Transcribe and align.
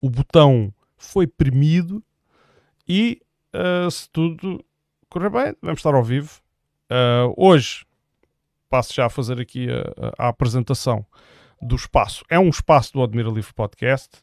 o 0.00 0.08
botão 0.10 0.72
foi 0.96 1.26
premido 1.26 2.02
e 2.88 3.20
uh, 3.54 3.90
se 3.90 4.08
tudo 4.10 4.64
correr 5.08 5.30
bem, 5.30 5.54
vamos 5.62 5.78
estar 5.78 5.94
ao 5.94 6.02
vivo. 6.02 6.40
Uh, 6.90 7.32
hoje 7.36 7.84
passo 8.68 8.94
já 8.94 9.06
a 9.06 9.10
fazer 9.10 9.40
aqui 9.40 9.68
a, 9.70 10.26
a, 10.26 10.28
apresentação 10.28 11.04
do 11.60 11.76
espaço. 11.76 12.24
É 12.28 12.38
um 12.38 12.48
espaço 12.48 12.92
do 12.92 13.02
Admira 13.02 13.30
Livre 13.30 13.52
Podcast, 13.54 14.18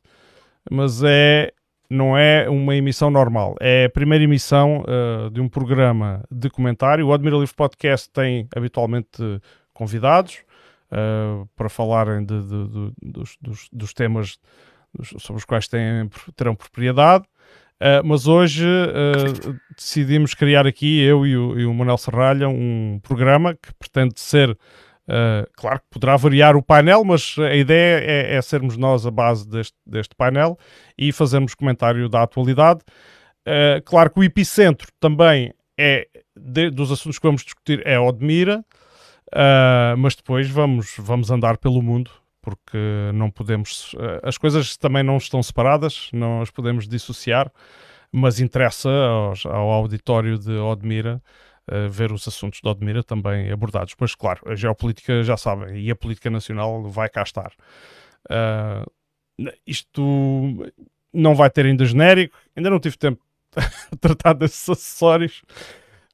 mas 0.70 1.04
é 1.04 1.52
não 1.88 2.18
é 2.18 2.50
uma 2.50 2.76
emissão 2.76 3.12
normal. 3.12 3.56
É 3.60 3.86
a 3.86 3.90
primeira 3.90 4.24
emissão 4.24 4.84
uh, 4.84 5.30
de 5.30 5.40
um 5.40 5.48
programa 5.48 6.24
de 6.32 6.50
comentário. 6.50 7.08
O 7.08 7.14
Admira 7.14 7.38
Livre 7.38 7.56
Podcast 7.56 8.10
tem 8.10 8.48
habitualmente 8.56 9.22
convidados 9.74 10.44
para 11.56 11.68
falarem 11.68 12.24
de, 12.24 12.42
de, 12.42 12.68
de, 12.68 12.94
dos, 13.02 13.38
dos, 13.42 13.70
dos, 13.74 13.94
temas 13.94 14.40
sobre 15.04 15.40
os 15.40 15.46
quais 15.46 15.68
têm, 15.68 16.10
terão 16.36 16.56
propriedade. 16.56 17.26
Uh, 17.76 18.00
mas 18.06 18.26
hoje 18.26 18.66
uh, 18.66 19.60
decidimos 19.76 20.34
criar 20.34 20.66
aqui, 20.66 21.02
eu 21.02 21.28
e 21.28 21.36
o, 21.36 21.60
e 21.60 21.66
o 21.66 21.74
Manuel 21.74 21.98
Serralha, 21.98 22.48
um 22.48 23.00
programa 23.04 23.54
que 23.54 23.74
pretende 23.74 24.18
ser, 24.18 24.52
uh, 24.52 25.46
claro 25.58 25.80
que 25.80 25.86
poderá 25.92 26.16
variar 26.16 26.56
o 26.56 26.64
painel, 26.64 27.04
mas 27.04 27.36
a 27.38 27.54
ideia 27.54 28.00
é, 28.00 28.36
é 28.36 28.42
sermos 28.42 28.78
nós 28.78 29.06
a 29.06 29.12
base 29.12 29.48
deste, 29.48 29.76
deste, 29.86 30.16
painel 30.16 30.58
e 30.98 31.12
fazermos 31.12 31.54
comentário 31.54 32.08
da 32.08 32.24
atualidade. 32.24 32.80
claro 33.84 34.10
que 34.10 34.20
o 34.22 34.24
epicentro 34.24 34.88
também 34.98 35.54
é 35.78 36.08
de, 36.36 36.70
dos 36.70 36.92
assuntos 36.94 37.20
que 37.20 37.28
vamos 37.28 37.44
discutir 37.44 37.86
é 37.86 38.00
Odmira, 38.00 38.64
mas 39.98 40.16
depois 40.16 40.50
vamos, 40.50 40.96
vamos 40.98 41.30
andar 41.30 41.58
pelo 41.58 41.82
mundo 41.82 42.10
porque 42.46 42.78
não 43.16 43.32
podemos. 43.32 43.96
Eh, 43.98 44.20
as 44.22 44.38
coisas 44.38 44.78
também 44.78 45.02
não 45.02 45.18
estão 45.18 45.42
separadas, 45.42 46.12
não 46.14 46.44
as 46.44 46.52
podemos 46.52 46.88
dissociar, 46.88 47.52
mas 48.12 48.40
interessa 48.40 48.88
aos, 48.88 49.48
ao 49.48 49.72
auditório 49.72 50.38
de 50.38 50.52
Odmira 50.52 51.20
uh, 51.72 51.90
ver 51.90 52.12
os 52.12 52.28
assuntos 52.28 52.62
de 52.62 52.70
Odmira 52.70 53.04
também 53.04 53.52
abordados. 53.52 53.96
Pois, 53.96 54.14
claro, 54.14 54.42
a 54.46 54.54
geopolítica 54.54 55.24
já 55.24 55.36
sabem, 55.36 55.76
e 55.80 55.90
a 55.90 55.96
política 55.96 56.30
nacional 56.30 56.84
vai 56.84 57.10
cá 57.10 57.24
estar. 57.24 57.52
Uh, 58.30 58.86
isto 59.66 60.72
não 61.12 61.34
vai 61.34 61.50
ter 61.50 61.66
ainda 61.66 61.84
genérico, 61.84 62.38
ainda 62.56 62.70
não 62.70 62.80
tive 62.80 62.96
tempo 62.96 63.24
de 63.92 63.98
tratar 63.98 64.34
desses 64.34 64.70
acessórios, 64.70 65.42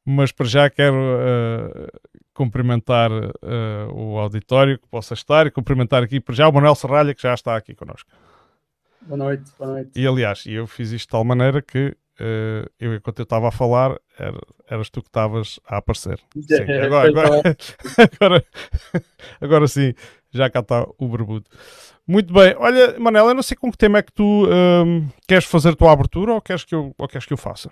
mas 0.06 0.32
para 0.32 0.45
já 0.45 0.70
quero 0.70 0.95
uh, 0.95 1.88
cumprimentar 2.34 3.12
uh, 3.12 3.94
o 3.94 4.18
auditório 4.18 4.80
que 4.80 4.88
possa 4.88 5.14
estar 5.14 5.48
e 5.48 5.52
cumprimentar 5.52 6.04
aqui 6.04 6.20
para 6.20 6.36
já 6.36 6.48
o 6.48 6.54
Manuel 6.54 6.76
Serralha 6.76 7.14
que 7.14 7.22
já 7.22 7.34
está 7.34 7.56
aqui 7.56 7.76
connosco. 7.76 8.10
Boa 9.02 9.18
noite, 9.18 9.52
boa 9.58 9.72
noite. 9.72 9.92
E 9.96 10.08
aliás, 10.08 10.46
eu 10.46 10.68
fiz 10.68 10.92
isto 10.92 11.08
de 11.08 11.12
tal 11.12 11.23
maneira 11.23 11.62
que 11.62 11.88
uh, 12.20 12.70
eu, 12.80 12.96
enquanto 12.96 13.20
eu 13.20 13.23
estava 13.23 13.48
a 13.48 13.52
falar, 13.52 14.00
era, 14.18 14.40
eras 14.70 14.90
tu 14.90 15.02
que 15.02 15.10
estavas 15.10 15.60
a 15.68 15.78
aparecer. 15.78 16.20
Sim, 16.40 16.62
agora, 16.82 17.10
agora, 17.10 17.58
agora, 18.22 18.45
agora, 19.42 19.68
sim, 19.68 19.94
já 20.32 20.50
cá 20.50 20.60
está 20.60 20.88
o 20.98 21.08
barbudo. 21.08 21.45
Muito 22.08 22.34
bem, 22.34 22.56
olha, 22.58 23.00
Manel, 23.00 23.28
eu 23.28 23.34
não 23.34 23.44
sei 23.44 23.56
com 23.56 23.72
que 23.72 23.78
tema 23.78 24.00
é 24.00 24.02
que 24.02 24.12
tu 24.12 24.48
um, 24.48 25.08
queres 25.28 25.45
fazer 25.45 25.70
a 25.70 25.76
tua 25.76 25.92
abertura 25.92 26.34
ou 26.34 26.42
queres 26.42 26.64
que 26.64 26.76
eu, 26.76 26.94
ou 26.98 27.08
queres 27.08 27.26
que 27.26 27.34
eu 27.34 27.38
faça? 27.38 27.70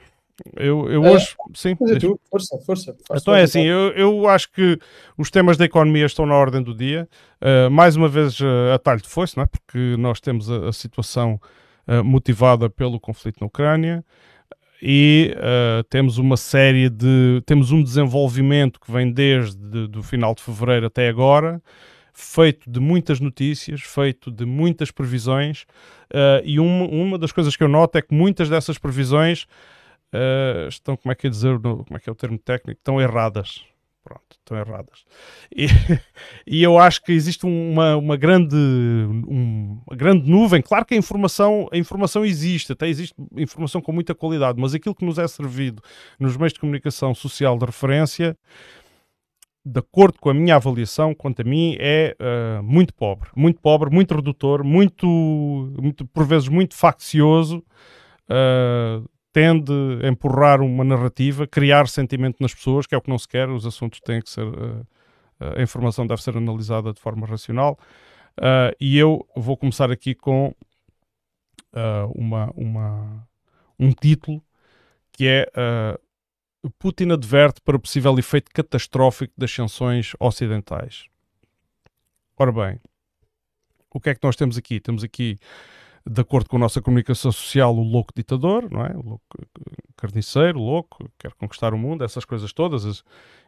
Eu, 0.56 0.90
eu 0.90 1.06
é, 1.06 1.12
hoje, 1.12 1.36
sim. 1.54 1.76
Tu, 1.76 2.20
força, 2.30 2.58
força. 2.66 2.96
Então 3.14 3.36
é 3.36 3.44
assim, 3.44 3.62
eu, 3.62 3.92
eu 3.92 4.28
acho 4.28 4.52
que 4.52 4.80
os 5.18 5.30
temas 5.30 5.58
da 5.58 5.66
economia 5.66 6.06
estão 6.06 6.26
na 6.26 6.36
ordem 6.36 6.62
do 6.62 6.74
dia. 6.74 7.08
Uh, 7.42 7.70
mais 7.70 7.96
uma 7.96 8.08
vez, 8.08 8.40
uh, 8.40 8.74
a 8.74 8.80
talho 8.80 9.02
de 9.02 9.08
foice, 9.08 9.38
não 9.38 9.44
é? 9.44 9.48
porque 9.48 9.96
nós 9.98 10.20
temos 10.20 10.50
a, 10.50 10.70
a 10.70 10.74
situação 10.74 11.40
uh, 11.88 12.04
motivada 12.04 12.70
pelo 12.70 13.00
conflito 13.00 13.38
na 13.42 13.48
Ucrânia 13.48 14.04
e 14.82 15.36
uh, 15.36 15.84
temos 15.86 16.18
uma 16.18 16.38
série 16.38 16.90
de. 16.90 17.42
temos 17.46 17.72
um 17.72 17.84
desenvolvimento 17.84 18.80
que 18.80 18.92
vem 18.92 19.12
desde 19.12 19.98
o 19.98 20.04
final 20.04 20.34
de 20.34 20.42
fevereiro 20.42 20.86
até 20.86 21.10
agora. 21.10 21.62
Feito 22.14 22.70
de 22.70 22.82
muitas 22.82 23.22
notícias, 23.22 23.82
feito 23.82 24.30
de 24.30 24.46
muitas 24.46 24.92
previsões, 24.92 25.66
e 26.44 26.60
uma, 26.60 26.86
uma 26.86 27.18
das 27.18 27.32
coisas 27.32 27.56
que 27.56 27.64
eu 27.64 27.70
noto 27.70 27.98
é 27.98 28.02
que 28.02 28.14
muitas 28.14 28.50
dessas 28.50 28.78
previsões 28.78 29.48
uh, 30.14 30.68
estão, 30.68 30.96
como 30.98 31.12
é 31.12 31.16
que 31.16 31.28
é 31.28 31.30
dizer, 31.30 31.60
como 31.60 31.86
é 31.96 32.00
que 32.00 32.10
é 32.10 32.12
o 32.12 32.16
termo 32.16 32.38
técnico, 32.38 32.80
estão 32.80 33.00
erradas. 33.00 33.64
Pronto, 34.04 34.24
estão 34.32 34.58
erradas. 34.58 35.06
E, 35.56 35.68
e 36.48 36.64
eu 36.64 36.80
acho 36.80 37.04
que 37.04 37.12
existe 37.12 37.46
uma, 37.46 37.96
uma, 37.98 38.16
grande, 38.16 38.56
um, 38.56 39.82
uma 39.86 39.96
grande 39.96 40.30
nuvem. 40.30 40.62
Claro 40.62 40.86
que 40.86 40.94
a 40.94 40.98
informação, 40.98 41.68
a 41.72 41.78
informação 41.78 42.26
existe, 42.26 42.72
até 42.72 42.88
existe 42.88 43.14
informação 43.36 43.82
com 43.82 43.92
muita 43.92 44.16
qualidade, 44.16 44.60
mas 44.60 44.74
aquilo 44.74 44.96
que 44.96 45.06
nos 45.06 45.20
é 45.20 45.28
servido 45.28 45.84
nos 46.20 46.38
meios 46.38 46.54
de 46.54 46.60
comunicação 46.60 47.14
social 47.14 47.58
de 47.58 47.66
referência, 47.66 48.38
de 49.66 49.80
acordo 49.80 50.18
com 50.20 50.30
a 50.30 50.34
minha 50.34 50.56
avaliação, 50.56 51.14
quanto 51.14 51.42
a 51.42 51.46
mim, 51.46 51.76
é 51.80 52.16
uh, 52.20 52.64
muito 52.64 52.94
pobre. 52.94 53.30
Muito 53.36 53.60
pobre, 53.62 53.90
muito 53.94 54.16
redutor, 54.16 54.64
muito, 54.64 55.06
muito 55.80 56.06
por 56.06 56.26
vezes 56.26 56.48
muito 56.48 56.74
faccioso. 56.74 57.64
Uh, 58.30 59.08
tende 59.40 59.72
a 60.04 60.10
empurrar 60.10 60.62
uma 60.62 60.84
narrativa, 60.84 61.48
criar 61.48 61.88
sentimento 61.88 62.42
nas 62.42 62.54
pessoas, 62.54 62.86
que 62.86 62.94
é 62.94 62.98
o 62.98 63.02
que 63.02 63.10
não 63.10 63.18
se 63.18 63.26
quer, 63.26 63.48
os 63.48 63.66
assuntos 63.66 64.02
têm 64.02 64.22
que 64.22 64.30
ser. 64.30 64.46
Uh, 64.46 64.86
a 65.58 65.62
informação 65.62 66.06
deve 66.06 66.22
ser 66.22 66.36
analisada 66.36 66.92
de 66.92 67.00
forma 67.00 67.26
racional. 67.26 67.80
Uh, 68.38 68.76
e 68.82 68.98
eu 68.98 69.26
vou 69.34 69.56
começar 69.56 69.90
aqui 69.90 70.14
com 70.14 70.48
uh, 70.48 72.12
uma, 72.14 72.52
uma, 72.54 73.26
um 73.80 73.94
título 73.94 74.44
que 75.14 75.26
é 75.26 75.46
Putin 76.78 77.12
adverte 77.12 77.62
para 77.62 77.78
o 77.78 77.80
possível 77.80 78.18
efeito 78.20 78.52
catastrófico 78.54 79.34
das 79.38 79.52
sanções 79.52 80.14
ocidentais. 80.20 81.06
Ora 82.38 82.52
bem, 82.52 82.80
o 83.90 84.02
que 84.02 84.10
é 84.10 84.16
que 84.16 84.24
nós 84.24 84.36
temos 84.36 84.58
aqui? 84.58 84.82
Temos 84.82 85.04
aqui 85.04 85.38
de 86.06 86.22
acordo 86.22 86.50
com 86.50 86.58
a 86.58 86.60
nossa 86.60 86.82
comunicação 86.82 87.32
social, 87.32 87.76
o 87.76 87.84
louco 87.84 88.14
ditador, 88.16 88.70
não 88.72 88.86
é? 88.86 88.92
O 88.96 89.02
louco 89.02 89.26
carniceiro, 89.98 90.60
louco, 90.60 91.10
quer 91.18 91.34
conquistar 91.34 91.74
o 91.74 91.78
mundo, 91.78 92.04
essas 92.04 92.26
coisas 92.26 92.54
todas, 92.54 93.04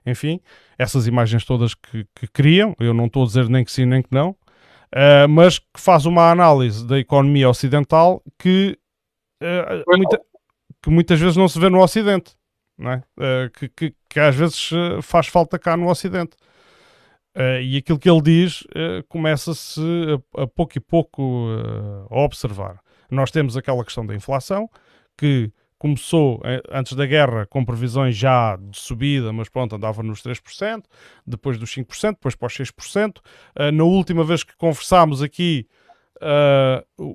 enfim, 0.05 0.39
essas 0.77 1.07
imagens 1.07 1.45
todas 1.45 1.73
que, 1.73 2.05
que 2.15 2.27
criam, 2.27 2.75
eu 2.79 2.93
não 2.93 3.05
estou 3.05 3.23
a 3.23 3.25
dizer 3.25 3.49
nem 3.49 3.63
que 3.63 3.71
sim 3.71 3.85
nem 3.85 4.01
que 4.01 4.11
não, 4.11 4.31
uh, 4.31 5.27
mas 5.29 5.59
que 5.59 5.79
faz 5.79 6.05
uma 6.05 6.29
análise 6.29 6.85
da 6.85 6.99
economia 6.99 7.49
ocidental 7.49 8.21
que, 8.37 8.77
uh, 9.41 9.97
muita, 9.97 10.21
que 10.81 10.89
muitas 10.89 11.19
vezes 11.19 11.37
não 11.37 11.47
se 11.47 11.59
vê 11.59 11.69
no 11.69 11.81
Ocidente, 11.81 12.35
não 12.77 12.91
é? 12.91 13.03
Uh, 13.17 13.49
que, 13.51 13.69
que, 13.69 13.95
que, 14.09 14.19
às 14.19 14.35
vezes 14.35 14.69
faz 15.01 15.27
falta 15.27 15.57
cá 15.57 15.77
no 15.77 15.89
Ocidente. 15.89 16.35
Uh, 17.35 17.61
e 17.61 17.77
aquilo 17.77 17.97
que 17.97 18.09
ele 18.09 18.21
diz 18.21 18.61
uh, 18.61 19.03
começa-se 19.07 19.79
a, 20.35 20.43
a, 20.43 20.47
pouco 20.47 20.77
e 20.77 20.81
pouco 20.81 21.21
uh, 21.21 22.13
a 22.13 22.19
observar. 22.19 22.81
Nós 23.09 23.31
temos 23.31 23.55
aquela 23.55 23.85
questão 23.85 24.05
da 24.05 24.13
inflação, 24.13 24.69
que 25.17 25.49
começou 25.77 26.41
antes 26.69 26.93
da 26.93 27.05
guerra 27.07 27.47
com 27.47 27.65
previsões 27.65 28.15
já 28.15 28.55
de 28.55 28.77
subida, 28.77 29.33
mas 29.33 29.49
pronto, 29.49 29.75
andava 29.75 30.03
nos 30.03 30.21
3%, 30.21 30.83
depois 31.25 31.57
dos 31.57 31.73
5%, 31.73 32.11
depois 32.11 32.35
para 32.35 32.45
os 32.45 32.53
6%. 32.53 33.17
na 33.73 33.83
última 33.83 34.23
vez 34.23 34.43
que 34.43 34.55
conversámos 34.55 35.23
aqui, 35.23 35.67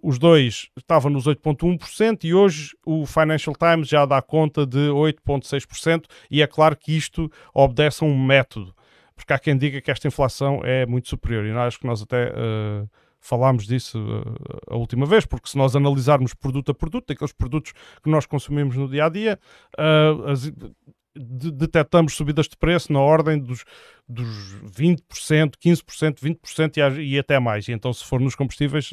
os 0.02 0.18
dois 0.18 0.68
estavam 0.76 1.12
nos 1.12 1.26
8,1% 1.26 2.24
e 2.24 2.34
hoje 2.34 2.76
o 2.84 3.06
Financial 3.06 3.54
Times 3.54 3.88
já 3.88 4.04
dá 4.04 4.20
conta 4.20 4.66
de 4.66 4.88
8,6%, 4.90 6.06
e 6.28 6.42
é 6.42 6.46
claro 6.48 6.76
que 6.76 6.96
isto 6.96 7.30
obedece 7.54 8.02
a 8.02 8.06
um 8.08 8.18
método 8.18 8.74
porque 9.16 9.32
há 9.32 9.38
quem 9.38 9.56
diga 9.56 9.80
que 9.80 9.90
esta 9.90 10.06
inflação 10.06 10.60
é 10.62 10.84
muito 10.86 11.08
superior, 11.08 11.44
e 11.46 11.50
acho 11.50 11.80
que 11.80 11.86
nós 11.86 12.02
até 12.02 12.30
uh, 12.30 12.88
falámos 13.18 13.66
disso 13.66 13.98
uh, 13.98 14.74
a 14.74 14.76
última 14.76 15.06
vez, 15.06 15.24
porque 15.24 15.48
se 15.48 15.56
nós 15.56 15.74
analisarmos 15.74 16.34
produto 16.34 16.70
a 16.70 16.74
produto, 16.74 17.10
aqueles 17.12 17.32
produtos 17.32 17.72
que 18.02 18.10
nós 18.10 18.26
consumimos 18.26 18.76
no 18.76 18.88
dia 18.88 19.06
a 19.06 19.08
dia, 19.08 19.40
uh, 19.78 20.28
as, 20.28 20.42
de, 20.42 21.50
detectamos 21.50 22.14
subidas 22.14 22.46
de 22.46 22.58
preço 22.58 22.92
na 22.92 23.00
ordem 23.00 23.38
dos, 23.38 23.64
dos 24.06 24.54
20%, 24.66 25.54
15%, 25.56 26.20
20% 26.20 26.98
e, 26.98 27.14
e 27.14 27.18
até 27.18 27.40
mais. 27.40 27.66
E 27.68 27.72
então, 27.72 27.90
se 27.90 28.04
for 28.04 28.20
nos 28.20 28.34
combustíveis, 28.34 28.92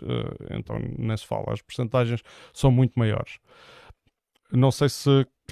então 0.50 0.80
nem 0.97 1.18
se 1.18 1.27
fala, 1.27 1.51
as 1.51 1.62
percentagens 1.62 2.21
são 2.53 2.71
muito 2.71 2.97
maiores. 2.97 3.39
Não 4.53 4.71
sei 4.71 4.88
se. 4.88 5.09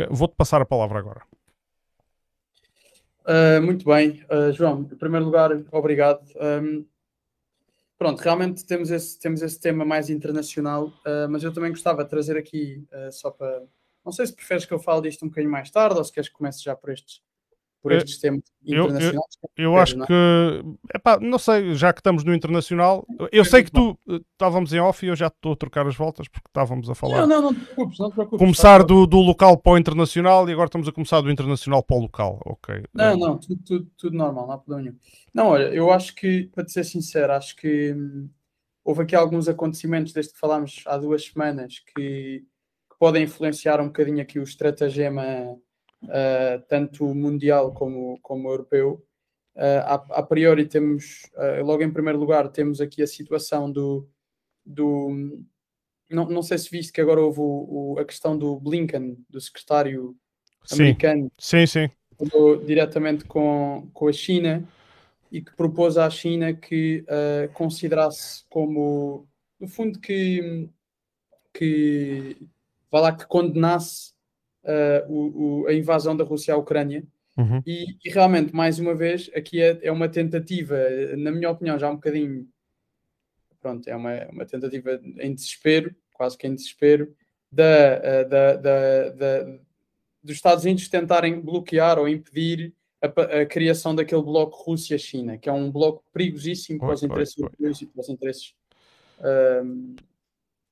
Vou-te 0.10 0.36
passar 0.38 0.62
a 0.62 0.66
palavra 0.66 0.98
agora. 1.00 1.22
Uh, 3.26 3.62
muito 3.62 3.86
bem, 3.86 4.24
uh, 4.32 4.52
João. 4.52 4.88
Em 4.92 4.96
primeiro 4.96 5.26
lugar, 5.26 5.52
obrigado. 5.72 6.22
Um, 6.36 6.86
pronto, 7.98 8.20
realmente 8.20 8.66
temos 8.66 8.90
esse, 8.90 9.20
temos 9.20 9.42
esse 9.42 9.60
tema 9.60 9.86
mais 9.86 10.10
internacional, 10.10 10.88
uh, 10.88 11.30
mas 11.30 11.44
eu 11.44 11.54
também 11.54 11.72
gostava 11.72 12.04
de 12.04 12.10
trazer 12.10 12.38
aqui, 12.38 12.86
só 13.12 13.30
para. 13.30 13.64
Não 14.04 14.12
sei 14.12 14.26
se 14.26 14.34
preferes 14.34 14.66
que 14.66 14.74
eu 14.74 14.80
fale 14.80 15.04
disto 15.04 15.24
um 15.24 15.30
bocadinho 15.30 15.52
mais 15.52 15.70
tarde 15.70 15.98
ou 15.98 16.04
se 16.04 16.12
queres 16.12 16.28
que 16.28 16.36
comece 16.36 16.64
já 16.64 16.76
por 16.76 16.90
estes, 16.90 17.22
por 17.82 17.92
estes 17.92 18.20
temas 18.20 18.44
internacionais. 18.64 19.16
Eu, 19.58 19.66
eu, 19.66 19.72
eu 19.72 19.78
acho 19.78 20.02
é? 20.02 20.06
que, 20.06 20.64
epá, 20.94 21.20
não 21.20 21.40
sei, 21.40 21.74
já 21.74 21.92
que 21.92 22.00
estamos 22.00 22.24
no 22.24 22.34
internacional, 22.34 23.06
eu 23.32 23.44
sei 23.44 23.64
que 23.64 23.72
tu 23.72 23.98
eh, 24.08 24.20
estávamos 24.34 24.72
em 24.72 24.80
off 24.80 25.04
e 25.04 25.10
eu 25.10 25.16
já 25.16 25.28
estou 25.28 25.54
a 25.54 25.56
trocar 25.56 25.88
as 25.88 25.96
voltas 25.96 26.28
porque 26.28 26.48
estávamos 26.48 26.90
a 26.90 26.96
falar. 26.96 27.22
Não, 27.22 27.28
não, 27.28 27.42
não 27.42 27.54
te 27.54 27.62
preocupes, 27.62 27.98
não 27.98 28.10
te 28.10 28.14
preocupes. 28.14 28.40
Começar 28.40 28.84
do, 28.84 29.08
do 29.08 29.18
local 29.18 29.58
para 29.58 29.74
o 29.74 29.78
internacional 29.78 30.48
e 30.48 30.54
agora 30.54 30.68
estamos 30.68 30.88
a 30.88 30.92
começar 30.92 31.22
do 31.22 31.32
internacional 31.32 31.82
para 31.82 31.98
o 31.98 32.02
local, 32.02 32.40
ok. 32.46 32.84
Não, 32.94 33.06
é. 33.06 33.18
não, 33.18 33.38
tudo, 33.38 33.62
tudo, 33.66 33.92
tudo, 33.98 34.16
normal, 34.16 34.46
não 34.46 34.54
há 34.54 34.58
problema 34.60 34.84
nenhum. 34.84 34.98
Não, 35.34 35.48
olha, 35.48 35.74
eu 35.74 35.92
acho 35.92 36.14
que, 36.14 36.50
para 36.54 36.64
te 36.64 36.72
ser 36.72 36.84
sincero, 36.84 37.34
acho 37.34 37.56
que 37.56 37.94
hum, 37.94 38.30
houve 38.84 39.02
aqui 39.02 39.16
alguns 39.16 39.48
acontecimentos 39.48 40.14
desde 40.14 40.34
que 40.34 40.40
falámos 40.40 40.84
há 40.86 40.98
duas 40.98 41.26
semanas 41.26 41.80
que, 41.80 42.44
que 42.44 43.00
podem 43.00 43.24
influenciar 43.24 43.82
um 43.82 43.88
bocadinho 43.88 44.22
aqui 44.22 44.38
o 44.38 44.44
estratagema 44.44 45.58
tanto 46.68 47.14
mundial 47.14 47.74
como, 47.74 48.20
como 48.22 48.50
europeu. 48.50 49.06
Uh, 49.56 49.84
a, 49.86 49.94
a, 49.94 50.24
priori 50.24 50.66
temos, 50.66 51.30
uh, 51.36 51.64
logo 51.64 51.84
em 51.84 51.92
primeiro 51.92 52.18
lugar, 52.18 52.48
temos 52.50 52.80
aqui 52.80 53.04
a 53.04 53.08
situação 53.08 53.70
do, 53.70 54.10
do 54.66 55.44
não, 56.10 56.26
não 56.26 56.42
sei 56.42 56.58
se 56.58 56.70
viste 56.70 56.92
que 56.92 57.02
agora 57.02 57.22
houve 57.22 57.40
o, 57.40 57.94
o, 57.94 58.00
a 58.00 58.06
questão 58.06 58.38
do 58.38 58.60
Blinken, 58.60 59.18
do 59.30 59.40
secretário 59.42 60.16
sim. 60.64 60.76
americano, 60.76 61.32
sim, 61.38 61.66
sim. 61.66 61.90
diretamente 62.66 63.26
com, 63.26 63.90
com 63.94 64.08
a 64.08 64.14
China 64.14 64.68
e 65.32 65.42
que 65.42 65.56
propôs 65.56 65.98
à 65.98 66.10
China 66.10 66.54
que 66.54 67.06
uh, 67.08 67.52
considerasse 67.54 68.44
como, 68.50 69.28
no 69.60 69.68
fundo, 69.68 70.00
que, 70.00 70.70
que 71.54 72.38
vá 72.92 73.00
lá, 73.00 73.16
que 73.16 73.26
condenasse 73.26 74.14
uh, 74.64 75.12
o, 75.12 75.64
o, 75.64 75.68
a 75.68 75.74
invasão 75.74 76.16
da 76.16 76.24
Rússia 76.24 76.54
à 76.54 76.58
Ucrânia. 76.58 77.04
Uhum. 77.38 77.62
E, 77.66 77.98
e, 78.04 78.10
realmente, 78.10 78.54
mais 78.54 78.80
uma 78.80 78.94
vez, 78.94 79.30
aqui 79.34 79.62
é, 79.62 79.80
é, 79.82 79.92
uma 79.92 80.10
tentativa, 80.10 80.78
na 81.18 81.32
minha 81.32 81.50
opinião, 81.50 81.80
já 81.80 81.90
um 81.90 81.96
bocadinho. 81.96 82.48
Pronto, 83.60 83.88
é 83.88 83.96
uma, 83.96 84.26
uma 84.30 84.46
tentativa 84.46 85.00
em 85.20 85.34
desespero, 85.34 85.96
quase 86.14 86.38
que 86.38 86.48
em 86.48 86.56
desespero, 86.56 87.16
da, 87.52 87.64
uh, 88.26 88.30
da, 88.30 88.56
da, 88.56 89.10
da, 89.10 89.44
dos 90.24 90.36
Estados 90.36 90.64
Unidos 90.64 90.90
tentarem 90.90 91.40
bloquear 91.40 92.00
ou 92.00 92.08
impedir 92.08 92.74
a, 93.02 93.08
a 93.42 93.46
criação 93.46 93.96
daquele 93.96 94.22
bloco 94.22 94.64
Rússia-China, 94.64 95.38
que 95.38 95.50
é 95.50 95.52
um 95.52 95.72
bloco 95.72 96.04
perigosíssimo 96.14 96.80
para 96.80 96.94
os 96.94 97.04
interesses 97.04 97.38
europeus 97.38 97.82
e 97.82 97.86
para 97.86 98.02
os 98.02 98.10
interesses. 98.10 98.54
Uh, 99.20 99.96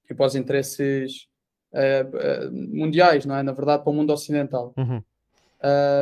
e 0.10 0.14
para 0.14 0.26
os 0.26 0.36
interesses 0.36 1.28
uh, 1.74 2.52
mundiais, 2.52 3.26
não 3.26 3.36
é? 3.36 3.44
Na 3.44 3.52
verdade, 3.52 3.84
para 3.84 3.92
o 3.92 3.94
mundo 3.94 4.12
ocidental. 4.12 4.74
Uhum. 4.78 5.02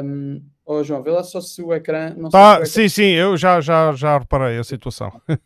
Um, 0.04 0.42
oh, 0.66 0.84
João, 0.84 1.02
vê 1.02 1.12
lá 1.12 1.24
só 1.24 1.42
se 1.42 1.62
o 1.62 1.74
ecrã. 1.74 2.14
Não 2.16 2.30
tá, 2.30 2.66
sim, 2.66 2.82
ecrã... 2.82 2.90
sim, 2.90 3.12
eu 3.12 3.38
já, 3.38 3.60
já, 3.60 3.92
já 3.94 4.18
reparei 4.18 4.58
a 4.58 4.64
situação. 4.64 5.12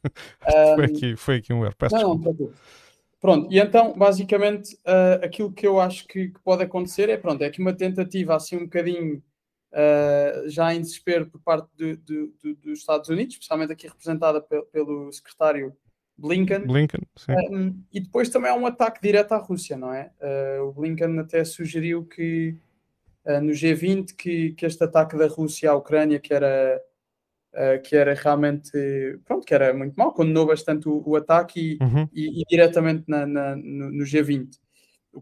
Um, 0.44 0.76
foi, 0.76 0.86
aqui, 0.86 1.16
foi 1.16 1.36
aqui 1.38 1.54
um 1.54 1.64
erro. 1.64 1.76
Peço 1.78 1.96
não, 1.96 2.16
não, 2.16 2.52
Pronto, 3.22 3.54
e 3.54 3.60
então, 3.60 3.94
basicamente, 3.96 4.74
uh, 4.78 5.24
aquilo 5.24 5.52
que 5.54 5.66
eu 5.66 5.80
acho 5.80 6.08
que, 6.08 6.30
que, 6.30 6.40
pode 6.40 6.64
acontecer 6.64 7.08
é, 7.08 7.16
pronto, 7.16 7.44
é 7.44 7.50
que 7.52 7.62
uma 7.62 7.72
tentativa 7.72 8.36
assim 8.36 8.58
um 8.58 8.64
bocadinho 8.64 9.24
uh, 9.72 10.50
já 10.50 10.74
em 10.74 10.82
desespero 10.82 11.28
por 11.28 11.40
parte 11.40 11.70
dos 11.78 12.80
Estados 12.80 13.10
Unidos, 13.10 13.36
especialmente 13.36 13.72
aqui 13.72 13.88
representada 13.88 14.42
pe 14.42 14.64
pelo 14.72 15.12
secretário 15.12 15.72
Blinken. 16.22 16.68
Blinken. 16.68 17.02
Um, 17.52 17.84
e 17.92 18.00
depois 18.00 18.30
também 18.30 18.52
há 18.52 18.56
um 18.56 18.68
ataque 18.68 19.02
direto 19.02 19.32
à 19.32 19.38
Rússia, 19.38 19.76
não 19.76 19.92
é? 19.92 20.12
Uh, 20.22 20.68
o 20.68 20.72
Blinken 20.72 21.18
até 21.20 21.44
sugeriu 21.44 22.06
que 22.06 22.56
uh, 23.26 23.42
no 23.42 23.52
G20 23.52 24.16
que, 24.16 24.52
que 24.52 24.66
este 24.66 24.84
ataque 24.84 25.18
da 25.18 25.28
Rússia 25.28 25.72
à 25.72 25.76
Ucrânia, 25.76 26.20
que 26.20 26.32
era, 26.32 26.80
uh, 27.54 27.82
que 27.82 27.96
era 27.96 28.14
realmente, 28.14 28.72
pronto, 29.26 29.46
que 29.46 29.54
era 29.54 29.74
muito 29.74 29.96
mau, 29.96 30.14
condenou 30.14 30.46
bastante 30.46 30.88
o, 30.88 31.02
o 31.04 31.16
ataque 31.16 31.78
e, 31.82 31.84
uhum. 31.84 32.08
e, 32.14 32.42
e 32.42 32.46
diretamente 32.48 33.04
na, 33.08 33.26
na, 33.26 33.56
no, 33.56 33.92
no, 33.92 34.04
G20. 34.04 34.60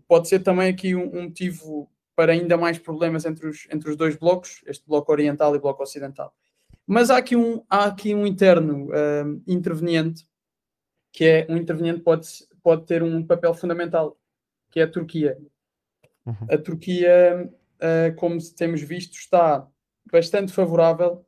Pode 0.06 0.28
ser 0.28 0.40
também 0.40 0.70
aqui 0.70 0.96
um, 0.96 1.18
um, 1.18 1.24
motivo 1.24 1.90
para 2.14 2.34
ainda 2.34 2.58
mais 2.58 2.78
problemas 2.78 3.26
entre 3.26 3.48
os, 3.48 3.68
entre 3.72 3.90
os 3.90 3.96
dois 3.96 4.18
blocos, 4.18 4.62
este 4.68 4.86
bloco 4.86 5.10
oriental 5.10 5.56
e 5.56 5.60
bloco 5.60 5.82
ocidental. 5.82 6.36
Mas 6.86 7.10
há 7.10 7.18
aqui 7.18 7.38
um, 7.38 7.64
há 7.70 7.86
aqui 7.86 8.14
um 8.14 8.28
interno 8.28 8.90
interveniente 9.48 10.29
que 11.12 11.26
é 11.26 11.48
um 11.50 11.58
interveniente 11.58 12.02
pode, 12.02 12.28
pode 12.62 12.86
ter 12.86 13.04
um 13.04 13.26
papel 13.26 13.54
fundamental, 13.54 14.18
que 14.70 14.80
é 14.80 14.84
a 14.84 14.92
Turquia. 14.92 15.38
Uhum. 16.26 16.48
A 16.50 16.58
Turquia, 16.58 17.52
uh, 17.78 18.16
como 18.16 18.38
temos 18.56 18.82
visto, 18.82 19.14
está 19.18 19.68
bastante 20.12 20.52
favorável 20.52 21.26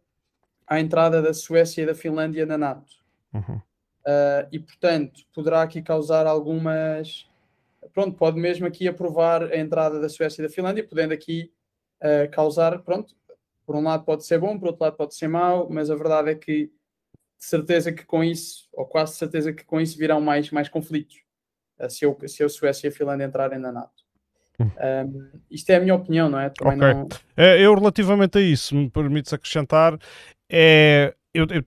à 0.68 0.80
entrada 0.80 1.22
da 1.22 1.34
Suécia 1.34 1.84
e 1.84 1.86
da 1.86 1.96
Finlândia 1.96 2.46
na 2.46 2.58
NATO. 2.58 2.94
Uhum. 3.34 3.58
Uh, 4.02 4.48
e, 4.52 4.60
portanto, 4.60 5.22
poderá 5.34 5.62
aqui 5.62 5.82
causar 5.82 6.26
algumas. 6.26 7.30
Pronto, 7.94 8.18
pode 8.18 8.40
mesmo 8.40 8.66
aqui 8.66 8.88
aprovar 8.88 9.44
a 9.44 9.58
entrada 9.58 10.00
da 10.00 10.10
Suécia 10.10 10.42
e 10.42 10.48
da 10.48 10.54
Finlândia, 10.54 10.88
podendo 10.88 11.14
aqui 11.14 11.52
uh, 12.02 12.30
causar. 12.32 12.80
Pronto, 12.84 13.16
por 13.66 13.76
um 13.76 13.84
lado 13.84 14.04
pode 14.04 14.26
ser 14.26 14.40
bom, 14.40 14.58
por 14.58 14.68
outro 14.68 14.84
lado 14.84 14.98
pode 14.98 15.16
ser 15.16 15.28
mau, 15.28 15.70
mas 15.70 15.90
a 15.90 15.96
verdade 15.96 16.32
é 16.32 16.36
que 16.36 16.72
certeza 17.44 17.92
que 17.92 18.06
com 18.06 18.24
isso, 18.24 18.70
ou 18.72 18.86
quase 18.86 19.16
certeza 19.16 19.52
que 19.52 19.66
com 19.66 19.82
isso 19.82 19.98
virão 19.98 20.22
mais, 20.22 20.52
mais 20.52 20.70
conflitos, 20.70 21.18
eh, 21.80 21.90
se, 21.90 22.06
eu, 22.06 22.18
se 22.28 22.44
a 22.44 22.50
Suécia 22.50 22.88
e 22.88 22.90
a 22.90 22.92
Finlândia 22.92 23.26
entrarem 23.26 23.60
na 23.60 23.72
NATO. 23.72 24.02
Um, 24.60 25.30
isto 25.50 25.72
é 25.72 25.78
a 25.78 25.80
minha 25.80 25.96
opinião, 25.96 26.30
não 26.30 26.40
é? 26.40 26.50
Também 26.50 26.78
okay. 26.78 26.94
não... 26.94 27.10
É, 27.36 27.60
eu, 27.60 27.74
relativamente 27.74 28.38
a 28.38 28.42
isso, 28.42 28.76
me 28.76 28.88
permites 28.92 29.34
acrescentar, 29.34 29.98
é, 30.48 31.16
eu, 31.34 31.48
eu 31.50 31.64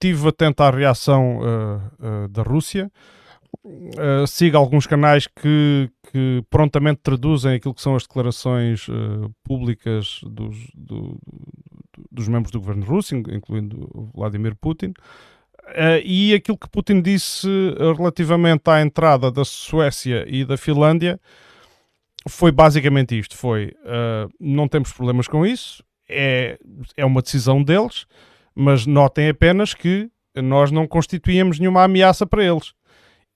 tive 0.00 0.28
atento 0.28 0.62
à 0.62 0.70
reação 0.70 1.40
uh, 1.40 2.24
uh, 2.24 2.28
da 2.28 2.42
Rússia. 2.42 2.90
Uh, 3.64 4.26
siga 4.26 4.56
alguns 4.56 4.86
canais 4.86 5.26
que, 5.26 5.90
que, 6.10 6.42
prontamente 6.48 7.00
traduzem 7.02 7.56
aquilo 7.56 7.74
que 7.74 7.82
são 7.82 7.94
as 7.94 8.04
declarações 8.04 8.86
públicas 9.44 10.20
dos, 10.22 10.56
do, 10.74 11.18
dos 12.18 12.28
membros 12.28 12.50
do 12.50 12.60
governo 12.60 12.84
russo, 12.84 13.14
incluindo 13.14 14.10
Vladimir 14.14 14.54
Putin. 14.56 14.92
Uh, 15.68 16.00
e 16.02 16.34
aquilo 16.34 16.56
que 16.56 16.68
Putin 16.68 17.00
disse 17.00 17.48
relativamente 17.96 18.68
à 18.70 18.80
entrada 18.80 19.30
da 19.30 19.44
Suécia 19.44 20.24
e 20.26 20.44
da 20.44 20.56
Finlândia 20.56 21.20
foi 22.26 22.50
basicamente 22.50 23.18
isto: 23.18 23.36
foi 23.36 23.74
uh, 23.84 24.32
não 24.40 24.66
temos 24.66 24.92
problemas 24.92 25.28
com 25.28 25.44
isso, 25.44 25.82
é, 26.08 26.58
é 26.96 27.04
uma 27.04 27.22
decisão 27.22 27.62
deles, 27.62 28.06
mas 28.54 28.86
notem 28.86 29.28
apenas 29.28 29.74
que 29.74 30.10
nós 30.34 30.70
não 30.70 30.86
constituímos 30.86 31.58
nenhuma 31.58 31.84
ameaça 31.84 32.26
para 32.26 32.44
eles. 32.44 32.72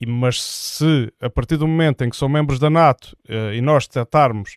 E, 0.00 0.06
mas 0.06 0.42
se 0.42 1.12
a 1.20 1.30
partir 1.30 1.56
do 1.56 1.68
momento 1.68 2.02
em 2.02 2.10
que 2.10 2.16
são 2.16 2.28
membros 2.28 2.58
da 2.58 2.70
NATO 2.70 3.16
uh, 3.28 3.52
e 3.52 3.60
nós 3.60 3.86
detectarmos 3.86 4.56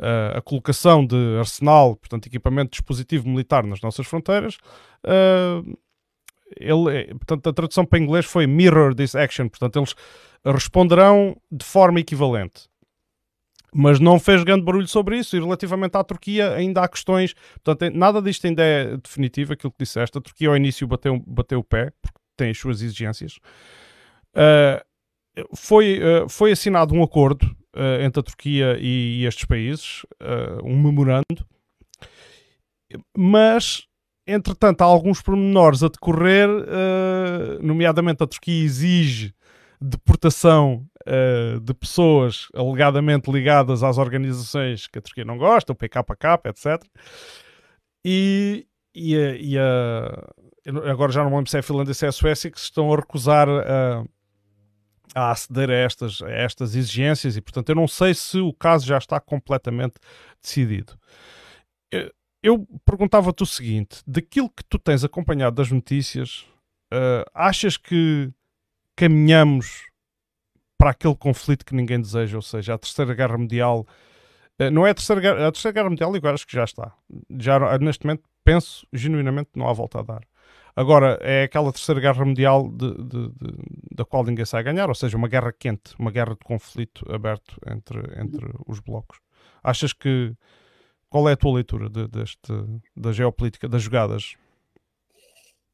uh, 0.00 0.38
a 0.38 0.42
colocação 0.42 1.06
de 1.06 1.36
arsenal, 1.38 1.96
portanto, 1.96 2.26
equipamento 2.26 2.72
dispositivo 2.72 3.28
militar 3.28 3.64
nas 3.64 3.80
nossas 3.80 4.06
fronteiras. 4.06 4.56
Uh, 5.04 5.78
ele, 6.56 6.98
é, 6.98 7.04
portanto, 7.14 7.48
a 7.48 7.52
tradução 7.52 7.84
para 7.84 7.98
inglês 7.98 8.26
foi 8.26 8.46
mirror 8.46 8.94
this 8.94 9.14
action, 9.14 9.48
portanto, 9.48 9.78
eles 9.78 9.94
responderão 10.44 11.36
de 11.50 11.64
forma 11.64 12.00
equivalente. 12.00 12.68
Mas 13.72 14.00
não 14.00 14.18
fez 14.18 14.42
grande 14.42 14.64
barulho 14.64 14.88
sobre 14.88 15.16
isso, 15.16 15.36
e 15.36 15.40
relativamente 15.40 15.96
à 15.96 16.02
Turquia 16.02 16.54
ainda 16.54 16.82
há 16.82 16.88
questões, 16.88 17.34
portanto, 17.62 17.94
nada 17.94 18.20
disto 18.20 18.46
ainda 18.46 18.64
é 18.64 18.96
definitivo, 18.96 19.52
aquilo 19.52 19.70
que 19.70 19.84
disseste. 19.84 20.18
A 20.18 20.20
Turquia 20.20 20.48
ao 20.48 20.56
início 20.56 20.88
bateu, 20.88 21.22
bateu 21.24 21.60
o 21.60 21.64
pé, 21.64 21.92
porque 22.02 22.18
tem 22.36 22.50
as 22.50 22.58
suas 22.58 22.82
exigências. 22.82 23.38
Uh, 24.34 24.84
foi, 25.54 26.00
uh, 26.00 26.28
foi 26.28 26.50
assinado 26.50 26.92
um 26.94 27.02
acordo 27.02 27.56
uh, 27.76 28.02
entre 28.02 28.20
a 28.20 28.22
Turquia 28.22 28.76
e, 28.78 29.20
e 29.20 29.26
estes 29.26 29.44
países, 29.44 30.02
uh, 30.22 30.64
um 30.64 30.80
memorando, 30.80 31.46
mas 33.16 33.86
entretanto 34.26 34.82
há 34.82 34.84
alguns 34.84 35.22
pormenores 35.22 35.82
a 35.82 35.88
decorrer, 35.88 36.48
uh, 36.48 37.62
nomeadamente 37.62 38.22
a 38.22 38.26
Turquia 38.26 38.64
exige 38.64 39.34
deportação 39.80 40.86
de 41.62 41.72
pessoas 41.72 42.48
alegadamente 42.54 43.32
ligadas 43.32 43.82
às 43.82 43.96
organizações 43.96 44.86
que 44.86 44.98
a 44.98 45.02
Turquia 45.02 45.24
não 45.24 45.38
gosta, 45.38 45.72
o 45.72 45.74
PKK, 45.74 46.38
etc. 46.44 46.84
E, 48.04 48.66
e, 48.94 49.16
a, 49.16 49.36
e 49.36 49.58
a, 49.58 50.90
agora 50.90 51.10
já 51.10 51.24
não 51.24 51.34
lembro 51.34 51.50
se 51.50 51.56
é 51.56 51.60
a 51.60 51.62
Finlândia 51.62 51.94
se 51.94 52.04
é 52.04 52.08
a 52.10 52.12
Suécia 52.12 52.50
que 52.50 52.60
se 52.60 52.66
estão 52.66 52.92
a 52.92 52.96
recusar 52.96 53.48
a 53.48 54.04
a 55.14 55.30
aceder 55.30 55.70
a 55.70 55.74
estas, 55.74 56.22
a 56.22 56.30
estas 56.30 56.74
exigências 56.74 57.36
e, 57.36 57.40
portanto, 57.40 57.68
eu 57.68 57.74
não 57.74 57.88
sei 57.88 58.14
se 58.14 58.38
o 58.38 58.52
caso 58.52 58.86
já 58.86 58.98
está 58.98 59.18
completamente 59.20 59.94
decidido. 60.42 60.98
Eu 62.42 62.66
perguntava-te 62.84 63.42
o 63.42 63.46
seguinte: 63.46 64.02
daquilo 64.06 64.48
que 64.48 64.64
tu 64.64 64.78
tens 64.78 65.04
acompanhado 65.04 65.56
das 65.56 65.70
notícias, 65.70 66.46
uh, 66.92 67.24
achas 67.34 67.76
que 67.76 68.30
caminhamos 68.96 69.86
para 70.78 70.90
aquele 70.90 71.14
conflito 71.14 71.64
que 71.64 71.74
ninguém 71.74 72.00
deseja, 72.00 72.36
ou 72.36 72.42
seja, 72.42 72.74
a 72.74 72.78
Terceira 72.78 73.14
Guerra 73.14 73.36
Mundial? 73.36 73.86
Uh, 74.60 74.70
não 74.70 74.86
é 74.86 74.90
a 74.90 74.94
Terceira 74.94 75.20
Guerra, 75.20 75.48
a 75.48 75.52
Terceira 75.52 75.74
Guerra 75.74 75.90
Mundial, 75.90 76.16
eu 76.16 76.30
acho 76.30 76.46
que 76.46 76.54
já 76.54 76.64
está. 76.64 76.94
Já, 77.38 77.78
neste 77.78 78.06
momento 78.06 78.24
penso 78.42 78.86
genuinamente 78.92 79.50
não 79.54 79.68
há 79.68 79.72
volta 79.72 80.00
a 80.00 80.02
dar. 80.02 80.22
Agora, 80.74 81.18
é 81.20 81.44
aquela 81.44 81.72
terceira 81.72 82.00
guerra 82.00 82.24
mundial 82.24 82.68
de, 82.68 82.94
de, 82.94 83.28
de, 83.28 83.54
da 83.92 84.04
qual 84.04 84.24
ninguém 84.24 84.44
sai 84.44 84.60
a 84.60 84.64
ganhar, 84.64 84.88
ou 84.88 84.94
seja, 84.94 85.16
uma 85.16 85.28
guerra 85.28 85.52
quente, 85.52 85.94
uma 85.98 86.10
guerra 86.10 86.34
de 86.34 86.44
conflito 86.44 87.04
aberto 87.12 87.56
entre, 87.66 88.00
entre 88.20 88.46
os 88.66 88.80
blocos. 88.80 89.18
Achas 89.62 89.92
que. 89.92 90.34
Qual 91.08 91.28
é 91.28 91.32
a 91.32 91.36
tua 91.36 91.54
leitura 91.54 91.90
de, 91.90 92.06
deste, 92.06 92.52
da 92.96 93.10
geopolítica, 93.10 93.68
das 93.68 93.82
jogadas? 93.82 94.36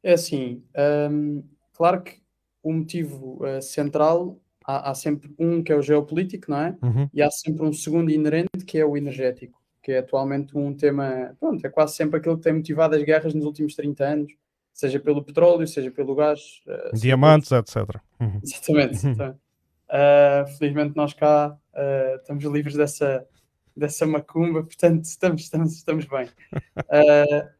É 0.02 0.14
assim, 0.14 0.62
hum, 1.10 1.42
claro 1.74 2.02
que 2.02 2.22
o 2.62 2.72
motivo 2.72 3.44
uh, 3.44 3.60
central 3.60 4.40
há, 4.64 4.90
há, 4.90 4.94
sempre 4.94 5.34
um 5.38 5.62
que 5.62 5.70
é 5.70 5.76
o 5.76 5.82
geopolítico, 5.82 6.50
não 6.50 6.58
é? 6.58 6.76
Uhum. 6.82 7.08
E 7.12 7.20
há 7.20 7.30
sempre 7.30 7.64
um 7.64 7.72
segundo 7.72 8.10
inerente 8.10 8.64
que 8.66 8.78
é 8.78 8.84
o 8.84 8.96
energético, 8.96 9.60
que 9.82 9.92
é 9.92 9.98
atualmente 9.98 10.56
um 10.56 10.74
tema, 10.74 11.36
pronto, 11.38 11.64
é 11.64 11.68
quase 11.68 11.96
sempre 11.96 12.18
aquilo 12.18 12.36
que 12.36 12.44
tem 12.44 12.54
motivado 12.54 12.96
as 12.96 13.02
guerras 13.02 13.34
nos 13.34 13.44
últimos 13.44 13.74
30 13.74 14.04
anos, 14.04 14.32
seja 14.76 15.00
pelo 15.00 15.24
petróleo, 15.24 15.66
seja 15.66 15.90
pelo 15.90 16.14
gás, 16.14 16.60
uh, 16.66 16.94
diamantes, 16.94 17.48
pelo... 17.48 17.60
etc. 17.60 18.00
Uhum. 18.20 18.40
Exatamente. 18.42 19.06
Uh, 19.08 20.46
felizmente 20.58 20.94
nós 20.94 21.14
cá 21.14 21.56
uh, 21.72 22.16
estamos 22.16 22.44
livres 22.44 22.76
dessa, 22.76 23.26
dessa 23.74 24.04
macumba, 24.06 24.62
portanto 24.62 25.04
estamos, 25.04 25.42
estamos, 25.42 25.72
estamos 25.74 26.04
bem. 26.04 26.28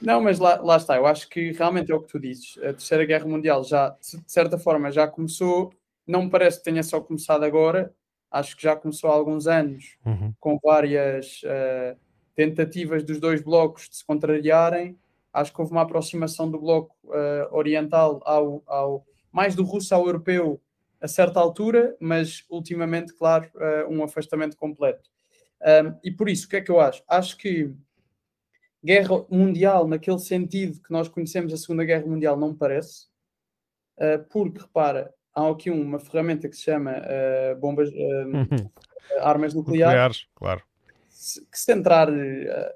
Não, 0.00 0.20
mas 0.20 0.38
lá, 0.38 0.60
lá 0.60 0.76
está, 0.76 0.96
eu 0.96 1.06
acho 1.06 1.28
que 1.28 1.50
realmente 1.50 1.90
é 1.90 1.94
o 1.94 2.00
que 2.00 2.06
tu 2.06 2.20
dizes. 2.20 2.56
A 2.58 2.72
Terceira 2.72 3.04
Guerra 3.04 3.26
Mundial 3.26 3.64
já, 3.64 3.88
de 4.00 4.30
certa 4.30 4.56
forma, 4.56 4.92
já 4.92 5.08
começou, 5.08 5.72
não 6.06 6.24
me 6.24 6.30
parece 6.30 6.58
que 6.58 6.64
tenha 6.64 6.84
só 6.84 7.00
começado 7.00 7.42
agora, 7.42 7.92
acho 8.30 8.56
que 8.56 8.62
já 8.62 8.76
começou 8.76 9.10
há 9.10 9.14
alguns 9.14 9.48
anos, 9.48 9.96
uhum. 10.06 10.32
com 10.38 10.56
várias 10.62 11.42
uh, 11.42 11.98
tentativas 12.36 13.02
dos 13.02 13.18
dois 13.18 13.42
blocos 13.42 13.88
de 13.88 13.96
se 13.96 14.04
contrariarem. 14.06 14.96
Acho 15.32 15.52
que 15.52 15.60
houve 15.60 15.72
uma 15.72 15.82
aproximação 15.82 16.50
do 16.50 16.58
bloco 16.58 16.96
uh, 17.04 17.54
oriental 17.54 18.20
ao, 18.24 18.62
ao, 18.66 19.06
mais 19.30 19.54
do 19.54 19.62
russo 19.62 19.94
ao 19.94 20.06
europeu 20.06 20.60
a 21.00 21.06
certa 21.06 21.38
altura, 21.38 21.96
mas 22.00 22.44
ultimamente, 22.50 23.14
claro, 23.14 23.48
uh, 23.54 23.92
um 23.92 24.02
afastamento 24.02 24.56
completo. 24.56 25.08
Um, 25.60 25.98
e 26.02 26.10
por 26.10 26.28
isso, 26.28 26.46
o 26.46 26.48
que 26.48 26.56
é 26.56 26.60
que 26.60 26.70
eu 26.70 26.80
acho? 26.80 27.02
Acho 27.08 27.36
que 27.36 27.72
guerra 28.82 29.24
mundial, 29.30 29.86
naquele 29.86 30.18
sentido 30.18 30.80
que 30.80 30.92
nós 30.92 31.08
conhecemos 31.08 31.52
a 31.52 31.56
Segunda 31.56 31.84
Guerra 31.84 32.06
Mundial, 32.06 32.36
não 32.36 32.54
parece, 32.54 33.06
uh, 33.98 34.24
porque, 34.28 34.60
repara, 34.60 35.12
há 35.34 35.48
aqui 35.48 35.70
uma 35.70 35.98
ferramenta 35.98 36.48
que 36.48 36.56
se 36.56 36.62
chama 36.62 36.94
bombas, 37.60 37.88
uh, 37.90 38.70
armas 39.20 39.54
nucleares, 39.54 39.92
nucleares 39.92 40.26
claro. 40.34 40.62
que 41.50 41.58
se, 41.58 41.72
entrar, 41.72 42.08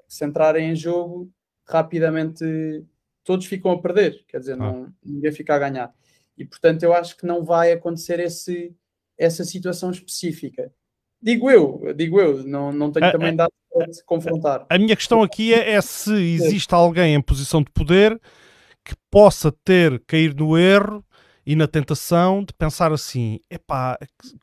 se 0.07 0.25
entrarem 0.25 0.71
em 0.71 0.75
jogo, 0.75 1.29
rapidamente 1.67 2.85
todos 3.23 3.45
ficam 3.45 3.71
a 3.71 3.81
perder, 3.81 4.23
quer 4.27 4.39
dizer, 4.39 4.57
não, 4.57 4.93
ninguém 5.03 5.31
fica 5.31 5.55
a 5.55 5.59
ganhar. 5.59 5.93
E, 6.37 6.43
portanto, 6.43 6.83
eu 6.83 6.93
acho 6.93 7.15
que 7.15 7.25
não 7.25 7.43
vai 7.43 7.71
acontecer 7.71 8.19
esse, 8.19 8.75
essa 9.17 9.43
situação 9.43 9.91
específica. 9.91 10.71
Digo 11.21 11.49
eu, 11.49 11.93
digo 11.95 12.19
eu, 12.19 12.43
não, 12.43 12.71
não 12.71 12.91
tenho 12.91 13.11
também 13.11 13.35
dado 13.35 13.53
se 13.91 14.03
confrontar. 14.03 14.65
A 14.69 14.77
minha 14.77 14.95
questão 14.95 15.23
aqui 15.23 15.53
é, 15.53 15.71
é, 15.71 15.81
se 15.81 16.13
existe 16.13 16.73
alguém 16.73 17.15
em 17.15 17.21
posição 17.21 17.61
de 17.61 17.71
poder 17.71 18.19
que 18.83 18.93
possa 19.09 19.51
ter 19.63 20.03
cair 20.05 20.35
no 20.35 20.57
erro 20.57 21.03
e 21.45 21.55
na 21.55 21.67
tentação 21.67 22.43
de 22.43 22.53
pensar 22.53 22.91
assim: 22.91 23.39
epá, 23.49 23.97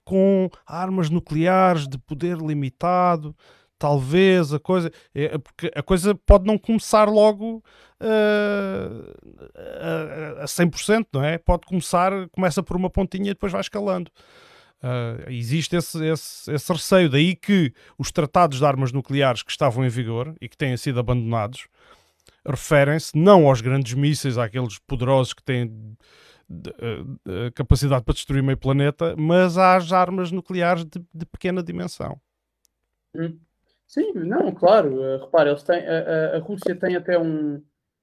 com 0.05 0.49
armas 0.67 1.11
nucleares 1.11 1.87
de 1.87 1.99
poder 1.99 2.39
limitado, 2.39 3.37
talvez 3.81 4.53
a 4.53 4.61
coisa. 4.61 4.93
É, 5.15 5.39
porque 5.39 5.73
a 5.75 5.83
coisa 5.83 6.15
pode 6.15 6.47
não 6.47 6.59
começar 6.59 7.09
logo 7.09 7.65
uh, 8.01 9.15
a, 10.39 10.43
a 10.43 10.45
100%, 10.45 11.07
não 11.13 11.25
é? 11.25 11.39
Pode 11.39 11.67
começar, 11.67 12.13
começa 12.29 12.63
por 12.63 12.77
uma 12.77 12.91
pontinha 12.91 13.31
e 13.31 13.35
depois 13.35 13.51
vai 13.51 13.63
escalando. 13.63 14.11
Uh, 14.83 15.31
existe 15.31 15.77
esse, 15.77 16.03
esse, 16.07 16.53
esse, 16.53 16.73
receio, 16.73 17.09
daí 17.09 17.35
que 17.35 17.73
os 17.99 18.13
tratados 18.13 18.59
de 18.59 18.65
armas 18.65 18.93
nucleares 18.93 19.43
que 19.43 19.51
estavam 19.51 19.85
em 19.85 19.89
vigor 19.89 20.35
e 20.41 20.49
que 20.49 20.57
têm 20.57 20.77
sido 20.77 21.01
abandonados 21.01 21.67
referem-se 22.47 23.17
não 23.17 23.47
aos 23.47 23.61
grandes 23.61 23.93
mísseis, 23.95 24.39
àqueles 24.39 24.79
poderosos 24.79 25.35
que 25.35 25.43
têm 25.43 25.67
de, 25.69 26.73
de, 26.73 26.73
de, 26.73 27.51
capacidade 27.55 28.05
para 28.05 28.15
destruir 28.15 28.43
meio 28.43 28.57
planeta, 28.57 29.15
mas 29.19 29.59
às 29.59 29.93
armas 29.93 30.33
nucleares 30.33 30.85
de, 30.85 31.27
pequena 31.27 31.63
dimensão. 31.63 32.19
Hum. 33.15 33.39
Sim, 33.91 34.13
não, 34.15 34.53
claro. 34.53 34.95
Uh, 34.95 35.25
repara, 35.25 35.51
eles 35.51 35.65
têm, 35.65 35.85
a, 35.85 36.37
a, 36.37 36.39
Rússia 36.39 36.77
tem 36.77 36.95
até 36.95 37.19
um, 37.19 37.61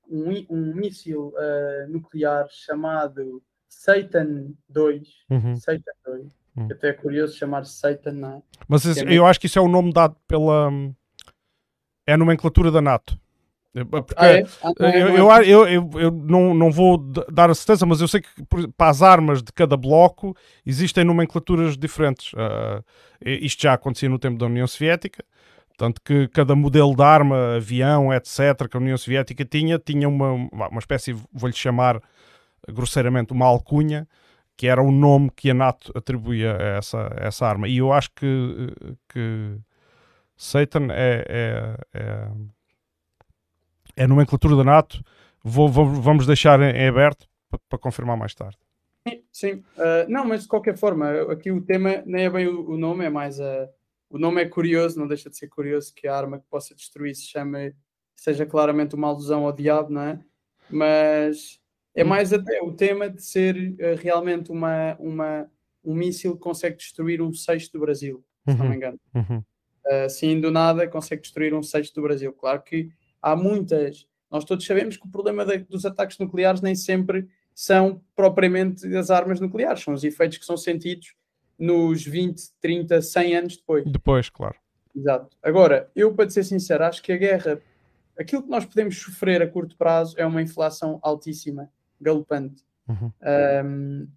um, 0.10 0.46
um 0.50 0.76
míssil 0.76 1.30
uh, 1.30 1.90
nuclear 1.90 2.46
chamado 2.50 3.42
Satan 3.70 4.52
2. 4.68 5.08
Uhum. 5.30 5.56
Satan 5.56 5.94
2 6.06 6.38
Hum. 6.58 6.68
Até 6.72 6.90
é 6.90 6.94
curioso 6.94 7.38
chamar-se 7.38 7.74
Satan, 7.74 8.14
não 8.14 8.30
é? 8.38 8.42
Mas 8.68 8.84
esse, 8.84 9.06
é 9.06 9.14
eu 9.14 9.28
acho 9.28 9.40
que 9.40 9.46
isso 9.46 9.60
é 9.60 9.62
o 9.62 9.68
nome 9.68 9.94
dado 9.94 10.16
pela. 10.28 10.72
É 12.08 12.14
a 12.14 12.18
nomenclatura 12.18 12.72
da 12.72 12.82
NATO. 12.82 13.16
Porque 13.92 14.16
ah, 14.18 14.26
é? 14.26 14.44
Ah, 14.64 14.72
é, 14.80 15.04
eu, 15.04 15.08
eu, 15.10 15.30
eu, 15.44 15.68
eu, 15.68 15.90
eu, 16.00 16.12
não, 16.12 16.56
não 16.56 16.72
vou 16.72 16.98
dar 16.98 17.52
a 17.52 17.54
certeza, 17.54 17.86
mas 17.86 18.02
eu 18.02 18.08
sei 18.08 18.22
que 18.22 18.30
para 18.76 18.90
as 18.90 19.04
armas 19.04 19.44
de 19.44 19.54
cada 19.54 19.78
bloco 19.78 20.36
existem 20.66 21.04
nomenclaturas 21.04 21.78
diferentes. 21.78 22.34
Uh, 22.34 22.84
isto 23.24 23.62
já 23.62 23.74
acontecia 23.74 24.10
no 24.10 24.18
tempo 24.18 24.40
da 24.40 24.48
União 24.48 24.66
Soviética, 24.66 25.24
tanto 25.78 26.02
que 26.02 26.28
cada 26.30 26.56
modelo 26.56 26.96
de 26.96 27.04
arma, 27.04 27.56
avião, 27.56 28.14
etc., 28.14 28.68
que 28.70 28.76
a 28.76 28.80
União 28.80 28.98
Soviética 28.98 29.46
tinha, 29.46 29.78
tinha 29.80 30.10
uma, 30.10 30.34
uma 30.52 30.80
espécie, 30.80 31.14
vou-lhe 31.32 31.56
chamar 31.56 32.02
grosseiramente, 32.68 33.32
uma 33.32 33.46
alcunha 33.46 34.08
que 34.58 34.68
era 34.68 34.82
o 34.82 34.92
nome 34.92 35.30
que 35.36 35.52
a 35.52 35.54
NATO 35.54 35.92
atribuía 35.96 36.58
a 36.58 36.78
essa, 36.78 37.16
a 37.16 37.28
essa 37.28 37.46
arma. 37.46 37.68
E 37.68 37.78
eu 37.78 37.94
acho 37.94 38.10
que, 38.16 38.74
que 39.08 39.56
Satan 40.36 40.88
é, 40.90 41.26
é, 41.30 41.78
é, 41.94 42.28
é 43.96 44.04
a 44.04 44.08
nomenclatura 44.08 44.56
da 44.56 44.64
NATO. 44.64 45.04
Vou, 45.44 45.70
vou, 45.70 45.86
vamos 45.86 46.26
deixar 46.26 46.60
em, 46.60 46.88
aberto 46.88 47.28
para, 47.50 47.60
para, 47.70 47.80
confirmar 47.80 48.18
mais 48.18 48.34
tarde. 48.34 48.58
Sim, 49.08 49.24
sim. 49.32 49.54
Uh, 49.78 50.10
não, 50.10 50.26
mas 50.26 50.42
de 50.42 50.48
qualquer 50.48 50.76
forma, 50.76 51.08
aqui 51.32 51.52
o 51.52 51.62
tema 51.62 52.02
nem 52.08 52.26
é 52.26 52.30
bem 52.30 52.48
o, 52.48 52.72
o 52.72 52.78
nome, 52.78 53.06
é 53.06 53.10
mais 53.10 53.40
a. 53.40 53.70
O 54.10 54.18
nome 54.18 54.42
é 54.42 54.46
curioso, 54.48 55.00
não 55.00 55.08
deixa 55.08 55.30
de 55.30 55.38
ser 55.38 55.48
curioso 55.48 55.94
que 55.94 56.08
a 56.08 56.16
arma 56.16 56.40
que 56.40 56.46
possa 56.50 56.74
destruir 56.74 57.14
se 57.16 57.24
chame, 57.24 57.76
seja 58.16 58.46
claramente 58.46 58.96
uma 58.96 59.08
alusão 59.08 59.46
ao 59.46 59.52
diabo, 59.52 59.92
não 59.92 60.02
é? 60.02 60.20
Mas 60.70 61.60
é 61.94 62.04
mais 62.04 62.32
até 62.32 62.62
o 62.62 62.72
tema 62.72 63.10
de 63.10 63.22
ser 63.22 63.56
uh, 63.56 63.96
realmente 64.02 64.52
uma, 64.52 64.96
uma, 65.00 65.52
um 65.84 65.94
míssil 65.94 66.36
que 66.36 66.42
consegue 66.42 66.78
destruir 66.78 67.22
um 67.22 67.34
sexto 67.34 67.74
do 67.74 67.80
Brasil, 67.80 68.24
se 68.48 68.56
não 68.56 68.66
me 68.66 68.70
uhum. 68.70 68.76
engano. 68.76 69.00
Uhum. 69.14 69.38
Uh, 69.86 70.06
assim, 70.06 70.40
do 70.40 70.52
nada, 70.52 70.88
consegue 70.88 71.22
destruir 71.22 71.54
um 71.54 71.64
sexto 71.64 71.96
do 71.96 72.02
Brasil. 72.02 72.32
Claro 72.34 72.62
que 72.62 72.90
há 73.22 73.36
muitas. 73.36 74.08
Nós 74.32 74.46
todos 74.46 74.66
sabemos 74.66 74.96
que 74.96 75.06
o 75.06 75.12
problema 75.12 75.46
de, 75.46 75.60
dos 75.60 75.86
ataques 75.86 76.18
nucleares 76.18 76.62
nem 76.62 76.76
sempre 76.76 77.28
são 77.54 78.02
propriamente 78.16 78.86
as 78.96 79.10
armas 79.10 79.40
nucleares, 79.40 79.84
são 79.84 79.94
os 79.94 80.04
efeitos 80.04 80.38
que 80.38 80.46
são 80.46 80.56
sentidos 80.56 81.16
nos 81.58 82.06
20, 82.06 82.42
30, 82.62 83.02
100 83.02 83.36
anos 83.36 83.58
depois. 83.58 83.86
Depois, 83.86 84.30
claro. 84.30 84.56
Exato. 84.96 85.36
Agora, 85.44 85.92
eu, 85.96 86.14
para 86.14 86.30
ser 86.30 86.44
sincero, 86.44 86.84
acho 86.84 87.04
que 87.04 87.12
a 87.12 87.18
guerra, 87.18 87.62
aquilo 88.18 88.44
que 88.44 88.50
nós 88.50 88.66
podemos 88.66 88.98
sofrer 88.98 89.42
a 89.42 89.48
curto 89.48 89.78
prazo 89.78 90.16
é 90.18 90.26
uma 90.26 90.42
inflação 90.42 91.00
altíssima 91.04 91.70
galopante, 92.02 92.64
uhum. 92.88 93.12
um, 93.66 94.08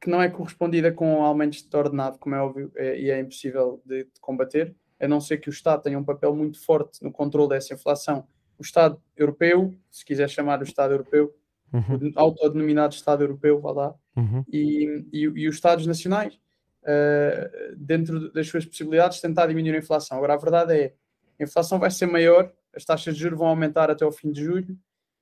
que 0.00 0.10
não 0.10 0.20
é 0.20 0.28
correspondida 0.28 0.92
com 0.92 1.24
aumentos 1.24 1.62
de 1.62 1.76
ordenado, 1.76 2.18
como 2.18 2.34
é 2.34 2.40
óbvio, 2.40 2.72
é, 2.76 3.00
e 3.00 3.10
é 3.10 3.20
impossível 3.20 3.80
de, 3.84 4.04
de, 4.04 4.20
combater, 4.20 4.74
a 5.00 5.08
não 5.08 5.20
ser 5.20 5.38
que 5.38 5.48
o 5.48 5.52
Estado 5.52 5.82
tenha 5.82 5.98
um 5.98 6.04
papel 6.04 6.34
muito 6.34 6.60
forte 6.64 7.02
no 7.02 7.10
controle 7.10 7.50
dessa 7.50 7.74
inflação. 7.74 8.26
O 8.58 8.62
Estado 8.62 9.00
europeu, 9.16 9.74
se 9.90 10.04
quiser 10.04 10.28
chamar 10.28 10.60
o 10.60 10.64
Estado 10.64 10.94
europeu, 10.94 11.34
uhum. 11.72 12.12
o 12.14 12.18
autodenominado 12.18 12.94
Estado 12.94 13.24
europeu, 13.24 13.60
vá 13.60 13.72
lá, 13.72 13.94
uhum. 14.16 14.44
e, 14.52 15.04
e, 15.12 15.20
e, 15.22 15.48
os 15.48 15.56
Estados 15.56 15.86
nacionais, 15.86 16.38
uh, 16.82 17.76
dentro 17.76 18.32
das 18.32 18.48
suas 18.48 18.64
possibilidades, 18.64 19.20
tentar 19.20 19.46
diminuir 19.46 19.74
a 19.74 19.78
inflação. 19.78 20.16
Agora, 20.18 20.34
a 20.34 20.38
verdade 20.38 20.74
é, 20.74 20.94
a 21.40 21.44
inflação 21.44 21.78
vai 21.78 21.90
ser 21.90 22.06
maior, 22.06 22.52
as 22.74 22.84
taxas 22.84 23.14
de 23.14 23.20
juros 23.20 23.38
vão 23.38 23.48
aumentar 23.48 23.90
até 23.90 24.04
o 24.04 24.12
fim 24.12 24.30
de 24.30 24.44
julho, 24.44 24.78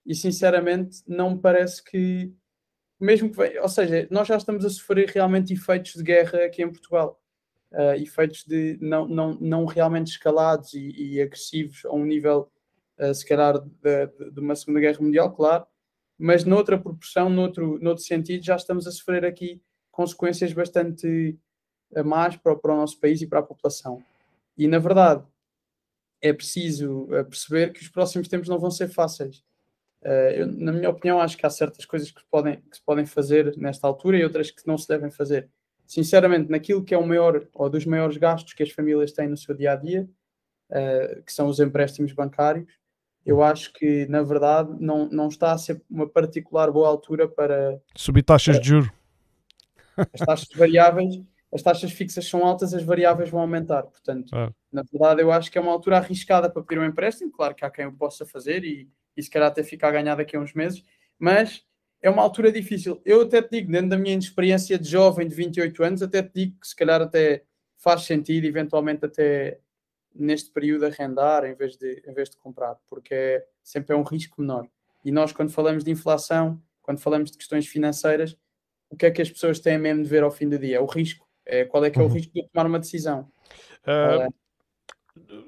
e 0.07 0.14
sinceramente 0.14 1.02
não 1.07 1.33
me 1.33 1.40
parece 1.40 1.83
que 1.83 2.33
mesmo 2.99 3.31
que 3.31 3.59
ou 3.59 3.69
seja, 3.69 4.07
nós 4.11 4.29
já 4.29 4.37
estamos 4.37 4.64
a 4.64 4.71
sofrer 4.71 5.09
realmente 5.09 5.55
efeitos 5.55 5.95
de 5.95 6.02
guerra 6.02 6.45
aqui 6.45 6.62
em 6.62 6.71
Portugal, 6.71 7.19
uh, 7.73 7.95
efeitos 7.95 8.45
de 8.45 8.76
não, 8.81 9.09
não, 9.09 9.35
não 9.40 9.64
realmente 9.64 10.09
escalados 10.09 10.75
e, 10.75 10.90
e 10.90 11.23
agressivos 11.23 11.85
a 11.87 11.93
um 11.93 12.05
nível 12.05 12.50
uh, 12.99 13.14
se 13.14 13.26
calhar 13.26 13.59
de, 13.59 14.31
de, 14.31 14.40
uma 14.40 14.55
Segunda 14.55 14.81
Guerra 14.81 15.00
Mundial, 15.00 15.33
claro, 15.35 15.67
mas 16.19 16.45
noutra 16.45 16.79
proporção, 16.79 17.31
noutro, 17.31 17.79
noutro 17.81 18.05
sentido, 18.05 18.45
já 18.45 18.57
estamos 18.57 18.87
a 18.87 18.90
sofrer 18.90 19.25
aqui 19.25 19.62
consequências 19.90 20.52
bastante 20.52 21.38
uh, 21.92 22.04
más 22.04 22.37
para, 22.37 22.56
para 22.56 22.75
o 22.75 22.76
nosso 22.76 22.99
país 22.99 23.20
e 23.23 23.26
para 23.26 23.40
a 23.40 23.42
população. 23.42 24.02
E 24.56 24.66
na 24.68 24.78
verdade, 24.78 25.25
é 26.20 26.32
preciso 26.32 27.04
uh, 27.04 27.25
perceber 27.25 27.73
que 27.73 27.80
os 27.80 27.88
próximos 27.88 28.28
tempos 28.28 28.49
não 28.49 28.59
vão 28.59 28.70
ser 28.70 28.88
fáceis. 28.88 29.44
Uh, 30.02 30.32
eu, 30.35 30.47
na 30.47 30.73
minha 30.73 30.90
opinião, 30.90 31.20
acho 31.20 31.37
que 31.37 31.47
há 31.47 31.50
certas 31.50 31.85
coisas 31.85 32.11
que, 32.11 32.23
podem, 32.30 32.56
que 32.56 32.76
se 32.76 32.82
podem 32.82 33.06
fazer 33.06 33.56
nesta 33.56 33.87
altura 33.87 34.18
e 34.18 34.25
outras 34.25 34.50
que 34.50 34.66
não 34.66 34.78
se 34.78 34.88
devem 34.88 35.11
fazer. 35.11 35.49
Sinceramente, 35.87 36.50
naquilo 36.50 36.85
que 36.85 36.94
é 36.94 36.99
o 36.99 37.06
maior 37.06 37.47
ou 37.52 37.68
dos 37.68 37.85
maiores 37.85 38.16
gastos 38.16 38.52
que 38.52 38.62
as 38.62 38.70
famílias 38.70 39.12
têm 39.12 39.28
no 39.28 39.37
seu 39.37 39.54
dia 39.54 39.73
a 39.73 39.76
dia, 39.76 40.09
uh, 40.70 41.23
que 41.23 41.32
são 41.32 41.49
os 41.49 41.61
empréstimos 41.61 42.12
bancários, 42.12 42.68
eu 43.25 43.42
acho 43.42 43.73
que, 43.73 44.06
na 44.06 44.23
verdade, 44.23 44.75
não, 44.80 45.06
não 45.09 45.28
está 45.28 45.52
a 45.52 45.59
ser 45.59 45.82
uma 45.90 46.09
particular 46.09 46.70
boa 46.70 46.88
altura 46.88 47.28
para. 47.28 47.80
Subir 47.94 48.23
taxas 48.23 48.56
para, 48.56 48.62
de 48.62 48.68
juros. 48.68 48.90
As 49.97 50.20
taxas 50.25 50.49
variáveis, 50.56 51.20
as 51.52 51.62
taxas 51.62 51.92
fixas 51.92 52.26
são 52.26 52.47
altas, 52.47 52.73
as 52.75 52.83
variáveis 52.83 53.30
vão 53.30 53.40
aumentar. 53.40 53.83
Portanto, 53.83 54.35
ah. 54.35 54.52
na 54.73 54.83
verdade, 54.83 55.21
eu 55.23 55.33
acho 55.33 55.50
que 55.50 55.59
é 55.59 55.61
uma 55.61 55.73
altura 55.73 55.99
arriscada 55.99 56.49
para 56.49 56.62
pedir 56.62 56.80
um 56.80 56.85
empréstimo. 56.85 57.33
Claro 57.33 57.54
que 57.54 57.64
há 57.64 57.71
quem 57.71 57.87
o 57.87 57.92
possa 57.92 58.25
fazer 58.25 58.64
e 58.64 58.88
e 59.16 59.23
se 59.23 59.30
calhar 59.30 59.49
até 59.49 59.62
ficar 59.62 59.88
a 59.88 59.92
ganhar 59.92 60.14
daqui 60.14 60.37
a 60.37 60.40
uns 60.40 60.54
meses, 60.54 60.83
mas 61.19 61.64
é 62.02 62.09
uma 62.09 62.23
altura 62.23 62.50
difícil. 62.50 63.00
Eu 63.04 63.23
até 63.23 63.42
te 63.42 63.50
digo, 63.50 63.71
dentro 63.71 63.90
da 63.90 63.99
minha 63.99 64.16
experiência 64.16 64.78
de 64.78 64.88
jovem 64.88 65.28
de 65.28 65.35
28 65.35 65.85
anos, 65.85 66.02
até 66.02 66.23
te 66.23 66.33
digo 66.35 66.61
que 66.61 66.66
se 66.66 66.75
calhar 66.75 67.00
até 67.00 67.45
faz 67.76 68.02
sentido, 68.02 68.47
eventualmente 68.47 69.04
até 69.04 69.59
neste 70.14 70.50
período 70.50 70.87
arrendar 70.87 71.45
em 71.45 71.54
vez 71.54 71.76
de, 71.76 72.02
em 72.07 72.12
vez 72.12 72.28
de 72.30 72.37
comprar, 72.37 72.76
porque 72.88 73.14
é, 73.14 73.47
sempre 73.62 73.95
é 73.95 73.99
um 73.99 74.02
risco 74.02 74.40
menor. 74.40 74.69
E 75.04 75.12
nós, 75.12 75.33
quando 75.33 75.50
falamos 75.50 75.85
de 75.85 75.90
inflação, 75.90 76.61
quando 76.83 76.99
falamos 76.99 77.30
de 77.30 77.38
questões 77.38 77.66
financeiras, 77.66 78.37
o 78.88 78.97
que 78.97 79.07
é 79.07 79.11
que 79.11 79.23
as 79.23 79.30
pessoas 79.30 79.61
têm 79.61 79.78
mesmo 79.78 80.02
de 80.02 80.09
ver 80.09 80.23
ao 80.23 80.30
fim 80.30 80.49
do 80.49 80.59
dia? 80.59 80.78
É 80.78 80.80
o 80.80 80.87
risco. 80.87 81.28
É, 81.47 81.64
qual 81.64 81.85
é 81.85 81.90
que 81.90 81.99
é 81.99 82.02
o 82.02 82.06
uhum. 82.06 82.12
risco 82.12 82.32
de 82.32 82.49
tomar 82.49 82.66
uma 82.66 82.78
decisão? 82.78 83.28
Uh, 83.82 84.32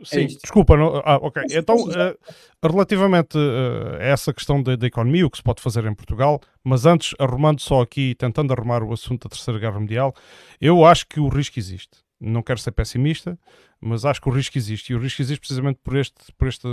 Sim, 0.04 0.22
é 0.22 0.26
desculpa. 0.26 0.76
Não, 0.76 1.02
ah, 1.04 1.18
ok. 1.20 1.42
Então, 1.50 1.76
uh, 1.76 2.68
relativamente 2.68 3.36
uh, 3.36 3.96
a 3.98 4.04
essa 4.04 4.32
questão 4.32 4.62
da, 4.62 4.74
economia, 4.86 5.26
o 5.26 5.30
que 5.30 5.36
se 5.36 5.42
pode 5.42 5.62
fazer 5.62 5.84
em 5.84 5.94
Portugal, 5.94 6.40
mas 6.64 6.86
antes, 6.86 7.14
arrumando 7.18 7.60
só 7.60 7.80
aqui, 7.80 8.14
tentando 8.16 8.52
arrumar 8.52 8.82
o 8.82 8.92
assunto 8.92 9.28
da 9.28 9.30
Terceira 9.30 9.60
Guerra 9.60 9.80
Mundial, 9.80 10.14
eu 10.60 10.84
acho 10.84 11.06
que 11.06 11.20
o 11.20 11.28
risco 11.28 11.58
existe. 11.58 11.98
Não 12.20 12.42
quero 12.42 12.60
ser 12.60 12.72
pessimista, 12.72 13.38
mas 13.80 14.04
acho 14.04 14.20
que 14.20 14.28
o 14.28 14.32
risco 14.32 14.56
existe. 14.56 14.92
E 14.92 14.96
o 14.96 14.98
risco 14.98 15.22
existe 15.22 15.40
precisamente 15.40 15.78
por 15.82 15.96
este, 15.96 16.32
por 16.36 16.48
este 16.48 16.68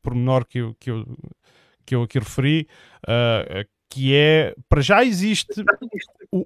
pormenor 0.00 0.44
que 0.44 0.58
eu, 0.58 0.76
que, 0.78 0.90
eu, 0.90 1.06
que 1.84 1.94
eu 1.94 2.02
aqui 2.02 2.18
referi, 2.18 2.68
que 3.88 4.14
é, 4.14 4.54
para 4.68 4.80
já 4.80 5.04
existe 5.04 5.64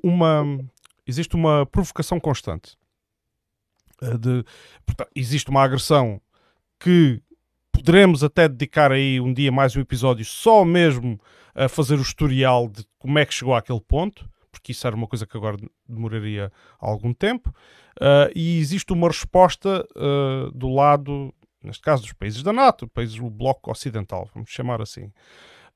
uma, 0.02 0.58
existe 1.06 1.34
uma 1.34 1.66
provocação 1.66 2.18
constante 2.18 2.76
eh, 4.02 4.18
de, 4.18 4.44
portanto, 4.84 5.10
existe 5.14 5.50
uma 5.50 5.62
agressão 5.62 6.20
que 6.78 7.22
poderemos 7.72 8.24
até 8.24 8.48
dedicar 8.48 8.92
aí 8.92 9.20
um 9.20 9.32
dia 9.32 9.52
mais 9.52 9.76
um 9.76 9.80
episódio 9.80 10.24
só 10.24 10.64
mesmo 10.64 11.20
a 11.54 11.68
fazer 11.68 11.98
o 11.98 12.02
historial 12.02 12.68
de 12.68 12.84
como 12.98 13.18
é 13.18 13.24
que 13.24 13.34
chegou 13.34 13.54
àquele 13.54 13.80
ponto, 13.80 14.28
porque 14.50 14.72
isso 14.72 14.86
era 14.86 14.96
uma 14.96 15.06
coisa 15.06 15.26
que 15.26 15.36
agora 15.36 15.56
demoraria 15.88 16.52
algum 16.78 17.12
tempo, 17.12 17.50
uh, 18.00 18.30
e 18.34 18.58
existe 18.58 18.92
uma 18.92 19.08
resposta 19.08 19.86
uh, 19.96 20.50
do 20.52 20.68
lado, 20.68 21.32
neste 21.62 21.82
caso, 21.82 22.02
dos 22.02 22.12
países 22.12 22.42
da 22.42 22.52
NATO, 22.52 22.88
países 22.88 23.16
do 23.16 23.30
bloco 23.30 23.70
ocidental, 23.70 24.28
vamos 24.34 24.50
chamar 24.50 24.82
assim. 24.82 25.04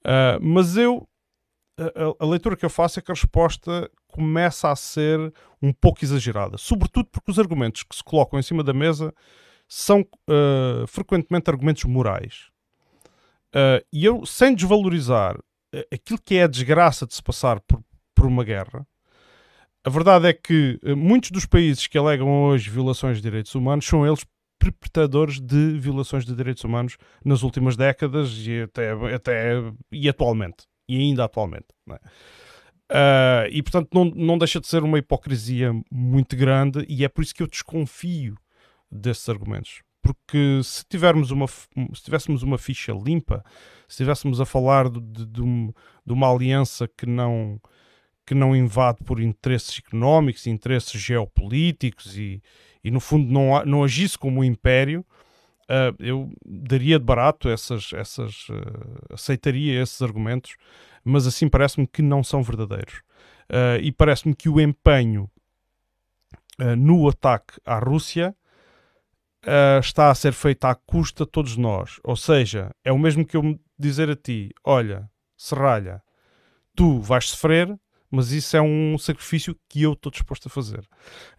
Uh, 0.00 0.40
mas 0.40 0.76
eu 0.76 1.06
a, 1.78 2.24
a, 2.24 2.26
leitura 2.26 2.56
que 2.56 2.64
eu 2.64 2.70
faço 2.70 2.98
é 2.98 3.02
que 3.02 3.10
a 3.10 3.14
resposta 3.14 3.90
começa 4.10 4.70
a 4.70 4.76
ser 4.76 5.32
um 5.62 5.72
pouco 5.72 6.04
exagerada, 6.04 6.56
sobretudo 6.58 7.08
porque 7.10 7.30
os 7.30 7.38
argumentos 7.38 7.82
que 7.82 7.94
se 7.94 8.02
colocam 8.02 8.38
em 8.38 8.42
cima 8.42 8.62
da 8.62 8.72
mesa 8.72 9.14
são 9.68 10.00
uh, 10.00 10.86
frequentemente 10.86 11.48
argumentos 11.50 11.84
morais. 11.84 12.48
Uh, 13.54 13.84
e 13.92 14.04
eu, 14.04 14.24
sem 14.26 14.54
desvalorizar 14.54 15.38
eh, 15.72 15.86
aquilo 15.92 16.20
que 16.24 16.36
é 16.36 16.44
a 16.44 16.48
desgraça 16.48 17.06
de 17.06 17.14
se 17.14 17.22
passar 17.22 17.60
por, 17.60 17.82
por 18.14 18.26
uma 18.26 18.44
guerra, 18.44 18.86
a 19.84 19.90
verdade 19.90 20.28
é 20.28 20.32
que 20.32 20.78
muitos 20.96 21.30
dos 21.30 21.46
países 21.46 21.86
que 21.86 21.96
alegam 21.96 22.44
hoje 22.44 22.68
violações 22.68 23.16
de 23.16 23.22
direitos 23.22 23.54
humanos 23.54 23.86
são 23.86 24.06
eles 24.06 24.24
perpetradores 24.58 25.40
de 25.40 25.78
violações 25.78 26.24
de 26.24 26.34
direitos 26.34 26.62
humanos 26.62 26.98
nas 27.24 27.42
últimas 27.42 27.76
décadas 27.76 28.30
e 28.46 28.62
até, 28.62 28.92
até 29.14 29.54
e 29.90 30.08
atualmente 30.08 30.68
e 30.90 30.98
ainda 30.98 31.24
atualmente. 31.24 31.68
É? 31.88 31.98
Uh, 32.90 33.46
e 33.52 33.62
portanto 33.62 33.88
não, 33.94 34.04
não 34.04 34.36
deixa 34.36 34.58
de 34.60 34.66
ser 34.66 34.82
uma 34.82 34.98
hipocrisia 34.98 35.72
muito 35.88 36.34
grande 36.34 36.84
e 36.88 37.04
é 37.04 37.08
por 37.08 37.22
isso 37.22 37.32
que 37.32 37.40
eu 37.40 37.46
desconfio 37.46 38.36
desses 38.90 39.28
argumentos. 39.28 39.80
Porque 40.02 40.60
se 40.64 40.84
tivermos 40.88 41.30
uma, 41.30 41.46
se 41.46 42.02
tivéssemos 42.02 42.42
uma 42.42 42.58
ficha 42.58 42.92
limpa, 42.92 43.44
se 43.86 43.92
estivéssemos 43.92 44.40
a 44.40 44.44
falar 44.44 44.88
de, 44.88 44.98
de, 45.00 45.24
de, 45.24 45.42
de 46.04 46.12
uma 46.12 46.32
aliança 46.32 46.88
que 46.88 47.06
não, 47.06 47.60
que 48.26 48.34
não 48.34 48.56
invade 48.56 49.04
por 49.04 49.20
interesses 49.20 49.80
económicos, 49.86 50.48
interesses 50.48 51.00
geopolíticos 51.00 52.18
e, 52.18 52.42
e 52.82 52.90
no 52.90 52.98
fundo 52.98 53.30
não, 53.30 53.64
não 53.64 53.84
agisse 53.84 54.18
como 54.18 54.40
um 54.40 54.44
império, 54.44 55.04
uh, 55.70 55.94
eu 56.00 56.32
daria 56.44 56.98
de 56.98 57.04
barato 57.04 57.48
essas, 57.48 57.92
essas 57.92 58.48
uh, 58.48 59.14
aceitaria 59.14 59.80
esses 59.80 60.02
argumentos, 60.02 60.56
mas 61.04 61.26
assim 61.26 61.48
parece-me 61.48 61.86
que 61.86 62.02
não 62.02 62.22
são 62.22 62.42
verdadeiros. 62.42 63.02
Uh, 63.50 63.80
e 63.82 63.90
parece-me 63.90 64.34
que 64.34 64.48
o 64.48 64.60
empenho 64.60 65.30
no 66.76 67.08
ataque 67.08 67.58
à 67.64 67.78
Rússia 67.78 68.36
está 69.80 70.10
a 70.10 70.14
ser 70.14 70.34
feito 70.34 70.66
à 70.66 70.74
custa 70.74 71.24
de 71.24 71.30
todos 71.30 71.56
nós. 71.56 71.98
Ou 72.04 72.14
seja, 72.16 72.70
é 72.84 72.92
o 72.92 72.98
mesmo 72.98 73.24
que 73.24 73.34
eu 73.34 73.58
dizer 73.78 74.10
a 74.10 74.14
ti: 74.14 74.50
olha, 74.62 75.10
serralha, 75.38 76.02
tu 76.76 77.00
vais 77.00 77.30
sofrer, 77.30 77.74
mas 78.10 78.30
isso 78.30 78.58
é 78.58 78.60
um 78.60 78.98
sacrifício 78.98 79.56
que 79.70 79.80
eu 79.80 79.94
estou 79.94 80.12
disposto 80.12 80.48
a 80.48 80.50
fazer, 80.50 80.86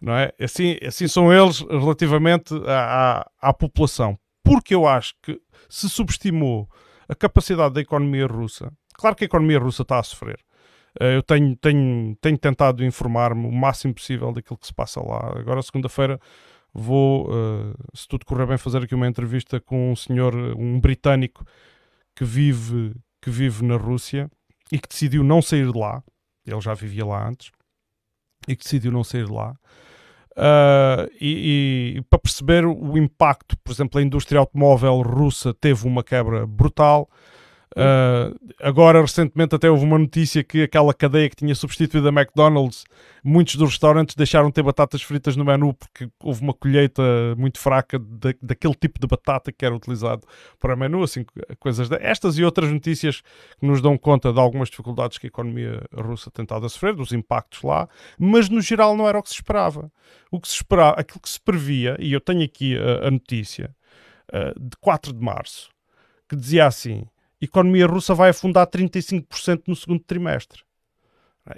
não 0.00 0.12
é? 0.12 0.32
Assim, 0.40 0.76
assim 0.84 1.06
são 1.06 1.32
eles 1.32 1.60
relativamente 1.60 2.52
à, 2.66 3.20
à, 3.20 3.50
à 3.50 3.54
população 3.54 4.18
porque 4.42 4.74
eu 4.74 4.86
acho 4.86 5.14
que 5.22 5.40
se 5.68 5.88
subestimou 5.88 6.68
a 7.08 7.14
capacidade 7.14 7.74
da 7.74 7.80
economia 7.80 8.26
russa. 8.26 8.72
Claro 9.02 9.16
que 9.16 9.24
a 9.24 9.26
economia 9.26 9.58
russa 9.58 9.82
está 9.82 9.98
a 9.98 10.02
sofrer. 10.04 10.38
Eh, 11.00 11.16
eu 11.16 11.24
tenho, 11.24 11.56
tenho, 11.56 12.16
tenho 12.20 12.38
tentado 12.38 12.84
informar-me 12.84 13.48
o 13.48 13.50
máximo 13.50 13.92
possível 13.92 14.30
daquilo 14.30 14.56
que 14.56 14.66
se 14.68 14.72
passa 14.72 15.00
lá. 15.02 15.40
Agora, 15.40 15.60
segunda-feira, 15.60 16.20
vou, 16.72 17.28
uh, 17.28 17.74
se 17.92 18.06
tudo 18.06 18.24
correr 18.24 18.46
bem, 18.46 18.56
fazer 18.56 18.84
aqui 18.84 18.94
uma 18.94 19.08
entrevista 19.08 19.58
com 19.58 19.90
um 19.90 19.96
senhor, 19.96 20.32
um 20.56 20.78
britânico 20.78 21.44
que 22.14 22.24
vive, 22.24 22.94
que 23.20 23.28
vive 23.28 23.64
na 23.64 23.76
Rússia 23.76 24.30
e 24.70 24.78
que 24.78 24.88
decidiu 24.88 25.24
não 25.24 25.42
sair 25.42 25.66
de 25.72 25.76
lá. 25.76 26.00
Ele 26.46 26.60
já 26.60 26.72
vivia 26.72 27.04
lá 27.04 27.28
antes 27.28 27.50
e 28.46 28.54
que 28.54 28.62
decidiu 28.62 28.92
não 28.92 29.02
sair 29.02 29.26
de 29.26 29.32
lá. 29.32 29.56
Uh, 30.36 31.10
e, 31.20 31.96
e, 31.96 32.02
para 32.08 32.20
perceber 32.20 32.64
o 32.64 32.96
impacto, 32.96 33.56
por 33.64 33.72
exemplo, 33.72 33.98
a 33.98 34.02
indústria 34.02 34.38
automóvel 34.38 35.02
russa 35.02 35.52
teve 35.52 35.88
uma 35.88 36.04
quebra 36.04 36.46
brutal. 36.46 37.10
Uh, 37.72 38.38
agora, 38.60 39.00
recentemente, 39.00 39.54
até 39.54 39.70
houve 39.70 39.84
uma 39.84 39.98
notícia 39.98 40.44
que 40.44 40.62
aquela 40.62 40.92
cadeia 40.92 41.28
que 41.30 41.36
tinha 41.36 41.54
substituído 41.54 42.06
a 42.06 42.12
McDonald's, 42.12 42.84
muitos 43.24 43.56
dos 43.56 43.70
restaurantes 43.70 44.14
deixaram 44.14 44.48
de 44.48 44.54
ter 44.54 44.62
batatas 44.62 45.02
fritas 45.02 45.36
no 45.36 45.44
menu 45.44 45.72
porque 45.72 46.10
houve 46.22 46.42
uma 46.42 46.52
colheita 46.52 47.02
muito 47.36 47.58
fraca 47.58 47.98
de, 47.98 48.36
daquele 48.42 48.74
tipo 48.74 49.00
de 49.00 49.06
batata 49.06 49.50
que 49.50 49.64
era 49.64 49.74
utilizado 49.74 50.26
para 50.60 50.76
menu. 50.76 51.02
Assim, 51.02 51.24
coisas 51.58 51.90
estas 51.92 52.36
e 52.36 52.44
outras 52.44 52.70
notícias 52.70 53.22
que 53.58 53.66
nos 53.66 53.80
dão 53.80 53.96
conta 53.96 54.32
de 54.32 54.38
algumas 54.38 54.68
dificuldades 54.68 55.16
que 55.16 55.26
a 55.26 55.28
economia 55.28 55.82
russa 55.94 56.30
tem 56.30 56.42
estado 56.42 56.66
a 56.66 56.68
sofrer, 56.68 56.94
dos 56.94 57.12
impactos 57.12 57.62
lá, 57.62 57.88
mas 58.18 58.50
no 58.50 58.60
geral 58.60 58.96
não 58.96 59.08
era 59.08 59.18
o 59.18 59.22
que 59.22 59.30
se 59.30 59.36
esperava. 59.36 59.90
O 60.30 60.38
que 60.38 60.48
se 60.48 60.56
esperava, 60.56 61.00
aquilo 61.00 61.20
que 61.20 61.28
se 61.28 61.40
previa, 61.40 61.96
e 61.98 62.12
eu 62.12 62.20
tenho 62.20 62.44
aqui 62.44 62.76
a, 62.76 63.08
a 63.08 63.10
notícia 63.10 63.74
uh, 64.28 64.60
de 64.60 64.76
4 64.78 65.12
de 65.12 65.20
março, 65.20 65.70
que 66.28 66.36
dizia 66.36 66.66
assim 66.66 67.06
economia 67.44 67.86
russa 67.86 68.14
vai 68.14 68.30
afundar 68.30 68.66
35% 68.66 69.64
no 69.66 69.76
segundo 69.76 70.00
trimestre. 70.04 70.62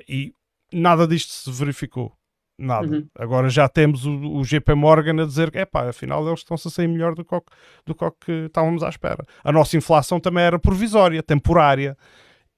E 0.09 0.33
nada 0.73 1.07
disto 1.07 1.31
se 1.31 1.51
verificou. 1.51 2.13
Nada. 2.57 2.87
Uhum. 2.87 3.09
Agora 3.19 3.49
já 3.49 3.69
temos 3.69 4.07
o, 4.07 4.13
o, 4.37 4.45
GP 4.45 4.75
Morgan 4.75 5.23
a 5.23 5.27
dizer 5.27 5.51
que, 5.51 5.59
epá, 5.59 5.89
afinal 5.89 6.27
eles 6.27 6.41
estão-se 6.41 6.69
a 6.69 6.71
sair 6.71 6.87
melhor 6.87 7.15
do 7.15 7.25
que, 7.25 7.37
do 7.85 7.95
que 7.95 8.33
estávamos 8.47 8.83
à 8.83 8.89
espera. 8.89 9.25
A 9.43 9.51
nossa 9.51 9.77
inflação 9.77 10.21
também 10.21 10.45
era 10.45 10.59
provisória, 10.59 11.23
temporária. 11.23 11.97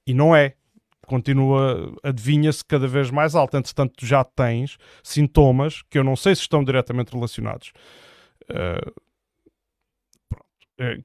E 0.06 0.12
não 0.12 0.36
é. 0.36 0.54
Continua, 1.06 1.94
adivinha-se 2.02 2.64
cada 2.64 2.86
vez 2.86 3.10
mais 3.10 3.34
alta. 3.34 3.58
Entretanto, 3.58 4.04
já 4.04 4.22
tens 4.22 4.76
sintomas 5.02 5.82
que 5.88 5.98
eu 5.98 6.04
não 6.04 6.14
sei 6.14 6.34
se 6.34 6.42
estão 6.42 6.62
diretamente 6.62 7.12
relacionados. 7.12 7.72
Uh, 8.50 8.92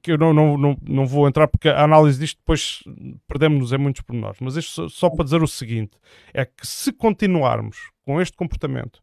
que 0.02 0.12
eu 0.12 0.18
não, 0.18 0.32
não, 0.34 0.58
não, 0.58 0.76
não 0.82 1.06
vou 1.06 1.26
entrar 1.26 1.48
porque 1.48 1.68
a 1.68 1.82
análise 1.82 2.18
disto 2.18 2.36
depois 2.38 2.82
perdemos-nos 3.26 3.72
em 3.72 3.78
muitos 3.78 4.02
pormenores, 4.02 4.38
mas 4.40 4.56
isto 4.56 4.88
só, 4.88 4.88
só, 4.88 5.10
para 5.10 5.24
dizer 5.24 5.42
o 5.42 5.48
seguinte: 5.48 5.96
é 6.34 6.44
que 6.44 6.66
se 6.66 6.92
continuarmos 6.92 7.90
com 8.04 8.20
este 8.20 8.36
comportamento 8.36 9.02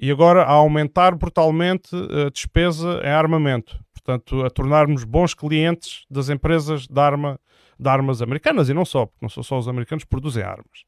e 0.00 0.10
agora 0.10 0.44
a 0.44 0.52
aumentar 0.52 1.16
brutalmente 1.16 1.90
a 1.94 2.30
despesa 2.30 3.00
em 3.04 3.10
armamento, 3.10 3.78
portanto, 3.92 4.44
a 4.44 4.50
tornarmos 4.50 5.02
bons 5.02 5.34
clientes 5.34 6.04
das 6.08 6.28
empresas 6.28 6.86
de, 6.86 7.00
arma, 7.00 7.40
de 7.78 7.88
armas 7.88 8.22
americanas 8.22 8.68
e 8.68 8.74
não 8.74 8.84
só, 8.84 9.06
porque 9.06 9.24
não 9.24 9.28
são 9.28 9.42
só 9.42 9.58
os 9.58 9.66
americanos 9.66 10.04
que 10.04 10.10
produzem 10.10 10.44
armas. 10.44 10.84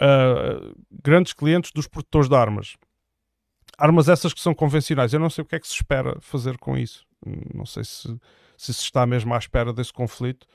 Uh, 0.00 0.74
grandes 1.02 1.34
clientes 1.34 1.70
dos 1.70 1.86
produtores 1.86 2.28
de 2.28 2.34
armas. 2.34 2.76
Armas 3.78 4.08
essas 4.08 4.32
que 4.32 4.40
são 4.40 4.54
convencionais. 4.54 5.12
Eu 5.12 5.20
não 5.20 5.30
sei 5.30 5.42
o 5.42 5.46
que 5.46 5.56
é 5.56 5.60
que 5.60 5.66
se 5.66 5.74
espera 5.74 6.16
fazer 6.20 6.58
com 6.58 6.76
isso. 6.76 7.04
Não 7.54 7.66
sei 7.66 7.84
se 7.84 8.18
se, 8.56 8.72
se 8.72 8.82
está 8.82 9.06
mesmo 9.06 9.34
à 9.34 9.38
espera 9.38 9.72
desse 9.72 9.92
conflito. 9.92 10.46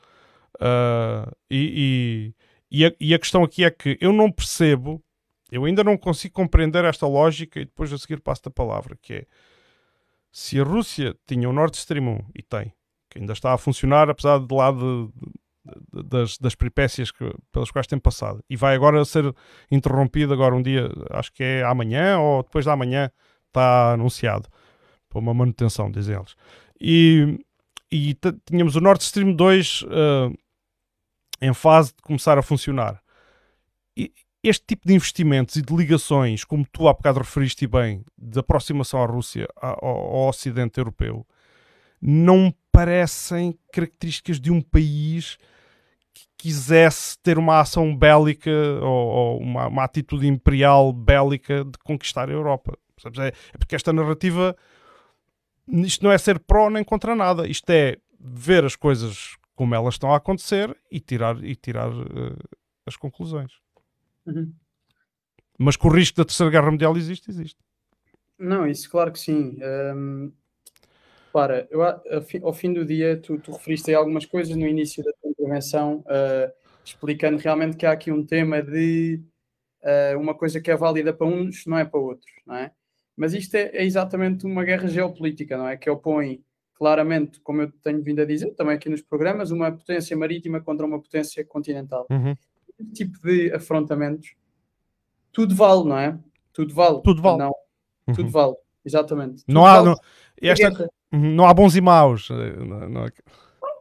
Uh, 0.56 1.32
e, 1.50 2.34
e, 2.72 2.80
e, 2.80 2.86
a, 2.86 2.94
e 3.00 3.14
a 3.14 3.20
questão 3.20 3.44
aqui 3.44 3.64
é 3.64 3.72
que 3.72 3.98
eu 4.02 4.12
não 4.12 4.32
percebo, 4.32 5.04
eu 5.52 5.66
ainda 5.66 5.84
não 5.84 5.98
consigo 5.98 6.34
compreender 6.34 6.84
esta 6.86 7.08
lógica 7.08 7.60
e 7.60 7.66
depois 7.66 7.92
a 7.94 7.98
seguir 7.98 8.20
passo 8.20 8.42
a 8.46 8.52
palavra, 8.52 8.98
que 9.02 9.14
é 9.14 9.26
se 10.32 10.60
a 10.60 10.64
Rússia 10.64 11.16
tinha 11.28 11.50
o 11.50 11.54
Nord 11.54 11.76
Stream 11.76 12.08
1 12.08 12.20
e 12.36 12.44
tem, 12.44 12.74
que 13.10 13.20
ainda 13.20 13.34
está 13.34 13.54
a 13.54 13.58
funcionar, 13.58 14.10
apesar 14.10 14.40
de 14.40 14.54
lá 14.54 14.72
de, 14.72 14.78
de, 14.80 15.34
das, 15.92 16.38
das 16.38 16.56
peripécias 16.56 17.12
que, 17.12 17.32
pelas 17.52 17.72
quais 17.72 17.88
tem 17.88 18.00
passado, 18.00 18.44
e 18.50 18.56
vai 18.56 18.76
agora 18.76 19.04
ser 19.06 19.34
interrompido 19.72 20.34
agora 20.34 20.56
um 20.56 20.62
dia, 20.62 20.90
acho 21.12 21.32
que 21.32 21.44
é 21.44 21.64
amanhã 21.64 22.20
ou 22.20 22.44
depois 22.44 22.66
da 22.66 22.74
amanhã, 22.74 23.12
está 23.48 23.94
anunciado 23.94 24.48
para 25.10 25.20
uma 25.20 25.34
manutenção, 25.34 25.92
dizem 25.92 26.16
eles. 26.16 26.36
E, 26.80 27.40
e 27.92 28.16
tínhamos 28.46 28.76
o 28.76 28.82
Nord 28.82 29.04
Stream 29.04 29.34
2 29.34 29.82
uh, 29.82 29.88
eh, 31.42 31.48
em 31.48 31.54
fase 31.54 31.90
de 31.90 32.02
começar 32.04 32.38
a 32.38 32.44
funcionar. 32.44 33.02
E 33.98 34.14
este 34.44 34.66
tipo 34.66 34.88
de 34.88 34.94
investimentos 34.94 35.56
e 35.56 35.62
de 35.62 35.76
ligações, 35.76 36.44
como 36.44 36.66
tu 36.72 36.88
há 36.88 36.94
bocado 36.94 37.20
referiste 37.20 37.68
bem, 37.68 38.04
de 38.18 38.40
aproximação 38.40 39.02
à 39.02 39.06
Rússia, 39.06 39.48
ao, 39.56 39.86
ao 39.86 40.30
Ocidente 40.30 40.80
Europeu, 40.80 41.26
não 42.02 42.54
parecem 42.72 43.58
características 43.74 44.40
de 44.40 44.52
um 44.52 44.62
país 44.62 45.38
quisesse 46.38 47.18
ter 47.20 47.38
uma 47.38 47.60
ação 47.60 47.96
bélica 47.96 48.52
ou, 48.82 48.88
ou 48.88 49.40
uma, 49.40 49.68
uma, 49.68 49.84
atitude 49.84 50.28
imperial 50.28 50.94
bélica 50.94 51.66
de 51.66 51.78
conquistar 51.80 52.30
a 52.30 52.34
Europa. 52.34 52.78
É, 53.18 53.28
é 53.28 53.58
porque 53.58 53.76
esta 53.76 53.94
narrativa 53.94 54.56
isto 55.72 56.04
não 56.04 56.12
é 56.12 56.18
ser 56.18 56.40
pró 56.40 56.70
nem 56.70 56.84
contra 56.84 57.16
nada, 57.16 57.48
isto 57.48 57.70
é 57.70 57.98
ver 58.20 58.66
as 58.66 58.76
coisas 58.76 59.38
como 59.56 59.76
elas 59.76 59.96
estão 59.96 60.14
a 60.14 60.18
acontecer 60.18 60.76
e 60.90 61.00
tirar, 61.00 61.44
e 61.44 61.56
tirar 61.56 61.92
uh, 61.92 62.38
as 62.86 62.96
conclusões. 62.96 63.52
Uhum. 64.26 64.54
Mas 65.58 65.76
que 65.76 65.86
o 65.86 65.90
risco 65.90 66.18
da 66.18 66.26
Terceira 66.26 66.52
Guerra 66.52 66.72
Mundial 66.72 66.96
existe, 66.96 67.30
existe. 67.30 67.60
Não, 68.38 68.66
isso 68.66 68.90
claro 68.90 69.12
que 69.12 69.20
sim. 69.20 69.60
Um, 69.62 70.32
para, 71.32 71.68
eu, 71.70 71.82
ao 72.44 72.54
fim 72.54 72.74
do 72.74 72.86
dia, 72.86 73.18
tu, 73.18 73.38
tu 73.40 73.52
referiste 73.52 73.90
aí 73.90 73.96
algumas 73.96 74.26
coisas 74.26 74.56
no 74.56 74.68
início 74.68 75.04
da 75.04 75.12
tua 75.22 75.32
intervenção, 75.32 76.04
uh, 76.08 76.52
explicando 76.84 77.38
realmente 77.38 77.78
que 77.78 77.86
há 77.86 77.92
aqui 77.92 78.12
um 78.12 78.26
tema 78.26 78.62
de 78.62 79.22
uh, 79.84 80.20
uma 80.20 80.34
coisa 80.34 80.60
que 80.60 80.72
é 80.72 80.76
válida 80.76 81.14
para 81.14 81.28
uns, 81.28 81.66
não 81.66 81.78
é 81.78 81.86
para 81.86 82.00
outros, 82.00 82.32
não 82.46 82.56
é? 82.56 82.72
Mas 83.16 83.34
isto 83.34 83.56
é, 83.56 83.72
é, 83.74 83.84
exatamente 83.84 84.46
uma 84.46 84.64
guerra 84.64 84.88
geopolítica, 84.88 85.58
não 85.58 85.68
é? 85.68 85.78
Que 85.78 85.90
opõe 85.90 86.44
claramente, 86.74 87.42
como 87.42 87.62
eu 87.62 87.72
tenho 87.84 88.02
vindo 88.02 88.22
a 88.22 88.26
dizer 88.26 88.52
também 88.56 88.76
aqui 88.76 88.90
nos 88.90 89.02
programas, 89.02 89.52
uma 89.52 89.72
potência 89.72 90.16
marítima 90.16 90.62
contra 90.62 90.86
uma 90.86 91.02
potência 91.02 91.44
continental. 91.44 92.08
Uhum. 92.10 92.34
Esse 92.80 92.94
tipo 92.94 93.20
de 93.22 93.52
afrontamentos, 93.54 94.34
tudo 95.34 95.54
vale, 95.54 95.84
não 95.84 95.98
é? 95.98 96.18
Tudo 96.54 96.74
vale. 96.74 97.02
Tudo 97.04 97.22
vale. 97.22 97.38
Não, 97.40 97.54
uhum. 98.08 98.14
Tudo 98.14 98.30
vale, 98.30 98.56
exatamente. 98.86 99.44
Não 99.48 99.62
tudo 99.62 99.66
há, 99.66 99.74
vale. 99.74 99.86
não, 99.90 99.96
esta, 100.42 100.90
não 101.12 101.46
há 101.46 101.54
bons 101.54 101.76
e 101.76 101.82
maus. 101.82 102.30
Eh, 102.30 102.56
não, 102.58 102.90
não 102.90 103.06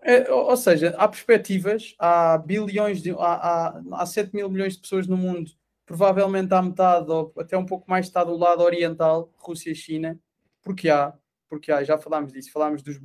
é, 0.02 0.30
ou 0.32 0.56
seja, 0.56 0.94
há 0.96 1.06
perspectivas, 1.06 1.94
há 1.98 2.38
bilhões, 2.38 3.02
de, 3.02 3.10
há, 3.10 3.16
há, 3.16 3.82
há 3.92 4.06
7 4.06 4.34
mil 4.34 4.48
milhões 4.48 4.74
de 4.74 4.80
pessoas 4.80 5.06
no 5.06 5.16
mundo 5.16 5.50
provavelmente 5.88 6.52
à 6.52 6.60
metade 6.60 7.10
ou 7.10 7.32
até 7.38 7.56
um 7.56 7.64
pouco 7.64 7.88
mais 7.90 8.04
está 8.04 8.22
do 8.22 8.36
lado 8.36 8.62
oriental, 8.62 9.32
Rússia 9.38 9.70
e 9.70 9.74
China, 9.74 10.20
porque 10.62 10.90
há, 10.90 11.14
porque 11.48 11.72
há, 11.72 11.82
já 11.82 11.96
falámos 11.96 12.30
disso, 12.30 12.52
falámos 12.52 12.82
dos, 12.82 13.00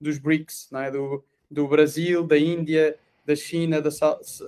dos 0.00 0.18
BRICS, 0.18 0.68
não 0.70 0.80
é? 0.80 0.88
do, 0.88 1.24
do 1.50 1.66
Brasil, 1.66 2.24
da 2.24 2.38
Índia, 2.38 2.96
da 3.26 3.34
China, 3.34 3.82
da 3.82 3.90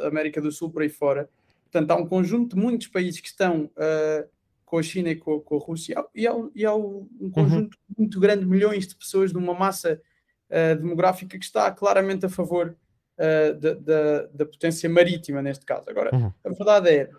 América 0.07 0.41
do 0.41 0.53
Sul, 0.53 0.71
por 0.71 0.83
aí 0.83 0.89
fora. 0.89 1.29
Portanto, 1.65 1.91
há 1.91 1.97
um 1.97 2.07
conjunto 2.07 2.55
de 2.55 2.63
muitos 2.63 2.87
países 2.87 3.21
que 3.21 3.27
estão 3.27 3.65
uh, 3.65 4.29
com 4.71 4.79
a 4.79 4.83
China 4.85 5.11
e 5.11 5.17
com, 5.17 5.41
com 5.41 5.57
a 5.57 5.59
Rússia, 5.59 5.97
e 6.15 6.29
há, 6.29 6.35
e 6.55 6.65
há 6.65 6.73
um 6.73 7.09
uhum. 7.19 7.31
conjunto 7.33 7.75
uhum. 7.75 7.95
muito 7.99 8.21
grande, 8.21 8.47
milhões 8.47 8.87
de 8.87 8.95
pessoas, 8.95 9.33
de 9.33 9.37
uma 9.37 9.53
massa 9.53 10.01
uh, 10.49 10.77
demográfica 10.77 11.37
que 11.37 11.45
está 11.45 11.73
claramente 11.73 12.25
a 12.25 12.29
favor 12.29 12.77
uh, 13.19 13.55
da, 13.59 13.75
da, 13.75 14.27
da, 14.33 14.47
potência 14.47 14.89
marítima, 14.89 15.43
neste 15.43 15.67
caso. 15.67 15.91
Agora, 15.91 16.15
uhum. 16.15 16.33
a 16.45 16.49
verdade 16.51 16.89
é, 16.89 17.11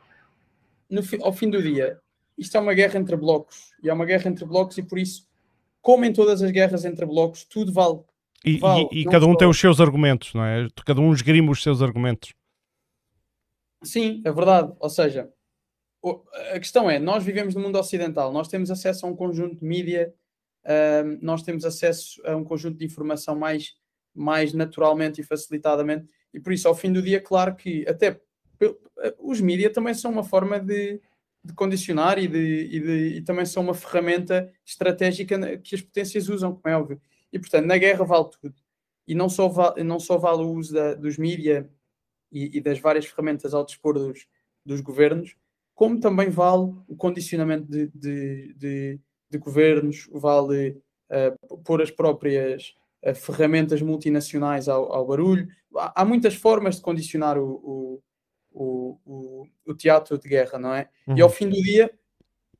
no, 0.89 1.01
ao 1.23 1.33
fim 1.33 1.49
do 1.49 1.61
dia, 1.61 1.99
isto 2.37 2.55
é 2.55 2.59
uma 2.61 2.73
guerra 2.73 2.97
entre 2.97 3.17
blocos. 3.17 3.73
E 3.83 3.89
é 3.89 3.93
uma 3.93 4.05
guerra 4.05 4.29
entre 4.29 4.45
blocos, 4.45 4.77
e 4.77 4.83
por 4.83 4.97
isso, 4.97 5.27
como 5.81 6.05
em 6.05 6.13
todas 6.13 6.41
as 6.41 6.51
guerras 6.51 6.85
entre 6.85 7.05
blocos, 7.05 7.43
tudo 7.43 7.73
vale. 7.73 7.99
E, 8.45 8.59
vale, 8.59 8.87
e, 8.93 9.01
e 9.01 9.05
cada 9.05 9.25
um 9.25 9.35
tem 9.35 9.49
os 9.49 9.59
seus 9.59 9.81
argumentos, 9.81 10.33
não 10.33 10.45
é? 10.45 10.69
Cada 10.85 11.01
um 11.01 11.11
esgrima 11.11 11.51
os 11.51 11.61
seus 11.61 11.81
argumentos. 11.81 12.33
Sim, 13.83 14.21
é 14.23 14.31
verdade. 14.31 14.71
Ou 14.79 14.89
seja, 14.89 15.29
a 16.53 16.59
questão 16.59 16.89
é: 16.89 16.99
nós 16.99 17.23
vivemos 17.23 17.55
no 17.55 17.61
mundo 17.61 17.77
ocidental, 17.77 18.31
nós 18.31 18.47
temos 18.47 18.71
acesso 18.71 19.05
a 19.05 19.09
um 19.09 19.15
conjunto 19.15 19.55
de 19.55 19.65
mídia, 19.65 20.13
uh, 20.63 21.17
nós 21.21 21.43
temos 21.43 21.65
acesso 21.65 22.21
a 22.25 22.35
um 22.35 22.43
conjunto 22.43 22.77
de 22.77 22.85
informação 22.85 23.35
mais, 23.35 23.75
mais 24.13 24.53
naturalmente 24.53 25.21
e 25.21 25.23
facilitadamente, 25.23 26.07
e 26.33 26.39
por 26.39 26.53
isso, 26.53 26.67
ao 26.67 26.75
fim 26.75 26.91
do 26.91 27.01
dia, 27.01 27.21
claro 27.21 27.55
que 27.55 27.85
até 27.87 28.19
os 29.19 29.41
mídias 29.41 29.73
também 29.73 29.93
são 29.93 30.11
uma 30.11 30.23
forma 30.23 30.59
de, 30.59 31.01
de 31.43 31.53
condicionar 31.53 32.19
e, 32.19 32.27
de, 32.27 32.69
e, 32.71 32.79
de, 32.79 33.17
e, 33.17 33.21
também 33.21 33.45
são 33.45 33.63
uma 33.63 33.73
ferramenta 33.73 34.51
estratégica 34.65 35.57
que 35.57 35.75
as 35.75 35.81
potências 35.81 36.29
usam, 36.29 36.53
como 36.53 36.73
é 36.73 36.77
óbvio. 36.77 37.01
E 37.33 37.39
portanto, 37.39 37.65
na 37.65 37.77
guerra 37.77 38.05
vale 38.05 38.29
tudo. 38.29 38.55
E 39.07 39.15
não 39.15 39.29
só 39.29 39.47
vale, 39.47 39.83
não 39.83 39.99
só 39.99 40.17
vale 40.17 40.43
o 40.43 40.51
uso 40.51 40.73
da, 40.73 40.93
dos 40.93 41.17
mídias 41.17 41.65
e, 42.31 42.57
e, 42.57 42.61
das 42.61 42.79
várias 42.79 43.05
ferramentas 43.05 43.53
ao 43.53 43.65
dispor 43.65 43.95
dos, 43.95 44.27
dos 44.65 44.81
governos, 44.81 45.35
como 45.75 45.99
também 45.99 46.29
vale 46.29 46.73
o 46.87 46.95
condicionamento 46.95 47.65
de, 47.69 47.87
de, 47.87 48.53
de, 48.55 48.99
de 49.29 49.37
governos, 49.37 50.09
vale 50.11 50.81
uh, 51.09 51.57
pôr 51.59 51.81
as 51.81 51.91
próprias 51.91 52.73
uh, 53.03 53.15
ferramentas 53.15 53.81
multinacionais 53.81 54.67
ao, 54.67 54.91
ao 54.93 55.07
barulho. 55.07 55.47
Há, 55.75 56.01
há, 56.01 56.05
muitas 56.05 56.35
formas 56.35 56.75
de 56.75 56.81
condicionar 56.81 57.37
o, 57.37 57.49
o 57.63 58.03
o, 58.53 59.47
o, 59.65 59.73
teatro 59.73 60.17
de 60.17 60.27
guerra, 60.27 60.59
não 60.59 60.73
é? 60.73 60.89
Uhum. 61.07 61.17
E 61.17 61.21
ao 61.21 61.29
fim 61.29 61.47
do 61.47 61.55
dia, 61.55 61.91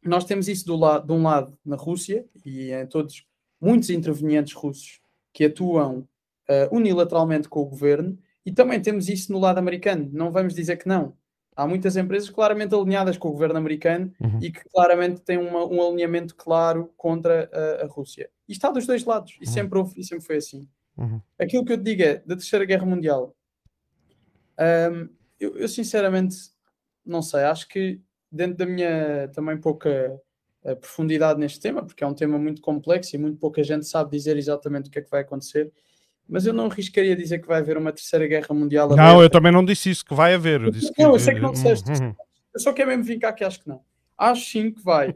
nós 0.04 0.26
temos 0.26 0.48
isso 0.48 0.66
do 0.66 0.76
lado, 0.76 1.06
de 1.06 1.14
um 1.14 1.24
lado 1.24 1.58
na 1.66 1.76
Rússia 1.76 2.26
e 2.46 2.72
em 2.72 2.88
todos 2.88 3.26
muitos 3.60 3.90
intervenientes 3.90 4.54
russos 4.54 5.00
que 5.34 5.46
atuam 5.46 6.08
uh, 6.50 6.76
unilateralmente 6.76 7.48
com 7.48 7.62
o 7.62 7.66
governo, 7.66 8.18
e 8.46 8.52
também 8.52 8.82
temos 8.82 9.08
isso 9.08 9.32
no 9.32 9.40
lado 9.40 9.60
americano. 9.60 10.10
Não 10.12 10.32
vamos 10.32 10.56
dizer 10.56 10.78
que 10.78 10.88
não. 10.88 11.16
Há 11.56 11.68
muitas 11.68 11.98
empresas 11.98 12.30
claramente 12.30 12.74
alinhadas 12.74 13.18
com 13.18 13.28
o 13.28 13.32
governo 13.32 13.58
americano 13.58 14.12
uhum. 14.20 14.40
e 14.42 14.52
que 14.52 14.64
claramente 14.70 15.22
têm 15.22 15.38
uma, 15.38 15.66
um 15.66 15.86
alinhamento 15.86 16.36
claro 16.36 16.92
contra 16.96 17.50
a, 17.52 17.86
a, 17.86 17.88
Rússia. 17.88 18.30
E 18.48 18.54
está 18.54 18.72
dos 18.72 18.88
dois 18.88 19.04
lados, 19.04 19.38
e, 19.42 19.46
uhum. 19.46 19.52
sempre, 19.52 19.80
houve, 19.80 20.00
e 20.00 20.04
sempre 20.04 20.26
foi 20.26 20.38
assim. 20.38 20.68
Uhum. 20.98 21.22
Aquilo 21.38 21.66
que 21.66 21.74
eu 21.74 21.78
te 21.78 21.84
digo 21.84 22.04
é, 22.04 22.16
da 22.20 22.36
Terceira 22.36 22.64
Guerra 22.64 22.86
Mundial, 22.86 23.36
um, 24.60 25.10
eu, 25.40 25.58
eu, 25.58 25.68
sinceramente 25.68 26.36
não 27.06 27.22
sei, 27.22 27.44
acho 27.44 27.68
que 27.68 28.00
dentro 28.32 28.58
da 28.58 28.66
minha 28.66 29.28
também 29.34 29.58
pouca 29.58 30.22
uh, 30.64 30.76
profundidade 30.76 31.40
neste 31.40 31.60
tema, 31.60 31.84
porque 31.84 32.04
é 32.04 32.08
um 32.08 32.14
tema 32.14 32.38
muito 32.38 32.62
complexo 32.62 33.16
e 33.16 33.20
muito 33.20 33.38
pouca 33.40 33.64
gente 33.64 33.86
sabe 33.88 34.12
dizer 34.12 34.38
exatamente 34.38 34.88
o 34.88 34.92
que 34.92 35.00
é 35.00 35.02
que 35.02 35.10
vai 35.10 35.22
acontecer, 35.22 35.72
mas 36.32 36.46
eu 36.46 36.54
não 36.54 36.68
arriscaria 36.68 37.14
dizer 37.14 37.40
que 37.40 37.48
vai 37.48 37.60
haver 37.60 37.76
uma 37.76 37.92
terceira 37.92 38.26
guerra 38.26 38.56
mundial. 38.56 38.88
Não, 38.88 38.96
aberta. 38.96 39.24
eu 39.24 39.30
também 39.30 39.52
não 39.52 39.66
disse 39.66 39.90
isso, 39.90 40.06
que 40.06 40.14
vai 40.14 40.34
haver. 40.34 40.62
Eu 40.62 40.72
disse 40.72 40.94
não, 40.98 41.12
eu 41.12 41.20
sei 41.20 41.34
que 41.34 41.42
não 41.42 41.52
disseste. 41.52 41.92
Uhum. 41.92 42.16
Eu 42.54 42.60
só 42.62 42.72
quero 42.72 42.88
mesmo 42.88 43.04
vincar 43.04 43.36
que 43.36 43.44
acho 43.44 43.60
que 43.60 43.68
não. 43.68 43.82
Acho 44.18 44.50
sim 44.50 44.72
que 44.72 44.82
vai. 44.82 45.14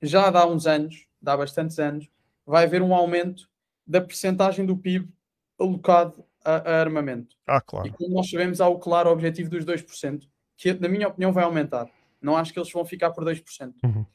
Já 0.00 0.30
há 0.30 0.46
uns 0.46 0.66
anos, 0.66 1.06
há 1.26 1.36
bastantes 1.36 1.78
anos, 1.78 2.08
vai 2.46 2.64
haver 2.64 2.80
um 2.80 2.94
aumento 2.94 3.50
da 3.86 4.00
percentagem 4.00 4.64
do 4.64 4.78
PIB 4.78 5.10
alocado 5.58 6.24
a, 6.42 6.54
a 6.56 6.80
armamento. 6.80 7.36
Ah, 7.46 7.60
claro. 7.60 7.88
E 7.88 7.90
como 7.90 8.14
nós 8.14 8.30
sabemos, 8.30 8.62
há 8.62 8.68
o 8.68 8.78
claro 8.78 9.10
objetivo 9.10 9.50
dos 9.50 9.66
2%, 9.66 10.22
que 10.56 10.72
na 10.72 10.88
minha 10.88 11.08
opinião 11.08 11.34
vai 11.34 11.44
aumentar. 11.44 11.86
Não 12.18 12.34
acho 12.34 12.50
que 12.50 12.58
eles 12.58 12.72
vão 12.72 12.86
ficar 12.86 13.10
por 13.10 13.26
2%. 13.26 13.74
Uhum. 13.84 14.00
Uh, 14.00 14.06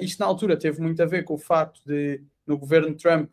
isto 0.00 0.20
na 0.20 0.26
altura 0.26 0.54
teve 0.54 0.82
muito 0.82 1.02
a 1.02 1.06
ver 1.06 1.24
com 1.24 1.32
o 1.32 1.38
facto 1.38 1.80
de, 1.86 2.22
no 2.46 2.58
governo 2.58 2.94
Trump, 2.94 3.32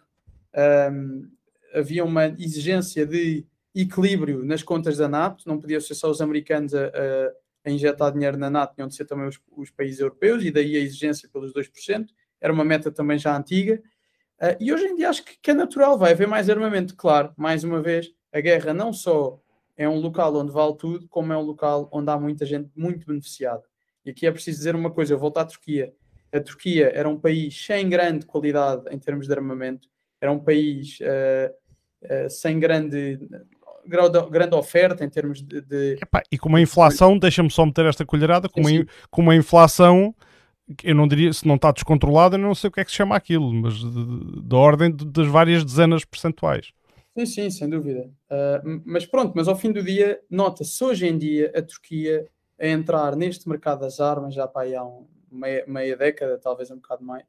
um, 0.89 1.29
havia 1.73 2.03
uma 2.03 2.27
exigência 2.27 3.05
de 3.05 3.45
equilíbrio 3.73 4.43
nas 4.43 4.63
contas 4.63 4.97
da 4.97 5.07
NATO, 5.07 5.47
não 5.47 5.59
podia 5.59 5.79
ser 5.79 5.95
só 5.95 6.09
os 6.09 6.21
americanos 6.21 6.73
a, 6.73 6.87
a, 6.87 7.31
a 7.65 7.69
injetar 7.69 8.11
dinheiro 8.11 8.37
na 8.37 8.49
NATO, 8.49 8.75
tinham 8.75 8.87
de 8.87 8.95
ser 8.95 9.05
também 9.05 9.27
os, 9.27 9.39
os, 9.55 9.69
países 9.69 9.99
europeus, 9.99 10.43
e 10.43 10.51
daí 10.51 10.75
a 10.75 10.79
exigência 10.79 11.29
pelos 11.31 11.53
2%, 11.53 12.07
era 12.41 12.51
uma 12.51 12.63
meta 12.63 12.91
também 12.91 13.17
já 13.17 13.35
antiga. 13.35 13.81
Uh, 14.41 14.55
e 14.59 14.73
hoje 14.73 14.85
em 14.85 14.95
dia 14.95 15.09
acho 15.09 15.23
que, 15.23 15.37
que, 15.41 15.51
é 15.51 15.53
natural, 15.53 15.97
vai 15.97 16.11
haver 16.13 16.27
mais 16.27 16.49
armamento, 16.49 16.95
claro, 16.95 17.33
mais 17.37 17.63
uma 17.63 17.81
vez, 17.81 18.09
a 18.31 18.39
guerra 18.39 18.73
não 18.73 18.93
só 18.93 19.39
é 19.75 19.87
um 19.87 19.99
local 19.99 20.35
onde 20.35 20.51
vale 20.51 20.75
tudo, 20.75 21.07
como 21.07 21.31
é 21.31 21.37
um 21.37 21.41
local 21.41 21.89
onde 21.91 22.09
há 22.11 22.17
muita 22.17 22.45
gente 22.45 22.69
muito 22.75 23.05
beneficiada. 23.05 23.63
E 24.05 24.09
aqui 24.09 24.25
é 24.25 24.31
preciso 24.31 24.57
dizer 24.57 24.75
uma 24.75 24.91
coisa, 24.91 25.13
eu 25.13 25.19
volto 25.19 25.37
à 25.37 25.45
Turquia. 25.45 25.93
A 26.31 26.39
Turquia 26.39 26.91
era 26.93 27.07
um 27.07 27.17
país 27.17 27.65
sem 27.65 27.89
grande 27.89 28.25
qualidade 28.25 28.83
em 28.91 28.99
termos 28.99 29.27
de 29.27 29.33
armamento, 29.33 29.87
era 30.21 30.31
um 30.31 30.39
país 30.39 30.99
uh, 31.01 32.25
uh, 32.25 32.29
sem 32.29 32.59
grande 32.59 33.19
grande 34.29 34.55
oferta 34.55 35.03
em 35.03 35.09
termos 35.09 35.41
de. 35.41 35.61
de... 35.61 35.97
Epá, 36.01 36.21
e 36.31 36.37
com 36.37 36.49
uma 36.49 36.61
inflação, 36.61 37.17
deixa-me 37.17 37.49
só 37.49 37.65
meter 37.65 37.85
esta 37.85 38.05
colherada, 38.05 38.47
com 38.47 38.61
uma, 38.61 38.69
com 39.09 39.21
uma 39.21 39.35
inflação 39.35 40.13
eu 40.83 40.93
não 40.93 41.07
diria, 41.07 41.33
se 41.33 41.47
não 41.47 41.55
está 41.55 41.71
descontrolada, 41.71 42.35
eu 42.35 42.39
não 42.39 42.53
sei 42.53 42.67
o 42.67 42.71
que 42.71 42.79
é 42.79 42.85
que 42.85 42.91
se 42.91 42.97
chama 42.97 43.15
aquilo, 43.15 43.51
mas 43.53 43.81
da 44.43 44.57
ordem 44.57 44.91
de, 44.91 45.05
das 45.05 45.27
várias 45.27 45.65
dezenas 45.65 46.05
percentuais. 46.05 46.71
Sim, 47.17 47.25
sim, 47.25 47.49
sem 47.49 47.69
dúvida. 47.69 48.09
Uh, 48.29 48.81
mas 48.85 49.05
pronto, 49.05 49.33
mas 49.35 49.47
ao 49.47 49.55
fim 49.55 49.71
do 49.71 49.83
dia, 49.83 50.21
nota-se 50.29 50.83
hoje 50.83 51.07
em 51.07 51.17
dia 51.17 51.51
a 51.55 51.61
Turquia 51.61 52.27
a 52.59 52.67
entrar 52.67 53.15
neste 53.15 53.49
mercado 53.49 53.79
das 53.81 53.99
armas 53.99 54.33
já 54.33 54.47
para 54.47 54.63
aí 54.63 54.75
há 54.75 54.83
um, 54.83 55.07
meia, 55.31 55.63
meia 55.67 55.97
década, 55.97 56.37
talvez 56.37 56.69
um 56.69 56.75
bocado 56.75 57.03
mais. 57.03 57.25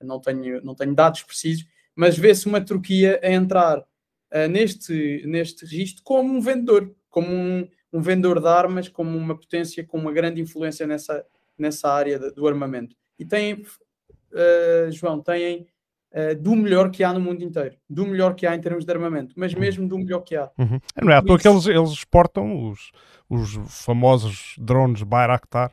Não 0.00 0.18
tenho, 0.18 0.62
não 0.64 0.74
tenho 0.74 0.94
dados 0.94 1.22
precisos, 1.22 1.66
mas 1.94 2.16
vê-se 2.16 2.46
uma 2.46 2.60
Turquia 2.60 3.20
a 3.22 3.30
entrar 3.30 3.78
uh, 3.78 4.48
neste, 4.50 5.22
neste 5.26 5.64
registro 5.64 6.02
como 6.04 6.32
um 6.32 6.40
vendedor, 6.40 6.94
como 7.10 7.28
um, 7.28 7.68
um 7.92 8.00
vendedor 8.00 8.40
de 8.40 8.48
armas, 8.48 8.88
como 8.88 9.16
uma 9.16 9.36
potência 9.36 9.84
com 9.84 9.98
uma 9.98 10.12
grande 10.12 10.40
influência 10.40 10.86
nessa, 10.86 11.24
nessa 11.58 11.90
área 11.90 12.18
de, 12.18 12.32
do 12.32 12.46
armamento. 12.46 12.96
E 13.18 13.24
têm, 13.24 13.54
uh, 13.54 14.90
João, 14.90 15.20
têm 15.20 15.66
uh, 16.12 16.34
do 16.40 16.56
melhor 16.56 16.90
que 16.90 17.04
há 17.04 17.12
no 17.12 17.20
mundo 17.20 17.42
inteiro, 17.42 17.76
do 17.88 18.06
melhor 18.06 18.34
que 18.34 18.46
há 18.46 18.54
em 18.54 18.60
termos 18.60 18.84
de 18.84 18.92
armamento, 18.92 19.34
mas 19.36 19.54
mesmo 19.54 19.86
do 19.86 19.98
melhor 19.98 20.20
que 20.20 20.36
há. 20.36 20.50
Uhum. 20.58 20.80
Não 21.02 21.12
é 21.12 21.16
à 21.16 21.22
toa 21.22 21.38
que 21.38 21.46
eles, 21.46 21.66
eles 21.66 21.90
exportam 21.90 22.70
os, 22.70 22.90
os 23.28 23.54
famosos 23.84 24.54
drones 24.58 25.02
Bayraktar 25.02 25.72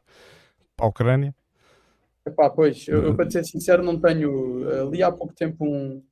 para 0.76 0.86
a 0.86 0.90
Ucrânia. 0.90 1.36
Epá, 2.26 2.50
pois, 2.50 2.88
eu, 2.88 3.04
eu, 3.04 3.16
para 3.16 3.30
ser 3.30 3.44
sincero 3.46 3.82
não 3.82 4.00
tenho, 4.00 4.68
uh, 4.68 4.90
li 4.90 5.02
há 5.02 5.12
pouco 5.12 5.34
tempo 5.34 5.66
um, 5.66 6.04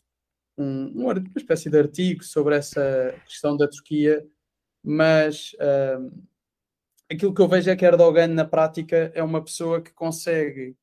um, 0.57 0.87
uma 0.95 1.13
espécie 1.35 1.69
de 1.69 1.77
artigo 1.77 2.23
sobre 2.23 2.55
essa 2.55 3.13
questão 3.25 3.55
da 3.55 3.67
Turquia, 3.67 4.25
mas 4.83 5.53
uh, 5.55 6.11
aquilo 7.11 7.33
que 7.33 7.41
eu 7.41 7.47
vejo 7.47 7.69
é 7.69 7.75
que 7.75 7.85
Erdogan, 7.85 8.27
na 8.27 8.45
prática, 8.45 9.11
é 9.13 9.23
uma 9.23 9.43
pessoa 9.43 9.81
que 9.81 9.93
consegue 9.93 10.75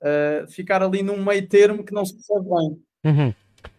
uh, 0.00 0.50
ficar 0.50 0.82
ali 0.82 1.02
num 1.02 1.22
meio 1.22 1.46
termo 1.48 1.84
que 1.84 1.92
não 1.92 2.04
se 2.04 2.14
percebe 2.14 2.46
bem. 2.48 2.82
Uhum. 3.04 3.34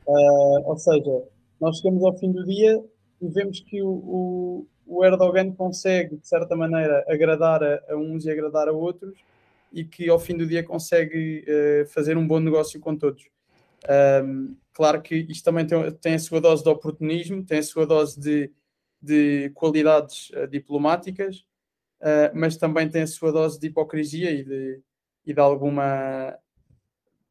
Uh, 0.07 0.69
ou 0.69 0.77
seja, 0.77 1.23
nós 1.59 1.77
chegamos 1.77 2.03
ao 2.03 2.17
fim 2.17 2.31
do 2.31 2.45
dia 2.45 2.83
e 3.21 3.27
vemos 3.27 3.59
que 3.59 3.81
o, 3.81 3.89
o, 3.89 4.67
o 4.85 5.05
Erdogan 5.05 5.51
consegue, 5.51 6.17
de 6.17 6.27
certa 6.27 6.55
maneira, 6.55 7.05
agradar 7.07 7.63
a, 7.63 7.81
a, 7.89 7.95
uns 7.95 8.25
e 8.25 8.31
agradar 8.31 8.67
a 8.67 8.71
outros 8.71 9.17
e 9.71 9.83
que 9.83 10.09
ao 10.09 10.19
fim 10.19 10.35
do 10.35 10.45
dia 10.45 10.63
consegue 10.63 11.45
uh, 11.47 11.87
fazer 11.87 12.17
um 12.17 12.27
bom 12.27 12.39
negócio 12.39 12.79
com 12.79 12.95
todos. 12.95 13.23
Um, 13.89 14.55
claro 14.73 15.01
que 15.01 15.15
isto 15.15 15.43
também 15.43 15.65
tem, 15.65 15.91
tem, 15.93 16.13
a 16.15 16.19
sua 16.19 16.39
dose 16.39 16.63
de 16.63 16.69
oportunismo, 16.69 17.43
tem 17.43 17.59
a 17.59 17.63
sua 17.63 17.85
dose 17.85 18.19
de, 18.19 18.51
de 19.01 19.49
qualidades 19.55 20.29
uh, 20.31 20.47
diplomáticas, 20.47 21.45
uh, 22.01 22.31
mas 22.33 22.57
também 22.57 22.89
tem 22.89 23.03
a 23.03 23.07
sua 23.07 23.31
dose 23.31 23.59
de 23.59 23.67
hipocrisia 23.67 24.31
e 24.31 24.43
de, 24.43 24.81
e 25.25 25.33
de 25.33 25.39
alguma 25.39 26.37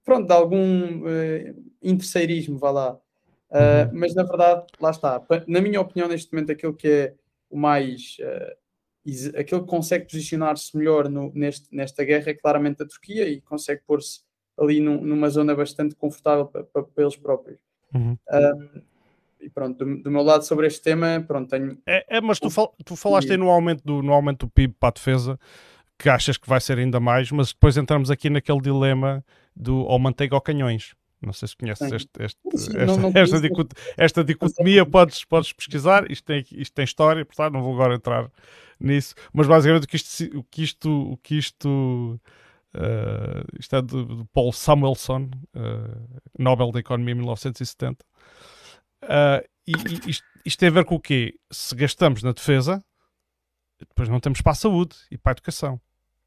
pronto, 0.04 0.26
de 0.26 0.32
algum 0.32 1.02
uh, 1.02 1.72
interesseirismo, 1.82 2.58
vá 2.58 2.70
lá. 2.70 2.94
Uh, 3.50 3.90
mas 3.92 4.14
na 4.14 4.22
verdade, 4.22 4.66
lá 4.80 4.90
está. 4.90 5.22
Na 5.46 5.60
minha 5.60 5.80
opinião, 5.80 6.08
neste 6.08 6.32
momento, 6.32 6.52
aquilo 6.52 6.74
que 6.74 6.88
é 6.88 7.14
o 7.48 7.56
mais 7.58 8.16
aquilo 9.36 9.62
que 9.62 9.70
consegue 9.70 10.04
posicionar-se 10.04 10.76
melhor 10.76 11.08
no, 11.08 11.32
neste, 11.34 11.74
nesta 11.74 12.04
guerra 12.04 12.30
é 12.30 12.34
claramente 12.34 12.82
a 12.82 12.86
Turquia 12.86 13.26
e 13.28 13.40
consegue 13.40 13.82
pôr-se 13.86 14.20
ali 14.60 14.80
num, 14.80 15.00
numa 15.00 15.28
zona 15.30 15.54
bastante 15.54 15.94
confortável 15.94 16.46
para, 16.46 16.64
para, 16.64 16.82
para 16.82 17.04
eles 17.04 17.16
próprios. 17.16 17.58
Uhum. 17.94 18.12
Uh, 18.28 18.82
e 19.40 19.48
pronto, 19.48 19.84
do, 19.84 20.02
do, 20.02 20.10
meu 20.10 20.22
lado 20.22 20.44
sobre 20.44 20.66
este 20.66 20.82
tema, 20.82 21.24
pronto, 21.26 21.48
tenho. 21.48 21.78
É, 21.86 22.18
é 22.18 22.20
mas 22.20 22.38
tu, 22.38 22.50
fal, 22.50 22.74
tu 22.84 22.94
falaste 22.94 23.30
aí 23.30 23.38
no 23.38 23.48
aumento, 23.48 23.82
do, 23.84 24.02
no 24.02 24.12
aumento 24.12 24.46
do 24.46 24.50
PIB 24.50 24.74
para 24.78 24.90
a 24.90 24.92
defesa, 24.92 25.38
que 25.98 26.08
achas 26.08 26.36
que 26.36 26.48
vai 26.48 26.60
ser 26.60 26.78
ainda 26.78 27.00
mais, 27.00 27.30
mas 27.32 27.52
depois 27.52 27.76
entramos 27.76 28.10
aqui 28.10 28.28
naquele 28.28 28.60
dilema 28.60 29.24
do 29.56 29.78
ou 29.78 29.98
manteiga 29.98 30.34
ou 30.34 30.40
canhões. 30.40 30.94
Não 31.22 31.34
sei 31.34 31.48
se 31.48 31.56
conheces 31.56 31.92
este, 31.92 32.10
este, 32.18 32.38
esta, 32.48 32.86
não, 32.86 32.96
não 32.96 33.12
esta, 33.14 33.38
dicot, 33.38 33.68
esta, 33.96 34.24
dicotomia, 34.24 34.86
podes, 34.86 35.22
podes 35.22 35.52
pesquisar, 35.52 36.10
isto 36.10 36.24
tem, 36.24 36.44
isto 36.52 36.72
tem 36.72 36.84
história, 36.84 37.24
portanto 37.26 37.52
não 37.52 37.62
vou 37.62 37.74
agora 37.74 37.94
entrar 37.94 38.30
nisso, 38.78 39.14
mas 39.30 39.46
basicamente 39.46 39.84
o 39.84 39.86
que 39.86 39.96
isto, 39.96 40.38
o 40.38 40.44
que 40.44 40.62
isto, 40.62 41.12
o 41.12 41.16
que 41.18 41.34
isto 41.36 42.18
Uh, 42.74 43.44
isto 43.58 43.74
é 43.74 43.82
de, 43.82 44.04
de 44.04 44.24
Paul 44.32 44.52
Samuelson, 44.52 45.28
uh, 45.56 46.20
Nobel 46.38 46.70
da 46.70 46.80
Economia 46.80 47.14
1970. 47.14 48.04
Uh, 49.02 49.48
e, 49.66 49.72
e 49.72 50.10
isto, 50.10 50.24
isto, 50.44 50.58
tem 50.58 50.68
a 50.68 50.72
ver 50.72 50.84
com 50.84 50.94
o 50.94 51.00
quê? 51.00 51.34
Se 51.50 51.74
gastamos 51.74 52.22
na 52.22 52.32
defesa, 52.32 52.84
depois 53.78 54.08
não 54.08 54.20
temos 54.20 54.40
para 54.40 54.52
a 54.52 54.54
saúde 54.54 54.96
e 55.10 55.18
para 55.18 55.32
a 55.32 55.34
educação. 55.34 55.80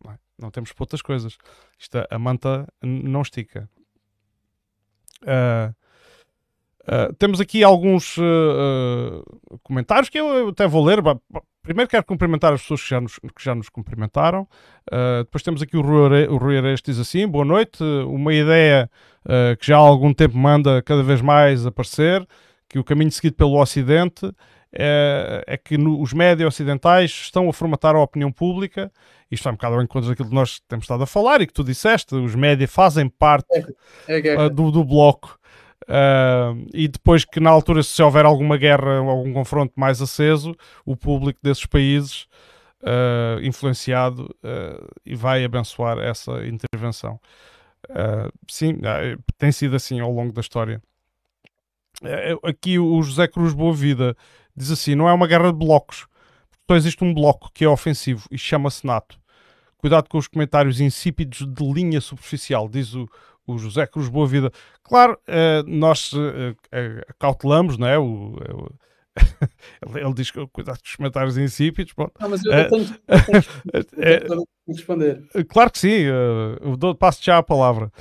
Não, 0.03 0.11
é? 0.11 0.19
não 0.37 0.51
temos 0.51 0.73
para 0.73 0.83
outras 0.83 1.01
coisas. 1.01 1.37
Isto, 1.79 2.05
a 2.09 2.19
manta 2.19 2.67
não 2.81 3.21
estica. 3.21 3.69
Uh, 5.21 5.73
uh, 6.81 7.13
temos 7.13 7.39
aqui 7.39 7.63
alguns 7.63 8.17
comentários 9.63 10.09
que 10.09 10.19
eu 10.19 10.49
até 10.49 10.67
vou 10.67 10.83
ler. 10.83 10.99
Primeiro 11.63 11.89
quero 11.89 12.03
cumprimentar 12.03 12.51
as 12.51 12.61
pessoas 12.61 12.83
que 12.83 12.89
já 12.89 12.99
nos, 12.99 13.17
que 13.17 13.43
já 13.43 13.55
nos 13.55 13.69
cumprimentaram. 13.69 14.41
Uh, 14.91 15.23
depois 15.23 15.41
temos 15.41 15.61
aqui 15.61 15.77
o 15.77 15.81
Rui, 15.81 16.27
o 16.27 16.35
Rui 16.35 16.57
Ares 16.57 16.81
diz 16.81 16.99
assim: 16.99 17.25
boa 17.25 17.45
noite. 17.45 17.81
Uma 18.05 18.33
ideia 18.33 18.89
uh, 19.25 19.55
que 19.57 19.67
já 19.67 19.77
há 19.77 19.79
algum 19.79 20.13
tempo 20.13 20.37
manda 20.37 20.81
cada 20.81 21.01
vez 21.01 21.21
mais 21.21 21.65
aparecer 21.65 22.27
que 22.67 22.77
o 22.77 22.83
caminho 22.83 23.11
seguido 23.11 23.37
pelo 23.37 23.61
Ocidente 23.61 24.29
é, 24.73 25.43
é 25.47 25.57
que 25.57 25.77
no, 25.77 26.01
os 26.01 26.11
médias 26.11 26.47
ocidentais 26.47 27.11
estão 27.11 27.47
a 27.47 27.53
formatar 27.53 27.95
a 27.95 28.01
opinião 28.01 28.31
pública. 28.31 28.91
Isto 29.31 29.45
vai 29.45 29.53
um 29.53 29.55
bocado 29.55 29.75
ao 29.75 29.81
encontro 29.81 30.09
daquilo 30.09 30.29
que 30.29 30.35
nós 30.35 30.59
temos 30.67 30.83
estado 30.83 31.03
a 31.03 31.07
falar 31.07 31.39
e 31.41 31.47
que 31.47 31.53
tu 31.53 31.63
disseste. 31.63 32.13
Os 32.13 32.35
médias 32.35 32.69
fazem 32.69 33.07
parte 33.07 33.47
é, 34.07 34.27
é 34.27 34.37
uh, 34.37 34.49
do, 34.49 34.69
do 34.69 34.83
bloco. 34.83 35.39
Uh, 35.83 36.67
e 36.73 36.87
depois 36.87 37.25
que 37.25 37.39
na 37.39 37.49
altura 37.49 37.83
se 37.83 38.01
houver 38.01 38.25
alguma 38.25 38.57
guerra 38.57 38.97
algum 38.99 39.33
confronto 39.33 39.73
mais 39.75 40.01
aceso, 40.01 40.55
o 40.85 40.95
público 40.95 41.39
desses 41.43 41.65
países 41.65 42.27
uh, 42.81 43.41
influenciado 43.41 44.23
uh, 44.43 44.87
e 45.05 45.15
vai 45.15 45.43
abençoar 45.43 45.99
essa 45.99 46.45
intervenção. 46.47 47.19
sim, 48.49 48.79
tem 49.37 49.51
sido 49.51 49.75
assim 49.75 49.99
ao 49.99 50.11
longo 50.11 50.31
da 50.31 50.41
história. 50.41 50.81
Aqui 52.43 52.79
o 52.79 53.01
José 53.01 53.27
Cruz 53.27 53.53
Boa 53.53 53.73
Vida 53.73 54.15
diz 54.55 54.71
assim: 54.71 54.95
não 54.95 55.07
é 55.07 55.13
uma 55.13 55.27
guerra 55.27 55.51
de 55.51 55.57
blocos, 55.57 56.07
só 56.69 56.75
existe 56.75 57.03
um 57.03 57.13
bloco 57.13 57.51
que 57.53 57.65
é 57.65 57.69
ofensivo 57.69 58.27
e 58.31 58.37
chama-se 58.37 58.85
NATO. 58.85 59.19
Cuidado 59.77 60.07
com 60.07 60.17
os 60.17 60.29
comentários 60.29 60.79
insípidos 60.79 61.45
de 61.45 61.73
linha 61.73 61.99
superficial, 61.99 62.69
diz 62.69 62.93
o, 62.93 63.05
o 63.45 63.57
José 63.57 63.85
Cruz 63.85 64.09
Boa 64.09 64.27
Vida. 64.27 64.51
Claro, 64.83 65.17
uh, 65.27 65.67
nós 65.67 66.13
uh, 66.13 66.51
uh, 66.51 67.13
cautelamos, 67.19 67.77
não 67.77 67.87
é? 67.87 67.97
O, 67.97 68.35
ele 69.95 70.13
diz 70.13 70.31
que 70.31 70.45
cuidado 70.47 70.79
com 70.79 70.85
os 70.85 70.95
comentários 70.95 71.37
insípidos. 71.37 71.93
Pronto. 71.93 72.13
Não, 72.19 72.29
mas 72.29 72.43
eu, 72.43 72.51
eu 72.51 72.69
tenho, 72.69 72.95
eu 73.73 73.83
tenho 73.83 74.47
responder. 74.67 75.23
Claro 75.47 75.71
que 75.71 75.79
sim, 75.79 76.01
eu 76.01 76.95
passo 76.95 77.23
já 77.23 77.37
a 77.37 77.43
palavra. 77.43 77.91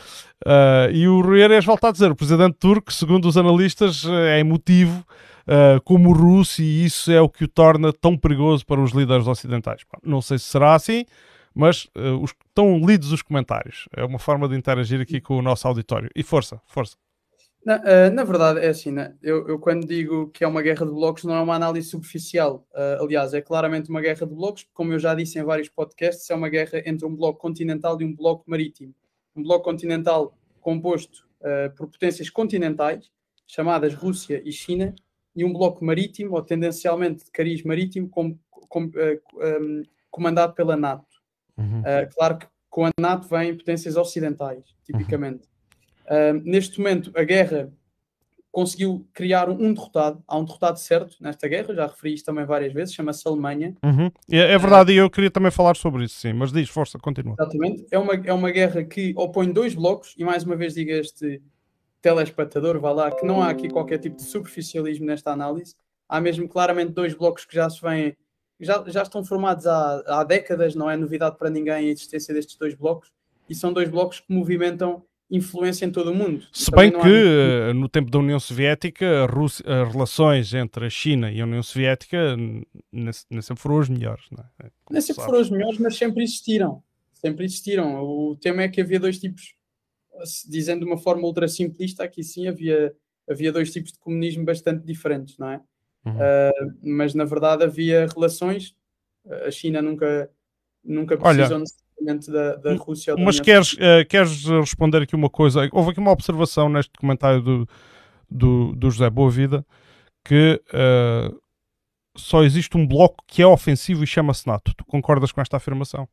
E 0.92 1.06
o 1.06 1.20
Rui 1.20 1.42
Ares 1.42 1.64
volta 1.64 1.88
a 1.88 1.92
dizer: 1.92 2.10
o 2.10 2.16
presidente 2.16 2.56
turco, 2.58 2.92
segundo 2.92 3.28
os 3.28 3.36
analistas, 3.36 4.04
é 4.06 4.40
emotivo. 4.40 5.04
Como 5.84 6.10
o 6.10 6.12
russo, 6.12 6.62
e 6.62 6.84
isso 6.84 7.10
é 7.10 7.20
o 7.20 7.28
que 7.28 7.44
o 7.44 7.48
torna 7.48 7.92
tão 7.92 8.16
perigoso 8.16 8.64
para 8.64 8.80
os 8.80 8.92
líderes 8.92 9.26
ocidentais. 9.26 9.82
Não 10.02 10.22
sei 10.22 10.38
se 10.38 10.44
será 10.46 10.74
assim, 10.74 11.04
mas 11.54 11.84
uh, 11.96 12.22
os, 12.22 12.34
estão 12.46 12.78
lidos 12.78 13.12
os 13.12 13.22
comentários. 13.22 13.88
É 13.96 14.04
uma 14.04 14.18
forma 14.18 14.48
de 14.48 14.56
interagir 14.56 15.00
aqui 15.00 15.20
com 15.20 15.36
o 15.36 15.42
nosso 15.42 15.66
auditório. 15.66 16.10
E 16.14 16.22
força, 16.22 16.60
força. 16.66 16.96
Na, 17.64 17.76
uh, 17.76 18.12
na 18.12 18.24
verdade, 18.24 18.60
é 18.60 18.68
assim, 18.68 18.90
né? 18.90 19.14
eu, 19.22 19.46
eu, 19.48 19.58
quando 19.58 19.86
digo 19.86 20.28
que 20.30 20.42
é 20.42 20.46
uma 20.48 20.62
guerra 20.62 20.84
de 20.84 20.92
blocos, 20.92 21.24
não 21.24 21.34
é 21.34 21.40
uma 21.40 21.54
análise 21.54 21.88
superficial. 21.88 22.66
Uh, 22.72 23.04
aliás, 23.04 23.34
é 23.34 23.40
claramente 23.40 23.88
uma 23.88 24.00
guerra 24.00 24.26
de 24.26 24.34
blocos, 24.34 24.66
como 24.74 24.92
eu 24.92 24.98
já 24.98 25.14
disse 25.14 25.38
em 25.38 25.44
vários 25.44 25.68
podcasts, 25.68 26.28
é 26.28 26.34
uma 26.34 26.48
guerra 26.48 26.82
entre 26.84 27.06
um 27.06 27.14
bloco 27.14 27.38
continental 27.38 28.00
e 28.00 28.04
um 28.04 28.14
bloco 28.14 28.44
marítimo. 28.46 28.94
Um 29.36 29.42
bloco 29.42 29.64
continental 29.64 30.36
composto 30.60 31.30
por 31.76 31.88
potências 31.88 32.30
continentais, 32.30 33.10
chamadas 33.48 33.94
Rússia 33.94 34.40
e 34.44 34.52
China, 34.52 34.94
e 35.34 35.44
um 35.44 35.52
bloco 35.52 35.84
marítimo, 35.84 36.36
ou 36.36 36.42
tendencialmente 36.42 37.24
de 37.24 37.30
cariz 37.30 37.62
marítimo, 37.64 38.08
com, 38.08 38.38
com, 38.50 38.84
um, 38.84 39.82
comandado 40.10 40.54
pela 40.54 40.76
NATO. 40.76 41.11
Uhum. 41.56 41.82
claro 42.14 42.38
que 42.38 42.46
com 42.70 42.86
a 42.86 42.90
NATO 42.98 43.28
vêm 43.28 43.54
potências 43.54 43.96
ocidentais, 43.96 44.64
tipicamente. 44.84 45.46
Uhum. 46.10 46.38
Uh, 46.38 46.42
neste 46.42 46.78
momento, 46.78 47.12
a 47.14 47.22
guerra 47.22 47.70
conseguiu 48.52 49.06
criar 49.14 49.48
um 49.48 49.72
derrotado. 49.72 50.22
Há 50.28 50.38
um 50.38 50.44
derrotado 50.44 50.78
certo 50.78 51.16
nesta 51.20 51.48
guerra, 51.48 51.74
já 51.74 51.86
referi 51.86 52.14
isto 52.14 52.26
também 52.26 52.44
várias 52.44 52.72
vezes, 52.72 52.94
chama-se 52.94 53.26
Alemanha. 53.26 53.74
Uhum. 53.82 54.10
É, 54.30 54.38
é, 54.38 54.58
verdade, 54.58 54.92
e 54.92 54.96
eu 54.96 55.10
queria 55.10 55.30
também 55.30 55.50
falar 55.50 55.74
sobre 55.74 56.04
isso, 56.04 56.16
sim, 56.16 56.34
mas 56.34 56.52
diz, 56.52 56.68
força, 56.68 56.98
continua. 56.98 57.34
Exatamente. 57.38 57.86
É 57.90 57.98
uma, 57.98 58.14
é 58.14 58.32
uma 58.32 58.50
guerra 58.50 58.84
que 58.84 59.14
opõe 59.16 59.50
dois 59.50 59.74
blocos, 59.74 60.14
e 60.18 60.24
mais 60.24 60.44
uma 60.44 60.54
vez 60.54 60.74
diga 60.74 60.92
este 60.92 61.42
telespectador, 62.02 62.78
vá 62.78 62.92
lá, 62.92 63.10
que 63.10 63.24
não 63.24 63.42
há 63.42 63.48
aqui 63.48 63.70
qualquer 63.70 63.98
tipo 63.98 64.16
de 64.16 64.22
superficialismo 64.22 65.06
nesta 65.06 65.30
análise. 65.30 65.74
Há 66.08 66.20
mesmo 66.20 66.46
claramente 66.46 66.92
dois 66.92 67.14
blocos 67.14 67.46
que 67.46 67.54
já 67.54 67.70
se 67.70 67.80
vêm, 67.80 68.14
já, 68.60 68.84
já 68.86 69.02
estão 69.02 69.24
formados 69.24 69.66
há, 69.66 70.02
há 70.06 70.24
décadas, 70.24 70.74
não 70.74 70.90
é 70.90 70.96
novidade 70.96 71.36
para 71.36 71.50
ninguém 71.50 71.74
a 71.74 71.82
existência 71.82 72.32
destes 72.32 72.56
dois 72.56 72.74
blocos, 72.74 73.10
e 73.48 73.54
são 73.54 73.72
dois 73.72 73.88
blocos 73.88 74.20
que 74.20 74.32
movimentam 74.32 75.04
influência 75.30 75.86
em 75.86 75.90
todo 75.90 76.10
o 76.10 76.14
mundo. 76.14 76.46
Se 76.52 76.70
bem 76.70 76.90
que 76.90 76.98
há... 77.70 77.72
No 77.72 77.88
tempo 77.88 78.10
da 78.10 78.18
União 78.18 78.38
Soviética 78.38 79.24
Rússia, 79.24 79.64
as 79.66 79.90
relações 79.90 80.52
entre 80.52 80.84
a 80.84 80.90
China 80.90 81.32
e 81.32 81.40
a 81.40 81.44
União 81.44 81.62
Soviética 81.62 82.36
nem, 82.92 83.12
sempre 83.12 83.62
foram 83.62 83.78
as 83.78 83.88
melhores. 83.88 84.24
Não 84.30 84.44
é? 84.60 84.70
Nem 84.90 85.00
sempre 85.00 85.24
foram 85.24 85.40
as 85.40 85.48
melhores, 85.48 85.78
mas 85.78 85.96
sempre 85.96 86.22
existiram. 86.22 86.82
Sempre 87.14 87.46
existiram. 87.46 88.02
O 88.02 88.36
tema 88.36 88.62
é 88.62 88.68
que 88.68 88.82
havia 88.82 89.00
dois 89.00 89.18
tipos, 89.18 89.54
dizendo 90.46 90.80
de 90.80 90.86
uma 90.86 90.98
forma 90.98 91.22
ultra 91.22 91.48
simplista, 91.48 92.04
aqui 92.04 92.22
sim 92.22 92.46
havia, 92.46 92.94
havia 93.28 93.50
dois 93.50 93.72
tipos 93.72 93.92
de 93.92 93.98
comunismo 93.98 94.44
bastante 94.44 94.84
diferentes, 94.84 95.38
não 95.38 95.48
é? 95.48 95.60
Uhum. 96.04 96.16
Uh, 96.16 96.74
mas 96.82 97.14
na 97.14 97.24
verdade 97.24 97.64
havia 97.64 98.06
relações. 98.14 98.74
A 99.46 99.50
China 99.50 99.80
nunca, 99.80 100.30
nunca 100.84 101.16
precisou 101.16 101.58
Olha, 102.00 102.18
da, 102.28 102.56
da 102.56 102.74
Rússia. 102.74 103.14
Mas 103.16 103.38
queres, 103.38 103.74
uh, 103.74 104.04
queres 104.08 104.44
responder 104.46 105.02
aqui 105.02 105.14
uma 105.14 105.30
coisa? 105.30 105.68
Houve 105.72 105.90
aqui 105.90 106.00
uma 106.00 106.10
observação 106.10 106.68
neste 106.68 106.92
comentário 106.98 107.40
do, 107.40 107.68
do, 108.28 108.72
do 108.74 108.90
José 108.90 109.08
Boavida 109.08 109.64
que 110.24 110.60
uh, 110.68 111.40
só 112.16 112.42
existe 112.42 112.76
um 112.76 112.86
bloco 112.86 113.24
que 113.26 113.42
é 113.42 113.46
ofensivo 113.46 114.04
e 114.04 114.06
chama-se 114.06 114.46
NATO. 114.46 114.74
Tu 114.76 114.84
concordas 114.84 115.32
com 115.32 115.40
esta 115.40 115.56
afirmação? 115.56 116.08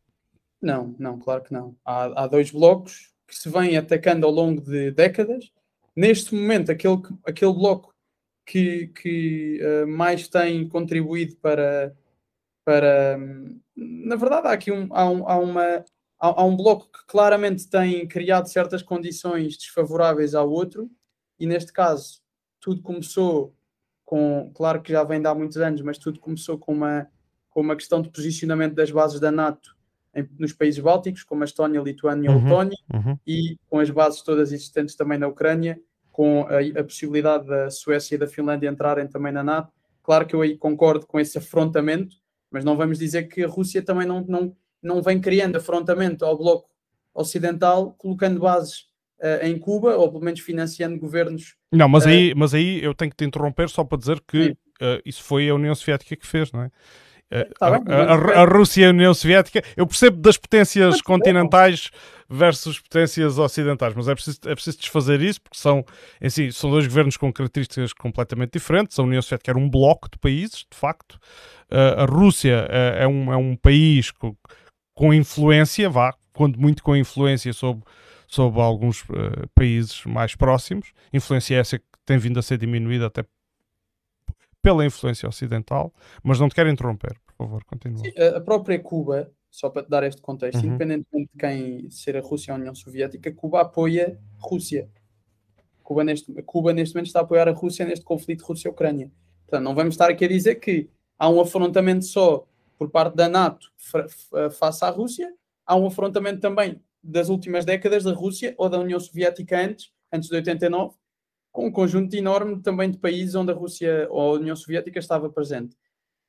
Não, 0.62 0.95
não, 0.99 1.17
claro 1.19 1.43
que 1.43 1.54
não. 1.54 1.75
Há, 1.86 2.23
há 2.23 2.28
dois 2.28 2.52
blocos 2.52 3.12
que 3.28 3.36
se 3.36 3.49
vêm 3.49 3.78
atacando 3.78 4.25
ao 4.25 4.32
longo 4.32 4.62
de 4.62 4.91
décadas. 4.91 5.52
Neste 5.95 6.34
momento, 6.34 6.71
aquele, 6.71 7.02
aquele 7.25 7.54
bloco 7.54 7.93
que, 8.49 8.88
que 8.88 9.62
uh, 9.62 9.88
mais 9.88 10.27
tem 10.27 10.67
contribuído 10.67 11.35
para, 11.35 11.95
para, 12.65 13.15
na 13.75 14.15
verdade, 14.15 14.47
há 14.47 14.51
aqui 14.53 14.71
um, 14.71 14.88
há, 14.91 15.07
um, 15.07 15.29
há 15.29 15.38
uma, 15.38 15.85
há, 16.19 16.41
há, 16.41 16.43
um 16.43 16.57
bloco 16.57 16.89
que 16.91 17.05
claramente 17.05 17.69
tem 17.69 18.07
criado 18.07 18.49
certas 18.49 18.81
condições 18.81 19.55
desfavoráveis 19.55 20.33
ao 20.33 20.49
outro, 20.49 20.89
e 21.39 21.45
neste 21.45 21.71
caso, 21.71 22.23
tudo 22.59 22.81
começou 22.81 23.55
com, 24.03 24.51
claro 24.55 24.81
que 24.81 24.93
já 24.93 25.03
vem 25.03 25.21
de 25.21 25.27
há 25.27 25.35
muitos 25.35 25.57
anos, 25.57 25.83
mas 25.83 25.99
tudo 25.99 26.19
começou 26.19 26.57
com 26.57 26.73
uma, 26.73 27.07
com 27.51 27.62
uma 27.62 27.75
questão 27.75 28.01
de 28.01 28.09
posicionamento 28.09 28.73
das 28.73 28.89
bases 28.89 29.19
da 29.19 29.31
NATO 29.31 29.77
nos 30.39 30.53
países 30.53 30.79
bálticos, 30.79 31.21
como 31.21 31.43
a 31.43 31.45
Estónia, 31.45 31.79
a 31.79 31.83
Lituânia 31.83 32.27
e 32.27 32.31
a 32.31 32.35
uhum, 32.35 32.43
Letónia, 32.43 32.77
uhum. 32.91 33.19
e 33.27 33.57
com 33.69 33.77
as 33.77 33.91
bases 33.91 34.23
todas 34.23 34.51
existentes 34.51 34.95
também 34.95 35.19
na 35.19 35.27
Ucrânia, 35.27 35.79
com 36.19 36.45
a, 36.49 36.82
a 36.82 36.84
possibilidade 36.84 37.47
da 37.47 37.71
Suécia 37.71 38.15
e 38.15 38.17
da 38.17 38.27
Finlândia 38.27 38.67
entrarem 38.67 39.08
também 39.08 39.32
na 39.32 39.41
NATO. 39.41 39.71
Claro 40.03 40.25
que 40.25 40.36
eu 40.36 40.41
aí 40.41 40.58
concordo 40.58 41.08
com 41.08 41.17
esse 41.17 41.38
afrontamento, 41.38 42.17
mas 42.51 42.65
não 42.65 42.75
vamos 42.75 42.99
dizer 42.99 43.29
que 43.29 43.41
a 43.41 43.47
Rússia 43.47 43.82
também 43.82 44.05
não, 44.05 44.19
não, 44.27 44.53
não 44.84 45.01
vem 45.01 45.21
criando 45.21 45.55
afrontamento 45.55 46.25
ao 46.25 46.38
bloco 46.38 46.69
ocidental, 47.13 47.93
colocando 47.97 48.41
bases 48.41 48.79
uh, 49.21 49.45
em 49.45 49.58
Cuba, 49.58 49.95
ou 49.95 50.12
pelo 50.12 50.25
menos 50.25 50.41
financiando 50.41 50.99
governos. 50.99 51.55
Não, 51.71 51.88
mas, 51.88 52.03
uh, 52.03 52.10
aí, 52.10 52.36
mas 52.36 52.53
aí 52.53 52.84
eu 52.84 52.93
tenho 52.93 53.12
que 53.12 53.15
te 53.15 53.23
interromper 53.23 53.69
só 53.69 53.86
para 53.86 53.97
dizer 53.97 54.21
que 54.27 54.49
uh, 54.49 55.01
isso 55.05 55.23
foi 55.23 55.47
a 55.47 55.55
União 55.55 55.73
Soviética 55.73 56.17
que 56.17 56.27
fez, 56.27 56.51
não 56.51 56.63
é? 56.63 56.71
Tá 57.60 57.80
bem, 57.80 57.94
a, 57.94 58.13
a, 58.13 58.42
a, 58.42 58.46
Rússia 58.46 58.82
e 58.82 58.86
a 58.86 58.89
União 58.89 59.13
Soviética, 59.13 59.63
eu 59.78 59.86
percebo 59.86 60.18
das 60.18 60.36
potências 60.38 61.02
continentais 61.02 61.92
versus 62.28 62.80
potências 62.80 63.38
ocidentais, 63.38 63.94
mas 63.96 64.08
é 64.08 64.15
preciso, 64.15 64.39
é 64.46 64.54
preciso 64.54 64.78
desfazer 64.80 65.22
isso 65.22 65.42
porque 65.42 65.58
são, 65.58 65.84
em 66.22 66.30
si, 66.30 66.52
são 66.52 66.70
dois 66.70 66.88
governos 66.88 67.18
com 67.18 67.32
características 67.32 67.94
completamente 67.94 68.54
diferentes. 68.54 68.98
A 68.98 69.04
União 69.04 69.22
Soviética 69.22 69.52
era 69.52 69.60
um 69.60 69.70
bloco 69.70 70.10
de 70.10 70.18
países, 70.18 70.65
de 70.70 70.78
facto, 70.78 71.20
a 71.70 72.06
Rússia 72.06 72.68
uh, 72.68 73.04
é, 73.04 73.08
um, 73.08 73.32
é 73.32 73.38
um 73.38 73.56
país 73.56 74.12
com, 74.12 74.36
com 74.96 75.13
influência, 75.13 75.89
vá, 75.89 76.13
quando 76.34 76.60
muito 76.60 76.84
com 76.84 76.96
influência 76.96 77.54
sobre, 77.54 77.84
sobre 78.28 78.60
alguns 78.60 79.02
uh, 79.04 79.48
países 79.54 80.04
mais 80.06 80.36
próximos. 80.36 80.92
Influência 81.13 81.58
essa 81.58 81.78
que 81.78 81.86
tem 82.06 82.18
vindo 82.18 82.39
a 82.39 82.42
ser 82.42 82.58
diminuída 82.58 83.06
até 83.06 83.24
pela 84.62 84.86
influência 84.86 85.28
ocidental, 85.28 85.93
mas 86.24 86.39
não 86.39 86.50
te 86.50 86.56
quero 86.56 86.69
interromper, 86.69 87.17
por 87.26 87.36
favor, 87.45 87.63
continua. 87.63 88.00
Sim, 88.00 88.12
a 88.36 88.41
própria 88.41 88.80
Cuba, 88.80 89.32
só 89.50 89.69
para 89.69 89.84
dar 89.84 90.04
este 90.04 90.22
contexto, 90.22 90.60
uhum. 90.60 90.69
independentemente 90.69 91.30
de 91.34 91.39
quem 91.39 91.89
ser 91.89 92.17
a 92.17 92.22
Rússia 92.22 92.54
ou 92.54 92.58
a 92.58 92.60
União 92.60 92.76
Soviética, 92.76 93.32
Cuba 93.32 93.62
apoia 93.62 94.19
a 94.38 94.48
Rússia. 94.48 94.89
Cuba 95.82 96.04
neste, 96.04 96.32
Cuba 96.43 96.74
neste 96.74 96.93
momento 96.93 97.08
está 97.08 97.19
a 97.19 97.24
apoiar 97.24 97.48
a 97.48 97.52
Rússia 97.52 97.86
neste 97.86 98.06
conflito 98.06 98.45
Rússia-Ucrânia. 98.45 99.12
Portanto, 99.48 99.63
não 99.63 99.74
vamos 99.74 99.95
estar 99.95 100.10
aqui 100.10 100.26
a 100.26 100.28
dizer 100.28 100.56
que 100.56 100.89
há 101.17 101.28
um 101.30 101.41
afrontamento 101.41 102.06
só 102.06 102.45
por 102.78 102.89
parte 102.89 103.15
da 103.15 103.28
NATO 103.28 103.72
face 104.52 104.86
à 104.86 104.89
Rússia, 104.89 105.34
há 105.65 105.76
um 105.76 105.88
afrontamento 105.88 106.39
também 106.39 106.82
das 107.04 107.30
últimas 107.30 107.65
décadas 107.65 108.04
da 108.04 108.13
Rússia 108.13 108.54
ou 108.58 108.69
da 108.69 108.80
União 108.80 109.00
Soviética 109.00 109.60
antes, 109.60 109.91
antes 110.12 110.30
de 110.30 110.36
89, 110.36 110.93
com 110.93 110.98
um 111.65 111.72
conjunto 111.72 112.13
enorme 112.15 112.62
também 112.62 112.89
de 112.89 112.98
países 112.98 113.36
onde 113.36 113.52
a 113.52 113.56
Rússia 113.56 114.08
ou 114.10 114.36
a 114.36 114.39
União 114.39 114.56
Soviética 114.56 115.00
estava 115.00 115.30
presente. 115.30 115.76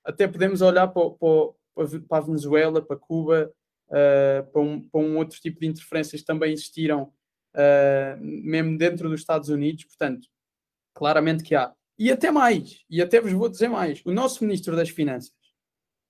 Até 0.04 0.26
podemos 0.26 0.60
olhar 0.62 0.88
para, 0.88 1.10
para, 1.10 2.00
para 2.08 2.18
a 2.18 2.20
Venezuela, 2.20 2.82
para 2.82 2.96
Cuba, 2.96 3.52
uh, 3.88 4.50
para, 4.50 4.60
um, 4.60 4.80
para, 4.80 5.00
um, 5.00 5.16
outro 5.18 5.38
tipo 5.40 5.60
de 5.60 5.66
interferências 5.66 6.20
que 6.20 6.26
também 6.26 6.52
existiram, 6.52 7.12
uh, 7.54 8.16
mesmo 8.20 8.78
dentro 8.78 9.08
dos 9.08 9.20
Estados 9.20 9.48
Unidos. 9.48 9.84
Portanto, 9.84 10.26
claramente 10.94 11.42
que 11.42 11.54
há. 11.54 11.72
E 11.98 12.10
até 12.10 12.30
mais, 12.30 12.84
e 12.88 13.02
até 13.02 13.20
vos 13.20 13.32
vou 13.32 13.48
dizer 13.48 13.68
mais: 13.68 14.02
o 14.04 14.12
nosso 14.12 14.42
Ministro 14.42 14.74
das 14.74 14.88
Finanças, 14.88 15.32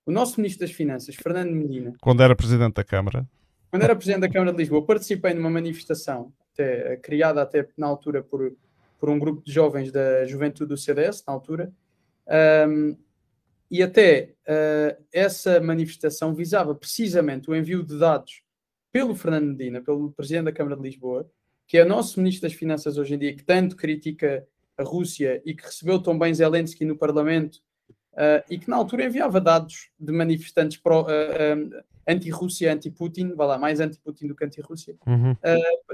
o 0.07 0.13
nosso 0.13 0.41
Ministro 0.41 0.67
das 0.67 0.75
Finanças, 0.75 1.17
Fernando 1.17 1.51
Medina. 1.51 1.93
Quando 2.01 2.23
era 2.23 2.37
Presidente 2.37 2.75
da 2.75 2.85
Câmara. 2.85 3.29
Quando 3.71 3.83
era 3.83 3.95
Presidente 3.95 4.23
da 4.23 4.29
Câmara 4.29 4.53
de 4.53 4.59
Lisboa, 4.59 4.85
participei 4.85 5.33
numa 5.33 5.51
manifestação, 5.51 6.33
até, 6.53 6.97
criada 6.97 7.43
até 7.43 7.69
na 7.77 7.87
altura 7.87 8.23
por, 8.23 8.53
por 9.01 9.09
um 9.09 9.19
grupo 9.19 9.43
de 9.43 9.51
jovens 9.51 9.91
da 9.91 10.27
juventude 10.27 10.69
do 10.69 10.77
CDS, 10.77 11.25
na 11.27 11.33
altura, 11.33 11.73
um, 12.69 12.97
e 13.71 13.83
até 13.83 14.35
uh, 14.43 15.03
essa 15.13 15.61
manifestação 15.61 16.35
visava 16.35 16.75
precisamente 16.75 17.51
o 17.51 17.55
envio 17.55 17.83
de 17.83 17.99
dados 17.99 18.43
pelo 18.93 19.15
Fernando 19.15 19.47
Medina, 19.47 19.81
pelo 19.81 20.13
Presidente 20.13 20.45
da 20.47 20.53
Câmara 20.53 20.77
de 20.77 20.83
Lisboa, 20.83 21.31
que 21.67 21.79
é 21.79 21.85
o 21.85 21.89
nosso 21.89 22.19
Ministro 22.21 22.49
das 22.49 22.59
Finanças 22.59 22.99
hoje 22.99 23.15
em 23.15 23.19
dia, 23.19 23.35
que 23.35 23.45
tanto 23.45 23.77
critica 23.77 24.47
a 24.77 24.83
Rússia 24.83 25.41
e 25.45 25.55
que 25.55 25.65
recebeu 25.65 26.01
tão 26.01 26.19
bem 26.19 26.35
Zelensky 26.35 26.85
no 26.85 26.97
Parlamento 26.97 27.57
uh, 28.15 28.43
e 28.51 28.59
que 28.59 28.69
na 28.69 28.77
altura 28.77 29.05
enviava 29.05 29.41
dados 29.41 29.91
de 29.99 30.13
manifestantes 30.13 30.79
uh, 30.85 30.91
uh, 30.91 31.85
anti-Rússia, 32.07 32.73
anti-Putin, 32.73 33.35
vá 33.35 33.47
lá, 33.47 33.59
mais 33.59 33.81
anti-Putin 33.81 34.27
do 34.29 34.35
que 34.35 34.45
anti-Rússia, 34.45 34.97
uhum. 35.07 35.37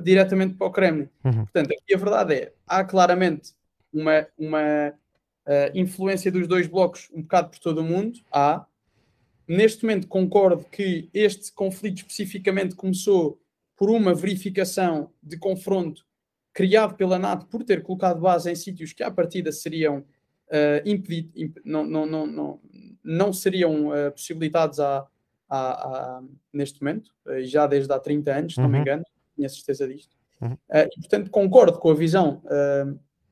diretamente 0.03 0.55
para 0.55 0.67
o 0.67 0.71
Kremlin. 0.71 1.09
Uhum. 1.25 1.45
Portanto, 1.45 1.73
aqui 1.73 1.95
a 1.95 1.99
verdade 1.99 2.35
é, 2.35 2.53
há 2.67 2.85
claramente 2.85 3.53
uma, 3.93 4.27
uma 4.39 4.95
influência 5.75 6.31
dos 6.31 6.49
dois 6.49 6.67
blocos 6.67 7.09
um 7.13 7.23
bocado 7.23 7.51
por 7.51 7.59
todo 7.59 7.79
o 7.79 7.85
mundo, 7.85 8.21
há. 8.33 8.67
Neste 9.49 9.85
momento 9.85 10.09
concordo 10.09 10.65
que 10.65 11.09
este 11.15 11.53
conflito 11.53 11.99
especificamente 11.99 12.75
começou 12.75 13.41
por 13.77 13.91
uma 13.91 14.15
verificação 14.15 15.13
de 15.23 15.37
confronto 15.39 16.05
criado 16.53 16.95
pela 16.97 17.19
NATO 17.19 17.47
por 17.47 17.63
ter 17.63 17.83
colocado 17.83 18.19
base 18.19 18.51
em 18.51 18.55
sítios 18.55 18.95
que 18.95 19.03
à 19.03 19.11
partida 19.11 19.53
seriam 19.53 19.99
uh, 19.99 20.81
impedido, 20.87 21.31
imp 21.37 21.59
não, 21.63 21.85
não, 21.85 22.07
não, 22.07 22.27
não, 22.27 22.61
não 23.05 23.33
seriam 23.33 23.89
uh, 23.89 24.11
possibilitados 24.11 24.81
a, 24.81 25.07
a, 25.49 25.59
a, 25.59 26.23
neste 26.53 26.81
momento, 26.83 27.11
uh, 27.27 27.43
já 27.43 27.67
desde 27.67 27.93
há 27.93 27.99
30 27.99 28.33
anos, 28.33 28.55
se 28.55 28.61
uhum. 28.61 28.65
não 28.65 28.71
me 28.71 28.77
uhum. 28.77 28.83
engano, 28.83 29.05
tinha 29.35 29.49
certeza 29.49 29.87
disto. 29.89 30.17
Uhum. 30.41 30.53
Uh, 30.53 30.89
e 30.97 31.01
portanto 31.01 31.31
concordo 31.31 31.79
com 31.79 31.91
a 31.91 31.95
visão 31.95 32.43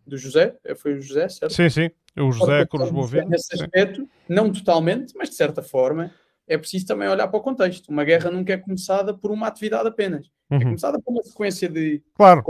do 0.06 0.16
José, 0.16 0.56
foi 0.76 0.94
o 0.94 1.00
José, 1.00 1.28
certo? 1.28 1.52
Sim, 1.52 1.68
sim, 1.68 1.90
o 2.18 2.30
José 2.30 2.66
Cruz 2.66 2.90
Boa 2.90 3.24
Nesse 3.24 3.54
aspecto, 3.54 4.02
sim. 4.02 4.08
não 4.28 4.52
totalmente, 4.52 5.14
mas 5.16 5.30
de 5.30 5.36
certa 5.36 5.62
forma, 5.62 6.12
é 6.46 6.58
preciso 6.58 6.86
também 6.86 7.08
olhar 7.08 7.26
para 7.28 7.38
o 7.38 7.42
contexto. 7.42 7.88
Uma 7.88 8.04
guerra 8.04 8.30
nunca 8.30 8.52
é 8.52 8.56
começada 8.56 9.14
por 9.14 9.30
uma 9.30 9.46
atividade 9.46 9.88
apenas. 9.88 10.30
É 10.50 10.54
uhum. 10.54 10.60
É 10.60 10.64
começada 10.64 11.00
por 11.00 11.10
uma 11.10 11.22
sequência 11.22 11.68
de 11.68 12.02
claro 12.14 12.42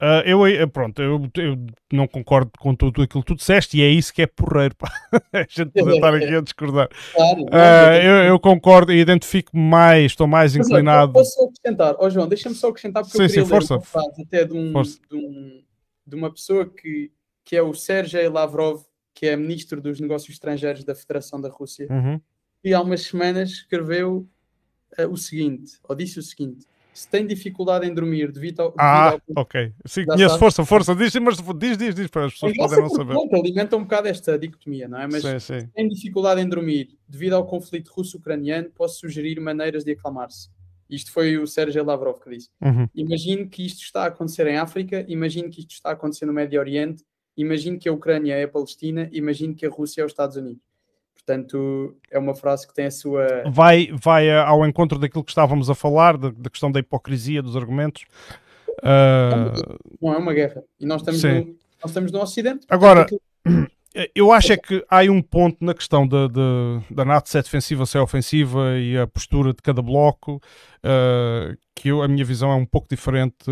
Uh, 0.00 0.24
eu, 0.24 0.68
pronto, 0.68 1.02
eu, 1.02 1.30
eu, 1.36 1.66
não 1.92 2.08
concordo 2.08 2.50
com 2.58 2.74
tudo 2.74 3.02
aquilo 3.02 3.22
que 3.22 3.34
tu 3.34 3.36
disseste 3.36 3.76
e 3.76 3.82
é 3.82 3.88
isso 3.90 4.14
que 4.14 4.22
é 4.22 4.26
porreiro. 4.26 4.74
Pá. 4.74 4.90
a 5.30 5.44
gente 5.46 5.72
pode 5.72 5.94
estar 5.94 6.14
aqui 6.14 6.34
a 6.34 6.40
discordar. 6.40 6.88
Claro, 7.12 7.42
uh, 7.42 8.02
eu, 8.02 8.14
eu, 8.24 8.40
concordo 8.40 8.92
e 8.92 8.98
identifico 8.98 9.54
mais, 9.54 10.12
estou 10.12 10.26
mais 10.26 10.56
Mas, 10.56 10.66
inclinado. 10.66 11.12
Posso 11.12 11.34
só 11.34 11.44
acrescentar, 11.44 11.96
oh, 11.98 12.08
João, 12.08 12.26
deixa-me 12.26 12.54
só 12.54 12.68
acrescentar 12.68 13.02
porque 13.02 13.18
sim, 13.18 13.24
eu 13.24 13.28
queria 13.28 13.44
sim, 13.44 13.50
força. 13.50 13.80
frase 13.80 14.22
até 14.22 14.46
de, 14.46 14.54
um, 14.54 14.72
de, 14.72 15.16
um, 15.16 15.62
de, 16.06 16.16
uma 16.16 16.32
pessoa 16.32 16.64
que, 16.64 17.12
que 17.44 17.54
é 17.54 17.62
o 17.62 17.74
Sergei 17.74 18.26
Lavrov, 18.26 18.80
que 19.12 19.26
é 19.26 19.36
ministro 19.36 19.82
dos 19.82 20.00
Negócios 20.00 20.32
Estrangeiros 20.32 20.82
da 20.82 20.94
Federação 20.94 21.38
da 21.38 21.50
Rússia, 21.50 21.86
uhum. 21.90 22.18
e 22.64 22.72
há 22.72 22.80
umas 22.80 23.02
semanas 23.02 23.50
escreveu 23.50 24.26
uh, 24.98 25.08
o 25.10 25.18
seguinte, 25.18 25.78
ou 25.86 25.94
disse 25.94 26.18
o 26.18 26.22
seguinte 26.22 26.66
se 27.00 27.08
tem 27.08 27.26
dificuldade 27.26 27.86
em 27.86 27.94
dormir 27.94 28.30
devido 28.30 28.60
ao. 28.60 28.74
Ah, 28.76 29.12
devido 29.12 29.22
ao... 29.34 29.42
ok. 29.42 29.72
Sim, 29.86 30.04
conheço, 30.04 30.38
força, 30.38 30.64
força. 30.66 30.94
Diz, 30.94 31.14
mas 31.16 31.38
diz, 31.56 31.78
diz, 31.78 31.94
diz 31.94 32.08
para 32.08 32.26
as 32.26 32.34
pessoas 32.34 32.54
poderem 32.54 32.82
não 32.84 32.90
saber. 32.90 33.14
Pronto, 33.14 33.36
alimenta 33.36 33.74
um 33.74 33.84
bocado 33.84 34.08
esta 34.08 34.38
dicotomia, 34.38 34.86
não 34.86 35.00
é? 35.00 35.06
Mas 35.06 35.22
sim, 35.22 35.38
sim. 35.38 35.60
se 35.60 35.66
tem 35.68 35.88
dificuldade 35.88 36.42
em 36.42 36.48
dormir 36.48 36.98
devido 37.08 37.32
ao 37.32 37.46
conflito 37.46 37.90
russo-ucraniano, 37.90 38.68
posso 38.74 39.00
sugerir 39.00 39.40
maneiras 39.40 39.82
de 39.82 39.92
acalmar-se. 39.92 40.50
Isto 40.90 41.10
foi 41.10 41.38
o 41.38 41.46
Sérgio 41.46 41.82
Lavrov 41.82 42.20
que 42.20 42.28
disse. 42.28 42.50
Uhum. 42.60 42.86
Imagine 42.94 43.46
que 43.46 43.64
isto 43.64 43.82
está 43.82 44.02
a 44.02 44.06
acontecer 44.08 44.46
em 44.46 44.58
África, 44.58 45.02
imagine 45.08 45.48
que 45.48 45.60
isto 45.60 45.70
está 45.70 45.88
a 45.88 45.92
acontecer 45.92 46.26
no 46.26 46.34
Médio 46.34 46.60
Oriente, 46.60 47.02
imagine 47.34 47.78
que 47.78 47.88
a 47.88 47.92
Ucrânia 47.92 48.34
é 48.34 48.44
a 48.44 48.48
Palestina, 48.48 49.08
imagine 49.10 49.54
que 49.54 49.64
a 49.64 49.70
Rússia 49.70 50.02
é 50.02 50.04
os 50.04 50.12
Estados 50.12 50.36
Unidos. 50.36 50.62
Portanto, 51.24 51.96
é 52.10 52.18
uma 52.18 52.34
frase 52.34 52.66
que 52.66 52.74
tem 52.74 52.86
a 52.86 52.90
sua. 52.90 53.44
Vai, 53.50 53.90
vai 53.92 54.30
ao 54.30 54.66
encontro 54.66 54.98
daquilo 54.98 55.22
que 55.22 55.30
estávamos 55.30 55.68
a 55.68 55.74
falar, 55.74 56.16
da, 56.16 56.50
questão 56.50 56.72
da 56.72 56.80
hipocrisia 56.80 57.42
dos 57.42 57.56
argumentos. 57.56 58.04
Uh... 58.82 59.78
Não 60.00 60.14
é 60.14 60.16
uma 60.16 60.32
guerra. 60.32 60.62
E 60.80 60.86
nós 60.86 61.02
estamos, 61.02 61.22
no, 61.22 61.30
nós 61.82 61.90
estamos 61.90 62.12
no 62.12 62.20
Ocidente. 62.20 62.66
Agora, 62.68 63.06
eu 64.14 64.32
acho 64.32 64.52
é 64.52 64.56
que 64.56 64.84
há 64.88 65.02
um 65.02 65.20
ponto 65.20 65.62
na 65.64 65.74
questão 65.74 66.08
da, 66.08 66.26
da, 66.26 66.82
da 66.90 67.04
NATO 67.04 67.28
ser 67.28 67.42
defensiva, 67.42 67.84
ser 67.84 67.98
ofensiva 67.98 68.78
e 68.78 68.96
a 68.96 69.06
postura 69.06 69.52
de 69.52 69.60
cada 69.62 69.82
bloco, 69.82 70.40
uh, 70.84 71.56
que 71.74 71.88
eu, 71.88 72.02
a 72.02 72.08
minha 72.08 72.24
visão 72.24 72.50
é 72.50 72.54
um 72.54 72.66
pouco 72.66 72.88
diferente, 72.88 73.44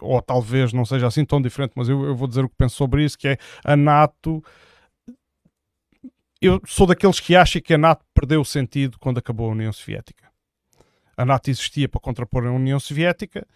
ou 0.00 0.20
talvez 0.22 0.72
não 0.72 0.84
seja 0.84 1.06
assim 1.06 1.24
tão 1.24 1.42
diferente, 1.42 1.72
mas 1.76 1.88
eu, 1.88 2.04
eu 2.04 2.16
vou 2.16 2.26
dizer 2.26 2.44
o 2.44 2.48
que 2.48 2.56
penso 2.56 2.76
sobre 2.76 3.04
isso, 3.04 3.18
que 3.18 3.28
é 3.28 3.36
a 3.64 3.76
NATO 3.76 4.42
eu 6.42 6.60
sou 6.66 6.88
daqueles 6.88 7.20
que 7.20 7.36
acham 7.36 7.62
que 7.62 7.72
a 7.72 7.78
NATO 7.78 8.04
perdeu 8.12 8.40
o 8.40 8.44
sentido 8.44 8.98
quando 8.98 9.18
acabou 9.18 9.48
a 9.48 9.52
União 9.52 9.72
Soviética. 9.72 10.28
A 11.16 11.24
NATO 11.24 11.48
existia 11.48 11.88
para 11.88 12.00
contrapor 12.00 12.44
a 12.44 12.50
União 12.50 12.80
Soviética 12.80 13.46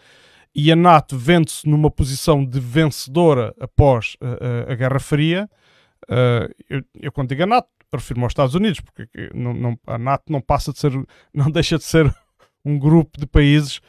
e 0.54 0.70
a 0.70 0.76
NATO 0.76 1.18
vende-se 1.18 1.68
numa 1.68 1.90
posição 1.90 2.44
de 2.44 2.60
vencedora 2.60 3.52
após 3.58 4.16
uh, 4.20 4.26
uh, 4.26 4.72
a 4.72 4.74
Guerra 4.76 5.00
Fria. 5.00 5.50
Uh, 6.04 6.54
eu, 6.70 6.82
eu, 7.00 7.12
quando 7.12 7.30
digo 7.30 7.42
a 7.42 7.46
NATO, 7.46 7.68
refiro-me 7.92 8.24
aos 8.24 8.30
Estados 8.30 8.54
Unidos, 8.54 8.80
porque 8.80 9.08
não, 9.34 9.52
não, 9.52 9.78
a 9.84 9.98
NATO 9.98 10.30
não 10.30 10.40
passa 10.40 10.72
de 10.72 10.78
ser, 10.78 10.92
não 11.34 11.50
deixa 11.50 11.78
de 11.78 11.84
ser 11.84 12.14
um 12.64 12.78
grupo 12.78 13.18
de 13.18 13.26
países 13.26 13.80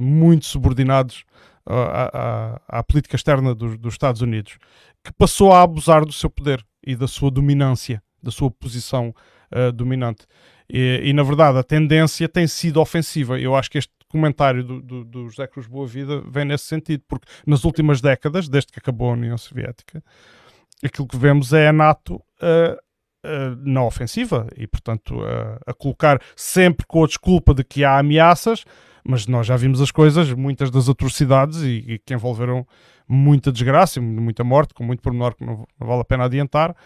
muito 0.00 0.46
subordinados 0.46 1.24
à, 1.66 2.56
à, 2.70 2.78
à 2.78 2.82
política 2.82 3.16
externa 3.16 3.54
dos, 3.54 3.76
dos 3.76 3.92
Estados 3.92 4.22
Unidos, 4.22 4.56
que 5.04 5.12
passou 5.12 5.52
a 5.52 5.60
abusar 5.60 6.06
do 6.06 6.12
seu 6.12 6.30
poder 6.30 6.64
e 6.82 6.96
da 6.96 7.06
sua 7.06 7.30
dominância 7.30 8.02
da 8.22 8.30
sua 8.30 8.50
posição 8.50 9.14
uh, 9.52 9.72
dominante. 9.72 10.26
E, 10.70 11.00
e, 11.04 11.12
na 11.12 11.22
verdade, 11.22 11.58
a 11.58 11.62
tendência 11.62 12.28
tem 12.28 12.46
sido 12.46 12.80
ofensiva. 12.80 13.40
Eu 13.40 13.56
acho 13.56 13.70
que 13.70 13.78
este 13.78 13.92
comentário 14.08 14.62
do, 14.62 14.80
do, 14.80 15.04
do 15.04 15.28
José 15.28 15.46
Cruz 15.46 15.66
Boa 15.66 15.86
Vida 15.86 16.22
vem 16.28 16.44
nesse 16.44 16.64
sentido, 16.64 17.02
porque 17.08 17.26
nas 17.46 17.64
últimas 17.64 18.00
décadas, 18.00 18.48
desde 18.48 18.72
que 18.72 18.78
acabou 18.78 19.10
a 19.10 19.14
União 19.14 19.36
Soviética, 19.38 20.02
aquilo 20.84 21.06
que 21.06 21.16
vemos 21.16 21.52
é 21.52 21.68
a 21.68 21.72
NATO 21.72 22.16
uh, 22.16 22.78
na 23.62 23.84
ofensiva 23.84 24.46
e, 24.56 24.66
portanto, 24.66 25.16
uh, 25.16 25.58
a 25.66 25.74
colocar 25.74 26.20
sempre 26.36 26.86
com 26.86 27.04
a 27.04 27.06
desculpa 27.06 27.54
de 27.54 27.64
que 27.64 27.84
há 27.84 27.98
ameaças, 27.98 28.64
mas 29.04 29.26
nós 29.26 29.46
já 29.46 29.56
vimos 29.56 29.80
as 29.80 29.90
coisas, 29.90 30.32
muitas 30.32 30.70
das 30.70 30.88
atrocidades 30.88 31.62
e, 31.62 31.84
e 31.86 31.98
que 31.98 32.12
envolveram 32.12 32.66
muita 33.08 33.50
desgraça 33.50 34.00
muita 34.02 34.44
morte, 34.44 34.74
com 34.74 34.84
muito 34.84 35.00
pormenor 35.00 35.34
que 35.34 35.44
não, 35.44 35.66
não 35.80 35.86
vale 35.86 36.02
a 36.02 36.04
pena 36.04 36.24
adiantar. 36.24 36.76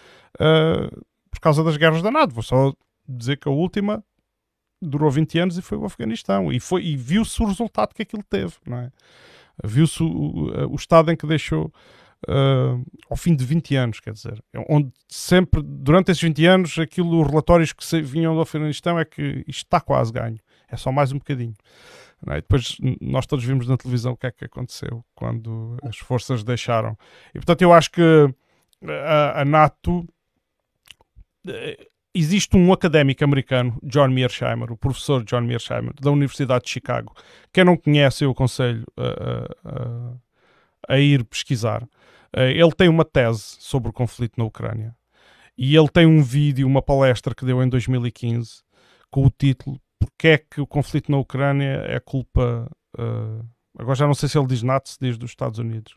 Uh, 0.40 1.04
por 1.32 1.40
causa 1.40 1.64
das 1.64 1.76
guerras 1.76 2.02
da 2.02 2.10
NATO. 2.10 2.34
Vou 2.34 2.42
só 2.42 2.72
dizer 3.08 3.38
que 3.38 3.48
a 3.48 3.52
última 3.52 4.04
durou 4.80 5.10
20 5.10 5.38
anos 5.38 5.58
e 5.58 5.62
foi 5.62 5.78
o 5.78 5.84
Afeganistão. 5.84 6.52
E, 6.52 6.60
foi, 6.60 6.84
e 6.84 6.96
viu-se 6.96 7.42
o 7.42 7.46
resultado 7.46 7.94
que 7.94 8.02
aquilo 8.02 8.22
teve, 8.22 8.54
não 8.66 8.78
é? 8.78 8.90
Viu-se 9.64 10.02
o, 10.02 10.70
o, 10.70 10.74
estado 10.74 11.10
em 11.10 11.16
que 11.16 11.26
deixou 11.26 11.72
uh, 12.28 12.84
ao 13.08 13.16
fim 13.16 13.34
de 13.34 13.44
20 13.44 13.76
anos, 13.76 14.00
quer 14.00 14.12
dizer, 14.12 14.42
onde 14.68 14.90
sempre, 15.08 15.62
durante 15.62 16.10
esses 16.10 16.22
20 16.22 16.46
anos, 16.46 16.78
aquilo, 16.78 17.20
os 17.20 17.28
relatórios 17.28 17.72
que 17.72 18.02
vinham 18.02 18.34
do 18.34 18.40
Afeganistão 18.40 18.98
é 18.98 19.04
que 19.04 19.44
isto 19.46 19.64
está 19.64 19.80
quase 19.80 20.12
ganho, 20.12 20.38
é 20.68 20.76
só 20.76 20.90
mais 20.90 21.12
um 21.12 21.18
bocadinho. 21.18 21.54
É? 22.28 22.36
depois 22.36 22.76
nós 23.00 23.26
todos 23.26 23.44
vimos 23.44 23.66
na 23.66 23.76
televisão 23.76 24.12
o 24.12 24.16
que 24.16 24.28
é 24.28 24.30
que 24.30 24.44
aconteceu 24.44 25.04
quando 25.12 25.76
as 25.82 25.98
forças 25.98 26.44
deixaram. 26.44 26.96
E 27.30 27.38
portanto 27.38 27.62
eu 27.62 27.72
acho 27.72 27.90
que 27.90 28.02
a, 28.84 29.40
a 29.40 29.44
NATO 29.44 30.06
existe 32.14 32.56
um 32.56 32.72
académico 32.72 33.24
americano, 33.24 33.78
John 33.82 34.08
Mearsheimer, 34.08 34.70
o 34.70 34.76
professor 34.76 35.24
John 35.24 35.42
Mearsheimer, 35.42 35.94
da 36.00 36.10
Universidade 36.10 36.64
de 36.64 36.70
Chicago. 36.70 37.14
Quem 37.52 37.64
não 37.64 37.76
conhece, 37.76 38.24
eu 38.24 38.30
aconselho 38.30 38.84
a, 38.96 39.68
a, 40.88 40.94
a 40.94 40.98
ir 40.98 41.24
pesquisar. 41.24 41.86
Eh, 42.34 42.52
ele 42.52 42.72
tem 42.72 42.88
uma 42.88 43.04
tese 43.04 43.56
sobre 43.60 43.90
o 43.90 43.92
conflito 43.92 44.34
na 44.38 44.44
Ucrânia. 44.44 44.94
E 45.56 45.76
ele 45.76 45.88
tem 45.88 46.06
um 46.06 46.22
vídeo, 46.22 46.66
uma 46.66 46.82
palestra 46.82 47.34
que 47.34 47.44
deu 47.44 47.62
em 47.62 47.68
2015, 47.68 48.62
com 49.10 49.26
o 49.26 49.30
título 49.30 49.78
Porque 49.98 50.28
é 50.28 50.38
que 50.38 50.60
o 50.60 50.66
conflito 50.66 51.10
na 51.10 51.18
Ucrânia 51.18 51.84
é 51.86 52.00
culpa. 52.00 52.70
Uh, 52.98 53.44
agora 53.78 53.94
já 53.94 54.06
não 54.06 54.14
sei 54.14 54.28
se 54.28 54.38
ele 54.38 54.46
diz 54.46 54.62
NATO, 54.62 54.88
se 54.88 54.98
diz 55.00 55.18
dos 55.18 55.30
Estados 55.30 55.58
Unidos. 55.58 55.94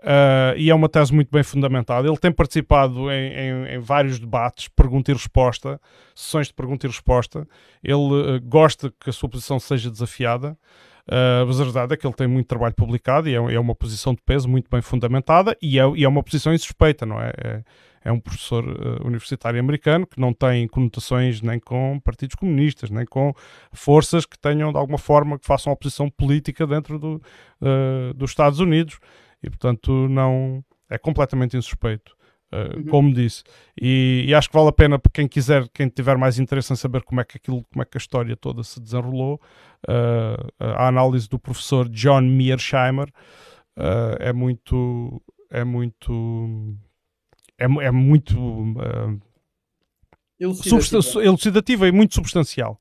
Uh, 0.00 0.56
e 0.56 0.70
é 0.70 0.74
uma 0.74 0.88
tese 0.88 1.12
muito 1.12 1.30
bem 1.30 1.42
fundamentada. 1.42 2.08
Ele 2.08 2.16
tem 2.16 2.32
participado 2.32 3.10
em, 3.10 3.32
em, 3.32 3.74
em, 3.74 3.78
vários 3.78 4.18
debates, 4.18 4.68
pergunta 4.68 5.10
e 5.10 5.14
resposta, 5.14 5.78
sessões 6.14 6.46
de 6.46 6.54
pergunta 6.54 6.86
e 6.86 6.88
resposta. 6.88 7.46
Ele 7.84 7.94
uh, 7.96 8.40
gosta 8.42 8.90
que 8.98 9.10
a 9.10 9.12
sua 9.12 9.28
posição 9.28 9.60
seja 9.60 9.90
desafiada, 9.90 10.52
uh, 11.06 11.46
mas 11.46 11.60
a 11.60 11.64
verdade 11.64 11.92
é 11.92 11.96
que 11.98 12.06
ele 12.06 12.14
tem 12.14 12.26
muito 12.26 12.46
trabalho 12.46 12.74
publicado 12.74 13.28
e 13.28 13.34
é, 13.34 13.36
é 13.36 13.60
uma 13.60 13.74
posição 13.74 14.14
de 14.14 14.22
peso 14.22 14.48
muito 14.48 14.70
bem 14.70 14.80
fundamentada 14.80 15.54
e 15.60 15.78
é, 15.78 15.82
e 15.94 16.04
é 16.04 16.08
uma 16.08 16.22
posição 16.22 16.54
insuspeita, 16.54 17.04
não 17.04 17.20
é? 17.20 17.32
É, 17.36 17.62
é 18.02 18.10
um 18.10 18.18
professor 18.18 18.64
universitário 19.04 19.60
americano 19.60 20.06
que 20.06 20.18
não 20.18 20.32
tem 20.32 20.66
conotações 20.66 21.42
nem 21.42 21.60
com 21.60 22.00
partidos 22.02 22.34
comunistas, 22.34 22.88
nem 22.88 23.04
com 23.04 23.34
forças 23.74 24.24
que 24.24 24.38
tenham 24.38 24.72
de 24.72 24.78
alguma 24.78 24.96
forma 24.96 25.38
que 25.38 25.46
façam 25.46 25.70
oposição 25.70 26.08
política 26.08 26.66
dentro 26.66 26.98
do, 26.98 27.20
dos 28.16 28.30
Estados 28.30 28.58
Unidos 28.58 28.98
e 29.42 29.48
portanto 29.48 30.08
não 30.08 30.64
é 30.88 30.98
completamente 30.98 31.56
insuspeito. 31.56 32.18
Uh, 32.52 32.78
uhum. 32.78 32.84
como 32.86 33.14
disse, 33.14 33.44
e, 33.80 34.24
e, 34.26 34.34
acho 34.34 34.48
que 34.48 34.56
vale 34.56 34.70
a 34.70 34.72
pena 34.72 34.98
para 34.98 35.12
quem 35.12 35.28
quiser, 35.28 35.68
quem 35.68 35.88
tiver 35.88 36.18
mais 36.18 36.36
interesse 36.36 36.72
em 36.72 36.76
saber 36.76 37.04
como 37.04 37.20
é 37.20 37.24
que 37.24 37.36
aquilo, 37.36 37.64
como 37.72 37.80
é 37.80 37.84
que 37.84 37.96
a 37.96 38.00
história 38.00 38.36
toda 38.36 38.64
se 38.64 38.80
desenrolou, 38.80 39.40
uh, 39.88 40.48
a 40.58 40.88
análise 40.88 41.28
do 41.28 41.38
professor 41.38 41.88
John 41.88 42.22
Mearsheimer 42.22 43.08
uh, 43.78 44.16
é 44.18 44.32
muito, 44.32 45.22
é 45.48 45.62
muito, 45.62 46.76
é, 47.56 47.66
é 47.66 47.90
muito 47.92 48.36
elucidativa. 50.40 51.22
elucidativa 51.22 51.86
e 51.86 51.92
muito 51.92 52.16
substancial 52.16 52.80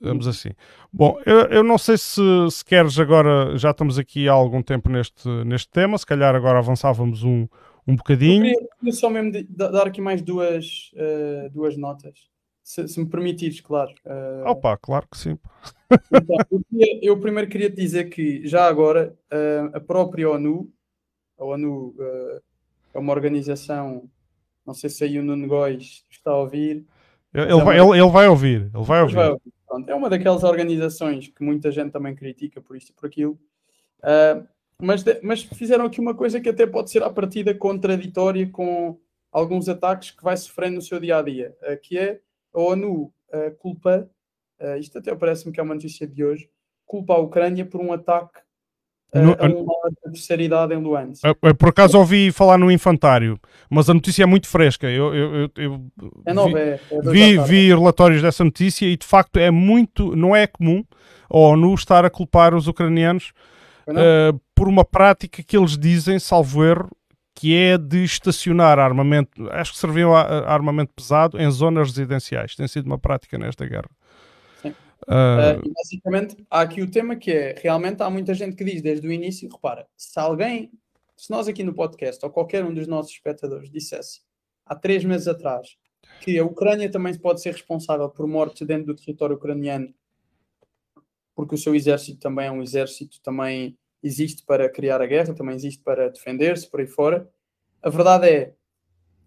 vamos 0.00 0.26
assim. 0.26 0.50
Bom, 0.92 1.18
eu, 1.24 1.40
eu 1.46 1.64
não 1.64 1.78
sei 1.78 1.96
se, 1.96 2.20
se 2.50 2.64
queres 2.64 2.98
agora, 2.98 3.56
já 3.56 3.70
estamos 3.70 3.98
aqui 3.98 4.28
há 4.28 4.32
algum 4.32 4.62
tempo 4.62 4.88
neste, 4.88 5.28
neste 5.44 5.68
tema, 5.70 5.98
se 5.98 6.06
calhar 6.06 6.34
agora 6.34 6.58
avançávamos 6.58 7.22
um, 7.22 7.46
um 7.86 7.96
bocadinho. 7.96 8.46
Eu 8.46 8.54
queria, 8.54 8.68
queria 8.78 8.92
só 8.92 9.08
mesmo 9.08 9.32
de, 9.32 9.42
de, 9.44 9.56
dar 9.56 9.86
aqui 9.86 10.00
mais 10.00 10.20
duas, 10.20 10.92
uh, 10.94 11.50
duas 11.50 11.76
notas, 11.76 12.28
se, 12.62 12.86
se, 12.86 13.00
me 13.00 13.08
permitires, 13.08 13.60
claro. 13.60 13.92
Uh... 14.04 14.48
Opa, 14.50 14.76
claro 14.76 15.06
que 15.10 15.16
sim. 15.16 15.38
Então, 16.12 16.36
eu, 16.50 16.62
queria, 16.68 16.98
eu, 17.02 17.18
primeiro 17.18 17.48
queria 17.48 17.70
te 17.70 17.76
dizer 17.76 18.10
que 18.10 18.46
já 18.46 18.66
agora 18.68 19.16
uh, 19.32 19.76
a 19.76 19.80
própria 19.80 20.28
ONU, 20.28 20.70
a 21.38 21.44
ONU 21.44 21.94
uh, 21.98 22.42
é 22.92 22.98
uma 22.98 23.12
organização, 23.12 24.08
não 24.66 24.74
sei 24.74 24.90
se 24.90 25.04
aí 25.04 25.18
o 25.18 25.22
Nuno 25.22 25.48
Góis 25.48 26.04
está 26.10 26.32
a 26.32 26.36
ouvir. 26.36 26.84
Ele, 27.32 27.52
ele, 27.52 27.64
vai, 27.64 27.78
ele, 27.80 27.98
ele 27.98 28.10
vai 28.10 28.28
ouvir, 28.28 28.70
ele 28.74 28.84
vai 28.84 29.00
ouvir. 29.00 29.14
Vai 29.14 29.30
ouvir. 29.30 29.57
Pronto, 29.68 29.90
é 29.90 29.94
uma 29.94 30.08
daquelas 30.08 30.42
organizações 30.44 31.28
que 31.28 31.44
muita 31.44 31.70
gente 31.70 31.92
também 31.92 32.14
critica 32.14 32.58
por 32.58 32.74
isto 32.74 32.88
e 32.88 32.92
por 32.94 33.06
aquilo, 33.06 33.38
uh, 33.98 34.48
mas, 34.80 35.02
de, 35.02 35.20
mas 35.22 35.42
fizeram 35.42 35.84
aqui 35.84 36.00
uma 36.00 36.14
coisa 36.14 36.40
que 36.40 36.48
até 36.48 36.66
pode 36.66 36.90
ser 36.90 37.02
à 37.02 37.10
partida 37.10 37.54
contraditória 37.54 38.48
com 38.48 38.98
alguns 39.30 39.68
ataques 39.68 40.10
que 40.10 40.24
vai 40.24 40.36
sofrendo 40.38 40.76
no 40.76 40.82
seu 40.82 40.98
dia 40.98 41.18
a 41.18 41.22
dia, 41.22 41.54
uh, 41.62 41.78
que 41.82 41.98
é 41.98 42.20
a 42.54 42.60
ONU 42.60 43.12
uh, 43.28 43.54
culpa, 43.58 44.10
isto 44.80 44.98
até 44.98 45.14
parece-me 45.14 45.52
que 45.52 45.60
é 45.60 45.62
uma 45.62 45.74
notícia 45.74 46.04
de 46.04 46.24
hoje, 46.24 46.50
culpa 46.84 47.14
a 47.14 47.18
Ucrânia 47.18 47.64
por 47.64 47.80
um 47.80 47.92
ataque 47.92 48.40
no, 49.14 49.32
a 49.32 49.46
um 49.46 49.64
da 50.04 50.10
terceira 50.10 50.42
idade 50.42 50.74
em 50.74 50.82
Luansk. 50.82 51.22
Por 51.58 51.68
acaso 51.70 51.98
ouvi 51.98 52.30
falar 52.30 52.58
no 52.58 52.70
infantário, 52.70 53.38
mas 53.70 53.88
a 53.88 53.94
notícia 53.94 54.22
é 54.22 54.26
muito 54.26 54.46
fresca. 54.46 54.86
Eu, 54.86 55.14
eu, 55.14 55.50
eu, 55.56 55.86
é 56.26 56.32
nova, 56.34 56.58
é, 56.58 56.80
é 56.90 57.00
vi, 57.02 57.38
vi 57.38 57.68
relatórios 57.68 58.20
dessa 58.20 58.44
notícia 58.44 58.86
e 58.86 58.96
de 58.96 59.06
facto 59.06 59.38
é 59.38 59.50
muito, 59.50 60.14
não 60.14 60.36
é 60.36 60.46
comum 60.46 60.84
a 61.30 61.38
ONU 61.38 61.74
estar 61.74 62.04
a 62.04 62.10
culpar 62.10 62.54
os 62.54 62.68
ucranianos 62.68 63.32
uh, 63.88 64.38
por 64.54 64.68
uma 64.68 64.84
prática 64.84 65.42
que 65.42 65.56
eles 65.56 65.76
dizem, 65.76 66.18
salvo 66.18 66.64
erro, 66.64 66.90
que 67.34 67.54
é 67.54 67.78
de 67.78 68.02
estacionar 68.02 68.78
armamento, 68.78 69.48
acho 69.52 69.72
que 69.72 69.78
serviu 69.78 70.14
a, 70.14 70.52
armamento 70.52 70.92
pesado 70.92 71.40
em 71.40 71.48
zonas 71.50 71.88
residenciais. 71.88 72.56
Tem 72.56 72.66
sido 72.66 72.86
uma 72.86 72.98
prática 72.98 73.38
nesta 73.38 73.64
guerra. 73.64 73.88
Uh... 75.06 75.58
Uh, 75.64 75.72
basicamente, 75.74 76.36
há 76.50 76.60
aqui 76.62 76.82
o 76.82 76.90
tema 76.90 77.16
que 77.16 77.30
é: 77.30 77.54
realmente 77.58 78.02
há 78.02 78.10
muita 78.10 78.34
gente 78.34 78.56
que 78.56 78.64
diz 78.64 78.82
desde 78.82 79.06
o 79.06 79.12
início, 79.12 79.48
repara, 79.50 79.86
se 79.96 80.18
alguém, 80.18 80.72
se 81.16 81.30
nós 81.30 81.48
aqui 81.48 81.62
no 81.62 81.74
podcast 81.74 82.24
ou 82.24 82.30
qualquer 82.30 82.64
um 82.64 82.74
dos 82.74 82.86
nossos 82.86 83.12
espectadores 83.12 83.70
dissesse 83.70 84.22
há 84.68 84.74
três 84.74 85.04
meses 85.04 85.26
atrás 85.26 85.76
que 86.20 86.38
a 86.38 86.44
Ucrânia 86.44 86.90
também 86.90 87.16
pode 87.16 87.40
ser 87.40 87.52
responsável 87.52 88.08
por 88.08 88.26
mortes 88.26 88.66
dentro 88.66 88.86
do 88.86 88.96
território 88.96 89.36
ucraniano, 89.36 89.92
porque 91.34 91.54
o 91.54 91.58
seu 91.58 91.74
exército 91.74 92.18
também 92.18 92.46
é 92.46 92.50
um 92.50 92.62
exército, 92.62 93.20
também 93.22 93.78
existe 94.02 94.44
para 94.44 94.68
criar 94.68 95.00
a 95.00 95.06
guerra, 95.06 95.34
também 95.34 95.54
existe 95.54 95.82
para 95.82 96.10
defender-se 96.10 96.68
por 96.70 96.80
aí 96.80 96.86
fora. 96.86 97.28
A 97.82 97.90
verdade 97.90 98.28
é, 98.28 98.54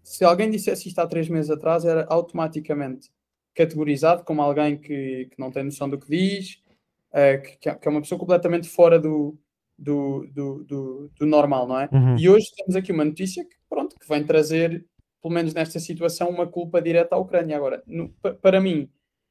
se 0.02 0.24
alguém 0.24 0.50
dissesse 0.50 0.88
isto 0.88 0.98
há 0.98 1.06
três 1.06 1.28
meses 1.28 1.50
atrás, 1.50 1.84
era 1.84 2.06
automaticamente 2.08 3.10
categorizado 3.54 4.24
como 4.24 4.42
alguém 4.42 4.76
que, 4.76 5.28
que 5.30 5.38
não 5.38 5.50
tem 5.50 5.64
noção 5.64 5.88
do 5.88 5.98
que 5.98 6.08
diz, 6.08 6.62
uh, 7.10 7.42
que, 7.42 7.56
que, 7.74 7.88
é 7.88 7.90
uma 7.90 8.00
pessoa 8.00 8.18
completamente 8.18 8.68
fora 8.68 8.98
do, 8.98 9.38
do, 9.78 10.26
do, 10.32 10.64
do, 10.64 11.10
do 11.18 11.26
normal, 11.26 11.66
não 11.66 11.80
é? 11.80 11.88
Uhum. 11.92 12.16
E 12.18 12.28
hoje 12.28 12.46
temos 12.56 12.76
aqui 12.76 12.92
uma 12.92 13.04
notícia 13.04 13.44
que, 13.44 13.56
pronto, 13.68 13.96
que 13.98 14.08
vem 14.08 14.24
trazer, 14.24 14.84
pelo 15.20 15.34
menos 15.34 15.54
nesta 15.54 15.78
situação, 15.78 16.28
uma 16.28 16.46
culpa 16.46 16.80
direta 16.80 17.14
à 17.14 17.18
Ucrânia. 17.18 17.56
Agora, 17.56 17.82
no, 17.86 18.08
para 18.40 18.60
mim, 18.60 18.88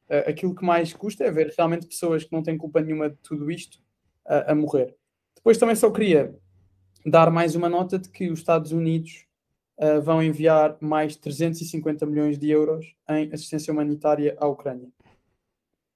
uh, 0.09 0.29
aquilo 0.29 0.55
que 0.55 0.65
mais 0.65 0.93
custa 0.93 1.23
é 1.23 1.31
ver 1.31 1.53
realmente 1.57 1.87
pessoas 1.87 2.23
que 2.23 2.31
não 2.31 2.43
têm 2.43 2.57
culpa 2.57 2.81
nenhuma 2.81 3.09
de 3.09 3.17
tudo 3.17 3.49
isto 3.49 3.79
uh, 4.27 4.51
a 4.51 4.55
morrer. 4.55 4.95
Depois 5.35 5.57
também 5.57 5.75
só 5.75 5.89
queria 5.89 6.35
dar 7.05 7.31
mais 7.31 7.55
uma 7.55 7.67
nota 7.67 7.97
de 7.97 8.09
que 8.09 8.29
os 8.29 8.39
Estados 8.39 8.71
Unidos 8.71 9.25
uh, 9.81 10.01
vão 10.01 10.21
enviar 10.21 10.77
mais 10.79 11.15
350 11.15 12.05
milhões 12.05 12.37
de 12.37 12.49
euros 12.49 12.95
em 13.09 13.29
assistência 13.33 13.73
humanitária 13.73 14.35
à 14.39 14.47
Ucrânia. 14.47 14.87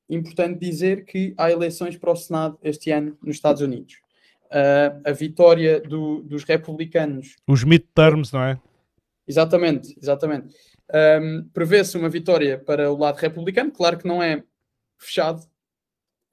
Importante 0.09 0.59
dizer 0.59 1.05
que 1.05 1.33
há 1.37 1.51
eleições 1.51 1.97
para 1.97 2.11
o 2.11 2.15
Senado 2.15 2.57
este 2.63 2.91
ano 2.91 3.17
nos 3.21 3.35
Estados 3.35 3.61
Unidos. 3.61 3.95
Uh, 4.45 5.01
a 5.03 5.11
vitória 5.11 5.81
do, 5.81 6.21
dos 6.21 6.43
republicanos. 6.43 7.35
Os 7.47 7.63
midterms, 7.63 8.31
não 8.31 8.43
é? 8.43 8.59
Exatamente, 9.27 9.95
exatamente. 9.99 10.55
Um, 10.93 11.49
Prevê-se 11.51 11.97
uma 11.97 12.09
vitória 12.09 12.59
para 12.59 12.91
o 12.91 12.97
lado 12.97 13.17
republicano, 13.17 13.71
claro 13.71 13.97
que 13.97 14.07
não 14.07 14.21
é 14.21 14.43
fechado, 14.99 15.41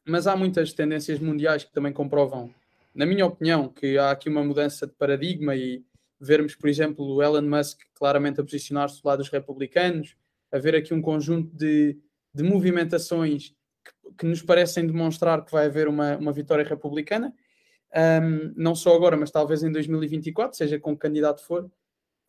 mas 0.07 0.27
há 0.27 0.37
muitas 0.37 0.75
tendências 0.75 1.19
mundiais 1.19 1.65
que 1.65 1.73
também 1.73 1.93
comprovam, 1.93 2.55
na 2.95 3.07
minha 3.07 3.25
opinião, 3.25 3.69
que 3.69 3.97
há 3.97 4.11
aqui 4.11 4.29
uma 4.29 4.45
mudança 4.45 4.87
de 4.87 4.93
paradigma 4.93 5.57
e 5.57 5.83
vermos, 6.23 6.55
por 6.55 6.69
exemplo, 6.69 7.05
o 7.05 7.23
Elon 7.23 7.43
Musk 7.43 7.81
claramente 7.95 8.41
a 8.41 8.45
posicionar-se 8.45 9.03
do 9.03 9.07
lado 9.07 9.19
dos 9.19 9.29
republicanos, 9.29 10.17
a 10.53 10.59
ver 10.59 10.75
aqui 10.77 10.95
um 10.95 11.03
conjunto 11.03 11.55
de, 11.57 11.99
de 12.33 12.43
movimentações 12.43 13.55
que, 13.85 14.15
que, 14.19 14.27
nos 14.27 14.41
parecem 14.41 14.87
demonstrar 14.87 15.45
que 15.45 15.51
vai 15.51 15.67
haver 15.67 15.89
uma, 15.89 16.17
uma 16.17 16.33
vitória 16.33 16.65
republicana, 16.65 17.35
um, 18.23 18.53
não 18.57 18.75
só 18.75 18.95
agora, 18.95 19.17
mas 19.17 19.31
talvez 19.31 19.63
em 19.63 19.73
2024, 19.73 20.57
seja 20.57 20.79
com 20.79 20.93
o 20.93 20.97
candidato 20.97 21.45
for. 21.45 21.65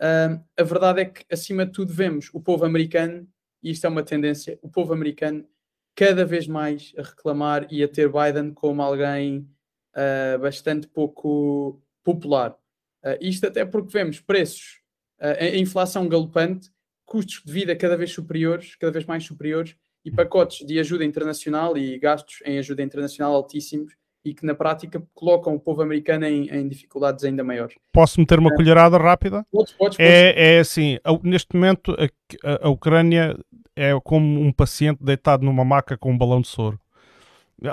Um, 0.01 0.43
a 0.57 0.63
verdade 0.63 1.01
é 1.01 1.05
que, 1.05 1.23
acima 1.31 1.65
de 1.65 1.71
tudo, 1.71 1.93
vemos 1.93 2.29
o 2.33 2.41
povo 2.41 2.65
americano, 2.65 3.27
e 3.61 3.71
isto 3.71 3.85
é 3.85 3.89
uma 3.89 4.03
tendência, 4.03 4.57
o 4.61 4.69
povo 4.69 4.91
americano 4.93 5.47
cada 5.95 6.25
vez 6.25 6.47
mais 6.47 6.93
a 6.97 7.03
reclamar 7.03 7.67
e 7.71 7.83
a 7.83 7.87
ter 7.87 8.09
Biden 8.09 8.53
como 8.53 8.81
alguém 8.81 9.47
uh, 9.95 10.39
bastante 10.39 10.87
pouco 10.87 11.79
popular. 12.03 12.57
Uh, 13.03 13.17
isto 13.19 13.45
até 13.45 13.65
porque 13.65 13.91
vemos 13.91 14.19
preços, 14.19 14.81
uh, 15.19 15.55
inflação 15.55 16.07
galopante, 16.07 16.69
custos 17.05 17.41
de 17.45 17.51
vida 17.51 17.75
cada 17.75 17.97
vez 17.97 18.11
superiores, 18.11 18.75
cada 18.75 18.91
vez 18.91 19.05
mais 19.05 19.23
superiores, 19.23 19.75
e 20.05 20.11
pacotes 20.11 20.65
de 20.65 20.79
ajuda 20.79 21.05
internacional 21.05 21.77
e 21.77 21.97
gastos 21.97 22.41
em 22.45 22.57
ajuda 22.57 22.83
internacional 22.83 23.33
altíssimos 23.33 23.93
e 24.25 24.33
que 24.33 24.45
na 24.45 24.55
prática 24.55 25.03
colocam 25.13 25.53
o 25.53 25.59
povo 25.59 25.81
americano 25.81 26.25
em, 26.25 26.49
em 26.49 26.67
dificuldades 26.67 27.23
ainda 27.25 27.43
maiores. 27.43 27.75
Posso 27.91 28.19
meter 28.19 28.39
uma 28.39 28.53
é. 28.53 28.55
colherada 28.55 28.97
rápida? 28.97 29.45
Podes, 29.51 29.73
podes, 29.73 29.97
podes. 29.97 29.99
É, 29.99 30.55
é 30.55 30.59
assim, 30.59 30.97
neste 31.23 31.55
momento 31.55 31.95
a, 32.43 32.67
a, 32.67 32.69
Ucrânia 32.69 33.37
é 33.75 33.91
como 34.03 34.39
um 34.39 34.51
paciente 34.51 35.03
deitado 35.03 35.43
numa 35.43 35.65
maca 35.65 35.97
com 35.97 36.11
um 36.11 36.17
balão 36.17 36.41
de 36.41 36.47
soro, 36.47 36.79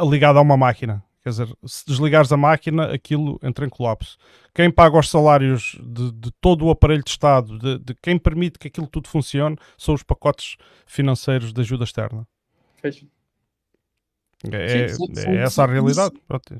ligado 0.08 0.38
a 0.38 0.42
uma 0.42 0.56
máquina. 0.56 1.04
Quer 1.22 1.30
dizer, 1.30 1.48
se 1.66 1.84
desligares 1.86 2.32
a 2.32 2.36
máquina, 2.36 2.92
aquilo 2.92 3.38
entra 3.42 3.66
em 3.66 3.68
colapso. 3.68 4.16
Quem 4.54 4.70
paga 4.70 4.98
os 4.98 5.10
salários 5.10 5.78
de, 5.82 6.12
de 6.12 6.30
todo 6.40 6.64
o 6.64 6.70
aparelho 6.70 7.04
de 7.04 7.10
Estado, 7.10 7.58
de, 7.58 7.78
de, 7.78 7.94
quem 7.94 8.18
permite 8.18 8.58
que 8.58 8.68
aquilo 8.68 8.86
tudo 8.86 9.08
funcione, 9.08 9.56
são 9.76 9.94
os 9.94 10.02
pacotes 10.02 10.56
financeiros 10.86 11.52
de 11.52 11.60
ajuda 11.60 11.84
externa. 11.84 12.26
É, 14.50 14.88
sim, 14.88 15.14
sim, 15.14 15.28
é 15.28 15.36
essa 15.42 15.64
a 15.64 15.66
realidade. 15.66 16.14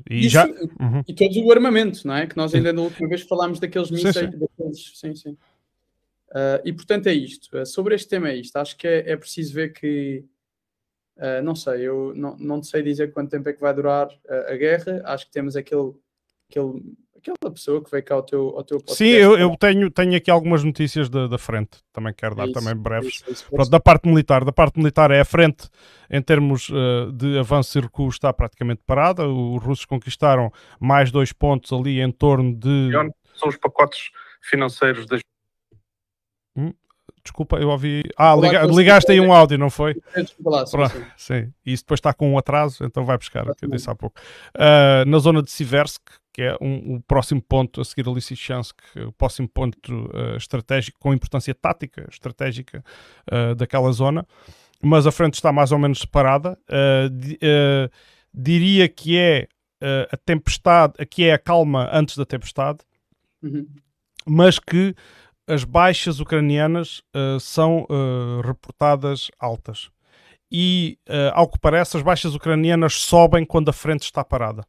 Isso, 0.07 0.27
e, 0.27 0.29
já... 0.29 0.45
Uhum. 0.45 1.03
e 1.07 1.13
todo 1.15 1.43
o 1.43 1.51
armamento, 1.51 2.05
não 2.05 2.15
é? 2.15 2.27
Que 2.27 2.37
nós 2.37 2.53
ainda 2.53 2.71
na 2.71 2.81
última 2.81 3.09
vez 3.09 3.23
falámos 3.23 3.59
daqueles 3.59 3.89
mísseis. 3.89 4.15
Sim, 4.15 4.31
sim. 4.31 4.37
Daqueles... 4.37 4.91
sim, 4.93 5.15
sim. 5.15 5.37
Uh, 6.29 6.61
e 6.63 6.71
portanto 6.71 7.07
é 7.07 7.13
isto. 7.13 7.57
Uh, 7.57 7.65
sobre 7.65 7.95
este 7.95 8.07
tema 8.07 8.29
é 8.29 8.35
isto. 8.35 8.55
Acho 8.57 8.77
que 8.77 8.87
é, 8.87 9.11
é 9.11 9.17
preciso 9.17 9.53
ver 9.55 9.73
que 9.73 10.23
Uh, 11.17 11.41
não 11.43 11.55
sei, 11.55 11.87
eu 11.87 12.13
não, 12.15 12.35
não 12.37 12.63
sei 12.63 12.81
dizer 12.81 13.11
quanto 13.11 13.29
tempo 13.29 13.47
é 13.47 13.53
que 13.53 13.61
vai 13.61 13.73
durar 13.73 14.07
uh, 14.07 14.51
a 14.51 14.55
guerra. 14.55 15.01
Acho 15.05 15.25
que 15.25 15.31
temos 15.31 15.55
aquele, 15.55 15.93
aquele, 16.49 16.95
aquela 17.15 17.53
pessoa 17.53 17.83
que 17.83 17.91
veio 17.91 18.03
cá 18.03 18.15
ao 18.15 18.23
teu, 18.23 18.57
ao 18.57 18.63
teu 18.63 18.77
podcast. 18.77 18.97
Sim, 18.97 19.11
eu, 19.11 19.37
eu 19.37 19.55
tenho, 19.57 19.91
tenho 19.91 20.15
aqui 20.15 20.31
algumas 20.31 20.63
notícias 20.63 21.09
da, 21.09 21.27
da 21.27 21.37
frente, 21.37 21.79
também 21.93 22.13
quero 22.13 22.35
dar 22.35 22.45
isso, 22.45 22.53
também 22.53 22.75
breves. 22.75 23.15
Isso, 23.15 23.31
isso, 23.31 23.49
Pronto, 23.49 23.69
da 23.69 23.79
parte 23.79 24.07
militar, 24.07 24.43
da 24.43 24.51
parte 24.51 24.79
militar 24.79 25.11
é 25.11 25.19
a 25.19 25.25
frente 25.25 25.69
em 26.09 26.21
termos 26.21 26.69
uh, 26.69 27.11
de 27.13 27.37
avanço 27.37 27.77
e 27.77 27.81
recuo 27.81 28.09
está 28.09 28.33
praticamente 28.33 28.81
parada. 28.85 29.27
Os 29.27 29.61
russos 29.63 29.85
conquistaram 29.85 30.51
mais 30.79 31.11
dois 31.11 31.31
pontos 31.31 31.71
ali 31.71 32.01
em 32.01 32.11
torno 32.11 32.55
de. 32.55 32.89
São 33.35 33.49
os 33.49 33.57
pacotes 33.57 34.09
financeiros 34.41 35.05
das 35.05 35.21
hum? 36.55 36.73
Desculpa, 37.23 37.57
eu 37.57 37.69
ouvi. 37.69 38.03
Ah, 38.17 38.35
liga... 38.35 38.65
ligaste 38.65 39.11
aí 39.11 39.21
um 39.21 39.31
áudio, 39.31 39.57
não 39.57 39.69
foi? 39.69 39.95
Lá, 40.43 40.65
sim, 40.65 40.77
sim. 40.87 41.05
sim. 41.17 41.53
E 41.65 41.73
isso 41.73 41.83
depois 41.83 41.99
está 41.99 42.13
com 42.13 42.31
um 42.31 42.37
atraso, 42.37 42.83
então 42.83 43.05
vai 43.05 43.17
buscar 43.17 43.47
o 43.47 43.55
que 43.55 43.65
eu 43.65 43.69
disse 43.69 43.89
há 43.89 43.95
pouco. 43.95 44.19
Uh, 44.55 45.07
na 45.07 45.19
zona 45.19 45.43
de 45.43 45.51
Siversk, 45.51 46.01
que 46.33 46.41
é 46.41 46.57
um, 46.59 46.95
o 46.95 47.01
próximo 47.01 47.41
ponto 47.41 47.81
a 47.81 47.85
seguir 47.85 48.07
a 48.07 48.11
Lysychansk, 48.11 48.77
o 49.07 49.11
próximo 49.11 49.47
ponto 49.47 49.93
uh, 49.93 50.35
estratégico 50.37 50.97
com 50.99 51.13
importância 51.13 51.53
tática 51.53 52.07
estratégica 52.09 52.83
uh, 53.31 53.53
daquela 53.55 53.91
zona, 53.91 54.25
mas 54.81 55.05
a 55.05 55.11
frente 55.11 55.35
está 55.35 55.51
mais 55.51 55.71
ou 55.71 55.77
menos 55.77 55.99
separada. 55.99 56.57
Di, 57.11 57.37
diria 58.33 58.89
que 58.89 59.15
é 59.17 59.47
a 60.11 60.17
tempestade, 60.17 60.93
aqui 60.97 61.25
é 61.25 61.33
a 61.33 61.37
calma 61.37 61.87
antes 61.91 62.17
da 62.17 62.25
tempestade, 62.25 62.79
uhum. 63.43 63.67
mas 64.25 64.57
que 64.57 64.95
as 65.47 65.63
baixas 65.63 66.19
ucranianas 66.19 67.01
uh, 67.15 67.39
são 67.39 67.85
uh, 67.89 68.41
reportadas 68.41 69.29
altas. 69.39 69.89
E, 70.51 70.97
uh, 71.07 71.31
ao 71.33 71.47
que 71.47 71.59
parece, 71.59 71.97
as 71.97 72.03
baixas 72.03 72.35
ucranianas 72.35 72.93
sobem 72.95 73.45
quando 73.45 73.69
a 73.69 73.73
frente 73.73 74.03
está 74.03 74.23
parada. 74.23 74.65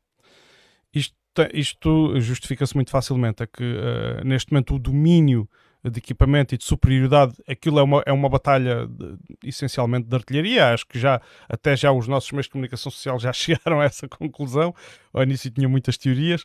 Isto, 0.95 1.15
isto 1.53 2.21
justifica-se 2.21 2.75
muito 2.75 2.91
facilmente. 2.91 3.43
É 3.43 3.47
que, 3.47 3.77
neste 4.25 4.53
momento, 4.53 4.75
o 4.75 4.79
domínio 4.79 5.49
de 5.91 5.99
equipamento 5.99 6.55
e 6.55 6.59
de 6.59 6.65
superioridade, 6.65 7.35
aquilo 7.49 7.81
é 7.81 7.83
uma, 7.83 8.03
é 8.07 8.13
uma 8.13 8.29
batalha 8.29 8.87
de, 8.87 9.17
essencialmente 9.43 10.07
de 10.07 10.15
artilharia. 10.15 10.69
Acho 10.69 10.87
que 10.87 10.99
já, 10.99 11.21
até 11.49 11.75
já 11.75 11.91
os 11.91 12.07
nossos 12.07 12.31
meios 12.31 12.47
de 12.47 12.53
comunicação 12.53 12.93
social 12.93 13.19
já 13.19 13.33
chegaram 13.35 13.81
a 13.81 13.85
essa 13.85 14.07
conclusão. 14.07 14.75
Ao 15.13 15.23
início 15.23 15.51
tinham 15.51 15.71
muitas 15.71 15.99
teorias. 15.99 16.45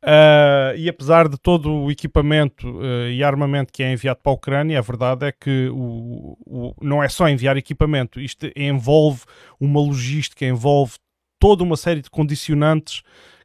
Uh, 0.00 0.76
e 0.76 0.88
apesar 0.88 1.28
de 1.28 1.36
todo 1.36 1.72
o 1.72 1.90
equipamento 1.90 2.70
uh, 2.70 3.08
e 3.08 3.24
armamento 3.24 3.72
que 3.72 3.82
é 3.82 3.92
enviado 3.92 4.20
para 4.22 4.30
a 4.30 4.34
Ucrânia, 4.34 4.78
a 4.78 4.82
verdade 4.82 5.26
é 5.26 5.32
que 5.32 5.68
o, 5.72 6.38
o, 6.46 6.74
não 6.80 7.02
é 7.02 7.08
só 7.08 7.28
enviar 7.28 7.56
equipamento, 7.56 8.20
isto 8.20 8.48
envolve 8.54 9.22
uma 9.58 9.80
logística, 9.80 10.44
envolve 10.44 10.94
toda 11.40 11.64
uma 11.64 11.76
série 11.76 12.00
de 12.00 12.10
condicionantes 12.10 13.02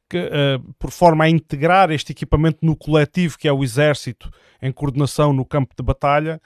que, 0.08 0.20
uh, 0.20 0.74
por 0.78 0.91
forma 0.91 1.24
a 1.24 1.30
integrar 1.30 1.89
este 1.89 2.12
equipamento 2.12 2.60
no 2.62 2.76
coletivo 2.76 3.36
que 3.38 3.47
é 3.47 3.51
o 3.51 3.64
exército 3.64 4.30
em 4.62 4.72
coordenação 4.72 5.34
no 5.34 5.45
campo 5.45 5.74
de 5.76 5.84
batalha. 5.84 6.39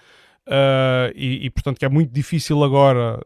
E, 1.14 1.46
e, 1.46 1.50
portanto 1.50 1.78
que 1.78 1.84
é 1.84 1.90
muito 1.90 2.10
difícil 2.10 2.64
agora, 2.64 3.20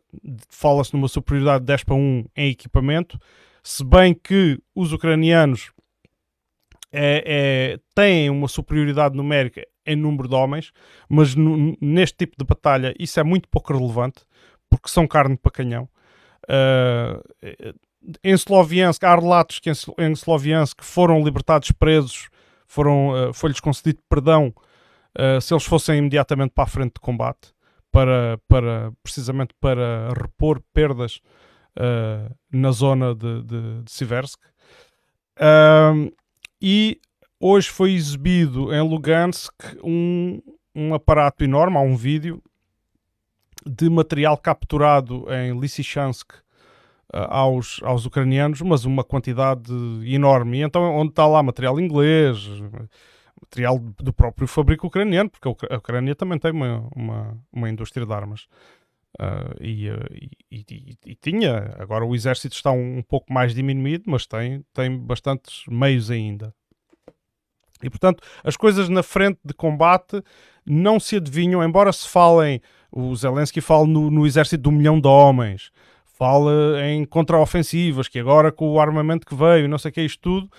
fala-se 0.49 0.91
numa 0.91 1.07
superioridade 1.07 1.59
de 1.59 1.67
10 1.67 1.83
para 1.83 1.93
1 1.93 2.25
em 2.35 2.49
equipamento, 2.49 3.19
se 3.61 3.85
bem 3.85 4.11
que 4.11 4.57
os 4.73 4.91
ucranianos 4.91 5.71
é, 6.91 7.23
é, 7.25 7.79
têm 7.95 8.29
uma 8.29 8.47
superioridade 8.47 9.15
numérica 9.15 9.65
em 9.85 9.95
número 9.95 10.27
de 10.27 10.35
homens, 10.35 10.71
mas 11.09 11.35
neste 11.79 12.17
tipo 12.17 12.35
de 12.37 12.45
batalha 12.45 12.93
isso 12.99 13.19
é 13.19 13.23
muito 13.23 13.47
pouco 13.49 13.73
relevante, 13.73 14.21
porque 14.69 14.89
são 14.89 15.07
carne 15.07 15.37
para 15.37 15.51
canhão. 15.51 15.89
Uh, 16.43 17.73
em 18.23 18.33
Sloviansk, 18.33 19.03
há 19.03 19.15
relatos 19.15 19.59
que 19.59 19.69
em, 19.69 20.11
Sloviansk 20.11 20.83
foram 20.83 21.23
libertados 21.23 21.71
presos, 21.71 22.29
foram, 22.67 23.29
uh, 23.29 23.33
foi-lhes 23.33 23.59
concedido 23.59 23.99
perdão 24.09 24.53
uh, 25.17 25.39
se 25.39 25.53
eles 25.53 25.65
fossem 25.65 25.99
imediatamente 25.99 26.51
para 26.51 26.63
a 26.63 26.67
frente 26.67 26.93
de 26.93 27.01
combate, 27.01 27.53
para, 27.91 28.39
para, 28.47 28.91
precisamente 29.03 29.53
para 29.59 30.09
repor 30.19 30.61
perdas 30.73 31.21
uh, 31.77 32.33
na 32.51 32.71
zona 32.71 33.13
de, 33.13 33.43
de, 33.43 33.83
de 33.83 33.91
Siversk. 33.91 34.39
E 36.61 36.99
hoje 37.39 37.69
foi 37.69 37.93
exibido 37.93 38.73
em 38.73 38.81
Lugansk 38.81 39.53
um, 39.83 40.41
um 40.75 40.93
aparato 40.93 41.43
enorme, 41.43 41.77
há 41.77 41.81
um 41.81 41.95
vídeo 41.95 42.41
de 43.65 43.89
material 43.89 44.37
capturado 44.37 45.25
em 45.33 45.59
Lysychansk 45.59 46.33
uh, 47.13 47.17
aos, 47.29 47.79
aos 47.83 48.05
ucranianos, 48.05 48.61
mas 48.61 48.85
uma 48.85 49.03
quantidade 49.03 49.71
enorme. 50.05 50.59
E 50.59 50.61
então, 50.63 50.83
onde 50.95 51.11
está 51.11 51.27
lá 51.27 51.43
material 51.43 51.79
inglês, 51.79 52.37
material 53.41 53.79
do 53.79 54.13
próprio 54.13 54.47
fabrico 54.47 54.87
ucraniano, 54.87 55.29
porque 55.29 55.65
a 55.69 55.77
Ucrânia 55.77 56.15
também 56.15 56.39
tem 56.39 56.51
uma, 56.51 56.87
uma, 56.95 57.37
uma 57.51 57.69
indústria 57.69 58.05
de 58.05 58.13
armas. 58.13 58.47
Uh, 59.19 59.55
e, 59.59 59.87
e, 60.49 60.65
e, 60.69 60.97
e, 61.05 61.15
tinha, 61.15 61.75
agora 61.77 62.05
o 62.05 62.15
exército 62.15 62.55
está 62.55 62.71
um, 62.71 62.99
um, 62.99 63.01
pouco 63.03 63.31
mais 63.31 63.53
diminuído, 63.53 64.05
mas 64.07 64.25
tem, 64.25 64.63
tem 64.73 64.97
bastantes 64.97 65.63
meios 65.67 66.09
ainda. 66.09 66.53
E 67.83 67.89
portanto, 67.89 68.23
as 68.43 68.55
coisas 68.55 68.87
na 68.89 69.03
frente 69.03 69.39
de 69.43 69.53
combate 69.53 70.23
não 70.65 70.99
se 70.99 71.17
adivinham, 71.17 71.63
embora 71.63 71.91
se 71.91 72.07
falem, 72.07 72.61
o 72.91 73.13
Zelensky 73.15 73.59
fala 73.59 73.85
no, 73.85 74.09
no 74.09 74.25
exército 74.25 74.63
de 74.63 74.69
um 74.69 74.77
milhão 74.77 74.99
de 74.99 75.07
homens, 75.07 75.71
fala 76.05 76.81
em 76.85 77.03
contraofensivas, 77.03 78.07
que 78.07 78.19
agora 78.19 78.51
com 78.51 78.69
o 78.69 78.79
armamento 78.79 79.25
que 79.25 79.35
veio, 79.35 79.67
não 79.67 79.77
sei 79.77 79.89
o 79.89 79.93
que 79.93 80.01
é 80.01 80.05
isto 80.05 80.21
tudo, 80.21 80.49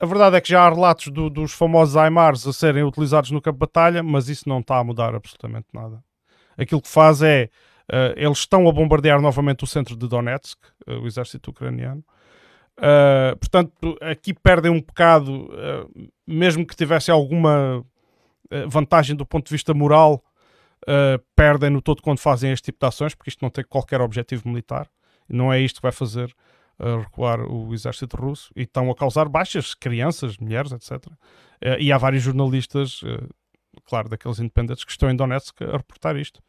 a 0.00 0.06
verdade 0.06 0.36
é 0.36 0.40
que 0.40 0.48
já 0.48 0.62
há 0.62 0.70
relatos 0.70 1.08
do, 1.08 1.28
dos 1.28 1.52
famosos 1.52 1.96
Aimars 1.96 2.46
a 2.46 2.52
serem 2.52 2.84
utilizados 2.84 3.32
no 3.32 3.42
campo 3.42 3.56
de 3.56 3.60
batalha, 3.60 4.02
mas 4.02 4.28
isso 4.28 4.48
não 4.48 4.60
está 4.60 4.78
a 4.78 4.84
mudar 4.84 5.14
absolutamente 5.14 5.66
nada. 5.74 6.02
Aquilo 6.56 6.80
que 6.80 6.88
faz 6.88 7.20
é, 7.20 7.50
uh, 7.90 8.14
eles 8.16 8.38
estão 8.38 8.68
a 8.68 8.72
bombardear 8.72 9.20
novamente 9.20 9.64
o 9.64 9.66
centro 9.66 9.96
de 9.96 10.08
Donetsk, 10.08 10.58
uh, 10.86 11.00
o 11.00 11.06
exército 11.06 11.50
ucraniano, 11.50 12.04
Uh, 12.78 13.36
portanto, 13.38 13.98
aqui 14.00 14.32
perdem 14.32 14.70
um 14.70 14.80
bocado, 14.80 15.50
mesmo 16.24 16.64
que 16.64 16.76
tivesse 16.76 17.10
alguma 17.10 17.84
vantagem 18.68 19.16
do 19.16 19.26
ponto 19.26 19.46
de 19.46 19.52
vista 19.52 19.74
moral, 19.74 20.22
perdem 21.34 21.70
no 21.70 21.82
todo 21.82 22.00
quando 22.00 22.20
fazem 22.20 22.52
este 22.52 22.66
tipo 22.66 22.78
de 22.78 22.86
ações, 22.86 23.16
porque 23.16 23.30
isto 23.30 23.42
não 23.42 23.50
tem 23.50 23.64
qualquer 23.64 24.00
objetivo 24.00 24.48
militar. 24.48 24.88
Não 25.28 25.52
é 25.52 25.60
isto 25.60 25.76
que 25.76 25.82
vai 25.82 25.90
fazer 25.90 26.32
recuar 26.78 27.40
o 27.40 27.74
exército 27.74 28.16
russo 28.16 28.52
e 28.54 28.62
estão 28.62 28.88
a 28.92 28.94
causar 28.94 29.28
baixas, 29.28 29.74
crianças, 29.74 30.38
mulheres, 30.38 30.70
etc. 30.70 31.04
e 31.80 31.90
há 31.90 31.98
vários 31.98 32.22
jornalistas, 32.22 33.00
claro, 33.86 34.08
daqueles 34.08 34.38
independentes 34.38 34.84
que 34.84 34.92
estão 34.92 35.10
em 35.10 35.16
Donetsk 35.16 35.62
a 35.62 35.78
reportar 35.78 36.16
isto. 36.16 36.40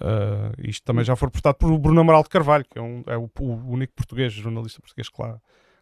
Uh, 0.00 0.54
isto 0.58 0.84
também 0.84 1.04
já 1.04 1.16
foi 1.16 1.26
reportado 1.26 1.56
por 1.56 1.76
Bruno 1.76 2.00
Amaral 2.00 2.22
de 2.22 2.28
Carvalho, 2.28 2.64
que 2.64 2.78
é, 2.78 2.82
um, 2.82 3.02
é 3.06 3.16
o, 3.16 3.28
o, 3.40 3.72
único 3.72 3.92
português, 3.94 4.32
jornalista 4.32 4.80
português 4.80 5.08
que 5.08 5.20
lá, 5.20 5.34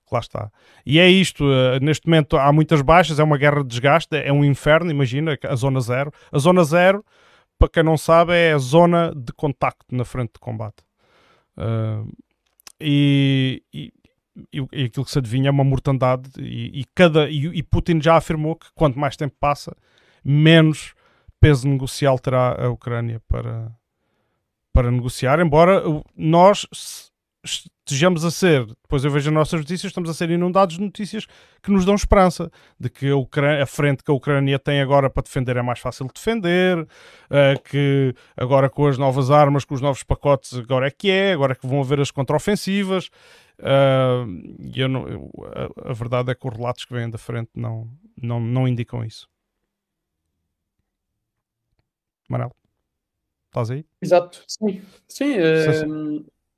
que 0.06 0.14
lá 0.14 0.20
está. 0.20 0.50
E 0.86 0.98
é 0.98 1.08
isto, 1.08 1.44
uh, 1.44 1.78
neste 1.82 2.06
momento 2.06 2.36
há 2.36 2.50
muitas 2.50 2.80
baixas, 2.80 3.18
é 3.18 3.24
uma 3.24 3.36
guerra 3.36 3.62
de 3.62 3.68
desgaste, 3.68 4.16
é 4.16 4.32
um 4.32 4.44
inferno, 4.44 4.90
imagina, 4.90 5.38
a 5.42 5.54
zona 5.54 5.80
zero. 5.80 6.10
A 6.32 6.38
zona 6.38 6.64
zero, 6.64 7.04
para 7.58 7.68
quem 7.68 7.82
não 7.82 7.98
sabe, 7.98 8.32
é 8.32 8.52
a 8.52 8.58
zona 8.58 9.12
de 9.14 9.32
contacto 9.32 9.94
na 9.94 10.04
frente 10.04 10.32
de 10.34 10.40
combate. 10.40 10.82
Uh, 11.58 12.10
e, 12.80 13.62
e, 13.72 13.92
e, 14.52 14.84
aquilo 14.84 15.04
que 15.04 15.10
se 15.10 15.18
adivinha 15.18 15.48
é 15.48 15.50
uma 15.50 15.64
mortandade 15.64 16.30
e, 16.38 16.80
e 16.80 16.84
cada, 16.94 17.28
e, 17.28 17.62
Putin 17.62 18.00
já 18.00 18.16
afirmou 18.16 18.56
que 18.56 18.66
quanto 18.74 18.98
mais 18.98 19.16
tempo 19.16 19.34
passa, 19.40 19.74
menos 20.24 20.94
peso 21.40 21.68
negocial 21.68 22.18
terá 22.18 22.64
a 22.64 22.68
Ucrânia 22.68 23.20
para, 23.28 23.72
para 24.76 24.90
negociar, 24.90 25.40
embora 25.40 25.82
nós 26.14 26.66
estejamos 27.42 28.26
a 28.26 28.30
ser, 28.30 28.66
depois 28.66 29.02
eu 29.02 29.10
vejo 29.10 29.30
as 29.30 29.34
nossas 29.34 29.58
notícias, 29.60 29.90
estamos 29.90 30.10
a 30.10 30.12
ser 30.12 30.28
inundados 30.28 30.76
de 30.76 30.82
notícias 30.82 31.26
que 31.62 31.70
nos 31.70 31.86
dão 31.86 31.94
esperança 31.94 32.52
de 32.78 32.90
que 32.90 33.08
a, 33.08 33.16
Ucrânia, 33.16 33.62
a 33.62 33.66
frente 33.66 34.04
que 34.04 34.10
a 34.10 34.14
Ucrânia 34.14 34.58
tem 34.58 34.82
agora 34.82 35.08
para 35.08 35.22
defender 35.22 35.56
é 35.56 35.62
mais 35.62 35.78
fácil 35.78 36.06
de 36.08 36.12
defender, 36.12 36.78
uh, 36.78 37.62
que 37.64 38.14
agora 38.36 38.68
com 38.68 38.86
as 38.86 38.98
novas 38.98 39.30
armas, 39.30 39.64
com 39.64 39.74
os 39.74 39.80
novos 39.80 40.02
pacotes, 40.02 40.52
agora 40.58 40.88
é 40.88 40.90
que 40.90 41.10
é, 41.10 41.32
agora 41.32 41.54
é 41.54 41.56
que 41.56 41.66
vão 41.66 41.80
haver 41.80 41.98
as 41.98 42.10
contraofensivas. 42.10 43.06
Uh, 43.58 44.28
e 44.60 44.78
eu 44.78 44.90
não, 44.90 45.30
a, 45.86 45.92
verdade 45.94 46.32
é 46.32 46.34
que 46.34 46.46
os 46.46 46.54
relatos 46.54 46.84
que 46.84 46.92
vêm 46.92 47.08
da 47.08 47.16
frente 47.16 47.48
não, 47.54 47.88
não, 48.14 48.38
não 48.38 48.68
indicam 48.68 49.02
isso. 49.02 49.26
Manel. 52.28 52.52
Estás 53.56 53.70
aí? 53.70 53.86
Exato, 54.02 54.44
sim. 54.46 54.82
Sim, 55.08 55.32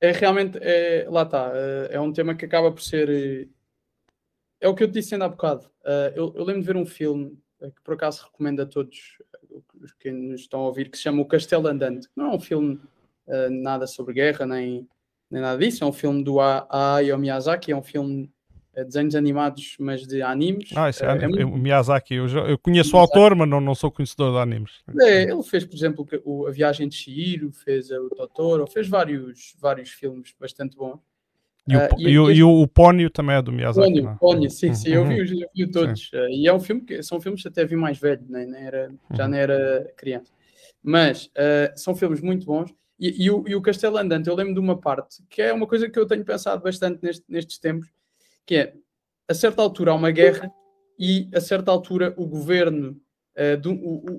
é, 0.01 0.09
é 0.09 0.11
realmente, 0.11 0.59
é, 0.61 1.07
lá 1.09 1.23
está, 1.23 1.53
é, 1.55 1.95
é 1.95 2.01
um 2.01 2.13
tema 2.13 2.35
que 2.35 2.45
acaba 2.45 2.73
por 2.73 2.83
ser. 2.83 3.09
Eh, 3.09 3.49
é 4.61 4.69
o 4.69 4.75
que 4.75 4.83
eu 4.83 4.89
te 4.89 4.95
disse 4.95 5.15
ainda 5.15 5.27
há 5.27 5.29
bocado. 5.29 5.71
Eu, 6.17 6.35
eu, 6.35 6.43
lembro 6.43 6.61
de 6.61 6.67
ver 6.67 6.77
um 6.77 6.85
filme 6.85 7.39
que 7.61 7.81
por 7.85 7.95
acaso 7.95 8.25
recomendo 8.25 8.61
a 8.63 8.67
todos 8.67 8.99
os 9.81 9.93
que 9.93 10.11
nos 10.11 10.41
estão 10.41 10.59
a 10.59 10.67
ouvir, 10.67 10.91
que 10.91 10.97
se 10.97 11.05
chama 11.05 11.23
O 11.23 11.25
Castelo 11.25 11.69
Andante. 11.69 12.09
Não 12.17 12.33
é 12.33 12.35
um 12.35 12.41
filme 12.41 12.81
nada 13.49 13.87
sobre 13.87 14.15
guerra, 14.15 14.45
nem, 14.45 14.89
nem 15.31 15.41
nada 15.41 15.57
disso. 15.57 15.85
É 15.85 15.87
um 15.87 15.93
filme 15.93 16.25
do 16.25 16.41
Hayao 16.41 17.17
Miyazaki, 17.17 17.71
é 17.71 17.77
um 17.77 17.83
filme 17.83 18.29
desenhos 18.85 19.15
animados, 19.15 19.77
mas 19.79 20.07
de 20.07 20.23
animes. 20.23 20.71
Ah, 20.77 20.91
isso 20.91 21.05
é, 21.05 21.09
é, 21.09 21.25
é 21.25 21.29
muito... 21.29 21.47
o 21.47 21.59
Miyazaki. 21.59 22.15
Eu, 22.15 22.29
já, 22.29 22.41
eu 22.41 22.59
conheço 22.59 22.97
o 22.97 22.99
autor, 22.99 23.35
mas 23.35 23.49
não, 23.49 23.61
não 23.61 23.75
sou 23.75 23.91
conhecedor 23.91 24.33
de 24.33 24.39
animes. 24.39 24.73
É, 25.01 25.23
ele 25.23 25.43
fez, 25.43 25.65
por 25.65 25.75
exemplo, 25.75 26.07
o, 26.25 26.47
A 26.47 26.51
Viagem 26.51 26.89
de 26.89 26.95
Shihiro, 26.95 27.51
fez 27.53 27.91
o 27.91 28.09
Totoro, 28.11 28.67
fez 28.67 28.89
vários, 28.89 29.55
vários 29.61 29.91
filmes 29.91 30.35
bastante 30.39 30.77
bons. 30.77 31.01
E 31.69 31.77
o, 31.77 31.79
uh, 31.79 31.89
e, 31.99 32.09
e, 32.09 32.19
o, 32.19 32.31
este... 32.31 32.41
e 32.41 32.43
o 32.43 32.67
Pónio 32.67 33.11
também 33.11 33.37
é 33.37 33.43
do 33.43 33.53
Miyazaki. 33.53 33.89
Pónio, 33.89 34.09
é? 34.09 34.17
Pónio 34.19 34.51
sim, 34.51 34.73
sim, 34.73 34.91
eu 34.91 35.07
vi, 35.07 35.19
eu 35.19 35.49
vi 35.55 35.71
todos. 35.71 36.11
Uh, 36.13 36.29
e 36.31 36.49
é 36.49 36.53
um 36.53 36.61
filme 36.61 36.81
que 36.81 37.03
são 37.03 37.21
filmes 37.21 37.43
que 37.43 37.49
até 37.49 37.65
vi 37.67 37.77
mais 37.77 37.99
velho, 37.99 38.25
nem 38.29 38.55
era, 38.55 38.91
já 39.13 39.25
uhum. 39.25 39.31
não 39.31 39.37
era 39.37 39.93
criança. 39.97 40.33
Mas 40.83 41.27
uh, 41.27 41.77
são 41.77 41.95
filmes 41.95 42.21
muito 42.21 42.47
bons. 42.47 42.75
E, 42.99 43.25
e, 43.25 43.31
o, 43.31 43.45
e 43.47 43.55
o 43.55 43.63
Castelo 43.63 43.97
Andante, 43.97 44.29
eu 44.29 44.35
lembro 44.35 44.55
de 44.55 44.61
uma 44.61 44.77
parte 44.77 45.23
que 45.29 45.41
é 45.41 45.53
uma 45.53 45.67
coisa 45.67 45.89
que 45.89 45.99
eu 45.99 46.07
tenho 46.07 46.25
pensado 46.25 46.63
bastante 46.63 47.01
neste, 47.03 47.25
nestes 47.29 47.59
tempos, 47.59 47.89
que 48.49 48.57
é, 48.57 48.75
a 49.29 49.35
certa 49.35 49.61
altura 49.61 49.91
há 49.91 49.95
uma 49.95 50.11
guerra 50.11 50.51
e 50.99 51.29
a 51.35 51.41
certa 51.41 51.71
altura 51.71 52.15
o 52.17 52.27
governo, 52.27 52.99
uh, 53.37 53.61
do, 53.61 53.71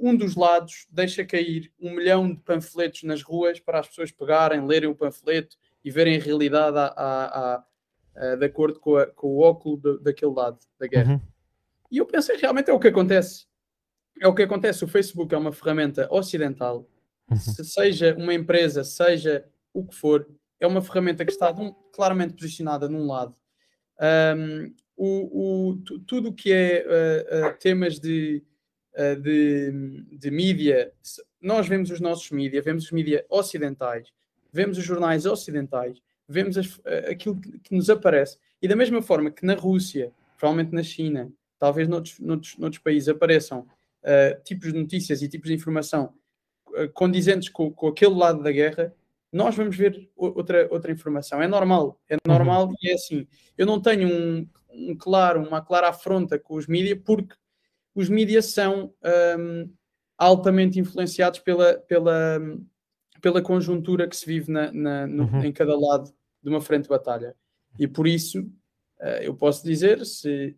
um 0.04 0.16
dos 0.16 0.36
lados, 0.36 0.86
deixa 0.88 1.26
cair 1.26 1.74
um 1.80 1.96
milhão 1.96 2.32
de 2.32 2.40
panfletos 2.42 3.02
nas 3.02 3.24
ruas 3.24 3.60
para 3.60 3.80
as 3.80 3.88
pessoas 3.88 4.12
pegarem, 4.12 4.68
lerem 4.68 4.88
o 4.88 4.94
panfleto 4.94 5.58
e 5.84 5.90
verem 5.90 6.16
a 6.16 6.22
realidade 6.22 6.78
a, 6.78 6.94
a, 6.96 7.56
a, 7.56 7.64
a 8.16 8.36
de 8.36 8.46
acordo 8.46 8.80
com, 8.80 9.04
com, 9.16 9.30
o 9.30 9.40
óculo 9.40 9.78
de, 9.78 9.98
daquele 10.04 10.32
lado 10.32 10.60
da 10.80 10.86
guerra. 10.86 11.14
Uhum. 11.14 11.22
E 11.92 11.98
eu 11.98 12.06
pensei, 12.06 12.38
realmente 12.38 12.70
é 12.70 12.74
o 12.74 12.80
que 12.80 12.90
acontece. 12.90 13.48
É 14.22 14.28
o 14.28 14.36
que 14.36 14.44
acontece. 14.44 14.86
O 14.86 14.88
Facebook 14.88 15.34
é 15.34 15.38
uma 15.40 15.52
ferramenta 15.52 16.08
ocidental, 16.12 16.88
uhum. 17.32 17.36
se 17.36 17.66
seja 17.66 18.16
uma 18.16 18.36
empresa, 18.36 18.84
seja 18.84 19.44
o 19.74 19.84
que 19.84 19.96
for, 19.96 20.30
é 20.60 20.68
uma 20.68 20.84
ferramenta 20.84 21.26
que 21.26 21.32
está 21.32 21.52
claramente 21.92 22.36
posicionada 22.36 22.88
num 22.88 23.08
lado 23.08 23.39
um, 24.00 24.74
o, 24.96 25.70
o, 25.70 25.78
tudo 26.06 26.34
que 26.34 26.52
é 26.52 26.86
uh, 26.86 27.48
uh, 27.48 27.58
temas 27.58 28.00
de, 28.00 28.44
uh, 28.98 29.16
de, 29.22 29.72
de 30.12 30.32
mídia, 30.32 30.92
nós 31.42 31.68
vemos 31.68 31.90
os 31.90 32.02
nossos 32.02 32.30
mídia, 32.32 32.62
vemos 32.62 32.86
os 32.86 32.92
mídia 32.92 33.26
ocidentais, 33.30 34.10
vemos 34.52 34.78
os 34.78 34.84
jornais 34.84 35.26
ocidentais, 35.26 36.02
vemos 36.28 36.58
as, 36.58 36.80
aquilo 37.10 37.40
que, 37.40 37.60
que, 37.60 37.76
nos 37.76 37.90
aparece. 37.90 38.38
E 38.62 38.68
da 38.68 38.76
mesma 38.76 39.02
forma 39.02 39.32
que 39.32 39.46
na 39.46 39.54
Rússia, 39.54 40.12
provavelmente 40.38 40.76
na 40.76 40.84
China, 40.84 41.32
talvez 41.58 41.88
noutros, 41.88 42.20
noutros, 42.20 42.58
noutros 42.58 42.82
países 42.84 43.08
apareçam 43.08 43.66
tipos 44.46 44.72
de 44.72 44.80
notícias 44.80 45.22
e 45.22 45.28
tipos 45.28 45.50
de 45.50 45.56
informação 45.56 46.14
condizentes 46.94 47.50
com, 47.50 47.70
com 47.72 47.88
aquele 47.88 48.16
lado 48.16 48.42
da 48.42 48.52
guerra, 48.52 48.94
nós 49.32 49.56
vamos 49.56 49.76
ver 49.76 50.10
outra, 50.16 50.68
outra 50.72 50.92
informação. 50.92 51.42
É 51.42 51.48
normal, 51.48 52.00
é 52.10 52.16
uhum. 52.16 52.20
normal 52.26 52.68
uhum. 52.68 52.76
e 52.82 52.90
é 52.90 52.94
assim. 52.94 53.28
Eu 53.58 53.66
não 53.66 53.80
tenho 53.80 54.08
um, 54.08 54.48
um, 54.72 54.96
claro, 54.96 55.42
uma 55.42 55.62
clara 55.62 55.90
afronta 55.90 56.40
com 56.40 56.56
os 56.56 56.68
mídias, 56.68 57.00
porque 57.04 57.36
os 57.94 58.10
mídias 58.10 58.48
são 58.48 58.94
um, 59.38 59.72
altamente 60.18 60.80
influenciados 60.80 61.40
pela, 61.40 61.76
pela, 61.76 62.40
pela 63.22 63.42
conjuntura 63.42 64.08
que 64.08 64.16
se 64.16 64.26
vive 64.26 64.52
na, 64.52 64.72
na 64.72 65.08
no, 65.08 65.24
uhum. 65.26 65.44
em 65.44 65.52
cada 65.52 65.78
lado 65.78 66.12
de 66.42 66.50
uma 66.50 66.62
frente 66.62 66.84
de 66.84 66.90
batalha. 66.90 67.36
E 67.78 67.88
por 67.88 68.08
isso, 68.08 68.42
uh, 69.00 69.22
eu 69.22 69.36
posso 69.36 69.64
dizer, 69.64 70.06
se 70.06 70.58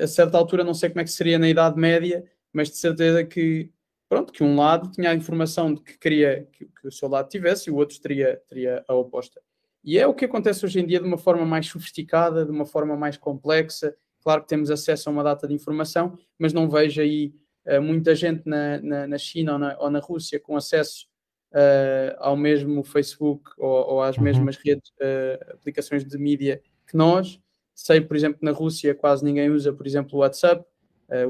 a 0.00 0.06
certa 0.06 0.38
altura, 0.38 0.62
não 0.62 0.74
sei 0.74 0.88
como 0.88 1.00
é 1.00 1.04
que 1.04 1.10
seria 1.10 1.38
na 1.38 1.48
Idade 1.48 1.78
Média, 1.78 2.24
mas 2.52 2.70
de 2.70 2.76
certeza 2.76 3.24
que, 3.24 3.70
pronto, 4.08 4.32
que 4.32 4.42
um 4.42 4.56
lado 4.56 4.90
tinha 4.90 5.10
a 5.10 5.14
informação 5.14 5.74
de 5.74 5.82
que 5.82 5.98
queria 5.98 6.48
que, 6.52 6.64
que 6.64 6.88
o 6.88 6.92
seu 6.92 7.08
lado 7.08 7.28
tivesse 7.28 7.68
e 7.68 7.72
o 7.72 7.76
outro 7.76 8.00
teria, 8.00 8.40
teria 8.48 8.84
a 8.88 8.94
oposta. 8.94 9.40
E 9.84 9.98
é 9.98 10.06
o 10.06 10.14
que 10.14 10.24
acontece 10.24 10.64
hoje 10.64 10.80
em 10.80 10.86
dia 10.86 11.00
de 11.00 11.06
uma 11.06 11.18
forma 11.18 11.44
mais 11.44 11.66
sofisticada, 11.66 12.44
de 12.44 12.50
uma 12.50 12.66
forma 12.66 12.96
mais 12.96 13.16
complexa. 13.16 13.94
Claro 14.22 14.42
que 14.42 14.48
temos 14.48 14.70
acesso 14.70 15.08
a 15.08 15.12
uma 15.12 15.22
data 15.22 15.46
de 15.46 15.54
informação, 15.54 16.18
mas 16.38 16.52
não 16.52 16.68
vejo 16.68 17.00
aí 17.00 17.34
uh, 17.66 17.80
muita 17.80 18.14
gente 18.14 18.42
na, 18.44 18.80
na, 18.80 19.06
na 19.06 19.18
China 19.18 19.52
ou 19.52 19.58
na, 19.58 19.78
ou 19.78 19.90
na, 19.90 20.00
Rússia 20.00 20.40
com 20.40 20.56
acesso 20.56 21.06
uh, 21.52 22.16
ao 22.18 22.36
mesmo 22.36 22.82
Facebook 22.82 23.50
ou, 23.56 23.92
ou 23.92 24.02
às 24.02 24.16
uhum. 24.16 24.24
mesmas 24.24 24.56
redes, 24.56 24.90
uh, 25.00 25.54
aplicações 25.54 26.04
de 26.04 26.18
mídia 26.18 26.60
que 26.86 26.96
nós. 26.96 27.40
Sei, 27.74 28.00
por 28.00 28.16
exemplo, 28.16 28.40
na 28.42 28.50
Rússia 28.50 28.94
quase 28.94 29.24
ninguém 29.24 29.48
usa, 29.50 29.72
por 29.72 29.86
exemplo, 29.86 30.16
o 30.16 30.20
WhatsApp, 30.20 30.64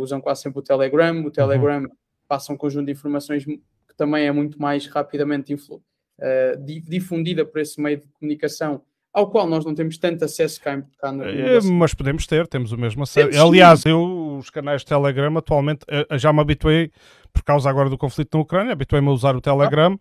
usam 0.00 0.18
quase 0.18 0.42
sempre 0.42 0.58
o 0.58 0.62
Telegram. 0.62 1.24
O 1.24 1.30
Telegram 1.30 1.82
uhum. 1.82 1.90
Passa 2.28 2.52
um 2.52 2.56
conjunto 2.56 2.86
de 2.86 2.92
informações 2.92 3.44
que 3.44 3.60
também 3.96 4.26
é 4.26 4.32
muito 4.32 4.60
mais 4.60 4.86
rapidamente 4.86 5.52
influ 5.52 5.76
uh, 5.76 6.82
difundida 6.88 7.44
por 7.44 7.60
esse 7.60 7.80
meio 7.80 7.98
de 7.98 8.08
comunicação 8.08 8.82
ao 9.12 9.30
qual 9.30 9.48
nós 9.48 9.64
não 9.64 9.74
temos 9.74 9.98
tanto 9.98 10.24
acesso 10.24 10.60
cá, 10.60 10.80
cá 11.00 11.10
no, 11.10 11.24
é, 11.24 11.60
Mas 11.62 11.94
podemos 11.94 12.26
ter, 12.26 12.46
temos 12.46 12.72
o 12.72 12.78
mesmo 12.78 13.02
acesso. 13.02 13.40
Aliás, 13.40 13.84
eu, 13.84 14.36
os 14.38 14.50
canais 14.50 14.82
de 14.82 14.86
Telegram, 14.86 15.36
atualmente, 15.36 15.84
uh, 15.84 16.18
já 16.18 16.32
me 16.32 16.40
habituei, 16.40 16.92
por 17.32 17.42
causa 17.42 17.68
agora 17.68 17.88
do 17.88 17.98
conflito 17.98 18.36
na 18.36 18.42
Ucrânia, 18.42 18.72
habituei-me 18.72 19.08
a 19.08 19.12
usar 19.12 19.34
o 19.34 19.40
Telegram, 19.40 19.98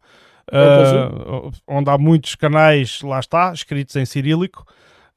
ah. 0.52 1.10
uh, 1.46 1.52
onde 1.68 1.90
há 1.90 1.98
muitos 1.98 2.36
canais, 2.36 3.02
lá 3.02 3.20
está, 3.20 3.52
escritos 3.54 3.96
em 3.96 4.06
cirílico, 4.06 4.66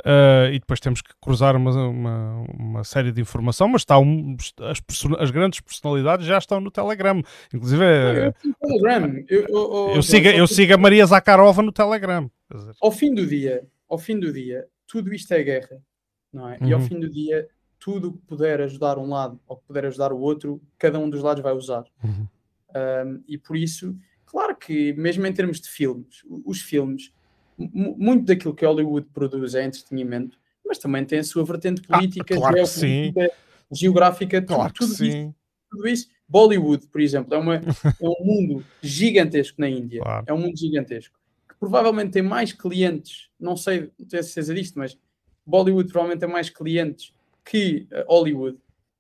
Uh, 0.01 0.53
e 0.53 0.59
depois 0.59 0.81
temos 0.81 1.03
que 1.03 1.11
cruzar 1.21 1.55
uma, 1.57 1.71
uma, 1.89 2.45
uma 2.59 2.85
série 2.85 3.13
de 3.13 3.21
informação, 3.21 3.69
mas 3.69 3.83
está 3.83 3.99
um, 3.99 4.37
as, 4.61 4.81
as, 5.19 5.31
grandes 5.31 5.61
personalidades 5.61 6.27
já 6.27 6.39
estão 6.39 6.61
no 6.61 6.71
Telegram. 6.71 7.23
Inclusive, 7.53 7.85
é, 7.85 8.33
Telegram. 8.61 9.25
Eu, 9.29 9.47
eu, 9.49 9.93
eu, 9.97 10.03
sigo, 10.03 10.29
eu 10.29 10.47
sigo 10.47 10.75
a 10.75 10.79
Maria 10.79 11.05
Zakharova 11.05 11.63
no 11.63 11.73
Telegram. 11.73 12.31
Ao 12.81 12.91
fim 12.91 13.15
do 13.15 13.27
dia, 13.27 13.67
ao 13.89 13.99
fim 13.99 14.19
do 14.19 14.33
dia, 14.33 14.67
tudo 14.87 15.13
isto 15.13 15.33
é 15.33 15.43
guerra, 15.43 15.83
não 16.33 16.49
é? 16.49 16.59
Uhum. 16.61 16.69
E 16.69 16.73
ao 16.73 16.81
uhum. 16.81 16.87
fim 16.87 16.99
do 16.99 17.11
dia, 17.11 17.49
tudo 17.79 18.13
que 18.13 18.27
puder 18.27 18.61
ajudar 18.63 18.99
um 18.99 19.09
lado 19.09 19.39
ou 19.47 19.57
que 19.57 19.67
puder 19.67 19.87
ajudar 19.87 20.13
o 20.13 20.19
outro, 20.19 20.61
cada 20.79 20.99
um 20.99 21.09
dos 21.09 21.23
lados 21.23 21.43
vai 21.43 21.53
usar. 21.53 21.85
Uhum. 22.03 22.27
Um, 22.75 23.23
e 23.27 23.37
por 23.37 23.57
isso, 23.57 23.97
claro 24.25 24.57
que 24.57 24.93
mesmo 24.95 25.27
em 25.27 25.33
termos 25.33 25.61
de 25.61 25.69
filmes, 25.69 26.23
os 26.45 26.61
filmes 26.61 27.13
muito 27.73 28.25
daquilo 28.25 28.55
que 28.55 28.65
Hollywood 28.65 29.07
produz 29.13 29.55
é 29.55 29.65
entretenimento, 29.65 30.39
mas 30.65 30.79
também 30.79 31.05
tem 31.05 31.19
a 31.19 31.25
sua 31.25 31.45
vertente 31.45 31.83
ah, 31.89 31.97
política, 31.97 32.35
ah, 32.35 32.39
claro 32.39 32.57
geopolítica, 32.57 33.33
geográfica, 33.73 34.43
claro 34.43 34.73
tudo, 34.73 34.93
tudo 34.93 35.05
isso, 35.05 35.35
tudo, 35.71 35.89
isso, 35.89 36.09
Bollywood, 36.29 36.87
por 36.87 37.01
exemplo, 37.01 37.35
é, 37.35 37.39
uma, 37.39 37.57
é 37.57 37.63
um 38.03 38.25
mundo 38.25 38.65
gigantesco 38.83 39.61
na 39.61 39.69
Índia. 39.69 40.01
Claro. 40.01 40.25
É 40.29 40.33
um 40.33 40.39
mundo 40.39 40.57
gigantesco. 40.57 41.19
Que 41.49 41.55
provavelmente 41.59 42.13
tem 42.13 42.23
mais 42.23 42.53
clientes, 42.53 43.29
não 43.39 43.57
sei, 43.57 43.91
não 43.99 44.07
tenho 44.07 44.23
certeza 44.23 44.55
disto, 44.55 44.79
mas 44.79 44.97
Bollywood 45.45 45.91
provavelmente 45.91 46.21
tem 46.21 46.29
mais 46.29 46.49
clientes 46.49 47.13
que 47.45 47.89
uh, 47.93 48.05
Hollywood. 48.07 48.57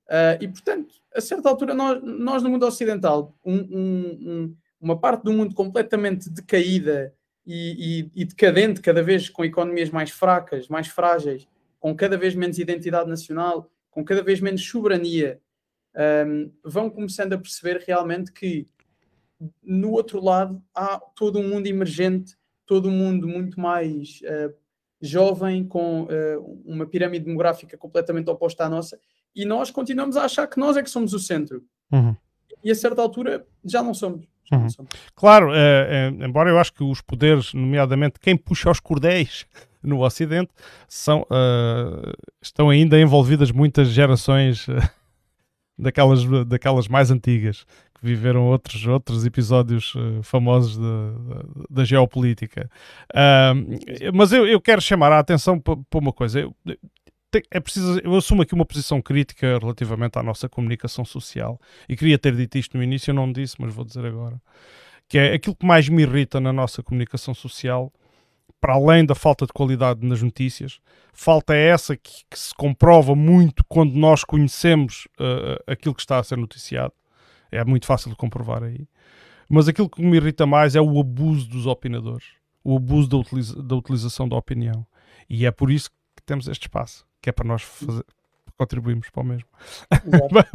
Uh, 0.08 0.36
e 0.40 0.48
portanto, 0.48 0.94
a 1.14 1.20
certa 1.20 1.48
altura, 1.48 1.72
nós, 1.72 2.02
nós 2.02 2.42
no 2.42 2.50
mundo 2.50 2.66
ocidental, 2.66 3.32
um, 3.44 3.54
um, 3.54 4.18
um, 4.20 4.56
uma 4.80 4.98
parte 4.98 5.22
do 5.22 5.32
mundo 5.32 5.54
completamente 5.54 6.28
decaída 6.28 7.14
e, 7.52 8.10
e, 8.14 8.22
e 8.22 8.24
decadente, 8.24 8.80
cada 8.80 9.02
vez 9.02 9.28
com 9.28 9.44
economias 9.44 9.90
mais 9.90 10.10
fracas, 10.10 10.68
mais 10.68 10.86
frágeis, 10.86 11.48
com 11.80 11.96
cada 11.96 12.16
vez 12.16 12.32
menos 12.32 12.60
identidade 12.60 13.10
nacional, 13.10 13.68
com 13.90 14.04
cada 14.04 14.22
vez 14.22 14.40
menos 14.40 14.64
soberania, 14.64 15.40
um, 16.28 16.52
vão 16.64 16.88
começando 16.88 17.32
a 17.32 17.38
perceber 17.38 17.82
realmente 17.84 18.30
que 18.30 18.68
no 19.60 19.90
outro 19.90 20.22
lado 20.22 20.62
há 20.72 21.00
todo 21.16 21.40
um 21.40 21.48
mundo 21.48 21.66
emergente, 21.66 22.36
todo 22.64 22.88
um 22.88 22.92
mundo 22.92 23.26
muito 23.26 23.58
mais 23.58 24.20
uh, 24.22 24.54
jovem, 25.00 25.66
com 25.66 26.02
uh, 26.04 26.62
uma 26.64 26.86
pirâmide 26.86 27.24
demográfica 27.24 27.76
completamente 27.76 28.30
oposta 28.30 28.64
à 28.64 28.68
nossa, 28.68 29.00
e 29.34 29.44
nós 29.44 29.72
continuamos 29.72 30.16
a 30.16 30.24
achar 30.24 30.46
que 30.46 30.60
nós 30.60 30.76
é 30.76 30.84
que 30.84 30.90
somos 30.90 31.12
o 31.14 31.18
centro. 31.18 31.64
Uhum. 31.90 32.14
E 32.62 32.70
a 32.70 32.74
certa 32.76 33.02
altura 33.02 33.44
já 33.64 33.82
não 33.82 33.92
somos. 33.92 34.29
Uhum. 34.50 34.66
Claro, 35.14 35.54
é, 35.54 36.10
é, 36.10 36.26
embora 36.26 36.50
eu 36.50 36.58
acho 36.58 36.72
que 36.72 36.82
os 36.82 37.00
poderes, 37.00 37.54
nomeadamente 37.54 38.18
quem 38.20 38.36
puxa 38.36 38.70
os 38.70 38.80
cordéis 38.80 39.46
no 39.82 40.04
Ocidente, 40.04 40.50
são, 40.88 41.22
uh, 41.22 42.12
estão 42.42 42.68
ainda 42.68 43.00
envolvidas 43.00 43.50
muitas 43.52 43.88
gerações 43.88 44.66
daquelas, 45.78 46.24
daquelas 46.46 46.88
mais 46.88 47.10
antigas 47.10 47.64
que 47.94 48.04
viveram 48.04 48.46
outros, 48.46 48.84
outros 48.86 49.24
episódios 49.24 49.94
uh, 49.94 50.22
famosos 50.22 50.78
da 51.68 51.84
geopolítica. 51.84 52.68
mas 54.12 54.32
eu, 54.32 54.46
eu 54.46 54.60
quero 54.60 54.80
chamar 54.80 55.12
a 55.12 55.18
atenção 55.20 55.60
para 55.60 55.78
uma 55.94 56.12
coisa. 56.12 56.40
Eu, 56.40 56.54
é 57.50 57.60
preciso, 57.60 58.00
eu 58.00 58.14
assumo 58.16 58.42
aqui 58.42 58.54
uma 58.54 58.64
posição 58.64 59.00
crítica 59.00 59.58
relativamente 59.58 60.18
à 60.18 60.22
nossa 60.22 60.48
comunicação 60.48 61.04
social 61.04 61.60
e 61.88 61.96
queria 61.96 62.18
ter 62.18 62.34
dito 62.34 62.58
isto 62.58 62.76
no 62.76 62.82
início, 62.82 63.10
eu 63.10 63.14
não 63.14 63.30
disse, 63.30 63.56
mas 63.58 63.72
vou 63.72 63.84
dizer 63.84 64.04
agora. 64.04 64.40
Que 65.08 65.18
é 65.18 65.34
aquilo 65.34 65.54
que 65.54 65.66
mais 65.66 65.88
me 65.88 66.02
irrita 66.02 66.40
na 66.40 66.52
nossa 66.52 66.82
comunicação 66.82 67.34
social, 67.34 67.92
para 68.60 68.74
além 68.74 69.04
da 69.04 69.14
falta 69.14 69.46
de 69.46 69.52
qualidade 69.52 70.06
nas 70.06 70.22
notícias, 70.22 70.80
falta 71.12 71.54
é 71.54 71.68
essa 71.68 71.96
que, 71.96 72.24
que 72.28 72.38
se 72.38 72.54
comprova 72.54 73.14
muito 73.14 73.64
quando 73.68 73.94
nós 73.94 74.24
conhecemos 74.24 75.08
uh, 75.18 75.62
aquilo 75.66 75.94
que 75.94 76.00
está 76.00 76.18
a 76.18 76.24
ser 76.24 76.36
noticiado. 76.36 76.92
É 77.50 77.64
muito 77.64 77.86
fácil 77.86 78.10
de 78.10 78.16
comprovar 78.16 78.62
aí. 78.62 78.86
Mas 79.48 79.66
aquilo 79.66 79.88
que 79.88 80.02
me 80.02 80.16
irrita 80.16 80.46
mais 80.46 80.76
é 80.76 80.80
o 80.80 81.00
abuso 81.00 81.48
dos 81.48 81.66
opinadores, 81.66 82.26
o 82.62 82.76
abuso 82.76 83.08
da, 83.08 83.16
utiliza 83.16 83.60
da 83.60 83.74
utilização 83.74 84.28
da 84.28 84.36
opinião. 84.36 84.86
E 85.28 85.44
é 85.44 85.50
por 85.50 85.70
isso 85.70 85.90
que 85.90 86.22
temos 86.24 86.46
este 86.46 86.62
espaço 86.62 87.09
que 87.20 87.30
é 87.30 87.32
para 87.32 87.46
nós 87.46 87.62
fazer, 87.62 88.04
contribuirmos 88.56 89.08
para 89.10 89.22
o 89.22 89.24
mesmo. 89.24 89.48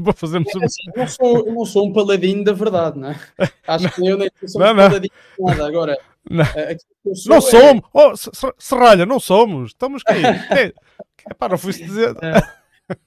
para 0.04 0.14
fazermos 0.14 0.54
é, 0.56 0.66
assim, 0.66 0.84
eu, 0.88 1.02
não 1.02 1.08
sou, 1.08 1.48
eu 1.48 1.54
não 1.54 1.66
sou 1.66 1.88
um 1.88 1.94
paladino 1.94 2.44
da 2.44 2.54
verdade, 2.54 3.00
não 3.00 3.10
é? 3.10 3.20
Acho 3.68 3.92
que 3.92 4.08
eu 4.08 4.18
nem 4.18 4.30
sou 4.46 4.62
não, 4.62 4.72
um 4.72 4.76
não. 4.76 4.90
paladino 4.90 5.14
de 5.38 5.44
nada. 5.44 5.68
Agora, 5.68 6.00
não, 6.30 6.44
é, 6.44 6.78
não 7.26 7.42
somos, 7.42 7.84
oh, 7.94 8.54
serralha, 8.58 9.06
não 9.06 9.20
somos, 9.20 9.70
estamos 9.70 10.04
aqui. 10.06 10.22
é, 10.54 10.74
é 11.30 11.34
para, 11.34 11.54
não 11.54 11.58
fui 11.58 11.74
dizer. 11.74 12.16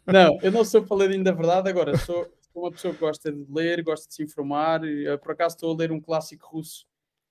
Não, 0.05 0.39
eu 0.43 0.51
não 0.51 0.65
sou 0.65 0.83
paladino 0.83 1.23
da 1.23 1.33
verdade, 1.33 1.69
agora 1.69 1.97
sou, 1.97 2.29
sou 2.53 2.63
uma 2.63 2.73
pessoa 2.73 2.93
que 2.93 3.01
gosta 3.01 3.31
de 3.31 3.47
ler, 3.49 3.83
gosta 3.83 4.09
de 4.09 4.15
se 4.15 4.25
informar. 4.25 4.81
Por 5.23 5.33
acaso 5.33 5.55
estou 5.55 5.73
a 5.73 5.77
ler 5.77 5.93
um 5.93 6.01
clássico 6.01 6.49
russo 6.49 6.87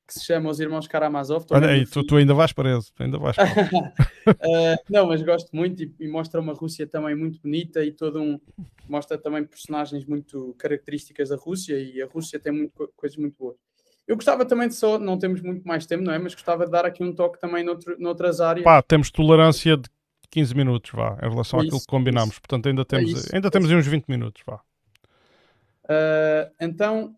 que 0.08 0.14
se 0.14 0.26
chama 0.26 0.50
Os 0.50 0.60
Irmãos 0.60 0.88
Karamazov. 0.88 1.46
Olha 1.52 1.68
aí, 1.68 1.86
tu, 1.86 2.04
tu, 2.04 2.16
ainda 2.16 2.34
vais 2.34 2.54
preso, 2.54 2.94
ainda 2.98 3.20
vais 3.20 3.36
uh, 3.38 3.42
Não, 4.90 5.08
mas 5.08 5.22
gosto 5.22 5.54
muito 5.54 5.84
e, 5.84 5.94
e, 6.00 6.08
mostra 6.08 6.40
uma 6.40 6.54
Rússia 6.54 6.88
também 6.88 7.14
muito 7.16 7.42
bonita 7.42 7.84
e 7.84 7.92
todo 7.92 8.22
um... 8.22 8.40
Mostra 8.88 9.18
também 9.18 9.44
personagens 9.44 10.06
muito 10.06 10.56
características 10.58 11.30
da 11.30 11.36
Rússia 11.36 11.78
e 11.78 12.02
a 12.02 12.08
Rússia 12.08 12.40
tem 12.40 12.54
muito, 12.54 12.92
coisas 12.96 13.18
muito 13.18 13.36
boas. 13.38 13.58
Eu 14.08 14.16
gostava 14.16 14.46
também 14.46 14.70
de 14.70 14.76
só, 14.76 14.98
não 14.98 15.20
temos 15.20 15.42
muito 15.42 15.68
mais 15.68 15.86
tempo, 15.86 16.02
não 16.02 16.14
é? 16.14 16.18
Mas 16.18 16.34
gostava 16.34 16.66
de 16.66 16.72
dar 16.72 16.86
aqui 16.86 17.04
um 17.04 17.14
toque 17.14 17.40
também 17.42 17.64
noutro, 17.64 18.00
noutras 18.00 18.40
áreas. 18.40 18.64
Pá, 18.64 18.82
temos 18.82 19.12
tolerância 19.12 19.76
de 19.76 19.90
15 20.30 20.56
minutos, 20.56 20.92
vá, 20.92 21.18
em 21.22 21.30
relação 21.30 21.60
é 21.60 21.64
àquilo 21.64 21.82
que 21.82 21.88
combinámos. 21.88 22.32
Isso. 22.32 22.42
Portanto, 22.42 22.70
ainda 22.70 22.86
temos, 22.86 23.10
é 23.10 23.14
isso, 23.14 23.36
ainda 23.36 23.52
temos 23.52 23.70
uns 23.70 23.86
20 23.86 24.06
minutos, 24.08 24.42
vá. 24.46 24.62
Uh, 25.84 26.52
então, 26.60 27.16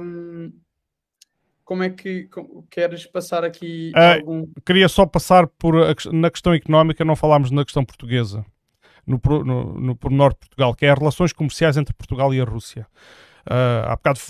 um, 0.00 0.52
como 1.72 1.82
é 1.82 1.88
que 1.88 2.24
como, 2.24 2.66
queres 2.70 3.06
passar 3.06 3.44
aqui 3.44 3.92
uh, 3.96 4.18
algum... 4.18 4.46
Queria 4.66 4.90
só 4.90 5.06
passar 5.06 5.46
por 5.46 5.74
na 6.12 6.30
questão 6.30 6.52
económica, 6.52 7.02
não 7.02 7.16
falámos 7.16 7.50
na 7.50 7.64
questão 7.64 7.82
portuguesa, 7.82 8.44
no, 9.06 9.18
no, 9.42 9.80
no 9.80 9.96
pormenor 9.96 10.34
de 10.34 10.40
Portugal, 10.40 10.74
que 10.74 10.84
é 10.84 10.90
as 10.90 10.98
relações 10.98 11.32
comerciais 11.32 11.78
entre 11.78 11.94
Portugal 11.94 12.34
e 12.34 12.42
a 12.42 12.44
Rússia. 12.44 12.86
Uh, 13.46 13.88
há 13.88 13.96
bocado, 13.96 14.20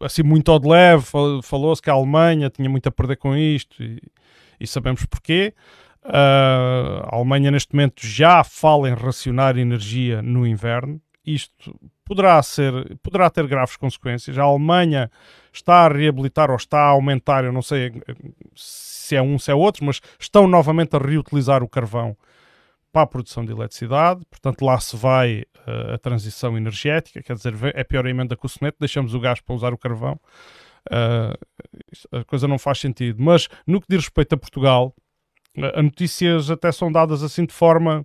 ah, 0.00 0.06
assim, 0.06 0.22
muito 0.22 0.50
ao 0.50 0.58
de 0.58 0.66
leve, 0.66 1.04
falou-se 1.42 1.82
que 1.82 1.90
a 1.90 1.92
Alemanha 1.92 2.48
tinha 2.48 2.68
muito 2.68 2.88
a 2.88 2.90
perder 2.90 3.16
com 3.16 3.36
isto 3.36 3.82
e, 3.82 4.00
e 4.58 4.66
sabemos 4.66 5.04
porquê. 5.04 5.52
Uh, 6.02 7.04
a 7.12 7.14
Alemanha, 7.14 7.50
neste 7.50 7.74
momento, 7.74 8.06
já 8.06 8.42
fala 8.42 8.88
em 8.88 8.94
racionar 8.94 9.58
energia 9.58 10.22
no 10.22 10.46
inverno. 10.46 10.98
Isto 11.26 11.78
poderá, 12.06 12.40
ser, 12.42 12.96
poderá 13.02 13.28
ter 13.28 13.46
graves 13.46 13.76
consequências. 13.76 14.38
A 14.38 14.44
Alemanha 14.44 15.10
está 15.52 15.84
a 15.84 15.88
reabilitar 15.88 16.50
ou 16.50 16.56
está 16.56 16.78
a 16.78 16.90
aumentar, 16.90 17.44
eu 17.44 17.52
não 17.52 17.60
sei 17.60 18.00
se 18.54 19.16
é 19.16 19.20
um, 19.20 19.38
se 19.38 19.50
é 19.50 19.54
outro, 19.54 19.84
mas 19.84 20.00
estão 20.18 20.46
novamente 20.46 20.94
a 20.94 20.98
reutilizar 20.98 21.62
o 21.62 21.68
carvão 21.68 22.16
para 22.92 23.02
a 23.02 23.06
produção 23.06 23.44
de 23.44 23.52
eletricidade, 23.52 24.24
portanto 24.30 24.64
lá 24.64 24.78
se 24.80 24.96
vai 24.96 25.42
uh, 25.66 25.94
a 25.94 25.98
transição 25.98 26.56
energética, 26.56 27.22
quer 27.22 27.34
dizer, 27.34 27.54
é 27.74 27.84
pior 27.84 28.06
a 28.06 28.10
emenda 28.10 28.36
que 28.36 28.46
o 28.46 28.48
soneto, 28.48 28.78
deixamos 28.80 29.12
o 29.12 29.20
gás 29.20 29.40
para 29.40 29.54
usar 29.54 29.74
o 29.74 29.78
carvão, 29.78 30.18
uh, 30.90 32.18
a 32.18 32.24
coisa 32.24 32.46
não 32.46 32.58
faz 32.58 32.78
sentido. 32.78 33.20
Mas 33.20 33.48
no 33.66 33.80
que 33.80 33.88
diz 33.90 34.04
respeito 34.04 34.34
a 34.34 34.38
Portugal, 34.38 34.94
as 35.74 35.84
notícias 35.84 36.50
até 36.50 36.70
são 36.70 36.90
dadas 36.92 37.22
assim 37.22 37.44
de 37.44 37.52
forma 37.52 38.04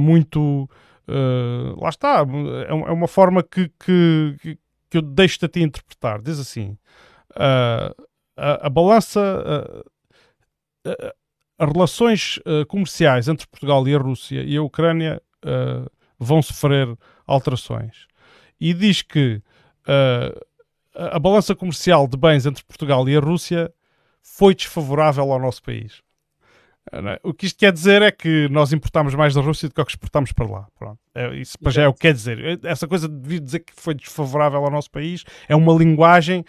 muito. 0.00 0.68
Uh, 1.08 1.80
lá 1.80 1.88
está, 1.88 2.18
é, 2.18 2.70
é 2.70 2.92
uma 2.92 3.08
forma 3.08 3.42
que, 3.42 3.70
que, 3.82 4.58
que 4.90 4.98
eu 4.98 5.02
deixo-te 5.02 5.46
a 5.46 5.48
ti 5.48 5.62
interpretar. 5.62 6.20
Diz 6.20 6.38
assim: 6.38 6.76
a, 7.34 7.94
a, 8.36 8.68
balança. 8.68 9.82
as 11.58 11.72
relações 11.72 12.38
comerciais 12.68 13.26
entre 13.26 13.46
Portugal 13.46 13.86
e 13.88 13.94
a 13.94 13.98
Rússia 13.98 14.42
e 14.42 14.56
a 14.56 14.62
Ucrânia 14.62 15.20
vão 16.18 16.42
sofrer 16.42 16.88
alterações. 17.26 18.06
E 18.60 18.74
diz 18.74 19.02
que 19.02 19.42
a 20.94 21.18
balança 21.18 21.54
comercial 21.54 22.06
de 22.06 22.16
bens 22.16 22.46
entre 22.46 22.64
Portugal 22.64 23.08
e 23.08 23.16
a 23.16 23.20
Rússia 23.20 23.72
foi 24.22 24.54
desfavorável 24.54 25.32
ao 25.32 25.40
nosso 25.40 25.62
país. 25.62 26.02
É? 26.92 27.20
O 27.22 27.34
que 27.34 27.46
isto 27.46 27.58
quer 27.58 27.72
dizer 27.72 28.02
é 28.02 28.10
que 28.10 28.48
nós 28.50 28.72
importamos 28.72 29.14
mais 29.14 29.34
da 29.34 29.40
Rússia 29.40 29.68
do 29.68 29.74
que 29.74 29.80
o 29.80 29.84
que 29.84 29.92
exportamos 29.92 30.32
para 30.32 30.46
lá. 30.46 30.66
Pronto. 30.78 30.98
É, 31.14 31.34
isso 31.36 31.56
já 31.68 31.82
é 31.82 31.88
o 31.88 31.92
que 31.92 32.00
quer 32.00 32.14
dizer. 32.14 32.60
Essa 32.64 32.86
coisa 32.88 33.08
de 33.08 33.40
dizer 33.40 33.60
que 33.60 33.72
foi 33.74 33.94
desfavorável 33.94 34.64
ao 34.64 34.70
nosso 34.70 34.90
país 34.90 35.24
é 35.48 35.54
uma 35.54 35.72
linguagem 35.74 36.44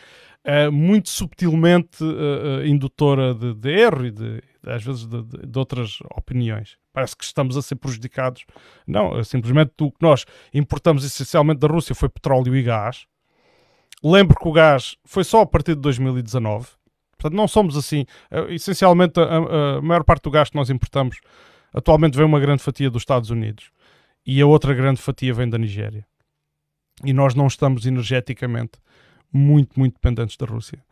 uh, 0.45 0.71
muito 0.71 1.09
subtilmente 1.09 2.03
uh, 2.03 2.65
indutora 2.65 3.33
de, 3.33 3.53
de, 3.53 3.69
erro 3.69 4.05
e 4.05 4.11
de, 4.11 4.41
às 4.65 4.83
vezes 4.83 5.05
de, 5.05 5.23
de, 5.23 5.59
outras 5.59 5.99
opiniões. 6.15 6.77
Parece 6.93 7.15
que 7.15 7.23
estamos 7.23 7.57
a 7.57 7.61
ser 7.61 7.75
prejudicados. 7.75 8.45
Não, 8.87 9.23
simplesmente 9.23 9.73
o 9.81 9.91
que 9.91 10.01
nós 10.01 10.25
importamos 10.53 11.03
essencialmente 11.03 11.59
da 11.59 11.67
Rússia 11.67 11.93
foi 11.95 12.09
petróleo 12.09 12.55
e 12.55 12.63
gás. 12.63 13.05
Lembro 14.01 14.37
que 14.39 14.47
o 14.47 14.51
gás 14.53 14.95
foi 15.03 15.25
só 15.25 15.41
a 15.41 15.45
partir 15.45 15.75
de 15.75 15.81
2019 15.81 16.78
Portanto, 17.19 17.37
não 17.37 17.47
somos 17.47 17.75
assim. 17.75 18.05
Uh, 18.31 18.51
essencialmente, 18.51 19.19
a, 19.19 19.77
a, 19.77 19.81
maior 19.81 20.03
parte 20.03 20.23
do 20.23 20.31
gás 20.31 20.49
que 20.49 20.55
nós 20.55 20.69
importamos 20.69 21.17
atualmente 21.73 22.17
vem 22.17 22.25
uma 22.25 22.39
grande 22.39 22.63
fatia 22.63 22.89
dos 22.89 23.01
Estados 23.01 23.29
Unidos 23.29 23.71
e 24.25 24.41
a 24.41 24.45
outra 24.45 24.73
grande 24.73 25.01
fatia 25.01 25.33
vem 25.33 25.49
da 25.49 25.57
Nigéria. 25.57 26.05
E 27.03 27.13
nós 27.13 27.35
não 27.35 27.47
estamos 27.47 27.85
energeticamente 27.85 28.79
muito, 29.31 29.79
muito 29.79 29.93
dependentes 29.93 30.37
da 30.37 30.45
Rússia. 30.45 30.83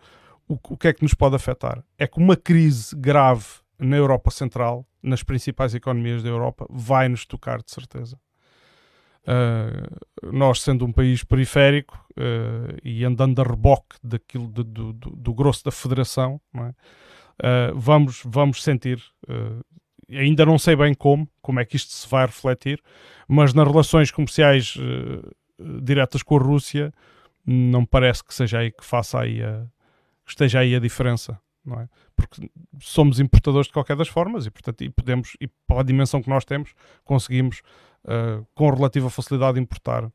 O, 0.48 0.58
o 0.70 0.78
que 0.78 0.90
é 0.90 0.94
que 0.94 1.04
nos 1.04 1.14
pode 1.14 1.36
afetar? 1.36 1.84
É 1.98 2.06
que 2.08 2.20
uma 2.20 2.36
crise 2.36 2.96
grave 2.96 3.46
na 3.80 3.96
Europa 3.96 4.32
Central, 4.32 4.86
nas 5.02 5.24
principais 5.24 5.74
economias 5.74 6.24
da 6.24 6.30
Europa, 6.30 6.66
vai 6.70 7.08
nos 7.08 7.26
tocar 7.26 7.62
de 7.62 7.72
certeza. 7.72 8.20
Uh, 9.28 10.32
nós, 10.32 10.62
sendo 10.62 10.86
um 10.86 10.92
país 10.92 11.22
periférico 11.22 12.00
uh, 12.12 12.78
e 12.82 13.04
andando 13.04 13.42
a 13.42 13.44
reboque 13.44 13.98
daquilo 14.02 14.48
do, 14.48 14.64
do, 14.64 14.94
do 14.94 15.34
grosso 15.34 15.66
da 15.66 15.72
federação, 15.72 16.40
é? 16.56 16.60
uh, 16.60 17.76
vamos, 17.76 18.22
vamos 18.24 18.64
sentir. 18.64 19.04
ainda 20.10 20.46
não 20.46 20.58
sei 20.58 20.78
bem 20.78 20.94
como, 20.94 21.30
como 21.42 21.60
é 21.60 21.66
que 21.66 21.76
isto 21.76 21.92
se 21.92 22.08
vai 22.08 22.26
refletir, 22.26 22.82
mas 23.28 23.54
nas 23.54 23.68
relações 23.68 24.12
comerciais 24.12 24.78
diretas 25.84 26.24
com 26.24 26.38
a 26.38 26.40
Rússia, 26.40 26.94
não 27.46 27.86
parece 27.86 28.24
que 28.24 28.34
seja 28.34 28.60
aí 28.60 28.72
que 28.72 28.86
faça 28.86 29.20
aí 29.20 29.44
a, 29.44 29.66
esteja 30.26 30.60
aí 30.60 30.74
a 30.74 30.80
diferença. 30.80 31.38
Não 31.66 31.82
é? 31.82 31.90
Porque 32.16 32.50
somos 32.80 33.20
importadores 33.20 33.68
de 33.68 33.74
qualquer 33.74 33.98
das 33.98 34.08
formas 34.08 34.46
e, 34.46 34.50
portanto, 34.50 34.86
e 34.86 34.90
podemos, 34.90 35.36
e 35.42 35.48
pela 35.68 35.84
dimensão 35.84 36.22
que 36.22 36.30
nós 36.30 36.46
temos, 36.46 36.74
conseguimos 37.04 37.62
uh, 38.08 38.46
com 38.56 38.70
relativa 38.70 39.10
facilidade 39.10 39.60
importar 39.60 40.06
uh, 40.06 40.12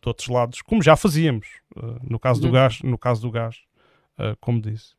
de 0.00 0.08
outros 0.08 0.28
lados, 0.28 0.62
como 0.62 0.82
já 0.82 0.96
fazíamos 0.96 1.48
uh, 1.76 1.98
no 2.02 2.18
caso 2.18 2.40
uhum. 2.40 2.46
do 2.46 2.52
gás, 2.52 2.82
no 2.82 2.98
caso 2.98 3.22
do 3.22 3.30
gás, 3.30 3.56
como 4.40 4.60
disse. 4.60 4.96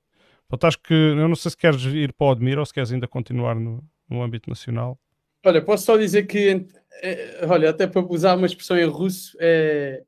Portanto, 0.47 0.70
acho 0.70 0.80
que 0.80 0.93
eu 0.93 1.28
não 1.28 1.36
sei 1.36 1.51
se 1.51 1.57
queres 1.57 1.84
ir 1.84 2.13
para 2.13 2.28
o 2.28 2.32
Admir 2.32 2.57
ou 2.57 2.65
se 2.65 2.74
queres 2.74 2.91
ainda 2.91 3.05
continuar 3.05 3.55
no, 3.55 3.84
no 4.09 4.24
âmbito 4.24 4.49
nacional. 4.49 4.97
Olha, 5.45 5.61
posso 5.61 5.86
só 5.86 5.97
dizer 5.97 6.26
que, 6.26 6.65
é, 7.01 7.45
olha, 7.45 7.70
até 7.70 7.86
para 7.86 8.01
usar 8.01 8.36
uma 8.36 8.47
expressão 8.47 8.78
em 8.78 8.86
russo, 8.86 9.38
é, 9.39 10.03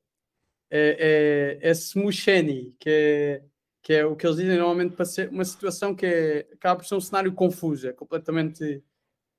é, 0.69 1.59
é, 1.61 1.69
é 1.69 1.71
smusheni, 1.71 2.75
que 2.79 2.89
é, 2.89 3.43
que 3.83 3.93
é 3.93 4.05
o 4.05 4.15
que 4.15 4.25
eles 4.25 4.37
dizem 4.37 4.57
normalmente 4.57 4.95
para 4.95 5.05
ser 5.05 5.29
uma 5.29 5.45
situação 5.45 5.93
que 5.93 6.05
é, 6.05 6.47
acaba 6.53 6.77
por 6.77 6.85
ser 6.85 6.95
um 6.95 7.01
cenário 7.01 7.31
confuso, 7.33 7.87
é 7.87 7.93
completamente 7.93 8.83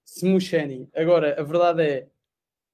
smusheni. 0.05 0.89
Agora, 0.95 1.41
a 1.41 1.43
verdade 1.43 1.83
é, 1.83 2.09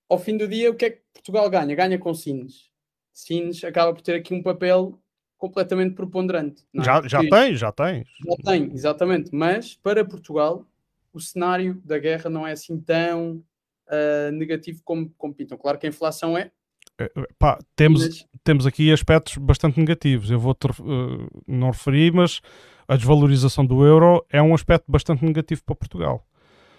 ao 0.09 0.19
fim 0.19 0.37
do 0.37 0.49
dia, 0.49 0.71
o 0.71 0.75
que 0.75 0.85
é 0.85 0.91
que 0.91 1.03
Portugal 1.13 1.49
ganha? 1.51 1.75
Ganha 1.75 1.99
com 1.99 2.15
Sines. 2.15 2.71
Sines 3.13 3.63
acaba 3.65 3.93
por 3.93 4.01
ter 4.01 4.15
aqui 4.15 4.33
um 4.33 4.43
papel 4.43 4.99
completamente 5.37 5.95
preponderante. 5.95 6.65
É? 6.75 6.83
Já, 6.83 7.03
já 7.07 7.21
tem, 7.21 7.55
já 7.55 7.73
tem. 7.73 8.05
Já 8.27 8.37
tem, 8.45 8.73
exatamente. 8.73 9.35
Mas 9.35 9.75
para 9.75 10.05
Portugal, 10.05 10.67
o 11.13 11.21
cenário 11.21 11.81
da 11.85 11.99
guerra 11.99 12.29
não 12.29 12.47
é 12.47 12.53
assim 12.53 12.79
tão 12.81 13.43
uh, 13.87 14.33
negativo 14.33 14.81
como, 14.85 15.11
como 15.17 15.35
pintam. 15.35 15.57
Claro 15.57 15.79
que 15.79 15.87
a 15.87 15.91
inflação 15.91 16.37
é. 16.37 16.51
é, 16.99 17.05
é 17.05 17.27
pá, 17.39 17.59
temos, 17.77 18.05
mas... 18.05 18.27
temos 18.43 18.67
aqui 18.67 18.93
aspectos 18.93 19.37
bastante 19.37 19.79
negativos. 19.79 20.31
Eu 20.31 20.41
vou 20.41 20.53
uh, 20.53 21.43
não 21.47 21.71
referir, 21.71 22.13
mas 22.13 22.41
a 22.87 22.97
desvalorização 22.97 23.65
do 23.65 23.85
euro 23.85 24.25
é 24.31 24.43
um 24.43 24.55
aspecto 24.55 24.91
bastante 24.91 25.25
negativo 25.25 25.63
para 25.65 25.75
Portugal. 25.77 26.27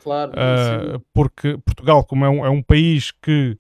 Claro. 0.04 0.32
Uh, 0.32 1.00
porque 1.14 1.58
Portugal, 1.66 2.04
como 2.04 2.26
é 2.26 2.30
um, 2.30 2.45
é 2.45 2.50
um 2.50 2.62
país 2.62 3.12
que 3.12 3.58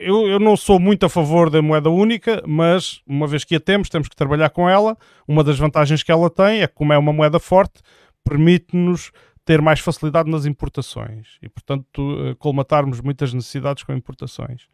eu, 0.00 0.28
eu, 0.28 0.38
não 0.38 0.56
sou 0.56 0.78
muito 0.78 1.04
a 1.06 1.08
favor 1.08 1.50
da 1.50 1.60
moeda 1.60 1.90
única, 1.90 2.42
mas 2.46 3.00
uma 3.06 3.26
vez 3.26 3.44
que 3.44 3.56
a 3.56 3.60
temos, 3.60 3.88
temos 3.88 4.08
que 4.08 4.14
trabalhar 4.14 4.50
com 4.50 4.68
ela. 4.68 4.96
Uma 5.26 5.42
das 5.42 5.58
vantagens 5.58 6.02
que 6.02 6.12
ela 6.12 6.30
tem 6.30 6.62
é 6.62 6.68
que, 6.68 6.74
como 6.74 6.92
é 6.92 6.98
uma 6.98 7.12
moeda 7.12 7.40
forte, 7.40 7.80
permite-nos 8.22 9.10
ter 9.44 9.60
mais 9.60 9.80
facilidade 9.80 10.30
nas 10.30 10.44
importações 10.44 11.38
e, 11.42 11.48
portanto, 11.48 12.16
ah, 12.20 12.34
colmatarmos 12.38 13.00
muitas 13.00 13.32
necessidades 13.32 13.82
com 13.82 13.92
importações 13.92 14.68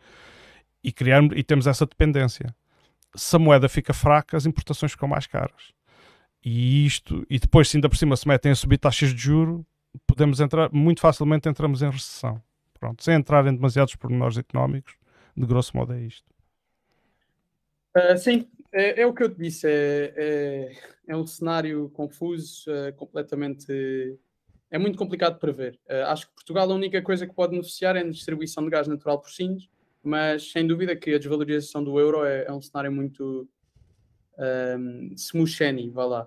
e, 0.82 0.92
criarmos, 0.92 1.32
e 1.36 1.42
temos 1.42 1.66
essa 1.66 1.86
dependência. 1.86 2.54
Se 3.14 3.36
a 3.36 3.38
moeda 3.38 3.68
fica 3.68 3.94
fraca, 3.94 4.36
as 4.36 4.46
importações 4.46 4.92
ficam 4.92 5.08
mais 5.08 5.26
caras. 5.26 5.72
E 6.44 6.84
isto, 6.84 7.24
e 7.30 7.38
depois, 7.38 7.68
se 7.70 7.76
ainda 7.76 7.88
por 7.88 7.96
cima 7.96 8.16
se 8.16 8.28
metem 8.28 8.52
a 8.52 8.54
subir 8.54 8.76
taxas 8.76 9.14
de 9.14 9.22
juro, 9.22 9.64
podemos 10.14 10.40
entrar, 10.40 10.70
muito 10.72 11.00
facilmente 11.00 11.48
entramos 11.48 11.82
em 11.82 11.90
recessão. 11.90 12.40
Pronto, 12.78 13.02
sem 13.02 13.14
entrar 13.14 13.46
em 13.46 13.54
demasiados 13.54 13.94
pormenores 13.96 14.38
económicos, 14.38 14.94
de 15.36 15.46
grosso 15.46 15.76
modo 15.76 15.92
é 15.92 16.00
isto. 16.02 16.24
Uh, 17.96 18.16
sim, 18.18 18.48
é, 18.72 19.02
é, 19.02 19.06
o 19.06 19.14
que 19.14 19.22
eu 19.22 19.30
te 19.30 19.40
disse, 19.40 19.66
é, 19.68 20.12
é, 20.16 20.72
é 21.08 21.16
um 21.16 21.26
cenário 21.26 21.88
confuso, 21.90 22.64
uh, 22.70 22.92
completamente. 22.94 24.18
É 24.70 24.78
muito 24.78 24.98
complicado 24.98 25.38
prever. 25.38 25.78
Uh, 25.88 26.06
acho 26.06 26.26
que 26.26 26.34
Portugal 26.34 26.70
a 26.70 26.74
única 26.74 27.00
coisa 27.00 27.26
que 27.26 27.34
pode 27.34 27.52
beneficiar 27.52 27.96
é 27.96 28.00
a 28.00 28.10
distribuição 28.10 28.64
de 28.64 28.70
gás 28.70 28.88
natural 28.88 29.20
por 29.20 29.30
sinos, 29.30 29.68
mas 30.02 30.50
sem 30.50 30.66
dúvida 30.66 30.96
que 30.96 31.14
a 31.14 31.18
desvalorização 31.18 31.82
do 31.82 31.98
euro 31.98 32.24
é, 32.24 32.46
é 32.46 32.52
um 32.52 32.60
cenário 32.60 32.90
muito 32.90 33.48
um, 34.38 35.12
smusheni, 35.14 35.90
vá 35.90 36.04
lá. 36.04 36.26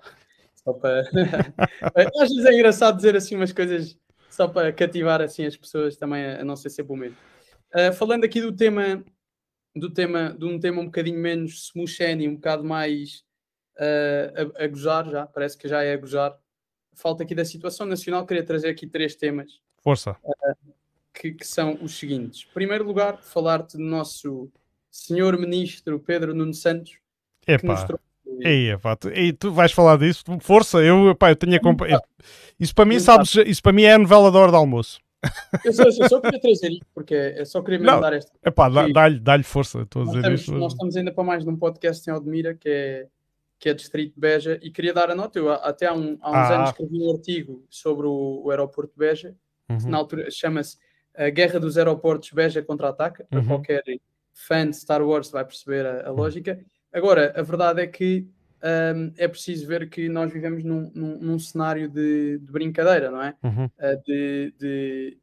Só 0.67 0.73
para. 0.73 1.01
Às 2.21 2.29
vezes 2.29 2.45
é 2.45 2.53
engraçado 2.53 2.97
dizer 2.97 3.15
assim 3.15 3.37
umas 3.37 3.53
coisas 3.53 3.97
só 4.29 4.49
para 4.49 4.73
cativar 4.73 5.21
assim 5.21 5.45
as 5.45 5.55
pessoas 5.55 5.95
também 5.95 6.25
a, 6.25 6.43
não 6.43 6.57
ser 6.57 6.69
sempre 6.69 6.91
o 6.91 6.97
mesmo. 6.97 7.15
Uh, 7.73 7.93
falando 7.93 8.25
aqui 8.25 8.41
do 8.41 8.53
tema, 8.53 9.01
do 9.73 9.89
tema, 9.89 10.35
de 10.37 10.43
um 10.43 10.59
tema 10.59 10.81
um 10.81 10.85
bocadinho 10.85 11.17
menos 11.19 11.69
smusheni, 11.69 12.27
um 12.27 12.35
bocado 12.35 12.65
mais 12.65 13.23
uh, 13.77 14.51
a, 14.57 14.65
a 14.65 14.67
gozar 14.67 15.09
já, 15.09 15.25
parece 15.25 15.57
que 15.57 15.69
já 15.69 15.81
é 15.83 15.93
a 15.93 15.97
gozar. 15.97 16.37
Falta 16.93 17.23
aqui 17.23 17.33
da 17.33 17.45
situação 17.45 17.87
nacional, 17.87 18.25
queria 18.25 18.43
trazer 18.43 18.67
aqui 18.67 18.85
três 18.85 19.15
temas. 19.15 19.61
Força. 19.81 20.17
Uh, 20.21 20.73
que, 21.13 21.31
que, 21.31 21.47
são 21.47 21.79
os 21.81 21.97
seguintes. 21.97 22.45
Em 22.49 22.53
primeiro 22.53 22.83
lugar, 22.83 23.23
falar-te 23.23 23.77
do 23.77 23.83
nosso 23.83 24.51
senhor 24.91 25.37
ministro 25.39 25.97
Pedro 25.97 26.35
Nuno 26.35 26.53
Santos, 26.53 26.99
Epá. 27.47 27.59
que 27.59 27.65
mostrou 27.65 27.99
Ei, 28.41 28.77
pá, 28.77 28.95
tu, 28.95 29.09
ei, 29.09 29.33
tu 29.33 29.51
vais 29.51 29.71
falar 29.71 29.97
disso? 29.97 30.23
Força, 30.39 30.79
eu, 30.79 31.15
pá, 31.15 31.31
eu 31.31 31.35
tenho 31.35 31.55
a 31.55 31.59
compa... 31.59 31.85
Isso 32.59 32.73
para 32.73 32.85
mim, 32.85 32.99
sabes, 32.99 33.35
isso 33.35 33.61
para 33.61 33.71
mim 33.71 33.83
é 33.83 33.93
a 33.93 33.99
novela 33.99 34.31
da 34.31 34.39
hora 34.39 34.51
de 34.51 34.57
almoço. 34.57 34.99
Eu 35.63 35.73
só, 35.73 35.83
eu 35.83 36.09
só 36.09 36.21
queria 36.21 36.39
trazer 36.39 36.71
isto, 36.71 36.85
porque 36.93 37.13
é 37.13 37.43
só 37.45 37.61
queria 37.61 37.79
me 37.79 37.85
dar 37.85 38.13
esta. 38.13 38.31
Epá, 38.45 38.69
dá-lhe 38.69 39.19
dá 39.19 39.41
força, 39.43 39.81
estou 39.81 40.03
a 40.03 40.05
dizer 40.05 40.17
estamos, 40.19 40.41
isto. 40.41 40.51
Nós 40.53 40.73
estamos 40.73 40.95
ainda 40.95 41.11
para 41.11 41.23
mais 41.23 41.45
num 41.45 41.55
podcast 41.55 42.07
em 42.09 42.13
Odmira, 42.13 42.53
que 42.55 42.69
é, 42.69 43.07
que 43.59 43.69
é 43.69 43.73
Distrito 43.73 44.13
de 44.13 44.19
Beja, 44.19 44.59
e 44.61 44.71
queria 44.71 44.93
dar 44.93 45.09
a 45.09 45.15
nota. 45.15 45.37
Eu 45.37 45.51
até 45.51 45.87
há, 45.87 45.93
um, 45.93 46.17
há 46.21 46.29
uns 46.29 46.35
ah. 46.35 46.55
anos 46.55 46.69
escrevi 46.69 47.03
um 47.03 47.11
artigo 47.11 47.65
sobre 47.69 48.07
o, 48.07 48.43
o 48.45 48.51
aeroporto 48.51 48.93
de 48.93 48.99
Beja, 48.99 49.35
uhum. 49.69 49.89
na 49.89 49.97
altura 49.97 50.29
chama-se 50.31 50.77
A 51.15 51.29
Guerra 51.29 51.59
dos 51.59 51.77
Aeroportos 51.77 52.31
Beja 52.31 52.61
Contra-Ataca, 52.61 53.25
para 53.29 53.39
uhum. 53.39 53.47
qualquer 53.47 53.83
fã 54.33 54.69
de 54.69 54.75
Star 54.75 55.01
Wars 55.01 55.29
vai 55.29 55.43
perceber 55.45 55.85
a, 55.85 56.07
a 56.07 56.11
lógica. 56.11 56.59
Agora, 56.97 57.33
a 57.35 57.41
verdade 57.41 57.81
é 57.81 57.87
que 57.87 58.27
um, 58.63 59.13
é 59.17 59.27
preciso 59.27 59.67
ver 59.67 59.89
que 59.89 60.09
nós 60.09 60.31
vivemos 60.31 60.63
num, 60.63 60.91
num, 60.93 61.19
num 61.19 61.39
cenário 61.39 61.87
de, 61.87 62.39
de, 62.39 62.51
brincadeira, 62.51 63.11
não 63.11 63.21
é? 63.21 63.35
Uhum. 63.43 63.65
Uh, 63.65 64.03
de, 64.05 64.53
de 64.59 65.17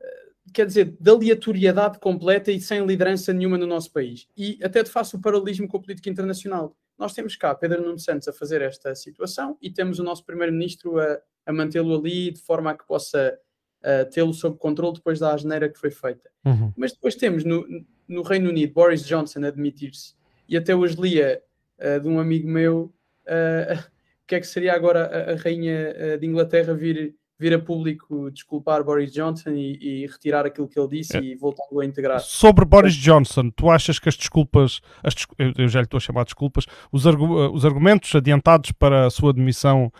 uh, 0.00 0.52
quer 0.52 0.66
dizer, 0.66 0.96
de 0.98 1.10
aleatoriedade 1.10 1.98
completa 1.98 2.50
e 2.50 2.60
sem 2.60 2.84
liderança 2.86 3.32
nenhuma 3.32 3.58
no 3.58 3.66
nosso 3.66 3.92
país. 3.92 4.26
E 4.36 4.58
até 4.62 4.82
de 4.82 4.90
faço 4.90 5.16
o 5.16 5.20
paralelismo 5.20 5.68
com 5.68 5.76
a 5.76 5.80
política 5.80 6.08
internacional. 6.08 6.74
Nós 6.98 7.14
temos 7.14 7.36
cá 7.36 7.54
Pedro 7.54 7.82
Nuno 7.82 7.98
Santos 7.98 8.28
a 8.28 8.32
fazer 8.32 8.62
esta 8.62 8.94
situação 8.94 9.56
e 9.60 9.70
temos 9.70 9.98
o 9.98 10.02
nosso 10.02 10.24
primeiro-ministro 10.24 10.98
a, 10.98 11.18
a 11.46 11.52
mantê-lo 11.52 11.98
ali 11.98 12.30
de 12.30 12.40
forma 12.40 12.70
a 12.70 12.74
que 12.74 12.86
possa 12.86 13.38
uh, 13.80 14.10
tê-lo 14.10 14.32
sob 14.32 14.58
controle 14.58 14.94
depois 14.94 15.18
da 15.18 15.34
asneira 15.34 15.68
que 15.68 15.78
foi 15.78 15.90
feita. 15.90 16.30
Uhum. 16.44 16.72
Mas 16.76 16.92
depois 16.92 17.14
temos 17.14 17.44
no, 17.44 17.66
no 18.06 18.22
Reino 18.22 18.50
Unido 18.50 18.72
Boris 18.72 19.04
Johnson 19.04 19.44
admitir-se, 19.44 20.14
e 20.50 20.56
até 20.56 20.74
hoje 20.74 21.00
lia 21.00 21.40
uh, 21.78 22.00
de 22.00 22.08
um 22.08 22.18
amigo 22.18 22.48
meu 22.48 22.92
uh, 23.26 23.78
o 24.22 24.26
que 24.26 24.34
é 24.34 24.40
que 24.40 24.46
seria 24.46 24.74
agora 24.74 25.06
a, 25.06 25.32
a 25.32 25.36
rainha 25.36 26.18
de 26.18 26.26
Inglaterra 26.26 26.74
vir 26.74 27.14
vir 27.38 27.54
a 27.54 27.58
público 27.58 28.30
desculpar 28.30 28.84
Boris 28.84 29.10
Johnson 29.10 29.52
e, 29.52 30.02
e 30.02 30.06
retirar 30.06 30.44
aquilo 30.44 30.68
que 30.68 30.78
ele 30.78 30.88
disse 30.88 31.16
é. 31.16 31.22
e 31.22 31.34
voltá-lo 31.34 31.80
a 31.80 31.86
integrar. 31.86 32.20
Sobre 32.20 32.66
Boris 32.66 32.94
Johnson, 32.94 33.50
tu 33.50 33.70
achas 33.70 33.98
que 33.98 34.10
as 34.10 34.14
desculpas, 34.14 34.82
as 35.02 35.14
eu 35.56 35.66
já 35.66 35.80
lhe 35.80 35.86
estou 35.86 35.96
a 35.96 36.00
chamar 36.00 36.24
de 36.24 36.26
desculpas, 36.26 36.66
os, 36.92 37.06
argu 37.06 37.50
os 37.50 37.64
argumentos 37.64 38.14
adiantados 38.14 38.72
para 38.72 39.06
a 39.06 39.10
sua 39.10 39.32
demissão 39.32 39.90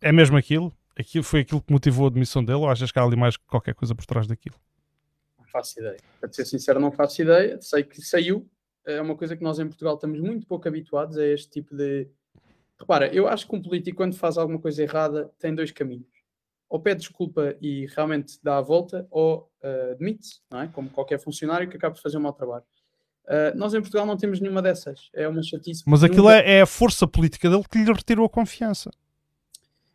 é 0.00 0.10
mesmo 0.10 0.36
aquilo? 0.36 0.72
aquilo? 0.98 1.22
Foi 1.22 1.40
aquilo 1.40 1.60
que 1.60 1.72
motivou 1.72 2.06
a 2.06 2.10
demissão 2.10 2.42
dele 2.42 2.58
ou 2.58 2.68
achas 2.68 2.90
que 2.90 2.98
há 2.98 3.02
ali 3.02 3.16
mais 3.16 3.36
qualquer 3.36 3.74
coisa 3.74 3.94
por 3.94 4.06
trás 4.06 4.26
daquilo? 4.26 4.56
Não 5.38 5.44
faço 5.44 5.78
ideia. 5.78 5.98
Para 6.18 6.32
ser 6.32 6.44
sincero, 6.46 6.80
não 6.80 6.90
faço 6.90 7.22
ideia. 7.22 7.60
Sei 7.60 7.84
que 7.84 8.00
saiu. 8.00 8.48
É 8.86 9.00
uma 9.00 9.16
coisa 9.16 9.36
que 9.36 9.42
nós 9.42 9.58
em 9.58 9.66
Portugal 9.66 9.94
estamos 9.94 10.20
muito 10.20 10.46
pouco 10.46 10.66
habituados 10.68 11.18
a 11.18 11.26
este 11.26 11.50
tipo 11.50 11.76
de. 11.76 12.08
Repara, 12.78 13.12
eu 13.12 13.26
acho 13.26 13.46
que 13.48 13.56
um 13.56 13.62
político, 13.62 13.96
quando 13.96 14.14
faz 14.14 14.38
alguma 14.38 14.58
coisa 14.58 14.82
errada, 14.82 15.30
tem 15.38 15.54
dois 15.54 15.70
caminhos 15.70 16.16
ou 16.68 16.80
pede 16.80 17.00
desculpa 17.00 17.56
e 17.60 17.86
realmente 17.86 18.38
dá 18.42 18.58
a 18.58 18.60
volta, 18.60 19.06
ou 19.10 19.50
uh, 19.62 19.96
demite-se, 19.96 20.40
não 20.50 20.60
é? 20.60 20.68
Como 20.68 20.90
qualquer 20.90 21.18
funcionário 21.18 21.68
que 21.68 21.76
acaba 21.76 21.94
de 21.94 22.02
fazer 22.02 22.18
um 22.18 22.22
mau 22.22 22.32
trabalho. 22.32 22.64
Uh, 23.24 23.56
nós 23.56 23.74
em 23.74 23.80
Portugal 23.80 24.06
não 24.06 24.16
temos 24.16 24.40
nenhuma 24.40 24.62
dessas. 24.62 25.08
É 25.12 25.28
uma 25.28 25.42
chatice. 25.42 25.82
Mas 25.86 26.02
aquilo 26.02 26.24
nunca... 26.24 26.36
é, 26.36 26.58
é, 26.58 26.60
a 26.62 26.66
força 26.66 27.06
política 27.06 27.48
dele 27.48 27.64
que 27.70 27.78
lhe 27.78 27.92
retirou 27.92 28.26
a 28.26 28.28
confiança. 28.28 28.90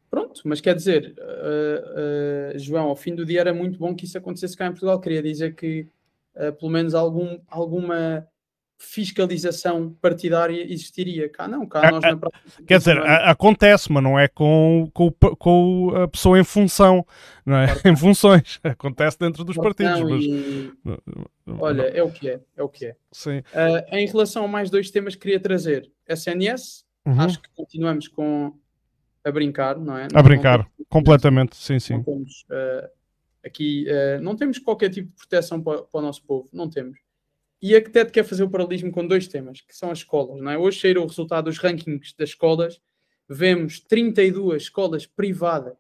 Pronto, 0.09 0.41
mas 0.43 0.59
quer 0.59 0.75
dizer, 0.75 1.15
uh, 1.17 2.55
uh, 2.55 2.59
João, 2.59 2.87
ao 2.87 2.95
fim 2.95 3.15
do 3.15 3.25
dia 3.25 3.39
era 3.39 3.53
muito 3.53 3.79
bom 3.79 3.95
que 3.95 4.05
isso 4.05 4.17
acontecesse 4.17 4.57
cá 4.57 4.67
em 4.67 4.71
Portugal. 4.71 4.99
Queria 4.99 5.21
dizer 5.21 5.55
que 5.55 5.87
pelo 6.57 6.71
menos 6.71 6.95
algum, 6.95 7.39
alguma 7.49 8.25
fiscalização 8.81 9.95
partidária 10.01 10.63
existiria. 10.63 11.29
Cá 11.29 11.47
não, 11.47 11.67
cá 11.67 11.91
nós 11.91 12.01
na 12.01 12.17
prática. 12.17 12.63
Quer 12.65 12.79
dizer, 12.79 12.97
acontece, 12.99 13.91
mas 13.91 14.03
não 14.03 14.17
é 14.17 14.27
com, 14.27 14.89
com, 14.93 15.11
com, 15.11 15.91
a 15.95 16.07
pessoa 16.07 16.39
em 16.39 16.43
função, 16.43 17.05
não 17.45 17.57
é? 17.57 17.67
Em 17.85 17.95
funções. 17.95 18.59
Acontece 18.63 19.19
dentro 19.19 19.43
dos 19.43 19.55
partidos. 19.55 20.01
Mas... 20.01 20.23
E... 20.23 20.71
Olha, 21.59 21.83
é 21.83 22.01
o 22.01 22.11
que 22.11 22.29
é, 22.29 22.39
é 22.57 22.63
o 22.63 22.69
que 22.69 22.87
é. 22.87 22.95
Sim. 23.11 23.39
Uh, 23.39 23.95
em 23.95 24.07
relação 24.07 24.45
a 24.45 24.47
mais 24.47 24.69
dois 24.69 24.89
temas 24.89 25.15
que 25.15 25.21
queria 25.21 25.39
trazer, 25.39 25.91
SNS, 26.07 26.83
uhum. 27.05 27.21
acho 27.21 27.39
que 27.39 27.49
continuamos 27.55 28.07
com 28.07 28.53
a 29.23 29.31
brincar, 29.31 29.77
não 29.77 29.97
é? 29.97 30.07
A 30.13 30.23
brincar, 30.23 30.59
não 30.59 30.65
temos, 30.65 30.87
completamente, 30.89 31.55
sim, 31.55 31.79
sim. 31.79 31.93
Não 31.93 32.03
temos, 32.03 32.45
uh, 32.49 32.89
aqui, 33.45 33.85
uh, 33.87 34.21
não 34.21 34.35
temos 34.35 34.57
qualquer 34.57 34.89
tipo 34.89 35.09
de 35.09 35.15
proteção 35.15 35.61
para, 35.61 35.83
para 35.83 35.99
o 35.99 36.01
nosso 36.01 36.23
povo, 36.23 36.49
não 36.51 36.69
temos. 36.69 36.97
E 37.61 37.75
a 37.75 37.81
TED 37.81 38.11
quer 38.11 38.23
fazer 38.23 38.43
o 38.43 38.49
paralelismo 38.49 38.91
com 38.91 39.05
dois 39.05 39.27
temas, 39.27 39.61
que 39.61 39.75
são 39.75 39.91
as 39.91 39.99
escolas. 39.99 40.41
Não 40.41 40.51
é? 40.51 40.57
Hoje 40.57 40.79
saíram 40.79 41.03
o 41.03 41.07
resultado 41.07 41.45
dos 41.45 41.59
rankings 41.59 42.15
das 42.17 42.29
escolas. 42.29 42.81
Vemos 43.29 43.79
32 43.79 44.63
escolas 44.63 45.05
privadas 45.05 45.77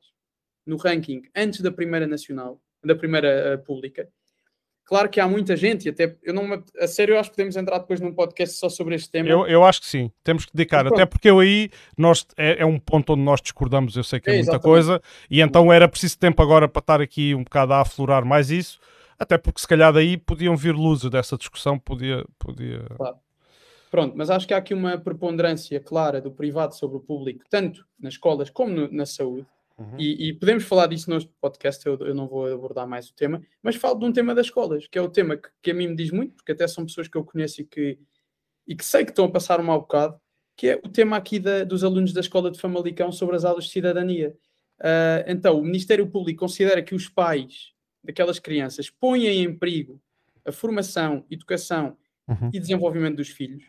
no 0.65 0.77
ranking 0.77 1.23
antes 1.35 1.61
da 1.61 1.71
primeira 1.71 2.05
nacional, 2.05 2.61
da 2.83 2.95
primeira 2.95 3.55
uh, 3.55 3.65
pública. 3.65 4.07
Claro 4.85 5.09
que 5.09 5.19
há 5.19 5.27
muita 5.27 5.55
gente, 5.55 5.85
e 5.85 5.89
até 5.89 6.17
eu 6.21 6.33
não 6.33 6.63
a 6.77 6.87
sério, 6.87 7.15
eu 7.15 7.19
acho 7.19 7.29
que 7.29 7.37
podemos 7.37 7.55
entrar 7.55 7.79
depois 7.79 8.01
num 8.01 8.13
podcast 8.13 8.57
só 8.57 8.67
sobre 8.67 8.95
este 8.95 9.09
tema. 9.09 9.29
Eu, 9.29 9.47
eu 9.47 9.63
acho 9.63 9.79
que 9.81 9.87
sim, 9.87 10.11
temos 10.23 10.45
que 10.45 10.51
dedicar, 10.53 10.85
até 10.85 11.05
porque 11.05 11.29
eu 11.29 11.39
aí 11.39 11.69
nós, 11.97 12.27
é, 12.35 12.61
é, 12.61 12.65
um 12.65 12.77
ponto 12.77 13.13
onde 13.13 13.21
nós 13.21 13.41
discordamos, 13.41 13.95
eu 13.95 14.03
sei 14.03 14.19
que 14.19 14.29
é, 14.29 14.33
é 14.33 14.35
muita 14.37 14.51
exatamente. 14.51 14.63
coisa, 14.63 15.01
e 15.29 15.39
então 15.39 15.71
era 15.71 15.87
preciso 15.87 16.19
tempo 16.19 16.41
agora 16.41 16.67
para 16.67 16.81
estar 16.81 16.99
aqui 16.99 17.33
um 17.33 17.43
bocado 17.43 17.71
a 17.71 17.81
aflorar 17.81 18.25
mais 18.25 18.51
isso 18.51 18.79
até 19.21 19.37
porque 19.37 19.61
se 19.61 19.67
calhar 19.67 19.93
daí 19.93 20.17
podiam 20.17 20.57
vir 20.57 20.73
luzes 20.73 21.07
dessa 21.11 21.37
discussão, 21.37 21.77
podia. 21.77 22.25
podia... 22.39 22.79
Claro. 22.97 23.17
Pronto, 23.91 24.17
mas 24.17 24.31
acho 24.31 24.47
que 24.47 24.53
há 24.53 24.57
aqui 24.57 24.73
uma 24.73 24.97
preponderância 24.97 25.79
clara 25.79 26.19
do 26.19 26.31
privado 26.31 26.75
sobre 26.75 26.97
o 26.97 27.01
público, 27.01 27.43
tanto 27.47 27.85
nas 27.99 28.13
escolas 28.13 28.49
como 28.49 28.73
no, 28.73 28.91
na 28.91 29.05
saúde. 29.05 29.45
Uhum. 29.77 29.95
E, 29.99 30.29
e, 30.29 30.33
podemos 30.33 30.63
falar 30.63 30.87
disso 30.87 31.09
no 31.09 31.23
podcast, 31.39 31.85
eu, 31.85 31.99
eu, 31.99 32.15
não 32.15 32.27
vou 32.27 32.51
abordar 32.51 32.87
mais 32.87 33.09
o 33.09 33.13
tema, 33.13 33.43
mas 33.61 33.75
falo 33.75 33.99
de 33.99 34.05
um 34.05 34.11
tema 34.11 34.33
das 34.33 34.47
escolas, 34.47 34.87
que 34.87 34.97
é 34.97 35.01
o 35.01 35.09
tema 35.09 35.37
que, 35.37 35.49
que, 35.61 35.71
a 35.71 35.73
mim 35.73 35.89
me 35.89 35.95
diz 35.95 36.09
muito, 36.09 36.35
porque 36.35 36.53
até 36.53 36.67
são 36.67 36.85
pessoas 36.85 37.07
que 37.07 37.17
eu 37.17 37.23
conheço 37.23 37.61
e 37.61 37.65
que, 37.65 37.99
e 38.67 38.75
que 38.75 38.85
sei 38.85 39.03
que 39.05 39.11
estão 39.11 39.25
a 39.25 39.31
passar 39.31 39.59
um 39.59 39.63
mau 39.63 39.81
bocado, 39.81 40.19
que 40.55 40.69
é 40.69 40.75
o 40.77 40.89
tema 40.89 41.17
aqui 41.17 41.37
da, 41.37 41.63
dos 41.63 41.83
alunos 41.83 42.11
da 42.11 42.21
escola 42.21 42.49
de 42.49 42.59
Famalicão 42.59 43.11
sobre 43.11 43.35
as 43.35 43.45
aulas 43.45 43.65
de 43.65 43.71
cidadania. 43.71 44.35
Uh, 44.79 45.27
então, 45.27 45.59
o 45.59 45.63
Ministério 45.63 46.07
Público 46.07 46.39
considera 46.39 46.81
que 46.81 46.95
os 46.95 47.07
pais 47.07 47.71
daquelas 48.03 48.39
crianças 48.39 48.89
põem 48.89 49.27
em 49.27 49.53
perigo 49.57 50.01
a 50.45 50.51
formação, 50.51 51.25
educação 51.29 51.97
uhum. 52.27 52.49
e 52.53 52.59
desenvolvimento 52.59 53.17
dos 53.17 53.29
filhos, 53.29 53.63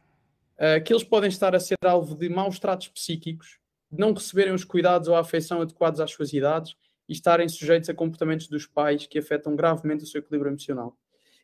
uh, 0.57 0.83
que 0.85 0.93
eles 0.93 1.05
podem 1.05 1.29
estar 1.29 1.55
a 1.55 1.61
ser 1.61 1.77
alvo 1.85 2.15
de 2.15 2.29
maus 2.29 2.59
tratos 2.59 2.89
psíquicos, 2.89 3.59
de 3.91 3.99
não 3.99 4.13
receberem 4.13 4.55
os 4.55 4.65
cuidados 4.65 5.09
ou 5.09 5.15
a 5.15 5.21
afeição 5.21 5.61
adequados 5.61 6.01
às 6.01 6.11
suas 6.11 6.33
idades 6.33 6.75
e 7.09 7.13
estarem 7.13 7.49
sujeitos 7.49 7.91
a 7.91 7.95
comportamentos 7.95 8.49
dos 8.49 8.67
pais 8.67 9.07
que 9.07 9.19
afetam 9.19 9.55
gravemente 9.55 10.05
o 10.05 10.07
seu 10.07 10.21
equilíbrio 10.21 10.51
emocional. 10.51 10.97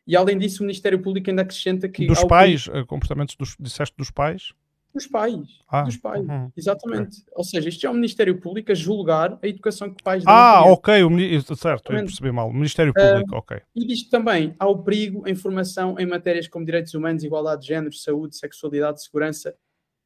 E 0.07 0.15
além 0.15 0.37
disso, 0.39 0.63
o 0.63 0.65
Ministério 0.65 0.99
Público 0.99 1.29
ainda 1.29 1.43
acrescenta 1.43 1.87
que. 1.87 2.07
Dos 2.07 2.23
pais. 2.23 2.67
Eh, 2.73 2.83
comportamentos 2.85 3.35
dos, 3.35 3.55
disseste 3.59 3.95
dos 3.95 4.09
pais? 4.09 4.53
Dos 4.93 5.05
pais. 5.05 5.59
Ah, 5.67 5.83
dos 5.83 5.97
pais. 5.97 6.27
Uhum. 6.27 6.51
Exatamente. 6.57 7.23
Ou 7.33 7.43
seja, 7.43 7.69
isto 7.69 7.85
é 7.85 7.89
o 7.89 7.93
Ministério 7.93 8.39
Público 8.39 8.71
a 8.71 8.75
julgar 8.75 9.37
a 9.41 9.47
educação 9.47 9.93
que 9.93 10.03
pais 10.03 10.23
Ah, 10.25 10.63
ok. 10.65 11.03
O, 11.03 11.55
certo, 11.55 11.93
eu 11.93 11.99
percebi 11.99 12.31
mal. 12.31 12.49
O 12.49 12.53
Ministério 12.53 12.91
Público, 12.91 13.35
uh, 13.35 13.37
ok. 13.37 13.61
E 13.75 13.85
diz 13.85 14.09
também 14.09 14.55
ao 14.57 14.83
perigo 14.83 15.25
a 15.27 15.29
informação 15.29 15.97
em 15.99 16.07
matérias 16.07 16.47
como 16.47 16.65
direitos 16.65 16.95
humanos, 16.95 17.23
igualdade 17.23 17.61
de 17.61 17.67
géneros, 17.67 18.01
saúde, 18.01 18.35
sexualidade, 18.35 19.03
segurança, 19.03 19.55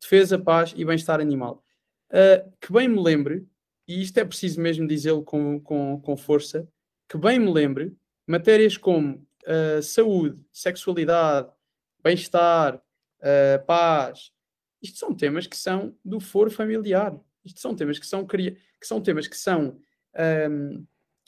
defesa, 0.01 0.37
paz 0.37 0.73
e 0.75 0.83
bem-estar 0.83 1.21
animal. 1.21 1.63
Uh, 2.11 2.51
que 2.59 2.71
bem 2.71 2.89
me 2.89 3.01
lembre, 3.01 3.47
e 3.87 4.01
isto 4.01 4.17
é 4.17 4.25
preciso 4.25 4.59
mesmo 4.59 4.85
dizê-lo 4.85 5.23
com, 5.23 5.61
com, 5.61 5.99
com 6.01 6.17
força, 6.17 6.67
que 7.07 7.17
bem 7.17 7.39
me 7.39 7.51
lembre 7.51 7.95
matérias 8.27 8.75
como 8.75 9.25
uh, 9.47 9.81
saúde, 9.81 10.37
sexualidade, 10.51 11.49
bem-estar, 12.03 12.81
paz, 13.65 14.32
isto 14.83 14.99
são 14.99 15.15
temas 15.15 15.47
que 15.47 15.55
são 15.55 15.95
do 16.03 16.19
foro 16.19 16.51
familiar. 16.51 17.17
Isto 17.45 17.61
são 17.61 17.73
temas 17.73 17.97
que 17.97 18.05
são, 18.05 18.27
que 18.27 18.57
são, 18.81 19.01
temas 19.01 19.27
que 19.27 19.37
são 19.37 19.79
um, 20.51 20.85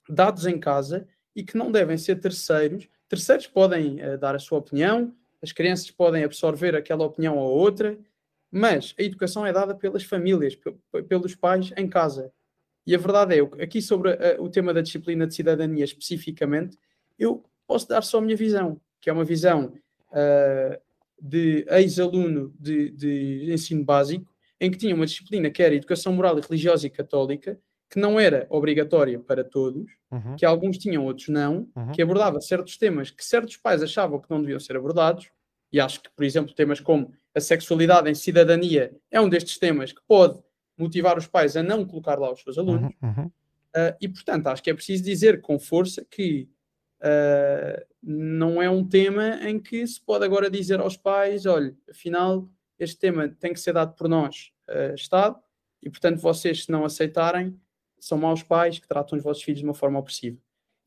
dados 0.10 0.46
em 0.46 0.60
casa 0.60 1.08
e 1.34 1.42
que 1.42 1.58
não 1.58 1.72
devem 1.72 1.98
ser 1.98 2.18
terceiros. 2.20 2.88
Terceiros 3.08 3.48
podem 3.48 4.04
uh, 4.06 4.18
dar 4.18 4.36
a 4.36 4.40
sua 4.40 4.60
opinião, 4.60 5.16
as 5.42 5.54
crianças 5.54 5.90
podem 5.90 6.24
absorver 6.24 6.76
aquela 6.76 7.06
opinião 7.06 7.38
ou 7.38 7.58
outra, 7.58 7.98
mas 8.52 8.94
a 9.00 9.04
educação 9.04 9.46
é 9.46 9.54
dada 9.54 9.74
pelas 9.74 10.04
famílias, 10.04 10.58
pelos 11.08 11.36
pais 11.36 11.72
em 11.78 11.88
casa. 11.88 12.32
E 12.86 12.94
a 12.94 12.98
verdade 12.98 13.40
é, 13.40 13.64
aqui 13.64 13.82
sobre 13.82 14.12
uh, 14.12 14.42
o 14.44 14.50
tema 14.50 14.74
da 14.74 14.82
disciplina 14.82 15.26
de 15.26 15.34
cidadania 15.34 15.86
especificamente, 15.86 16.78
eu 17.18 17.44
posso 17.66 17.88
dar 17.88 18.02
só 18.02 18.18
a 18.18 18.22
minha 18.22 18.36
visão, 18.36 18.80
que 19.00 19.10
é 19.10 19.14
uma 19.14 19.24
visão 19.24 19.74
uh, 20.12 20.85
de 21.22 21.66
ex-aluno 21.70 22.54
de, 22.60 22.92
de 22.92 23.52
ensino 23.52 23.84
básico, 23.84 24.34
em 24.60 24.72
que 24.72 24.78
tinha 24.78 24.96
uma 24.96 25.06
disciplina 25.06 25.50
que 25.50 25.62
era 25.62 25.76
Educação 25.76 26.14
Moral 26.14 26.38
e 26.38 26.42
Religiosa 26.42 26.88
e 26.88 26.90
Católica, 26.90 27.60
que 27.90 28.00
não 28.00 28.20
era 28.20 28.48
obrigatória 28.50 29.20
para 29.20 29.44
todos, 29.44 29.92
uhum. 30.12 30.36
que 30.36 30.46
alguns 30.46 30.78
tinham, 30.78 31.06
outros 31.06 31.28
não, 31.30 31.68
uhum. 31.76 31.92
que 31.92 32.02
abordava 32.02 32.42
certos 32.42 32.78
temas 32.78 33.12
que 33.12 33.24
certos 33.24 33.58
pais 33.58 33.84
achavam 33.84 34.20
que 34.20 34.30
não 34.30 34.42
deviam 34.42 34.60
ser 34.60 34.76
abordados, 34.76 35.30
e 35.72 35.80
acho 35.80 36.02
que, 36.02 36.10
por 36.10 36.24
exemplo, 36.24 36.54
temas 36.54 36.80
como 36.80 37.14
a 37.34 37.40
sexualidade 37.40 38.10
em 38.10 38.16
cidadania 38.16 38.96
é 39.12 39.20
um 39.20 39.28
destes 39.28 39.58
temas 39.58 39.92
que 39.92 40.02
pode 40.08 40.42
motivar 40.78 41.18
os 41.18 41.28
pais 41.28 41.56
a 41.58 41.64
não 41.64 41.86
colocar 41.86 42.18
lá 42.18 42.32
os 42.32 42.42
seus 42.42 42.58
alunos. 42.58 42.94
Uhum. 43.02 43.26
Uh, 43.26 43.94
e, 44.00 44.08
portanto, 44.08 44.48
acho 44.48 44.64
que 44.64 44.70
é 44.70 44.74
preciso 44.74 45.04
dizer 45.04 45.42
com 45.42 45.60
força 45.60 46.06
que 46.10 46.48
Uh, 47.06 47.86
não 48.02 48.60
é 48.60 48.68
um 48.68 48.84
tema 48.84 49.40
em 49.48 49.60
que 49.60 49.86
se 49.86 50.02
pode 50.02 50.26
agora 50.26 50.50
dizer 50.50 50.80
aos 50.80 50.98
pais: 50.98 51.46
olha, 51.46 51.76
afinal, 51.88 52.50
este 52.80 52.98
tema 52.98 53.30
tem 53.30 53.54
que 53.54 53.60
ser 53.60 53.74
dado 53.74 53.94
por 53.94 54.10
nós, 54.10 54.52
uh, 54.68 54.96
Estado, 54.96 55.38
e 55.84 55.90
portanto, 55.90 56.20
vocês, 56.20 56.64
se 56.64 56.72
não 56.72 56.84
aceitarem, 56.84 57.56
são 58.00 58.18
maus 58.18 58.42
pais 58.42 58.80
que 58.80 58.88
tratam 58.88 59.18
os 59.18 59.24
vossos 59.24 59.44
filhos 59.44 59.60
de 59.60 59.66
uma 59.66 59.76
forma 59.76 60.00
opressiva. 60.00 60.38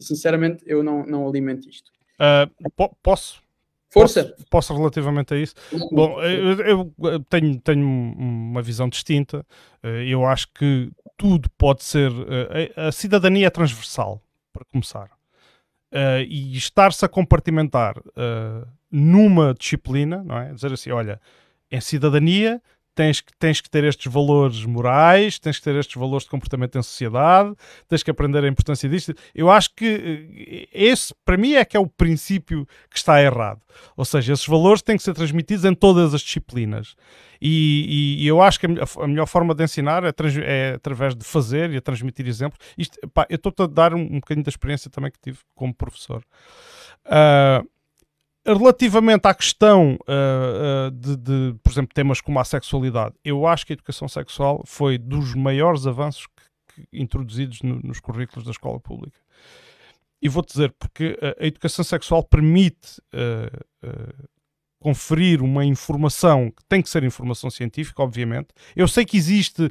E, 0.01 0.05
sinceramente, 0.05 0.65
eu 0.67 0.83
não, 0.83 1.07
não 1.07 1.29
alimento 1.29 1.69
isto. 1.69 1.93
Uh, 2.15 2.71
po 2.73 2.97
posso? 3.01 3.41
Força! 3.89 4.25
Posso, 4.25 4.47
posso, 4.51 4.77
relativamente 4.77 5.33
a 5.33 5.37
isso? 5.39 5.55
Bom, 5.93 6.21
eu, 6.23 6.93
eu, 7.05 7.21
tenho, 7.31 7.59
tenho 7.61 7.87
uma 7.87 8.61
visão 8.61 8.87
distinta. 8.87 9.47
Eu 9.83 10.27
acho 10.27 10.53
que 10.53 10.91
tudo 11.17 11.49
pode 11.57 11.83
ser. 11.83 12.13
A 12.77 12.93
cidadania 12.93 13.47
é 13.47 13.51
transversal, 13.51 14.21
para 14.53 14.63
começar 14.67 15.18
uh, 15.93 16.23
e 16.27 16.57
estar-se 16.57 17.05
a 17.05 17.09
compartimentar 17.09 17.99
uh, 17.99 18.67
numa 18.91 19.55
disciplina, 19.55 20.23
não 20.25 20.39
é? 20.39 20.53
Dizer 20.53 20.73
assim, 20.73 20.91
olha, 20.91 21.21
em 21.71 21.81
cidadania 21.81 22.63
tens, 22.99 23.23
tens 23.39 23.61
que 23.61 23.71
ter 23.71 23.85
estes 23.85 24.13
valores 24.13 24.65
morais, 24.65 25.39
tens 25.39 25.59
que 25.59 25.63
ter 25.63 25.77
estes 25.77 25.95
valores 25.95 26.25
de 26.25 26.31
comportamento 26.31 26.77
em 26.77 26.83
sociedade, 26.83 27.55
tens 27.87 28.03
que 28.03 28.11
aprender 28.11 28.43
a 28.43 28.49
importância 28.49 28.89
disto. 28.89 29.15
Eu 29.33 29.49
acho 29.49 29.73
que 29.77 30.67
eh, 30.67 30.69
esse, 30.73 31.15
para 31.25 31.37
mim, 31.37 31.53
é 31.55 31.65
que 31.65 31.77
é 31.77 31.81
o 31.81 31.87
princípio 31.87 32.67
que 32.91 32.97
está 32.97 33.23
errado. 33.23 33.61
Ou 33.97 34.05
seja, 34.05 34.33
esses 34.33 34.47
valores 34.47 34.83
têm 34.83 34.97
que 34.97 35.05
ser 35.05 35.15
transmitidos 35.15 35.65
em 35.65 35.75
todas 35.75 36.13
as 36.13 36.23
disciplinas. 36.23 36.97
E, 37.41 38.17
e, 38.19 38.25
e 38.25 38.27
eu 38.27 38.43
acho 38.43 38.59
que 38.59 38.67
a, 38.67 39.05
a, 39.05 39.07
melhor 39.07 39.27
forma 39.27 39.55
de 39.55 39.63
ensinar 39.63 40.03
é, 40.03 40.11
trans, 40.11 40.37
é, 40.37 40.73
através 40.75 41.15
de 41.15 41.25
fazer 41.25 41.71
e 41.71 41.77
a 41.77 41.81
transmitir 41.81 42.27
exemplos. 42.27 42.59
Isto, 42.77 42.99
pá, 43.11 43.29
eu 43.31 43.37
estou 43.37 43.53
a 43.65 43.69
dar 43.69 43.95
um, 43.95 44.01
um 44.01 44.19
bocadinho 44.19 44.45
da 44.45 44.51
experiência 44.51 44.91
também 44.91 45.13
que 45.13 45.21
tive 45.21 45.39
como 45.55 45.73
professor. 45.73 46.25
Uh, 47.07 47.65
relativamente 48.55 49.27
à 49.27 49.35
questão 49.35 49.99
uh, 50.09 50.89
uh, 50.89 50.91
de, 50.91 51.17
de, 51.17 51.55
por 51.63 51.71
exemplo, 51.73 51.95
temas 51.95 52.21
como 52.21 52.39
a 52.39 52.45
sexualidade, 52.45 53.15
eu 53.25 53.47
acho 53.47 53.67
que 53.67 53.73
a 53.73 53.75
educação 53.75 54.09
sexual 54.09 54.63
foi 54.67 54.99
dos 54.99 55.35
maiores 55.35 55.87
avanços 55.87 56.27
que, 56.27 56.83
que, 56.83 57.01
introduzidos 57.01 57.63
no, 57.63 57.81
nos 57.83 58.01
currículos 58.01 58.45
da 58.45 58.51
escola 58.51 58.81
pública. 58.81 59.19
E 60.21 60.29
vou-te 60.29 60.53
dizer, 60.53 60.75
porque 60.79 61.19
a, 61.23 61.45
a, 61.45 61.47
educação 61.47 61.85
sexual 61.85 62.23
permite 62.25 63.01
uh, 63.15 64.29
conferir 64.81 65.43
uma 65.43 65.65
informação 65.65 66.51
que 66.51 66.65
tem 66.69 66.81
que 66.81 66.89
ser 66.89 67.03
informação 67.03 67.51
científica, 67.51 68.03
obviamente. 68.03 68.49
Eu 68.77 68.87
sei 68.87 69.05
que 69.05 69.17
existe 69.17 69.65
uh, 69.65 69.71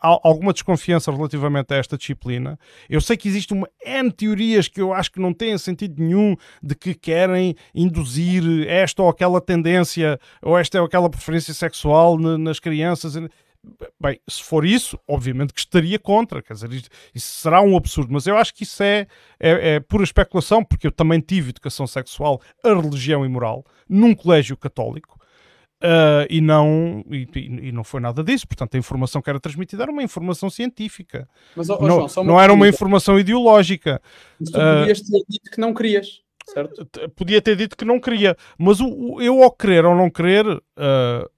alguma 0.00 0.52
desconfiança 0.52 1.12
relativamente 1.12 1.74
a 1.74 1.76
esta 1.76 1.96
disciplina. 1.96 2.58
Eu 2.88 3.00
sei 3.00 3.16
que 3.16 3.28
existe 3.28 3.52
uma 3.52 3.68
N 3.84 4.10
teorias 4.10 4.68
que 4.68 4.80
eu 4.80 4.92
acho 4.92 5.12
que 5.12 5.20
não 5.20 5.32
têm 5.32 5.56
sentido 5.58 6.02
nenhum 6.02 6.36
de 6.62 6.74
que 6.74 6.94
querem 6.94 7.54
induzir 7.74 8.66
esta 8.68 9.02
ou 9.02 9.08
aquela 9.08 9.40
tendência 9.40 10.18
ou 10.42 10.58
esta 10.58 10.80
ou 10.80 10.86
aquela 10.86 11.10
preferência 11.10 11.52
sexual 11.52 12.18
nas 12.18 12.58
crianças. 12.58 13.14
Bem, 14.00 14.20
se 14.28 14.42
for 14.42 14.64
isso, 14.64 14.98
obviamente 15.08 15.52
que 15.52 15.58
estaria 15.58 15.98
contra, 15.98 16.40
quer 16.40 16.54
dizer, 16.54 16.72
isso, 16.72 16.88
será 17.14 17.60
um 17.60 17.76
absurdo, 17.76 18.12
mas 18.12 18.26
eu 18.26 18.36
acho 18.36 18.54
que 18.54 18.62
isso 18.62 18.80
é, 18.82 19.06
é, 19.40 19.74
é, 19.74 19.80
pura 19.80 20.04
especulação, 20.04 20.64
porque 20.64 20.86
eu 20.86 20.92
também 20.92 21.20
tive 21.20 21.50
educação 21.50 21.86
sexual, 21.86 22.40
a 22.62 22.68
religião 22.68 23.24
e 23.24 23.28
moral, 23.28 23.64
num 23.88 24.14
colégio 24.14 24.56
católico, 24.56 25.18
uh, 25.82 26.26
e, 26.28 26.40
não, 26.40 27.04
e, 27.10 27.28
e, 27.34 27.72
não 27.72 27.84
foi 27.84 28.00
nada 28.00 28.22
disso, 28.22 28.46
portanto 28.46 28.74
a 28.74 28.78
informação 28.78 29.20
que 29.22 29.30
era 29.30 29.40
transmitida 29.40 29.82
era 29.82 29.92
uma 29.92 30.02
informação 30.02 30.50
científica, 30.50 31.28
mas, 31.54 31.68
oh, 31.68 31.78
não, 31.80 32.08
João, 32.08 32.24
não 32.24 32.40
era 32.40 32.52
uma 32.52 32.68
informação 32.68 33.18
ideológica. 33.18 34.00
Mas 34.40 34.50
tu 34.50 34.58
podias 34.58 35.00
ter 35.00 35.24
dito 35.28 35.50
que 35.50 35.60
não 35.60 35.74
querias. 35.74 36.22
Certo? 36.48 36.86
Podia 37.16 37.42
ter 37.42 37.56
dito 37.56 37.76
que 37.76 37.84
não 37.84 37.98
queria, 37.98 38.36
mas 38.56 38.80
o, 38.80 38.86
o 38.88 39.22
eu 39.22 39.42
ao 39.42 39.50
querer 39.50 39.84
ou 39.84 39.96
não 39.96 40.08
querer, 40.08 40.46
uh, 40.46 41.30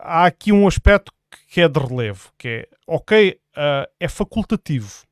há 0.00 0.26
aqui 0.26 0.50
um 0.50 0.66
aspecto 0.66 1.12
que 1.46 1.60
é 1.60 1.68
de 1.68 1.78
relevo, 1.78 2.32
que 2.36 2.48
é, 2.48 2.68
ok, 2.86 3.38
uh, 3.56 3.88
é 4.00 4.08
facultativo. 4.08 5.04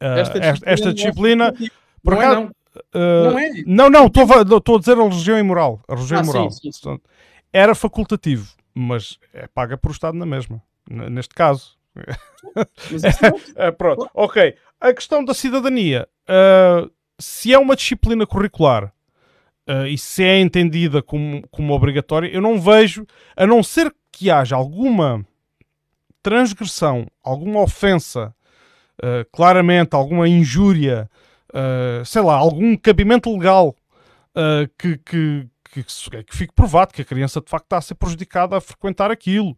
Uh, 0.00 0.18
esta 0.18 0.40
disciplina, 0.40 0.72
esta 0.72 0.94
disciplina 0.94 1.54
por 2.02 2.14
não, 2.14 2.22
é, 2.22 2.34
não. 2.34 2.50
Uh, 2.94 3.30
não 3.30 3.38
é? 3.38 3.50
Não, 3.66 3.90
não, 3.90 4.06
estou 4.06 4.76
a 4.76 4.78
dizer 4.78 4.98
a 4.98 5.02
religião 5.02 5.38
imoral. 5.38 5.80
A 5.88 5.94
religião 5.94 6.20
ah, 6.20 6.22
imoral. 6.22 6.50
Sim, 6.50 6.70
sim, 6.70 6.90
sim. 6.90 7.00
Era 7.52 7.74
facultativo, 7.74 8.54
mas 8.72 9.18
é 9.34 9.46
paga 9.48 9.76
por 9.76 9.90
Estado 9.90 10.16
na 10.16 10.26
mesma, 10.26 10.62
neste 10.88 11.34
caso. 11.34 11.76
é, 13.56 13.70
pronto, 13.72 14.08
ok. 14.14 14.54
A 14.80 14.94
questão 14.94 15.24
da 15.24 15.34
cidadania. 15.34 16.08
Uh, 16.28 16.90
se 17.18 17.52
é 17.52 17.58
uma 17.58 17.76
disciplina 17.76 18.26
curricular 18.26 18.92
uh, 19.68 19.86
e 19.86 19.98
se 19.98 20.24
é 20.24 20.38
entendida 20.38 21.02
como, 21.02 21.46
como 21.50 21.74
obrigatória, 21.74 22.28
eu 22.28 22.40
não 22.40 22.60
vejo, 22.60 23.04
a 23.36 23.46
não 23.46 23.62
ser 23.62 23.92
que 24.12 24.30
haja 24.30 24.54
alguma 24.54 25.26
transgressão, 26.22 27.06
alguma 27.22 27.60
ofensa, 27.62 28.34
claramente, 29.32 29.94
alguma 29.94 30.28
injúria, 30.28 31.08
uh, 31.54 32.04
sei 32.04 32.22
lá, 32.22 32.34
algum 32.34 32.76
cabimento 32.76 33.32
legal 33.32 33.74
que, 34.78 34.96
que, 34.98 35.48
que, 35.72 35.82
que, 35.82 36.36
fique 36.36 36.54
provado 36.54 36.94
que 36.94 37.02
a 37.02 37.04
criança 37.04 37.40
de 37.40 37.50
facto 37.50 37.64
está 37.64 37.78
a 37.78 37.82
ser 37.82 37.96
prejudicada 37.96 38.56
a 38.56 38.60
frequentar 38.60 39.10
aquilo. 39.10 39.56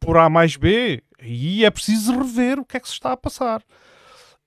por 0.00 0.16
A 0.16 0.30
mais 0.30 0.56
B, 0.56 1.02
e 1.22 1.62
é 1.64 1.70
preciso 1.70 2.16
rever 2.16 2.58
o 2.58 2.64
que 2.64 2.78
é 2.78 2.80
que 2.80 2.88
se 2.88 2.94
está 2.94 3.12
a 3.12 3.16
passar. 3.16 3.62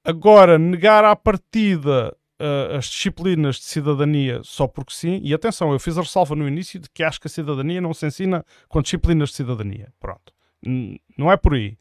Agora, 0.04 0.58
negar 0.58 1.06
à 1.06 1.16
partida 1.16 2.14
uh, 2.40 2.78
as 2.78 2.86
disciplinas 2.86 3.56
de 3.58 3.64
cidadania 3.64 4.42
só 4.44 4.68
porque 4.68 4.94
sim, 4.94 5.22
e 5.24 5.34
atenção, 5.34 5.72
eu 5.72 5.80
fiz 5.80 5.98
a 5.98 6.02
ressalva 6.02 6.36
no 6.36 6.48
início 6.48 6.80
de 6.80 6.90
que 6.90 7.04
acho 7.04 7.20
que 7.20 7.28
a 7.28 7.30
cidadania 7.30 7.80
não 7.80 7.94
se 7.94 8.06
ensina 8.06 8.46
com 8.68 8.82
disciplinas 8.82 9.30
de 9.30 9.36
cidadania. 9.36 9.94
Pronto. 10.00 10.34
N 10.62 11.00
não 11.18 11.32
é 11.32 11.38
por 11.38 11.54
aí. 11.54 11.78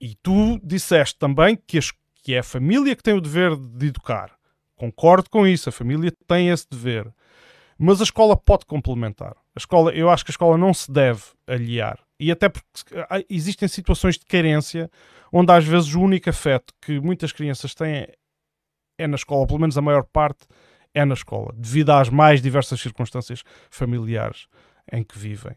E 0.00 0.14
tu 0.22 0.58
disseste 0.62 1.18
também 1.18 1.56
que, 1.66 1.78
as, 1.78 1.92
que 2.22 2.34
é 2.34 2.38
a 2.38 2.42
família 2.42 2.94
que 2.94 3.02
tem 3.02 3.14
o 3.14 3.20
dever 3.20 3.56
de 3.56 3.86
educar. 3.86 4.32
Concordo 4.76 5.28
com 5.28 5.46
isso, 5.46 5.68
a 5.68 5.72
família 5.72 6.12
tem 6.26 6.48
esse 6.48 6.66
dever. 6.70 7.12
Mas 7.78 8.00
a 8.00 8.04
escola 8.04 8.36
pode 8.36 8.66
complementar. 8.66 9.34
A 9.54 9.58
escola, 9.58 9.92
eu 9.92 10.10
acho 10.10 10.24
que 10.24 10.30
a 10.30 10.34
escola 10.34 10.56
não 10.58 10.72
se 10.72 10.90
deve 10.90 11.22
aliar. 11.46 11.98
E 12.18 12.30
até 12.30 12.48
porque 12.48 12.66
existem 13.28 13.66
situações 13.66 14.18
de 14.18 14.26
carência 14.26 14.90
onde 15.32 15.52
às 15.52 15.64
vezes 15.64 15.94
o 15.94 16.00
único 16.00 16.28
afeto 16.28 16.74
que 16.80 17.00
muitas 17.00 17.32
crianças 17.32 17.74
têm 17.74 18.06
é 18.98 19.06
na 19.06 19.16
escola, 19.16 19.46
pelo 19.46 19.60
menos 19.60 19.78
a 19.78 19.82
maior 19.82 20.04
parte 20.04 20.46
é 20.92 21.04
na 21.04 21.14
escola, 21.14 21.54
devido 21.56 21.90
às 21.90 22.10
mais 22.10 22.42
diversas 22.42 22.80
circunstâncias 22.80 23.42
familiares 23.70 24.46
em 24.92 25.02
que 25.02 25.18
vivem. 25.18 25.56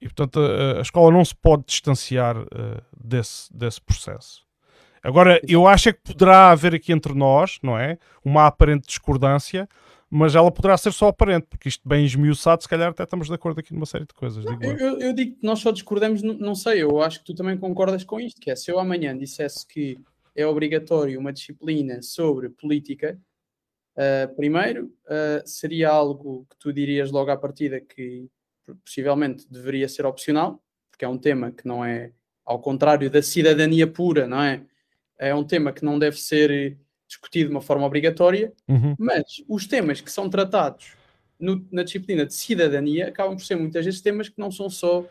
E, 0.00 0.06
portanto, 0.06 0.38
a, 0.38 0.78
a 0.78 0.82
escola 0.82 1.10
não 1.10 1.24
se 1.24 1.34
pode 1.34 1.64
distanciar 1.66 2.36
uh, 2.38 2.46
desse, 2.96 3.52
desse 3.52 3.80
processo. 3.80 4.45
Agora, 5.06 5.40
eu 5.46 5.68
acho 5.68 5.90
é 5.90 5.92
que 5.92 6.00
poderá 6.00 6.50
haver 6.50 6.74
aqui 6.74 6.92
entre 6.92 7.14
nós, 7.14 7.60
não 7.62 7.78
é? 7.78 7.96
Uma 8.24 8.48
aparente 8.48 8.88
discordância, 8.88 9.68
mas 10.10 10.34
ela 10.34 10.50
poderá 10.50 10.76
ser 10.76 10.92
só 10.92 11.06
aparente, 11.06 11.46
porque 11.48 11.68
isto 11.68 11.88
bem 11.88 12.04
esmiuçado, 12.04 12.60
se 12.60 12.68
calhar 12.68 12.90
até 12.90 13.04
estamos 13.04 13.28
de 13.28 13.34
acordo 13.34 13.60
aqui 13.60 13.72
numa 13.72 13.86
série 13.86 14.04
de 14.04 14.12
coisas. 14.12 14.44
Não, 14.44 14.60
eu, 14.60 14.76
eu, 14.76 14.98
eu, 14.98 15.12
digo 15.12 15.36
que 15.36 15.46
nós 15.46 15.60
só 15.60 15.70
discordamos, 15.70 16.22
não, 16.22 16.34
não 16.34 16.54
sei, 16.56 16.82
eu 16.82 17.00
acho 17.00 17.20
que 17.20 17.26
tu 17.26 17.36
também 17.36 17.56
concordas 17.56 18.02
com 18.02 18.18
isto, 18.18 18.40
que 18.40 18.50
é 18.50 18.56
se 18.56 18.68
eu 18.68 18.80
amanhã 18.80 19.16
dissesse 19.16 19.64
que 19.64 19.96
é 20.34 20.44
obrigatório 20.44 21.20
uma 21.20 21.32
disciplina 21.32 22.02
sobre 22.02 22.48
política, 22.48 23.16
uh, 23.96 24.34
primeiro, 24.34 24.86
uh, 25.04 25.46
seria 25.46 25.88
algo 25.88 26.48
que 26.50 26.56
tu 26.58 26.72
dirias 26.72 27.12
logo 27.12 27.30
à 27.30 27.36
partida 27.36 27.80
que 27.80 28.28
possivelmente 28.84 29.46
deveria 29.48 29.88
ser 29.88 30.04
opcional, 30.04 30.60
porque 30.90 31.04
é 31.04 31.08
um 31.08 31.16
tema 31.16 31.52
que 31.52 31.64
não 31.64 31.84
é, 31.84 32.10
ao 32.44 32.58
contrário 32.58 33.08
da 33.08 33.22
cidadania 33.22 33.86
pura, 33.86 34.26
não 34.26 34.42
é? 34.42 34.66
É 35.18 35.34
um 35.34 35.44
tema 35.44 35.72
que 35.72 35.84
não 35.84 35.98
deve 35.98 36.18
ser 36.18 36.76
discutido 37.06 37.50
de 37.50 37.54
uma 37.54 37.62
forma 37.62 37.86
obrigatória, 37.86 38.52
uhum. 38.68 38.94
mas 38.98 39.24
os 39.48 39.66
temas 39.66 40.00
que 40.00 40.10
são 40.10 40.28
tratados 40.28 40.92
no, 41.38 41.64
na 41.70 41.82
disciplina 41.82 42.26
de 42.26 42.34
cidadania 42.34 43.08
acabam 43.08 43.36
por 43.36 43.44
ser 43.44 43.56
muitas 43.56 43.84
vezes 43.84 44.00
temas 44.00 44.28
que 44.28 44.38
não 44.38 44.50
são 44.50 44.68
só 44.68 45.04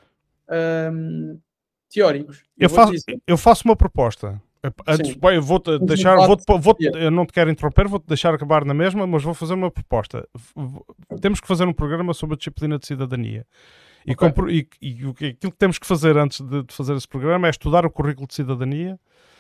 teóricos. 1.89 2.43
Eu, 2.57 2.65
eu 2.65 2.69
faço, 2.69 2.93
eu 3.27 3.37
faço 3.37 3.63
uma 3.65 3.75
proposta. 3.75 4.41
Antes, 4.87 5.15
bem, 5.15 5.35
eu 5.35 5.41
vou-te 5.43 5.77
deixar, 5.79 6.15
vou 6.15 6.37
vou 6.59 6.75
eu 6.79 7.11
não 7.11 7.25
te 7.25 7.33
quero 7.33 7.51
interromper, 7.51 7.87
vou-te 7.87 8.07
deixar 8.07 8.33
acabar 8.33 8.65
na 8.65 8.73
mesma, 8.73 9.05
mas 9.05 9.21
vou 9.21 9.33
fazer 9.33 9.53
uma 9.53 9.69
proposta. 9.69 10.27
Temos 11.21 11.39
que 11.39 11.47
fazer 11.47 11.67
um 11.67 11.73
programa 11.73 12.13
sobre 12.13 12.33
a 12.33 12.37
disciplina 12.37 12.79
de 12.79 12.87
cidadania. 12.87 13.45
E, 14.05 14.13
okay. 14.13 14.67
e, 14.82 14.89
e, 14.89 15.29
aquilo 15.29 15.51
que 15.51 15.57
temos 15.57 15.77
que 15.79 15.86
fazer 15.86 16.17
antes 16.17 16.41
de, 16.41 16.63
de, 16.63 16.73
fazer 16.73 16.95
esse 16.95 17.07
programa 17.07 17.47
é 17.47 17.49
estudar 17.49 17.86
o 17.86 17.91
currículo 17.91 18.27
de 18.27 18.36
cidadania 18.36 18.99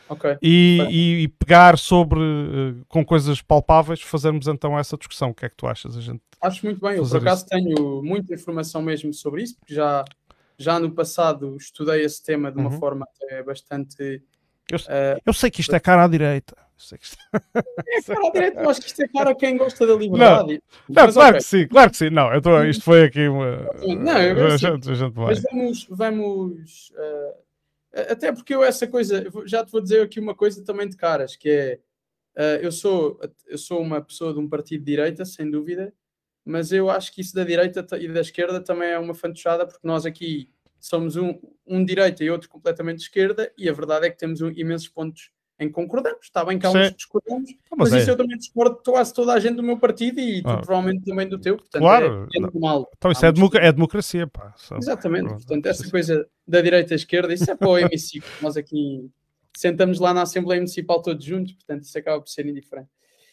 okay. 0.09 0.37
e, 0.41 1.23
e, 1.23 1.27
pegar 1.27 1.77
sobre, 1.77 2.19
uh, 2.19 2.85
com 2.87 3.05
coisas 3.05 3.41
palpáveis, 3.41 4.01
fazermos 4.01 4.47
então 4.47 4.77
essa 4.77 4.97
discussão. 4.97 5.29
O 5.29 5.33
que 5.33 5.45
é 5.45 5.49
que 5.49 5.55
tu 5.55 5.67
achas? 5.67 5.97
A 5.97 6.01
gente 6.01 6.21
Acho 6.41 6.65
muito 6.65 6.79
bem, 6.79 6.97
eu 6.97 7.07
por 7.07 7.17
acaso 7.17 7.41
isso. 7.41 7.49
tenho 7.49 8.03
muita 8.03 8.33
informação 8.33 8.81
mesmo 8.81 9.11
sobre 9.13 9.43
isso, 9.43 9.55
porque 9.57 9.73
já, 9.73 10.05
já 10.57 10.79
no 10.79 10.91
passado 10.91 11.55
estudei 11.57 12.03
esse 12.03 12.23
tema 12.23 12.51
de 12.51 12.57
uma 12.59 12.69
uhum. 12.69 12.79
forma 12.79 13.07
bastante 13.45 14.21
eu, 14.71 14.77
uh, 14.79 15.21
eu, 15.25 15.33
sei 15.33 15.51
que 15.51 15.61
isto 15.61 15.75
é 15.75 15.79
cara 15.79 16.03
à 16.03 16.07
direita. 16.07 16.55
É 17.87 18.01
cara 18.01 18.27
à 18.27 18.31
direita, 18.31 18.61
eu 18.61 18.69
acho 18.69 18.81
que 18.81 18.87
isto 18.87 19.01
é 19.01 19.07
cara 19.07 19.29
a 19.29 19.35
quem 19.35 19.55
gosta 19.55 19.87
da 19.87 19.95
liberdade. 19.95 20.61
Não, 20.89 21.05
não 21.05 21.13
claro 21.13 21.29
okay. 21.29 21.39
que 21.39 21.43
sim, 21.43 21.67
claro 21.67 21.89
que 21.89 21.97
sim. 21.97 22.09
Não, 22.09 22.33
eu 22.33 22.41
tô, 22.41 22.63
isto 22.65 22.83
foi 22.83 23.05
aqui 23.05 23.29
uma. 23.29 23.69
Não, 23.97 24.21
eu, 24.21 24.47
a 24.53 24.57
gente, 24.57 24.91
a 24.91 24.93
gente 24.93 25.13
mas 25.15 25.41
vamos. 25.41 25.87
vamos 25.89 26.91
uh, 26.97 27.44
até 27.95 28.31
porque 28.31 28.53
eu, 28.53 28.63
essa 28.63 28.87
coisa, 28.87 29.25
já 29.45 29.63
te 29.65 29.71
vou 29.71 29.81
dizer 29.81 30.01
aqui 30.01 30.19
uma 30.19 30.35
coisa 30.35 30.63
também 30.63 30.87
de 30.87 30.97
caras, 30.97 31.35
que 31.35 31.49
é. 31.49 31.79
Uh, 32.37 32.59
eu, 32.61 32.71
sou, 32.71 33.17
eu 33.47 33.57
sou 33.57 33.81
uma 33.81 34.01
pessoa 34.01 34.33
de 34.33 34.39
um 34.39 34.49
partido 34.49 34.81
de 34.81 34.91
direita, 34.91 35.23
sem 35.23 35.49
dúvida, 35.49 35.93
mas 36.43 36.73
eu 36.73 36.89
acho 36.89 37.13
que 37.13 37.21
isso 37.21 37.33
da 37.33 37.45
direita 37.45 37.85
e 37.97 38.09
da 38.09 38.19
esquerda 38.19 38.59
também 38.59 38.89
é 38.89 38.99
uma 38.99 39.13
fantochada, 39.13 39.65
porque 39.65 39.87
nós 39.87 40.05
aqui 40.05 40.51
somos 40.77 41.15
um, 41.15 41.39
um 41.65 41.83
direita 41.85 42.25
e 42.25 42.29
outro 42.29 42.49
completamente 42.49 42.97
de 42.97 43.03
esquerda, 43.03 43.51
e 43.57 43.69
a 43.69 43.73
verdade 43.73 44.07
é 44.07 44.09
que 44.09 44.17
temos 44.17 44.41
um, 44.41 44.51
imensos 44.51 44.89
pontos 44.89 45.31
em 45.59 45.67
que 45.67 45.73
concordamos. 45.73 46.19
Está 46.21 46.43
bem 46.43 46.59
que 46.59 46.65
há 46.65 46.71
uns 46.71 46.91
discordamos, 46.95 47.49
Ah, 47.71 47.75
mas, 47.77 47.91
mas 47.91 48.01
isso 48.01 48.09
é. 48.09 48.13
eu 48.13 48.17
também 48.17 48.37
discordo 48.37 48.77
de 48.77 48.83
quase 48.91 49.13
toda 49.13 49.33
a 49.33 49.39
gente 49.39 49.55
do 49.55 49.63
meu 49.63 49.77
partido 49.77 50.19
e 50.19 50.41
tu 50.41 50.49
Ah. 50.49 50.57
provavelmente 50.57 51.05
também 51.05 51.27
do 51.29 51.39
teu. 51.39 51.55
Portanto, 51.57 51.81
Claro. 51.81 52.27
é, 52.33 52.37
é 52.37 52.41
normal. 52.41 52.89
Então 52.97 53.11
isso 53.11 53.25
é, 53.25 53.31
democ- 53.31 53.55
é 53.55 53.71
democracia, 53.71 54.27
pá. 54.27 54.53
Só- 54.57 54.77
Exatamente, 54.77 55.29
portanto, 55.29 55.65
essa 55.67 55.89
coisa 55.89 56.27
da 56.47 56.61
direita 56.61 56.93
à 56.93 56.95
esquerda, 56.95 57.33
isso 57.33 57.49
é 57.49 57.55
para 57.55 57.69
o 57.69 57.77
hemiciclo. 57.77 58.29
Nós 58.41 58.57
aqui 58.57 59.09
sentamos 59.55 59.99
lá 59.99 60.13
na 60.13 60.23
Assembleia 60.23 60.59
Municipal 60.59 61.01
todos 61.01 61.23
juntos, 61.23 61.53
portanto, 61.53 61.83
isso 61.83 61.97
acaba 61.97 62.19
por 62.21 62.29
ser 62.29 62.45
indiferente. 62.45 62.89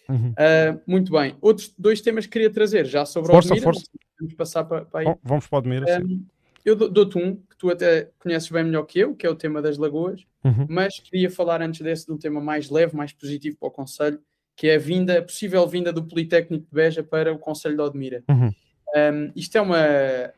Uhum. 0.09 0.33
Ah, 0.37 0.79
muito 0.87 1.11
bem, 1.13 1.37
outros 1.41 1.75
dois 1.79 2.01
temas 2.01 2.27
que 2.27 2.33
queria 2.33 2.51
trazer 2.51 2.85
já 2.87 3.05
sobre 3.05 3.33
Força, 3.33 3.49
o 3.49 3.53
Odmira, 3.53 3.65
força. 3.73 3.87
vamos 4.21 4.35
passar 4.35 4.65
para, 4.65 4.85
para 4.85 5.01
aí. 5.01 5.07
Bom, 5.07 5.19
vamos 5.23 5.47
para 5.49 5.57
o 5.57 5.59
Admira. 5.59 6.01
Um, 6.05 6.25
eu 6.65 6.77
dou- 6.77 6.89
dou-te 6.89 7.19
um 7.19 7.37
que 7.37 7.57
tu 7.59 7.71
até 7.71 8.11
conheces 8.19 8.49
bem 8.51 8.65
melhor 8.65 8.85
que 8.85 8.99
eu, 8.99 9.15
que 9.15 9.27
é 9.27 9.31
o 9.31 9.35
tema 9.37 9.61
das 9.63 9.77
lagoas, 9.79 10.25
Uhum. 10.45 10.67
mas 10.69 10.99
queria 10.99 11.31
falar 11.31 11.63
antes 11.63 11.81
desse 11.81 12.07
de 12.07 12.13
um 12.13 12.19
tema 12.19 12.41
mais 12.41 12.69
leve, 12.71 12.97
mais 12.97 13.13
positivo 13.13 13.57
para 13.59 13.69
o 13.69 13.71
Conselho, 13.71 14.21
que 14.57 14.69
é 14.69 14.75
a 14.75 14.79
vinda, 14.79 15.19
a 15.19 15.23
possível 15.23 15.67
vinda 15.67 15.93
do 15.93 16.05
Politécnico 16.05 16.65
de 16.67 16.75
Beja 16.75 17.03
para 17.03 17.33
o 17.33 17.39
Conselho 17.39 17.77
de 17.77 17.83
Odmira. 17.83 18.23
Uhum. 18.29 18.51
Um, 18.95 19.33
isto 19.35 19.57
é 19.57 19.61
uma, 19.61 19.79
é, 19.79 20.33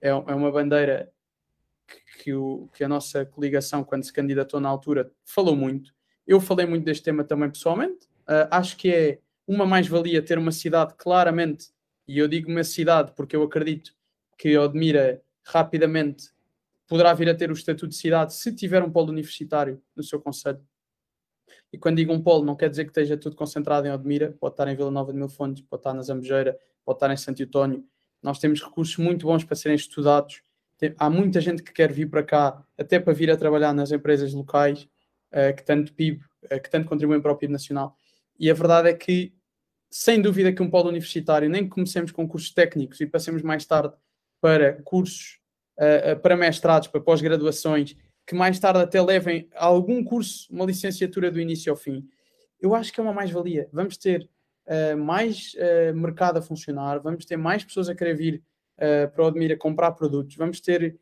é 0.00 0.12
uma 0.14 0.50
bandeira 0.50 1.10
que, 1.86 2.22
que 2.24 2.34
o- 2.34 2.68
que 2.74 2.82
a 2.84 2.88
nossa 2.88 3.24
coligação, 3.26 3.84
quando 3.84 4.04
se 4.04 4.12
candidatou 4.12 4.60
na 4.60 4.68
altura, 4.68 5.10
falou 5.24 5.54
muito. 5.56 5.92
Eu 6.26 6.40
falei 6.40 6.66
muito 6.66 6.84
deste 6.84 7.02
tema 7.04 7.24
também 7.24 7.50
pessoalmente. 7.50 8.06
Uh, 8.28 8.48
acho 8.50 8.76
que 8.76 8.90
é 8.90 9.18
uma 9.46 9.64
mais-valia 9.66 10.22
ter 10.22 10.38
uma 10.38 10.52
cidade 10.52 10.94
claramente, 10.96 11.68
e 12.06 12.18
eu 12.18 12.28
digo 12.28 12.50
uma 12.50 12.64
cidade 12.64 13.12
porque 13.16 13.34
eu 13.36 13.42
acredito 13.42 13.92
que 14.38 14.56
Odmira 14.56 15.20
rapidamente 15.50 16.30
poderá 16.86 17.12
vir 17.12 17.28
a 17.28 17.34
ter 17.34 17.50
o 17.50 17.54
estatuto 17.54 17.88
de 17.88 17.96
cidade 17.96 18.34
se 18.34 18.54
tiver 18.54 18.82
um 18.82 18.90
polo 18.90 19.10
universitário 19.10 19.82
no 19.94 20.02
seu 20.02 20.20
conselho. 20.20 20.60
E 21.72 21.78
quando 21.78 21.96
digo 21.96 22.12
um 22.12 22.22
polo, 22.22 22.44
não 22.44 22.56
quer 22.56 22.70
dizer 22.70 22.84
que 22.84 22.90
esteja 22.90 23.16
tudo 23.16 23.36
concentrado 23.36 23.86
em 23.86 23.90
Odmira, 23.90 24.34
pode 24.40 24.54
estar 24.54 24.68
em 24.68 24.76
Vila 24.76 24.90
Nova 24.90 25.12
de 25.12 25.18
Mil 25.18 25.28
Fontes, 25.28 25.62
pode 25.62 25.80
estar 25.80 25.94
na 25.94 26.02
Zambujeira, 26.02 26.58
pode 26.84 26.96
estar 26.96 27.10
em 27.12 27.16
Santo 27.16 27.40
Eutónio. 27.42 27.84
Nós 28.22 28.38
temos 28.38 28.62
recursos 28.62 28.96
muito 28.96 29.26
bons 29.26 29.44
para 29.44 29.54
serem 29.54 29.76
estudados. 29.76 30.42
Tem- 30.78 30.94
há 30.98 31.10
muita 31.10 31.40
gente 31.40 31.62
que 31.62 31.72
quer 31.72 31.92
vir 31.92 32.08
para 32.08 32.22
cá, 32.22 32.64
até 32.76 32.98
para 32.98 33.12
vir 33.12 33.30
a 33.30 33.36
trabalhar 33.36 33.72
nas 33.72 33.92
empresas 33.92 34.32
locais, 34.32 34.88
eh, 35.30 35.52
que 35.52 35.62
tanto 35.62 35.92
PIB, 35.92 36.22
eh, 36.50 36.58
que 36.58 36.70
tanto 36.70 36.88
contribuem 36.88 37.20
para 37.20 37.32
o 37.32 37.36
PIB 37.36 37.52
nacional. 37.52 37.96
E 38.38 38.50
a 38.50 38.54
verdade 38.54 38.88
é 38.88 38.94
que, 38.94 39.34
sem 39.90 40.20
dúvida, 40.22 40.52
que 40.52 40.62
um 40.62 40.70
polo 40.70 40.88
universitário, 40.88 41.50
nem 41.50 41.64
que 41.64 41.70
comecemos 41.70 42.12
com 42.12 42.26
cursos 42.26 42.50
técnicos 42.52 43.00
e 43.00 43.06
passemos 43.06 43.42
mais 43.42 43.66
tarde 43.66 43.94
para 44.40 44.80
cursos, 44.82 45.37
eh, 45.78 46.14
para 46.16 46.36
mestrados, 46.36 46.88
para 46.88 47.00
pós-graduações, 47.00 47.96
que 48.26 48.34
mais 48.34 48.58
tarde 48.58 48.80
até 48.80 49.00
levem 49.00 49.48
a 49.54 49.64
algum 49.66 50.02
curso, 50.04 50.46
uma 50.52 50.64
licenciatura 50.66 51.30
do 51.30 51.40
início 51.40 51.70
ao 51.72 51.76
fim, 51.76 52.06
eu 52.60 52.74
acho 52.74 52.92
que 52.92 53.00
é 53.00 53.02
uma 53.02 53.12
mais-valia. 53.12 53.68
Vamos 53.72 53.96
ter 53.96 54.28
eh, 54.66 54.94
mais 54.94 55.52
eh, 55.56 55.92
mercado 55.92 56.38
a 56.38 56.42
funcionar, 56.42 56.98
vamos 57.00 57.24
ter 57.24 57.36
mais 57.36 57.64
pessoas 57.64 57.88
a 57.88 57.94
querer 57.94 58.14
vir 58.14 58.42
para 59.14 59.24
o 59.24 59.26
Admira 59.26 59.56
comprar 59.56 59.90
produtos, 59.92 60.36
vamos 60.36 60.60
ter 60.60 60.96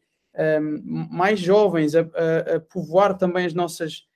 mais 1.11 1.39
jovens 1.41 1.95
a, 1.95 2.01
a- 2.01 2.57
a 2.57 2.61
povoar 2.61 3.17
também 3.17 3.45
as 3.47 3.55
nossas 3.55 4.07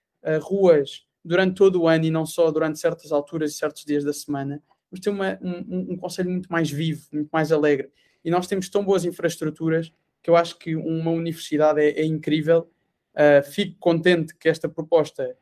ruas 0.42 1.04
durante 1.24 1.56
todo 1.56 1.82
o 1.82 1.88
ano 1.88 2.04
e 2.06 2.10
não 2.10 2.24
só 2.24 2.50
durante 2.50 2.78
certas 2.78 3.12
alturas 3.12 3.52
e 3.52 3.54
certos 3.54 3.84
dias 3.84 4.02
da 4.04 4.12
semana. 4.12 4.62
Vamos 4.90 5.02
ter 5.04 5.10
uma- 5.10 5.38
um, 5.42 5.50
um, 5.68 5.86
um 5.92 5.96
conselho 5.96 6.30
muito 6.30 6.50
mais 6.50 6.70
vivo, 6.70 7.06
muito 7.12 7.28
mais 7.30 7.52
alegre. 7.52 7.90
E 8.24 8.30
nós 8.30 8.46
temos 8.46 8.68
tão 8.68 8.84
boas 8.84 9.04
infraestruturas 9.04 9.92
que 10.22 10.30
eu 10.30 10.36
acho 10.36 10.58
que 10.58 10.76
uma 10.76 11.10
universidade 11.10 11.80
é, 11.80 12.00
é 12.00 12.04
incrível. 12.04 12.70
Uh, 13.14 13.42
fico 13.50 13.76
contente 13.78 14.34
que 14.36 14.48
esta 14.48 14.68
proposta 14.68 15.36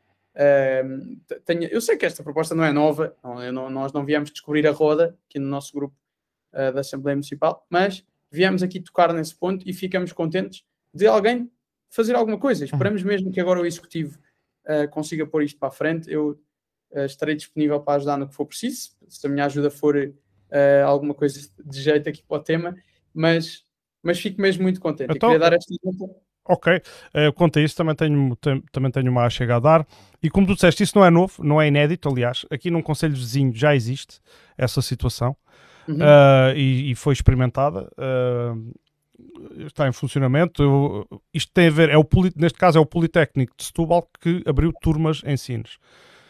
te- 1.27 1.39
tenha. 1.41 1.67
Eu 1.67 1.81
sei 1.81 1.97
que 1.97 2.05
esta 2.05 2.23
proposta 2.23 2.55
não 2.55 2.63
é 2.63 2.71
nova, 2.71 3.15
não- 3.23 3.51
não- 3.51 3.69
nós 3.69 3.93
não 3.93 4.05
viemos 4.05 4.31
descobrir 4.31 4.65
a 4.67 4.71
roda 4.71 5.17
aqui 5.27 5.37
no 5.39 5.47
nosso 5.47 5.73
grupo 5.73 5.95
uh, 6.53 6.73
da 6.73 6.79
Assembleia 6.81 7.15
Municipal, 7.15 7.65
mas 7.69 8.05
viemos 8.31 8.63
aqui 8.63 8.79
tocar 8.79 9.13
nesse 9.13 9.35
ponto 9.35 9.67
e 9.67 9.73
ficamos 9.73 10.13
contentes 10.13 10.63
de 10.93 11.07
alguém 11.07 11.51
fazer 11.89 12.15
alguma 12.15 12.37
coisa. 12.39 12.63
Esperamos 12.65 13.03
mesmo 13.03 13.31
que 13.31 13.39
agora 13.39 13.59
o 13.61 13.65
Executivo 13.65 14.19
uh, 14.65 14.89
consiga 14.89 15.25
pôr 15.25 15.43
isto 15.43 15.59
para 15.59 15.69
a 15.69 15.71
frente. 15.71 16.11
Eu 16.11 16.39
uh, 16.91 16.99
estarei 17.05 17.35
disponível 17.35 17.79
para 17.81 17.95
ajudar 17.97 18.17
no 18.17 18.27
que 18.27 18.33
for 18.35 18.45
preciso, 18.45 18.91
se 19.07 19.25
a 19.27 19.29
minha 19.29 19.45
ajuda 19.45 19.69
for 19.69 19.95
uh, 19.95 20.85
alguma 20.85 21.13
coisa 21.13 21.39
de 21.63 21.81
jeito 21.81 22.07
aqui 22.09 22.23
para 22.23 22.37
o 22.37 22.43
tema, 22.43 22.75
mas, 23.13 23.65
mas 24.09 24.19
fico 24.19 24.41
mesmo 24.41 24.63
muito 24.63 24.79
contente. 24.81 25.11
Então- 25.15 25.29
queria 25.29 25.39
dar 25.49 25.55
esta. 25.55 25.73
Ok, 26.51 26.81
eh, 27.13 27.31
quanto 27.33 27.59
a 27.59 27.61
isso 27.61 27.75
também 27.75 27.93
tenho, 27.95 28.35
tem- 28.37 28.63
também 28.71 28.89
tenho 28.91 29.11
uma 29.11 29.29
chega 29.29 29.57
a 29.57 29.59
dar. 29.59 29.85
E 30.23 30.31
como 30.31 30.47
tu 30.47 30.55
disseste, 30.55 30.81
isso 30.81 30.97
não 30.97 31.05
é 31.05 31.09
novo, 31.11 31.43
não 31.43 31.61
é 31.61 31.67
inédito, 31.67 32.09
aliás. 32.09 32.43
Aqui 32.49 32.71
num 32.71 32.81
Conselho 32.81 33.13
Vizinho 33.13 33.53
já 33.55 33.75
existe 33.75 34.19
essa 34.57 34.81
situação 34.81 35.35
Uhum. 35.87 35.97
ah, 36.01 36.51
e, 36.55 36.89
e 36.91 36.95
foi 36.95 37.13
experimentada. 37.13 37.87
ah, 37.97 38.55
está 39.65 39.87
em 39.87 39.91
funcionamento. 39.91 40.63
Eu- 40.63 41.21
isto 41.33 41.51
tem 41.53 41.67
a 41.67 41.71
ver, 41.71 41.89
é 41.89 41.97
o, 41.97 42.07
neste 42.35 42.57
caso 42.57 42.77
é 42.77 42.81
o 42.81 42.85
Politécnico 42.85 43.53
de 43.55 43.65
Setúbal 43.65 44.07
que 44.19 44.41
abriu 44.47 44.71
turmas 44.81 45.21
em 45.25 45.37
Sines. 45.37 45.77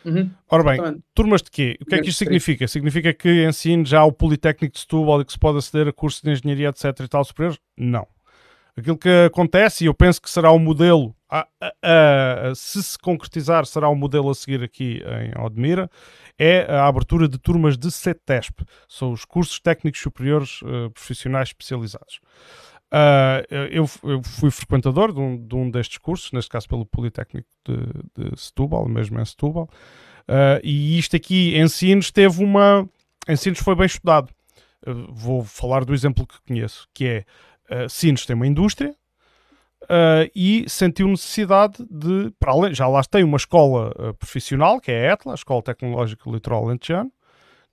Uhum. 0.05 0.29
Ora 0.49 0.63
bem, 0.63 1.03
turmas 1.13 1.41
de 1.41 1.51
quê? 1.51 1.77
O 1.81 1.85
que 1.85 1.95
é 1.95 1.99
que 2.01 2.09
isto 2.09 2.19
significa? 2.19 2.67
Significa 2.67 3.13
que 3.13 3.29
em 3.45 3.51
Sines 3.51 3.89
já 3.89 4.03
o 4.03 4.11
Politécnico 4.11 4.73
de 4.73 4.79
Setúbal 4.79 5.21
e 5.21 5.25
que 5.25 5.31
se 5.33 5.39
pode 5.39 5.57
aceder 5.57 5.87
a 5.87 5.93
cursos 5.93 6.21
de 6.21 6.31
engenharia, 6.31 6.69
etc. 6.69 6.99
e 7.01 7.07
tal 7.07 7.23
superiores? 7.25 7.59
Não. 7.77 8.07
Aquilo 8.77 8.97
que 8.97 9.09
acontece, 9.25 9.83
e 9.83 9.87
eu 9.87 9.93
penso 9.93 10.21
que 10.21 10.29
será 10.29 10.51
o 10.51 10.59
modelo, 10.59 11.13
a- 11.29 11.45
a- 11.61 11.73
a- 12.51 12.55
se 12.55 12.81
se 12.81 12.97
concretizar, 12.97 13.65
será 13.65 13.89
o 13.89 13.95
modelo 13.95 14.29
a 14.29 14.33
seguir 14.35 14.63
aqui 14.63 15.01
em 15.35 15.41
Odmira, 15.43 15.89
é 16.37 16.61
a 16.69 16.87
abertura 16.87 17.27
de 17.27 17.37
turmas 17.37 17.77
de 17.77 17.91
CETESP, 17.91 18.63
são 18.87 19.11
os 19.11 19.25
cursos 19.25 19.59
técnicos 19.59 19.99
superiores 19.99 20.61
eh, 20.63 20.89
profissionais 20.93 21.49
especializados. 21.49 22.21
Ah, 22.91 23.43
eu, 23.49 23.85
eu 24.03 24.23
fui 24.23 24.49
frequentador 24.49 25.13
de 25.13 25.19
um, 25.19 25.37
de 25.37 25.55
um 25.55 25.69
destes 25.69 25.97
cursos, 25.97 26.31
neste 26.31 26.49
caso 26.49 26.67
pelo 26.67 26.85
Politécnico 26.85 27.47
de, 27.65 27.77
de 28.29 28.39
Setúbal, 28.39 28.87
mesmo 28.87 29.19
em 29.19 29.25
Setúbal, 29.25 29.69
ah, 30.27 30.59
e 30.63 30.97
isto 30.97 31.15
aqui, 31.15 31.57
Ensinos, 31.57 32.11
teve 32.11 32.43
uma. 32.43 32.87
Ensinos 33.27 33.59
foi 33.59 33.75
bem 33.75 33.85
estudado. 33.85 34.29
Uh, 34.87 35.11
vou 35.11 35.43
falar 35.43 35.83
do 35.83 35.93
exemplo 35.93 36.25
que 36.25 36.41
conheço, 36.47 36.87
que 36.93 37.05
é 37.05 37.25
uh, 37.83 37.89
Sines 37.89 38.25
tem 38.25 38.33
uma 38.33 38.47
indústria 38.47 38.95
uh, 39.83 40.31
e 40.33 40.63
sentiu 40.69 41.09
necessidade 41.09 41.85
de, 41.91 42.31
para 42.39 42.53
além, 42.53 42.73
já 42.73 42.87
lá 42.87 43.03
tem 43.03 43.25
uma 43.25 43.35
escola 43.35 43.91
uh, 43.99 44.13
profissional, 44.13 44.79
que 44.79 44.89
é 44.89 45.09
a 45.09 45.13
ETLA, 45.13 45.33
a 45.33 45.35
Escola 45.35 45.61
Tecnológica 45.61 46.29
Litoral 46.29 46.63
Alentejano, 46.63 47.11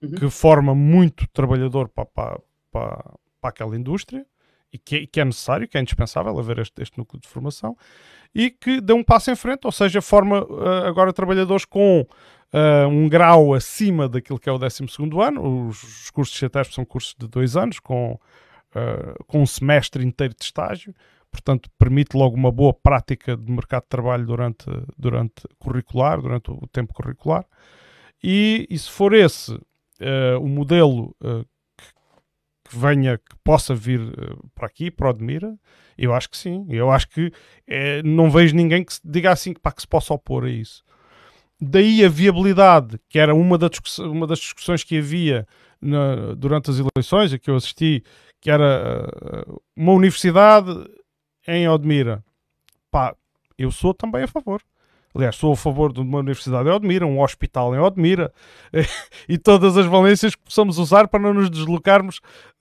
Uhum. 0.03 0.11
que 0.11 0.29
forma 0.29 0.75
muito 0.75 1.27
trabalhador 1.29 1.89
para, 1.89 2.05
para, 2.05 2.41
para, 2.71 3.15
para 3.41 3.51
aquela 3.51 3.75
indústria 3.75 4.27
e 4.73 4.79
que, 4.79 4.97
é- 4.97 5.07
que 5.07 5.21
é 5.21 5.25
necessário, 5.25 5.69
que 5.69 5.77
é 5.79 5.81
indispensável 5.81 6.39
haver 6.39 6.59
este, 6.59 6.83
este 6.83 6.99
núcleo 6.99 7.21
de 7.21 7.29
formação 7.29 7.77
e 8.35 8.51
que 8.51 8.81
dê 8.81 8.93
um 8.93 9.03
passo 9.03 9.31
em 9.31 9.37
frente, 9.37 9.65
ou 9.65 9.73
seja, 9.73 10.03
forma 10.03 10.45
uh, 10.45 10.87
agora 10.87 11.13
trabalhadores 11.13 11.65
com 11.65 12.01
uh, 12.01 12.89
um 12.89 13.09
grau 13.09 13.55
acima 13.55 14.09
daquilo 14.09 14.39
que 14.39 14.49
é 14.49 14.53
o 14.53 14.59
12 14.59 14.85
ano. 15.23 15.69
Os, 15.69 15.83
os 15.83 16.11
cursos 16.11 16.35
de 16.35 16.41
CETESP 16.41 16.75
são 16.75 16.85
cursos 16.85 17.15
de 17.19 17.27
dois 17.29 17.57
anos, 17.57 17.81
com, 17.81 18.13
uh, 18.13 19.25
com 19.27 19.41
um 19.41 19.47
semestre 19.47 20.05
inteiro 20.05 20.35
de 20.39 20.45
estágio, 20.45 20.95
portanto, 21.31 21.71
permite 21.79 22.15
logo 22.15 22.37
uma 22.37 22.53
boa 22.53 22.75
prática 22.75 23.37
de 23.37 23.51
mercado 23.51 23.85
de 23.85 23.89
trabalho 23.89 24.27
durante, 24.27 24.67
durante 24.99 25.43
curricular, 25.59 26.21
durante 26.21 26.51
o 26.51 26.67
tempo 26.71 26.93
curricular. 26.93 27.45
E, 28.23 28.67
e 28.69 28.79
se 28.79 28.91
for 28.91 29.15
esse 29.15 29.59
o 30.43 30.47
modelo 30.47 31.17
que, 32.69 32.77
venha, 32.77 33.19
que 33.19 33.37
possa 33.45 33.75
vir 33.75 34.01
uh, 34.01 34.49
para 34.55 34.67
aqui, 34.67 34.91
para 34.91 35.07
o 35.07 35.11
Admira, 35.11 35.57
eu 35.97 36.13
acho 36.15 36.29
que 36.31 36.37
sim. 36.37 36.67
Eu 36.69 36.91
acho 36.91 37.09
que 37.09 37.33
eh, 37.67 38.03
não 38.03 38.31
vejo 38.31 38.55
ninguém 38.55 38.85
que 38.85 38.93
diga 39.05 39.31
assim 39.33 39.55
pá, 39.55 39.73
que 39.73 39.81
se 39.81 39.89
possa 39.89 40.13
opor 40.13 40.45
a 40.45 40.51
isso. 40.51 40.85
Daí 41.61 42.05
a 42.05 42.09
viabilidade, 42.09 42.99
que 43.09 43.19
era 43.19 43.35
uma, 43.35 43.57
da 43.57 43.71
uma 44.01 44.27
das 44.27 44.39
discussões 44.41 44.85
que 44.85 44.99
havia 44.99 45.47
na- 45.81 46.35
durante 46.37 46.71
as 46.71 46.77
eleições 46.79 47.33
a 47.33 47.39
que 47.39 47.51
eu 47.51 47.57
assisti, 47.57 48.03
que 48.43 48.51
era 48.51 49.09
uh, 49.49 49.63
uma 49.75 49.93
universidade 49.93 50.71
em 51.49 51.67
Odmira. 51.69 52.23
Pá, 52.91 53.15
eu 53.57 53.71
sou 53.71 53.95
também 53.95 54.25
a 54.25 54.29
favor. 54.29 54.61
Aliás, 55.17 55.37
sou 55.37 55.53
a 55.53 55.57
favor 55.57 55.93
de 55.93 56.01
uma 56.01 56.19
universidade 56.19 56.69
em 56.69 56.73
Odmira, 56.73 57.07
um 57.07 57.23
hospital 57.23 57.75
em 57.75 57.79
Odmira 57.79 58.31
e 59.27 59.39
todas 59.39 59.75
as 59.77 59.87
valências 59.87 60.35
que 60.35 60.43
possamos 60.43 60.77
usar 60.79 61.09
para 61.09 61.19
não 61.21 61.33
nos 61.33 61.49
deslocarmos 61.49 62.21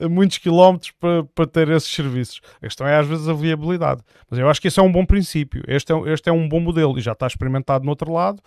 muitos 0.09 0.37
quilómetros 0.37 0.91
para, 0.91 1.25
para 1.25 1.45
ter 1.45 1.69
esses 1.69 1.93
serviços. 1.93 2.39
A 2.57 2.61
questão 2.61 2.87
é 2.87 2.95
às 2.97 3.05
vezes 3.05 3.27
a 3.27 3.33
viabilidade. 3.33 4.01
Mas 4.29 4.39
eu 4.39 4.49
acho 4.49 4.61
que 4.61 4.69
esse 4.69 4.79
é 4.79 4.83
um 4.83 4.91
bom 4.91 5.05
princípio. 5.05 5.63
Este 5.67 5.91
é, 5.91 6.13
este 6.13 6.29
é 6.29 6.31
um 6.31 6.47
bom 6.47 6.61
modelo 6.61 6.97
e 6.97 7.01
já 7.01 7.11
está 7.11 7.27
experimentado 7.27 7.83
no 7.83 7.89
outro 7.89 8.11
lado. 8.11 8.41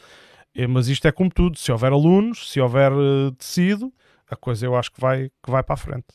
Eh, 0.54 0.66
Mas 0.66 0.88
isto 0.88 1.06
é 1.06 1.12
como 1.12 1.30
tudo: 1.30 1.58
se 1.58 1.70
houver 1.70 1.92
alunos, 1.92 2.50
se 2.50 2.60
houver 2.60 2.92
eh, 2.92 3.30
tecido, 3.36 3.92
a 4.28 4.36
coisa 4.36 4.66
eu 4.66 4.74
acho 4.74 4.90
que 4.90 5.00
vai, 5.00 5.28
que 5.42 5.50
vai 5.50 5.62
para 5.62 5.74
a 5.74 5.76
frente. 5.76 6.06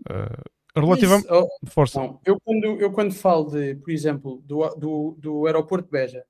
Uh, 0.00 0.80
relativamente. 0.80 1.24
Isso, 1.24 1.34
oh, 1.34 1.66
Força. 1.66 2.00
Não, 2.00 2.20
eu 2.24 2.38
quando, 2.44 2.64
eu 2.80 2.92
quando 2.92 3.14
falo 3.14 3.50
de, 3.50 3.76
por 3.76 3.90
exemplo, 3.90 4.42
do, 4.44 4.68
do, 4.74 5.16
do 5.18 5.46
aeroporto 5.46 5.86
de 5.86 5.90
Beja, 5.90 6.24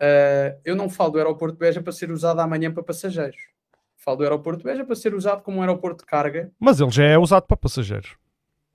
Uh, 0.00 0.56
eu 0.64 0.76
não 0.76 0.88
falo 0.88 1.10
do 1.10 1.18
aeroporto 1.18 1.54
de 1.54 1.58
Beja 1.58 1.82
para 1.82 1.92
ser 1.92 2.10
usado 2.10 2.40
amanhã 2.40 2.72
para 2.72 2.82
passageiros. 2.82 3.36
Falo 3.96 4.18
do 4.18 4.22
aeroporto 4.22 4.58
de 4.58 4.64
Beja 4.64 4.84
para 4.84 4.94
ser 4.94 5.12
usado 5.14 5.42
como 5.42 5.58
um 5.58 5.60
aeroporto 5.60 6.04
de 6.04 6.06
carga. 6.06 6.50
Mas 6.58 6.80
ele 6.80 6.90
já 6.90 7.04
é 7.04 7.18
usado 7.18 7.44
para 7.44 7.56
passageiros. 7.56 8.16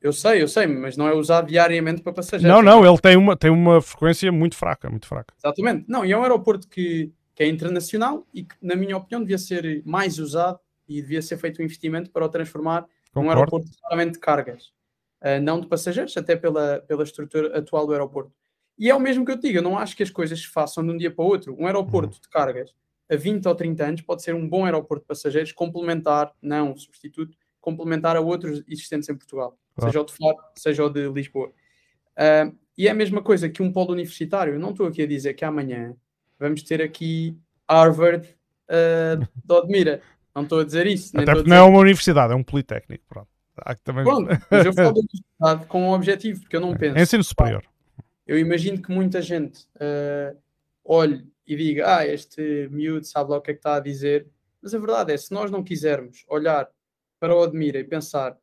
Eu 0.02 0.12
sei, 0.12 0.42
eu 0.42 0.50
sei, 0.50 0.68
mas 0.68 0.98
não 0.98 1.08
é 1.08 1.14
usado 1.14 1.48
diariamente 1.48 2.02
para 2.02 2.12
passageiros. 2.12 2.54
Não, 2.54 2.62
não, 2.62 2.86
ele 2.86 2.98
tem 2.98 3.16
uma, 3.16 3.38
tem 3.38 3.50
uma 3.50 3.82
frequência 3.82 4.30
muito 4.34 4.58
fraca, 4.58 4.90
muito 4.90 5.08
fraca. 5.08 5.34
Exatamente. 5.40 5.86
Não, 5.88 6.04
e 6.04 6.12
é 6.12 6.18
um 6.18 6.24
aeroporto 6.24 6.68
que, 6.68 7.10
que 7.34 7.42
é 7.42 7.48
internacional 7.48 8.28
e 8.34 8.44
que, 8.44 8.56
na 8.62 8.76
minha 8.76 8.98
opinião, 8.98 9.22
devia 9.22 9.38
ser 9.38 9.82
mais 9.86 10.20
usado 10.20 10.60
e 10.90 11.02
devia 11.02 11.22
ser 11.22 11.38
feito 11.38 11.62
um 11.62 11.64
investimento 11.66 12.12
para 12.12 12.26
o 12.26 12.30
transformar 12.30 12.82
Concordo. 13.14 13.22
num 13.22 13.30
aeroporto 13.30 13.72
claramente 13.80 14.14
de 14.14 14.20
cargas, 14.20 14.74
uh, 15.22 15.42
não 15.42 15.62
de 15.62 15.68
passageiros, 15.68 16.18
até 16.18 16.36
pela, 16.36 16.84
pela 16.86 17.04
estrutura 17.04 17.58
atual 17.58 17.88
do 17.88 17.94
aeroporto. 17.94 18.34
E 18.78 18.90
é 18.90 18.96
o 18.96 19.00
mesmo 19.00 19.26
que 19.26 19.32
eu 19.32 19.38
te 19.38 19.48
digo, 19.48 19.60
eu 19.60 19.64
não 19.64 19.78
acho 19.78 19.96
que 19.96 20.04
as 20.04 20.10
coisas 20.10 20.40
se 20.40 20.48
façam 20.48 20.86
de 20.86 20.92
um 20.92 20.98
dia 20.98 21.12
para 21.12 21.24
o 21.24 21.28
outro. 21.28 21.56
Um 21.60 21.66
aeroporto 21.68 22.16
uhum. 22.16 22.22
de 22.22 22.30
cargas 22.30 22.74
a 23.10 23.16
20 23.16 23.46
ou 23.48 23.56
30 23.56 23.86
anos 23.86 24.02
pode 24.02 24.24
ser 24.24 24.34
um 24.34 24.48
bom 24.48 24.66
aeroporto 24.66 25.04
de 25.04 25.08
passageiros, 25.08 25.52
complementar, 25.52 26.32
não 26.42 26.76
substituto, 26.76 27.38
complementar 27.60 28.16
a 28.16 28.22
outros 28.22 28.64
existentes 28.68 29.08
em 29.10 29.16
Portugal, 29.16 29.58
claro. 29.76 29.92
seja 29.92 30.02
o 30.02 30.06
de 30.06 30.14
Faro, 30.14 30.38
seja 30.56 30.84
o 30.84 30.90
de 30.90 31.08
Lisboa. 31.10 31.48
Uh, 32.18 32.56
e 32.78 32.88
é 32.88 32.92
a 32.92 32.96
mesma 32.96 33.22
coisa 33.22 33.48
que 33.50 33.62
um 33.62 33.72
polo 33.72 33.92
universitário. 33.92 34.54
Eu 34.54 34.60
não 34.60 34.72
estou 34.72 34.88
aqui 34.88 35.02
a 35.02 35.08
dizer 35.08 35.34
que 35.34 35.46
amanhã 35.46 35.96
vamos 36.40 36.64
ter 36.64 36.82
aqui 36.82 37.38
Harvard 37.70 38.28
uh, 38.70 39.28
de 39.46 39.54
Odmira. 39.54 40.02
Não 40.36 40.44
estou 40.44 40.60
a 40.60 40.64
dizer 40.64 40.88
isso. 40.88 41.16
Até 41.18 41.34
porque 41.34 41.50
não 41.50 41.58
é 41.58 41.62
uma 41.62 41.80
universidade, 41.80 42.34
é 42.34 42.36
um 42.36 42.44
politécnico. 42.44 43.04
Pronto. 43.08 43.28
Também... 43.84 44.04
Pronto, 44.04 44.30
mas 44.50 44.66
eu 44.66 44.74
falo 44.74 44.94
de 44.94 45.00
universidade 45.02 45.66
com 45.68 45.90
um 45.90 45.94
objetivo, 45.94 46.42
porque 46.42 46.56
eu 46.56 46.62
não 46.62 46.74
é, 46.74 46.78
penso. 46.78 46.98
Ensino 46.98 47.24
superior. 47.24 47.64
Eu 48.26 48.38
imagino 48.38 48.82
que 48.82 48.92
muita 48.92 49.22
gente 49.22 49.66
uh, 49.76 50.38
olhe 50.84 51.28
e 51.46 51.56
diga: 51.56 51.98
Ah, 51.98 52.08
este 52.08 52.68
miúdo 52.72 53.06
sabe 53.06 53.32
lá 53.32 53.38
o 53.38 53.42
que 53.42 53.52
é 53.52 53.54
que 53.54 53.60
está 53.60 53.76
a 53.76 53.80
dizer. 53.80 54.28
Mas 54.62 54.74
a 54.74 54.80
verdade 54.80 55.14
é: 55.14 55.18
se 55.18 55.32
nós 55.32 55.52
não 55.52 55.64
quisermos 55.64 56.26
olhar 56.28 56.70
para 57.20 57.36
o 57.36 57.44
Admira 57.44 57.80
e 57.80 57.84
pensar 57.84 58.38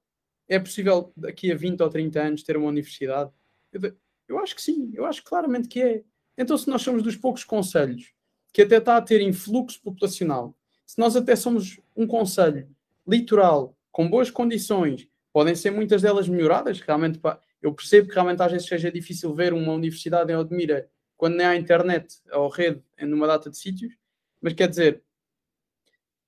é 0.49 0.59
possível 0.59 1.13
daqui 1.17 1.53
a 1.53 1.55
20 1.55 1.81
ou 1.81 1.89
30 1.89 2.21
anos 2.21 2.43
ter 2.43 2.57
uma 2.57 2.69
universidade? 2.69 3.31
Eu, 3.73 3.81
eu 4.27 4.39
acho 4.41 4.55
que 4.55 4.61
sim, 4.61 4.91
eu 4.95 5.07
acho 5.07 5.23
claramente 5.23 5.69
que 5.69 5.81
é. 5.81 6.03
Então, 6.37 6.59
se 6.59 6.69
nós 6.69 6.83
somos 6.83 7.03
dos 7.03 7.17
poucos 7.17 7.45
conselhos 7.45 8.13
que 8.53 8.63
até 8.63 8.79
está 8.79 8.97
a 8.97 9.03
ter 9.03 9.21
influxo 9.21 9.81
populacional, 9.81 10.57
se 10.85 10.99
nós 10.99 11.15
até 11.15 11.37
somos 11.37 11.79
um 11.95 12.05
conselho 12.05 12.69
litoral 13.07 13.77
com 13.93 14.11
boas 14.11 14.29
condições, 14.29 15.07
podem 15.33 15.55
ser 15.55 15.71
muitas 15.71 16.03
delas 16.03 16.29
melhoradas, 16.29 16.81
realmente 16.81 17.19
pá, 17.21 17.41
eu 17.63 17.75
percebo 17.75 18.09
que 18.09 18.15
realmente 18.15 18.43
às 18.43 18.53
vezes 18.53 18.67
seja 18.67 18.91
difícil 18.91 19.35
ver 19.35 19.53
uma 19.53 19.73
universidade 19.73 20.33
em 20.33 20.37
Odmira 20.37 20.89
quando 21.17 21.37
nem 21.37 21.47
há 21.47 21.57
internet 21.57 22.17
ou 22.33 22.49
rede 22.49 22.83
numa 23.03 23.27
data 23.27 23.51
de 23.51 23.59
sítios, 23.59 23.95
mas 24.41 24.55
quer 24.55 24.69
dizer, 24.69 25.03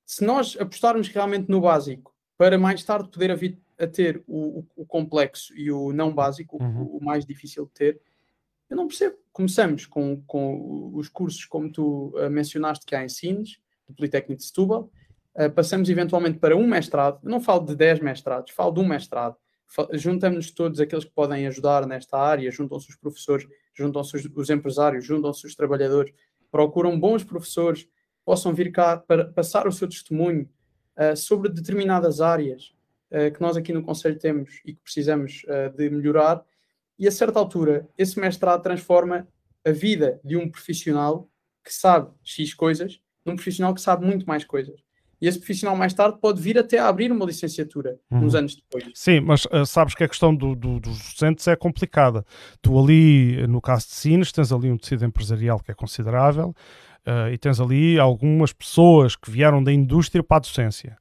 se 0.05 0.23
nós 0.25 0.55
apostarmos 0.61 1.09
realmente 1.09 1.49
no 1.49 1.63
básico 1.63 2.15
para 2.37 2.59
mais 2.59 2.85
tarde 2.85 3.09
poder 3.09 3.31
a, 3.31 3.35
vir 3.35 3.59
a 3.79 3.87
ter 3.87 4.23
o, 4.27 4.59
o, 4.59 4.67
o, 4.77 4.87
complexo 4.87 5.57
e 5.57 5.73
o 5.73 5.93
não 5.93 6.13
básico, 6.13 6.63
uhum. 6.63 6.83
o, 6.83 6.97
o, 6.99 7.05
mais 7.05 7.25
difícil 7.25 7.65
de 7.65 7.73
ter, 7.73 8.01
eu 8.69 8.77
não 8.77 8.87
percebo. 8.87 9.17
Começamos 9.33 9.87
com, 9.87 10.23
com 10.27 10.93
os 10.95 11.09
cursos 11.09 11.47
como 11.47 11.73
tu 11.73 12.13
uh, 12.17 12.29
mencionaste 12.29 12.85
que 12.85 12.95
há 12.95 13.03
em 13.03 13.09
Sines, 13.09 13.59
do 13.89 13.95
Politécnico 13.95 14.41
de 14.41 14.47
Setúbal, 14.47 14.91
uh, 15.37 15.51
passamos 15.51 15.89
eventualmente 15.89 16.39
para 16.39 16.55
um 16.55 16.67
mestrado, 16.67 17.21
eu 17.23 17.31
não 17.31 17.41
falo 17.41 17.65
de 17.65 17.75
10 17.75 18.01
mestrados, 18.01 18.53
falo 18.53 18.73
de 18.73 18.81
um 18.81 18.87
mestrado, 18.87 19.37
juntamos-nos 19.93 20.51
todos 20.51 20.81
aqueles 20.81 21.05
que 21.05 21.11
podem 21.11 21.47
ajudar 21.47 21.87
nesta 21.87 22.19
área, 22.19 22.51
juntam-se 22.51 22.89
os 22.91 22.97
professores, 22.97 23.47
juntam-se 23.75 24.17
os, 24.17 24.29
os, 24.35 24.51
empresários, 24.51 25.05
juntam-se 25.05 25.47
os 25.47 25.55
trabalhadores, 25.55 26.13
procuram 26.51 26.99
bons 26.99 27.25
professores, 27.25 27.89
possam 28.25 28.53
vir 28.53 28.71
cá 28.71 28.97
para 28.97 29.25
passar 29.25 29.67
o 29.67 29.73
seu 29.73 29.89
testemunho 29.89 30.49
uh, 30.97 31.17
sobre 31.17 31.49
determinadas 31.49 32.21
áreas 32.21 32.75
uh, 33.11 33.33
que 33.33 33.41
nós 33.41 33.57
aqui 33.57 33.73
no 33.73 33.83
Conselho 33.83 34.19
temos 34.19 34.61
e 34.65 34.75
que 34.75 34.81
precisamos 34.83 35.43
uh, 35.45 35.75
de 35.77 35.89
melhorar. 35.89 36.45
E 36.99 37.09
a 37.09 37.13
certa 37.13 37.39
altura, 37.39 37.89
esse 37.97 38.21
mestrado 38.21 38.63
transforma 38.63 39.27
a 39.65 39.71
vida 39.71 40.21
de 40.23 40.37
um 40.37 40.51
profissional 40.51 41.31
que 41.65 41.73
sabe 41.73 42.11
X 42.23 42.53
coisas 42.55 43.01
num 43.25 43.37
profissional 43.37 43.73
que 43.73 43.81
sabe 43.81 44.05
muito 44.05 44.27
mais 44.27 44.45
coisas 44.45 44.83
e 45.23 45.29
esse 45.29 45.39
profissional 45.39 45.77
mais 45.77 45.95
tarde 45.95 46.19
pode 46.21 46.43
vir 46.43 46.59
até 46.59 46.81
a 46.81 46.89
abrir 46.89 47.13
uma 47.13 47.25
licenciatura 47.25 47.97
uhum. 48.11 48.25
uns 48.25 48.35
anos 48.35 48.57
depois. 48.57 48.91
Sim, 48.93 49.21
mas 49.21 49.45
uh, 49.45 49.65
sabes 49.65 49.95
que 49.95 50.03
a 50.03 50.09
questão 50.09 50.35
do, 50.35 50.57
do, 50.57 50.81
dos 50.81 50.99
docentes 50.99 51.47
é 51.47 51.55
complicada. 51.55 52.27
Tu 52.61 52.77
ali, 52.77 53.47
no 53.47 53.61
caso 53.61 53.87
de 53.87 53.95
Sines, 53.95 54.33
tens 54.33 54.51
ali 54.51 54.69
um 54.69 54.77
tecido 54.77 55.05
empresarial 55.05 55.61
que 55.61 55.71
é 55.71 55.75
considerável 55.75 56.49
uh, 57.07 57.33
e 57.33 57.39
tens 57.39 57.61
ali 57.61 58.01
algumas 58.01 58.53
pessoas 58.53 59.15
que 59.15 59.31
vieram 59.31 59.63
da 59.63 59.73
indústria 59.73 60.25
para 60.25 60.39
a 60.39 60.41
docência. 60.41 60.99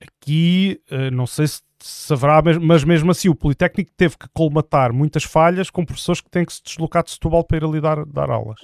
Aqui, 0.00 0.80
uh, 0.92 1.10
não 1.10 1.26
sei 1.26 1.48
se, 1.48 2.12
haverá, 2.12 2.40
mas 2.62 2.84
mesmo 2.84 3.10
assim 3.10 3.28
o 3.28 3.34
Politécnico 3.34 3.90
teve 3.96 4.16
que 4.16 4.28
colmatar 4.32 4.92
muitas 4.92 5.24
falhas 5.24 5.70
com 5.70 5.84
professores 5.84 6.20
que 6.20 6.30
têm 6.30 6.44
que 6.44 6.52
se 6.52 6.62
deslocar 6.62 7.02
de 7.02 7.10
Setúbal 7.10 7.42
para 7.42 7.56
ir 7.56 7.64
ali 7.64 7.80
dar, 7.80 8.06
dar 8.06 8.30
aulas 8.30 8.60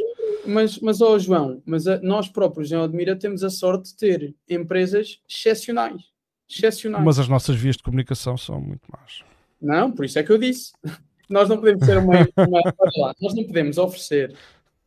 mas, 0.47 0.79
mas 0.81 1.01
oh, 1.01 1.19
João, 1.19 1.63
mas 1.65 1.87
a, 1.87 2.01
nós 2.01 2.29
próprios 2.29 2.71
em 2.73 2.77
Odmira 2.77 3.17
temos 3.17 3.43
a 3.43 3.51
sorte 3.51 3.91
de 3.91 3.97
ter 3.97 4.35
empresas 4.49 5.21
excepcionais. 5.29 6.03
excepcionais. 6.49 7.05
Mas 7.05 7.19
as 7.19 7.29
nossas 7.29 7.57
vias 7.57 7.77
de 7.77 7.83
comunicação 7.83 8.37
são 8.37 8.61
muito 8.61 8.87
más. 8.91 9.23
Não, 9.61 9.93
por 9.93 10.05
isso 10.05 10.19
é 10.19 10.23
que 10.23 10.33
eu 10.33 10.39
disse. 10.39 10.73
Nós 11.29 11.49
não 11.49 11.59
podemos 11.59 11.85
ser 11.87 11.99
uma, 11.99 12.27
uma 12.37 12.61
lá, 12.97 13.15
nós 13.21 13.37
não 13.37 13.45
podemos 13.45 13.79
oferecer 13.79 14.37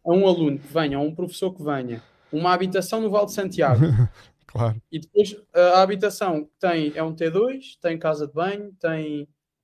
a 0.03 0.11
um 0.11 0.27
aluno 0.27 0.59
que 0.59 0.67
venha, 0.67 0.97
a 0.97 0.99
um 0.99 1.15
professor 1.15 1.53
que 1.53 1.63
venha, 1.63 2.03
uma 2.33 2.51
habitação 2.51 2.99
no 2.99 3.09
Val 3.09 3.25
de 3.25 3.31
Santiago. 3.31 3.79
claro. 4.45 4.75
E 4.91 4.99
depois 4.99 5.37
a 5.53 5.81
habitação 5.81 6.49
tem 6.59 6.91
é 6.95 7.01
um 7.01 7.15
T2, 7.15 7.77
tem 7.81 7.97
casa 7.97 8.27
de 8.27 8.33
banho, 8.33 8.73
tem 8.77 9.23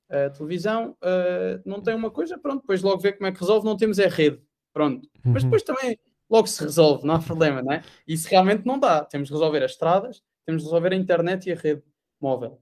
uh, 0.09 0.31
televisão, 0.37 0.95
uh, 1.03 1.61
não 1.65 1.81
tem 1.81 1.93
uma 1.93 2.09
coisa, 2.09 2.37
pronto, 2.37 2.61
depois 2.61 2.81
logo 2.81 3.01
ver 3.01 3.17
como 3.17 3.27
é 3.27 3.31
que 3.33 3.39
resolve, 3.41 3.65
não 3.65 3.75
temos 3.75 3.99
é 3.99 4.07
rede. 4.07 4.39
Pronto. 4.73 5.07
Uhum. 5.25 5.33
Mas 5.33 5.43
depois 5.43 5.63
também 5.63 5.97
logo 6.29 6.47
se 6.47 6.63
resolve, 6.63 7.05
não 7.05 7.15
há 7.15 7.19
problema, 7.19 7.61
não 7.61 7.73
é? 7.73 7.83
Isso 8.07 8.27
realmente 8.29 8.65
não 8.65 8.79
dá. 8.79 9.03
Temos 9.03 9.27
de 9.27 9.33
resolver 9.33 9.63
as 9.63 9.71
estradas, 9.71 10.21
temos 10.45 10.61
de 10.61 10.67
resolver 10.67 10.93
a 10.93 10.95
internet 10.95 11.49
e 11.49 11.51
a 11.51 11.55
rede 11.55 11.83
móvel. 12.21 12.61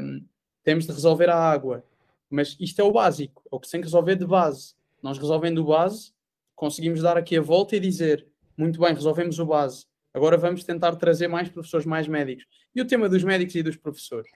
Um, 0.00 0.24
temos 0.62 0.86
de 0.86 0.92
resolver 0.92 1.28
a 1.28 1.36
água. 1.36 1.84
Mas 2.30 2.56
isto 2.60 2.80
é 2.80 2.84
o 2.84 2.92
básico, 2.92 3.42
é 3.50 3.56
o 3.56 3.58
que 3.58 3.66
se 3.66 3.72
tem 3.72 3.80
que 3.80 3.86
resolver 3.86 4.14
de 4.14 4.26
base. 4.26 4.74
Nós 5.02 5.18
resolvendo 5.18 5.58
o 5.58 5.64
base, 5.64 6.12
conseguimos 6.54 7.00
dar 7.00 7.16
aqui 7.16 7.36
a 7.36 7.40
volta 7.40 7.74
e 7.74 7.80
dizer: 7.80 8.26
muito 8.56 8.78
bem, 8.78 8.92
resolvemos 8.92 9.38
o 9.38 9.46
base. 9.46 9.86
Agora 10.12 10.36
vamos 10.36 10.64
tentar 10.64 10.94
trazer 10.96 11.28
mais 11.28 11.48
professores, 11.48 11.86
mais 11.86 12.06
médicos. 12.06 12.46
E 12.74 12.80
o 12.80 12.86
tema 12.86 13.08
dos 13.08 13.24
médicos 13.24 13.54
e 13.54 13.62
dos 13.62 13.76
professores 13.76 14.30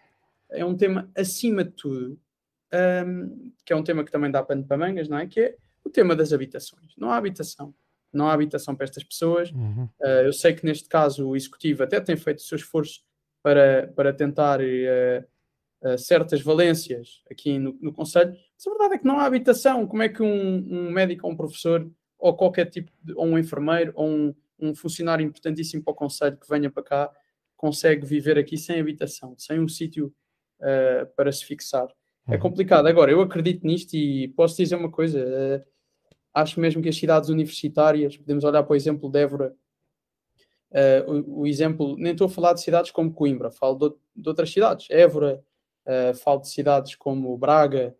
é 0.50 0.64
um 0.64 0.76
tema 0.76 1.10
acima 1.16 1.64
de 1.64 1.72
tudo, 1.72 2.18
um, 3.06 3.52
que 3.64 3.72
é 3.72 3.76
um 3.76 3.82
tema 3.82 4.04
que 4.04 4.10
também 4.10 4.30
dá 4.30 4.42
pano 4.42 4.64
para 4.64 4.76
mangas, 4.76 5.08
não 5.08 5.18
é? 5.18 5.26
Que 5.26 5.40
é 5.40 5.56
o 5.84 5.90
tema 5.90 6.14
das 6.14 6.32
habitações. 6.32 6.94
Não 6.96 7.10
há 7.10 7.16
habitação. 7.16 7.74
Não 8.12 8.28
há 8.28 8.34
habitação 8.34 8.74
para 8.76 8.84
estas 8.84 9.02
pessoas. 9.02 9.50
Uhum. 9.50 9.88
Uh, 10.00 10.24
eu 10.24 10.32
sei 10.32 10.52
que 10.52 10.64
neste 10.64 10.88
caso 10.88 11.28
o 11.28 11.36
executivo 11.36 11.82
até 11.82 12.00
tem 12.00 12.16
feito 12.16 12.38
o 12.38 12.42
seu 12.42 12.56
esforço 12.56 13.00
para, 13.42 13.90
para 13.96 14.12
tentar 14.12 14.60
uh, 14.60 15.24
uh, 15.82 15.98
certas 15.98 16.42
valências 16.42 17.22
aqui 17.30 17.58
no, 17.58 17.76
no 17.80 17.92
Conselho, 17.92 18.32
mas 18.32 18.66
a 18.66 18.70
verdade 18.70 18.94
é 18.94 18.98
que 18.98 19.06
não 19.06 19.18
há 19.18 19.24
habitação. 19.24 19.86
Como 19.86 20.02
é 20.02 20.08
que 20.08 20.22
um, 20.22 20.28
um 20.28 20.90
médico 20.90 21.26
ou 21.26 21.32
um 21.32 21.36
professor 21.36 21.90
ou 22.18 22.36
qualquer 22.36 22.66
tipo 22.66 22.92
de, 23.02 23.14
ou 23.14 23.26
um 23.26 23.38
enfermeiro 23.38 23.92
ou 23.94 24.08
um, 24.08 24.34
um 24.60 24.74
funcionário 24.74 25.26
importantíssimo 25.26 25.82
para 25.82 25.92
o 25.92 25.96
Conselho 25.96 26.36
que 26.36 26.48
venha 26.48 26.70
para 26.70 26.82
cá 26.82 27.12
consegue 27.56 28.04
viver 28.04 28.38
aqui 28.38 28.58
sem 28.58 28.78
habitação, 28.80 29.34
sem 29.38 29.60
um 29.60 29.68
sítio 29.68 30.12
para 31.16 31.32
se 31.32 31.44
fixar? 31.44 31.88
É 32.28 32.34
uhum. 32.34 32.40
complicado. 32.40 32.86
Agora, 32.86 33.10
eu 33.10 33.20
acredito 33.20 33.66
nisto 33.66 33.94
e 33.94 34.28
posso 34.28 34.56
dizer 34.56 34.76
uma 34.76 34.90
coisa 34.90 35.64
acho 36.32 36.60
mesmo 36.60 36.82
que 36.82 36.88
as 36.88 36.96
cidades 36.96 37.28
universitárias, 37.28 38.16
podemos 38.16 38.44
olhar 38.44 38.62
para 38.62 38.72
o 38.72 38.76
exemplo 38.76 39.10
de 39.10 39.18
Évora, 39.18 39.54
uh, 40.70 41.12
o, 41.12 41.40
o, 41.40 41.46
exemplo, 41.46 41.96
nem 41.96 42.12
estou 42.12 42.26
a 42.26 42.30
falar 42.30 42.52
de 42.54 42.62
cidades 42.62 42.90
como 42.90 43.12
Coimbra, 43.12 43.50
falo 43.50 43.76
de, 43.76 43.94
de 44.16 44.28
outras 44.28 44.50
cidades, 44.50 44.86
Évora, 44.90 45.42
uh, 45.86 46.14
falo 46.14 46.40
de 46.40 46.48
cidades 46.48 46.94
como 46.94 47.36
Braga, 47.36 47.96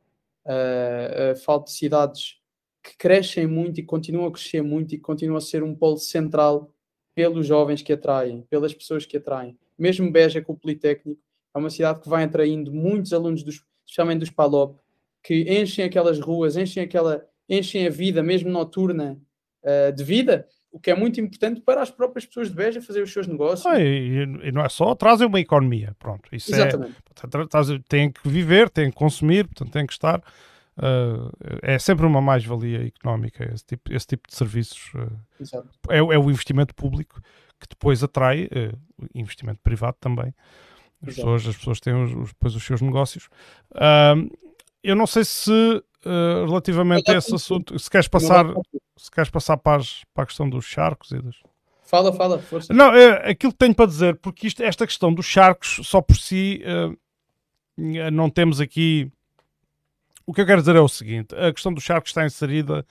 uh, 0.46 1.36
falo 1.40 1.64
de 1.64 1.72
cidades 1.72 2.40
que 2.82 2.96
crescem 2.96 3.46
muito 3.46 3.78
e 3.80 3.84
continuam 3.84 4.26
a 4.26 4.32
crescer 4.32 4.62
muito 4.62 4.94
e 4.94 4.98
continuam 4.98 5.36
a 5.36 5.40
ser 5.40 5.62
um 5.62 5.74
polo 5.74 5.98
central 5.98 6.74
pelos 7.14 7.46
jovens 7.46 7.82
que 7.82 7.92
atraem, 7.92 8.42
pelas 8.42 8.74
pessoas 8.74 9.06
que 9.06 9.16
atraem. 9.16 9.56
Mesmo 9.78 10.10
Beja 10.10 10.42
com 10.42 10.52
o 10.52 10.56
Politécnico, 10.56 11.20
é 11.54 11.58
uma 11.58 11.70
cidade 11.70 12.00
que 12.00 12.08
vai 12.08 12.24
atraindo 12.24 12.72
muitos 12.72 13.12
alunos, 13.12 13.42
dos, 13.42 13.64
especialmente 13.84 14.20
dos 14.20 14.30
PALOP, 14.30 14.78
que 15.22 15.42
enchem 15.48 15.84
aquelas 15.84 16.18
ruas, 16.18 16.56
enchem 16.56 16.82
aquela, 16.82 17.26
enchem 17.52 17.86
a 17.86 17.90
vida, 17.90 18.22
mesmo 18.22 18.50
noturna, 18.50 19.18
uh, 19.62 19.92
de 19.92 20.02
vida, 20.02 20.46
o 20.70 20.80
que 20.80 20.90
é 20.90 20.94
muito 20.94 21.20
importante 21.20 21.60
para 21.60 21.82
as 21.82 21.90
próprias 21.90 22.24
pessoas 22.24 22.48
de 22.48 22.54
Beja 22.54 22.80
fazer 22.80 23.02
os 23.02 23.12
seus 23.12 23.26
negócios. 23.26 23.66
Ah, 23.66 23.78
e, 23.78 24.22
e, 24.42 24.52
não 24.52 24.64
é 24.64 24.68
só, 24.70 24.94
trazem 24.94 25.26
uma 25.26 25.38
economia, 25.38 25.94
pronto. 25.98 26.34
Isso 26.34 26.54
é, 26.54 26.58
Exatamente. 26.58 26.94
É, 26.94 27.78
tem 27.86 28.10
que 28.10 28.26
viver, 28.26 28.70
tem 28.70 28.90
que 28.90 28.96
consumir, 28.96 29.46
portanto 29.46 29.70
tem 29.70 29.86
que 29.86 29.92
estar. 29.92 30.22
Uh, 30.78 31.30
é 31.60 31.78
sempre 31.78 32.06
uma 32.06 32.22
mais-valia 32.22 32.86
económica 32.86 33.44
esse 33.52 33.66
tipo, 33.66 33.92
esse 33.92 34.06
tipo 34.06 34.26
de 34.26 34.34
serviços. 34.34 34.90
Exato. 35.38 35.68
É, 35.90 35.98
é 35.98 36.18
o 36.18 36.30
investimento 36.30 36.74
público 36.74 37.20
que 37.60 37.68
depois 37.68 38.02
atrai 38.02 38.48
investimento 39.14 39.60
privado 39.62 39.96
também. 40.00 40.34
As 41.06 41.16
pessoas, 41.16 41.46
as 41.46 41.56
pessoas 41.56 41.80
têm 41.80 41.94
os, 41.94 42.14
os, 42.14 42.28
depois 42.28 42.54
os 42.54 42.64
seus 42.64 42.80
negócios. 42.80 43.28
Eu 44.82 44.96
não 44.96 45.06
sei 45.06 45.24
se 45.24 45.50
uh, 45.50 46.46
relativamente 46.46 47.10
a 47.10 47.16
esse 47.16 47.34
assunto, 47.34 47.78
se 47.78 47.90
queres 47.90 48.08
passar, 48.08 48.46
se 48.96 49.10
queres 49.10 49.30
passar 49.30 49.56
para, 49.56 49.80
as, 49.80 50.02
para 50.14 50.24
a 50.24 50.26
questão 50.26 50.48
dos 50.48 50.64
charcos 50.64 51.10
e 51.12 51.18
dos. 51.18 51.42
Fala, 51.82 52.12
fala, 52.12 52.38
força. 52.38 52.72
Não, 52.72 52.94
é 52.94 53.30
aquilo 53.30 53.52
que 53.52 53.58
tenho 53.58 53.74
para 53.74 53.86
dizer, 53.86 54.16
porque 54.16 54.46
isto, 54.46 54.62
esta 54.62 54.86
questão 54.86 55.12
dos 55.12 55.26
charcos, 55.26 55.80
só 55.84 56.00
por 56.00 56.16
si, 56.16 56.62
uh, 56.64 56.96
não 58.10 58.30
temos 58.30 58.60
aqui. 58.60 59.10
O 60.26 60.32
que 60.32 60.40
eu 60.40 60.46
quero 60.46 60.60
dizer 60.60 60.76
é 60.76 60.80
o 60.80 60.88
seguinte: 60.88 61.34
a 61.34 61.52
questão 61.52 61.72
dos 61.72 61.84
charcos 61.84 62.10
está 62.10 62.24
inserida 62.24 62.86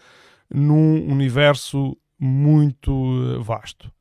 num 0.49 1.09
universo 1.11 1.97
muito 2.19 3.41
vasto 3.41 3.91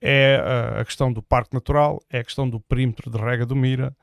é 0.00 0.80
a 0.80 0.84
questão 0.84 1.12
do 1.12 1.22
parque 1.22 1.52
natural, 1.52 2.02
é 2.08 2.20
a 2.20 2.24
questão 2.24 2.48
do 2.48 2.58
perímetro 2.58 3.10
de 3.10 3.18
rega 3.18 3.44
do 3.44 3.54
Mira, 3.54 3.94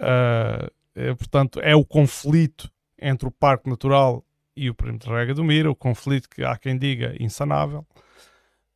uh, 0.00 0.70
portanto, 1.14 1.60
é 1.60 1.74
o 1.74 1.84
conflito 1.84 2.70
entre 3.00 3.28
o 3.28 3.30
parque 3.30 3.68
natural 3.68 4.24
e 4.56 4.68
o 4.68 4.74
perímetro 4.74 5.10
de 5.10 5.14
rega 5.14 5.34
do 5.34 5.44
Mira, 5.44 5.70
o 5.70 5.76
conflito 5.76 6.28
que 6.28 6.42
há 6.42 6.56
quem 6.56 6.76
diga 6.76 7.14
insanável, 7.20 7.86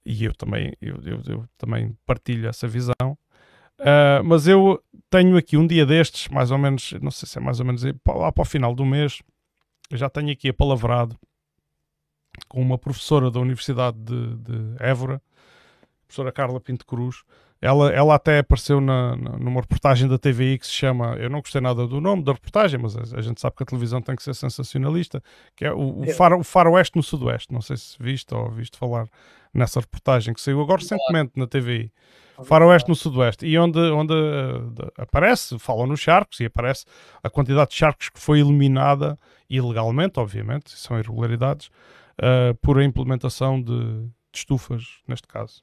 e 0.05 0.25
eu 0.25 0.35
também, 0.35 0.73
eu, 0.81 0.97
eu, 1.05 1.21
eu 1.27 1.45
também 1.59 1.97
partilho 2.07 2.49
essa 2.49 2.69
visão. 2.69 3.19
Uh, 3.79 4.23
mas 4.25 4.47
eu 4.47 4.83
tenho 5.11 5.37
aqui 5.37 5.57
um 5.57 5.67
dia 5.67 5.85
destes, 5.85 6.29
mais 6.29 6.51
ou 6.51 6.59
menos, 6.59 6.93
não 7.01 7.11
sei 7.11 7.29
se 7.29 7.39
é 7.39 7.41
mais 7.41 7.59
ou 7.59 7.67
menos 7.67 7.83
lá 7.83 8.31
para 8.31 8.43
o 8.43 8.45
final 8.45 8.75
do 8.75 8.85
mês, 8.85 9.21
já 9.91 10.09
tenho 10.09 10.31
aqui 10.31 10.49
apalavrado 10.49 11.19
com 12.49 12.61
uma 12.61 12.79
professora 12.79 13.31
da 13.31 13.41
Universidade 13.41 13.99
de, 13.99 14.37
de 14.37 14.77
Évora, 14.79 15.21
professora 16.07 16.33
Carla 16.33 16.61
Pinto 16.61 16.87
Cruz. 16.87 17.25
Ela, 17.63 17.91
ela 17.93 18.17
até 18.17 18.41
apareceu 18.41 18.81
na, 18.81 19.15
numa 19.15 19.61
reportagem 19.61 20.09
da 20.09 20.19
TVI 20.19 20.59
que 20.59 20.67
se 20.67 20.73
chama. 20.73 21.15
Eu 21.15 21.31
não 21.31 21.41
gostei 21.41 21.61
nada 21.61 21.87
do 21.87 22.01
nome 22.01 22.25
da 22.25 22.33
reportagem, 22.33 22.81
mas 22.81 22.97
a, 22.97 23.17
a 23.17 23.23
gente 23.23 23.41
sabe 23.41 23.55
que 23.55 23.63
a 23.63 23.67
televisão 23.67 24.03
tem 24.03 24.17
que 24.17 24.23
ser 24.25 24.35
sensacionalista, 24.35 25.23
que 25.55 25.65
é 25.65 25.73
o, 25.73 26.01
o, 26.01 26.05
é. 26.05 26.13
faro, 26.13 26.41
o 26.41 26.43
Faroeste 26.43 26.97
no 26.97 27.05
Sudoeste. 27.05 27.53
Não 27.53 27.61
sei 27.61 27.77
se 27.77 27.97
viste 28.03 28.35
ou 28.35 28.51
viste 28.51 28.77
falar 28.77 29.07
nessa 29.55 29.79
reportagem 29.79 30.35
que 30.35 30.41
saiu 30.41 30.61
agora 30.61 30.81
recentemente 30.81 31.35
na 31.37 31.47
TVI. 31.47 31.93
Faroeste 32.43 32.89
no 32.89 32.97
Sudoeste, 32.97 33.47
e 33.47 33.57
onde, 33.57 33.79
onde 33.79 34.13
uh, 34.13 34.93
aparece, 34.99 35.57
falam 35.61 35.87
nos 35.87 36.01
charcos, 36.01 36.41
e 36.41 36.47
aparece 36.47 36.85
a 37.23 37.31
quantidade 37.31 37.71
de 37.71 37.77
charcos 37.77 38.09
que 38.09 38.19
foi 38.19 38.41
eliminada 38.41 39.17
ilegalmente, 39.49 40.19
obviamente, 40.19 40.71
são 40.71 40.99
irregularidades, 40.99 41.69
uh, 42.19 42.55
por 42.61 42.81
a 42.81 42.85
implementação 42.85 43.63
de, 43.63 44.07
de 44.07 44.11
estufas, 44.35 44.83
neste 45.07 45.29
caso. 45.29 45.63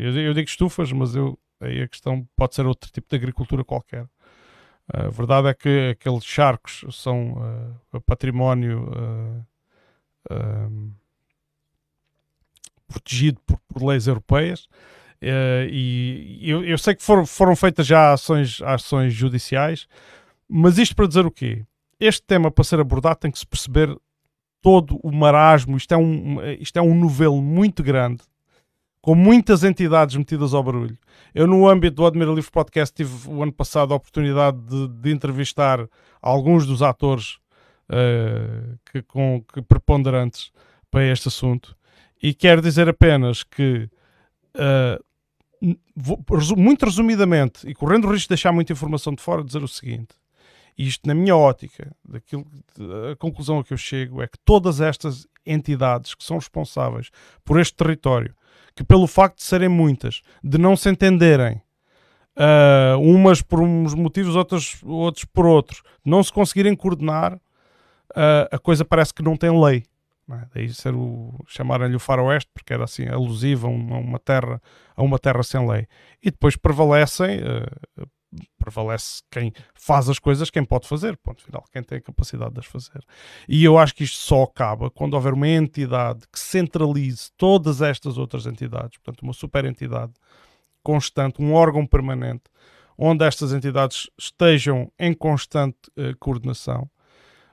Eu, 0.00 0.18
eu 0.18 0.34
digo 0.34 0.48
estufas, 0.48 0.90
mas 0.92 1.14
eu, 1.14 1.38
aí 1.60 1.82
a 1.82 1.88
questão 1.88 2.26
pode 2.34 2.54
ser 2.54 2.66
outro 2.66 2.90
tipo 2.90 3.08
de 3.08 3.16
agricultura 3.16 3.62
qualquer. 3.62 4.08
A 4.92 5.08
verdade 5.08 5.48
é 5.48 5.54
que 5.54 5.90
aqueles 5.90 6.24
charcos 6.24 6.84
são 6.90 7.34
uh, 7.92 8.00
património 8.00 8.90
uh, 8.90 10.34
uh, 10.34 10.92
protegido 12.88 13.40
por, 13.46 13.60
por, 13.68 13.84
leis 13.84 14.08
europeias 14.08 14.68
e 15.22 16.40
eu, 16.42 16.64
eu, 16.64 16.76
sei 16.76 16.96
que 16.96 17.04
foram, 17.04 17.24
foram 17.24 17.54
feitas 17.54 17.86
já 17.86 18.12
ações, 18.12 18.60
ações 18.62 19.12
judiciais, 19.12 19.86
mas 20.48 20.76
isto 20.76 20.96
para 20.96 21.06
dizer 21.06 21.24
o 21.24 21.30
quê? 21.30 21.64
Este 22.00 22.22
tema 22.22 22.50
para 22.50 22.64
ser 22.64 22.80
abordado 22.80 23.20
tem 23.20 23.30
que 23.30 23.38
se 23.38 23.46
perceber 23.46 23.94
todo 24.60 24.98
o 25.04 25.12
marasmo, 25.12 25.76
isto 25.76 25.92
é 25.92 25.96
um, 25.96 26.42
isto 26.58 26.78
é 26.78 26.82
um 26.82 26.94
novelo 26.94 27.40
muito 27.40 27.82
grande 27.82 28.24
com 29.00 29.14
muitas 29.14 29.64
entidades 29.64 30.16
metidas 30.16 30.52
ao 30.52 30.62
barulho. 30.62 30.98
Eu, 31.34 31.46
no 31.46 31.68
âmbito 31.68 31.96
do 31.96 32.06
Admira 32.06 32.30
Podcast, 32.52 32.94
tive 32.94 33.28
o 33.28 33.42
ano 33.42 33.52
passado 33.52 33.92
a 33.92 33.96
oportunidade 33.96 34.58
de, 34.58 34.88
de 34.88 35.10
entrevistar 35.10 35.86
alguns 36.20 36.66
dos 36.66 36.82
atores 36.82 37.38
uh, 37.88 38.78
que, 38.90 39.02
com, 39.02 39.42
que 39.52 39.62
preponderantes 39.62 40.50
para 40.90 41.04
este 41.06 41.28
assunto 41.28 41.76
e 42.22 42.34
quero 42.34 42.60
dizer 42.60 42.88
apenas 42.88 43.42
que, 43.42 43.88
uh, 44.54 45.76
vou, 45.96 46.22
muito 46.56 46.84
resumidamente, 46.84 47.66
e 47.66 47.74
correndo 47.74 48.06
o 48.06 48.12
risco 48.12 48.24
de 48.24 48.30
deixar 48.30 48.52
muita 48.52 48.72
informação 48.72 49.14
de 49.14 49.22
fora, 49.22 49.42
dizer 49.42 49.62
o 49.62 49.68
seguinte: 49.68 50.14
isto, 50.76 51.06
na 51.06 51.14
minha 51.14 51.34
ótica, 51.34 51.94
daquilo, 52.04 52.46
a 53.10 53.16
conclusão 53.16 53.58
a 53.58 53.64
que 53.64 53.72
eu 53.72 53.78
chego 53.78 54.22
é 54.22 54.26
que 54.26 54.38
todas 54.44 54.80
estas 54.80 55.26
entidades 55.46 56.14
que 56.14 56.22
são 56.22 56.36
responsáveis 56.36 57.10
por 57.42 57.58
este 57.58 57.74
território 57.74 58.34
que 58.74 58.84
pelo 58.84 59.06
facto 59.06 59.38
de 59.38 59.44
serem 59.44 59.68
muitas, 59.68 60.22
de 60.42 60.58
não 60.58 60.76
se 60.76 60.88
entenderem, 60.88 61.60
uh, 62.36 62.98
umas 63.00 63.42
por 63.42 63.60
uns 63.60 63.94
motivos, 63.94 64.36
outras, 64.36 64.80
outros 64.84 65.24
por 65.24 65.46
outros, 65.46 65.82
não 66.04 66.22
se 66.22 66.32
conseguirem 66.32 66.74
coordenar, 66.74 67.34
uh, 67.34 68.48
a 68.50 68.58
coisa 68.58 68.84
parece 68.84 69.12
que 69.12 69.22
não 69.22 69.36
tem 69.36 69.50
lei. 69.50 69.84
Não 70.26 70.36
é? 70.36 70.46
Daí 70.54 70.68
ser 70.68 70.94
o 70.94 71.34
chamarem-lhe 71.46 71.96
o 71.96 72.00
faroeste, 72.00 72.50
porque 72.54 72.72
era 72.72 72.84
assim 72.84 73.08
alusivo 73.08 73.66
a 73.66 73.70
uma 73.70 74.18
terra, 74.18 74.62
a 74.96 75.02
uma 75.02 75.18
terra 75.18 75.42
sem 75.42 75.68
lei. 75.68 75.88
E 76.22 76.30
depois 76.30 76.56
prevalecem 76.56 77.40
uh, 77.40 78.06
prevalece 78.58 79.22
quem 79.30 79.52
faz 79.74 80.08
as 80.08 80.18
coisas, 80.18 80.50
quem 80.50 80.64
pode 80.64 80.86
fazer, 80.86 81.16
ponto 81.16 81.42
final, 81.42 81.64
quem 81.72 81.82
tem 81.82 81.98
a 81.98 82.00
capacidade 82.00 82.54
de 82.54 82.60
as 82.60 82.66
fazer. 82.66 83.04
E 83.48 83.64
eu 83.64 83.78
acho 83.78 83.94
que 83.94 84.04
isto 84.04 84.18
só 84.18 84.44
acaba 84.44 84.90
quando 84.90 85.14
houver 85.14 85.32
uma 85.32 85.48
entidade 85.48 86.20
que 86.32 86.38
centralize 86.38 87.30
todas 87.36 87.82
estas 87.82 88.18
outras 88.18 88.46
entidades, 88.46 88.98
portanto, 88.98 89.22
uma 89.22 89.32
super 89.32 89.64
entidade 89.64 90.12
constante, 90.82 91.42
um 91.42 91.52
órgão 91.52 91.86
permanente, 91.86 92.44
onde 92.96 93.24
estas 93.24 93.52
entidades 93.52 94.08
estejam 94.18 94.92
em 94.98 95.14
constante 95.14 95.78
uh, 95.96 96.16
coordenação 96.18 96.88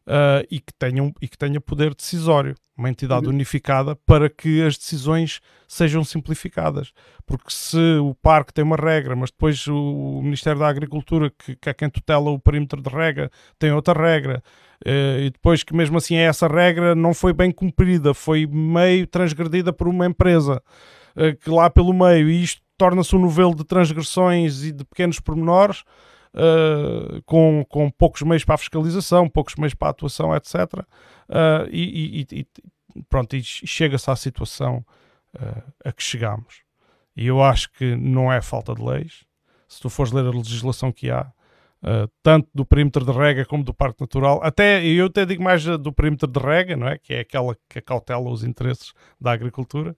uh, 0.07 0.45
e, 0.49 0.59
que 0.59 0.73
tenham, 0.73 1.13
e 1.21 1.27
que 1.27 1.37
tenha 1.37 1.59
poder 1.59 1.93
decisório, 1.93 2.55
uma 2.75 2.89
entidade 2.89 3.25
uhum. 3.25 3.33
unificada 3.33 3.95
para 3.95 4.29
que 4.29 4.61
as 4.63 4.77
decisões 4.77 5.41
sejam 5.67 6.03
simplificadas. 6.03 6.93
Porque 7.25 7.49
se 7.49 7.97
o 7.99 8.15
parque 8.15 8.53
tem 8.53 8.63
uma 8.63 8.75
regra, 8.75 9.15
mas 9.15 9.29
depois 9.29 9.67
o, 9.67 10.21
Ministério 10.23 10.59
da 10.59 10.67
Agricultura, 10.67 11.31
que, 11.31 11.55
que 11.55 11.69
é 11.69 11.73
quem 11.73 11.89
tutela 11.89 12.29
o 12.29 12.39
perímetro 12.39 12.81
de 12.81 12.89
regra, 12.89 13.29
tem 13.59 13.71
outra 13.71 13.99
regra, 13.99 14.41
uh, 14.85 15.19
e 15.19 15.29
depois 15.29 15.63
que 15.63 15.75
mesmo 15.75 15.97
assim 15.97 16.15
essa 16.15 16.47
regra 16.47 16.95
não 16.95 17.13
foi 17.13 17.33
bem 17.33 17.51
cumprida, 17.51 18.13
foi 18.13 18.47
meio 18.47 19.05
transgredida 19.07 19.73
por 19.73 19.87
uma 19.87 20.05
empresa 20.05 20.61
uh, 21.15 21.35
que 21.37 21.49
lá 21.49 21.69
pelo 21.69 21.93
meio, 21.93 22.29
e 22.29 22.43
isto 22.43 22.61
torna-se 22.77 23.15
um 23.15 23.19
novelo 23.19 23.55
de 23.55 23.65
transgressões 23.65 24.63
e 24.63 24.71
de 24.71 24.85
pequenos 24.85 25.19
pormenores, 25.19 25.83
uh, 26.37 27.21
com, 27.23 27.65
com 27.67 27.89
poucos 27.89 28.21
meios 28.21 28.45
para 28.45 28.55
a 28.55 28.57
fiscalização, 28.59 29.27
poucos 29.27 29.55
meios 29.55 29.73
para 29.73 29.89
a 29.89 29.91
atuação, 29.91 30.35
etc. 30.35 30.55
Uh, 30.55 30.83
eh, 31.29 31.67
e, 31.71 32.27
e, 32.31 32.39
e, 32.39 32.47
pronto, 33.09 33.35
e 33.35 33.43
chega-se 33.43 34.09
à 34.09 34.15
situação 34.15 34.85
uh, 35.35 35.73
a 35.83 35.91
que 35.91 36.03
chegamos. 36.03 36.61
E 37.15 37.25
eu 37.27 37.41
acho 37.41 37.71
que 37.71 37.95
não 37.95 38.31
é 38.31 38.41
falta 38.41 38.75
de 38.75 38.83
leis. 38.83 39.25
Se 39.67 39.81
tu 39.81 39.89
fores 39.89 40.11
ler 40.11 40.25
a 40.25 40.31
legislação 40.31 40.91
que 40.91 41.09
há, 41.09 41.31
Uh, 41.79 42.09
tanto 42.23 42.49
do 42.55 42.65
perímetro 42.65 43.05
de 43.05 43.11
rega 43.11 43.45
como 43.45 43.63
do 43.63 43.71
parque 43.71 44.01
natural, 44.01 44.39
até 44.41 44.83
eu 44.83 45.05
até 45.05 45.27
digo 45.27 45.43
mais 45.43 45.63
do 45.63 45.93
perímetro 45.93 46.27
de 46.27 46.39
rega, 46.39 46.75
não 46.75 46.87
é? 46.87 46.97
que 46.97 47.13
é 47.13 47.19
aquela 47.19 47.55
que 47.69 47.79
cautela 47.79 48.31
os 48.31 48.43
interesses 48.43 48.93
da 49.21 49.31
agricultura, 49.31 49.95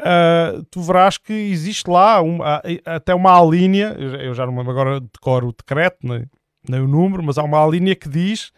uh, 0.00 0.62
tu 0.70 0.82
verás 0.82 1.18
que 1.18 1.32
existe 1.32 1.88
lá 1.88 2.20
uma, 2.20 2.62
até 2.84 3.14
uma 3.14 3.40
linha, 3.44 3.94
eu 3.98 4.34
já 4.34 4.46
não 4.46 4.56
lembro 4.56 4.70
agora 4.70 5.00
decoro 5.00 5.48
o 5.48 5.52
decreto, 5.52 5.98
nem, 6.02 6.24
nem 6.68 6.80
o 6.80 6.88
número, 6.88 7.22
mas 7.22 7.38
há 7.38 7.42
uma 7.42 7.64
linha 7.66 7.94
que 7.94 8.08
diz 8.08 8.52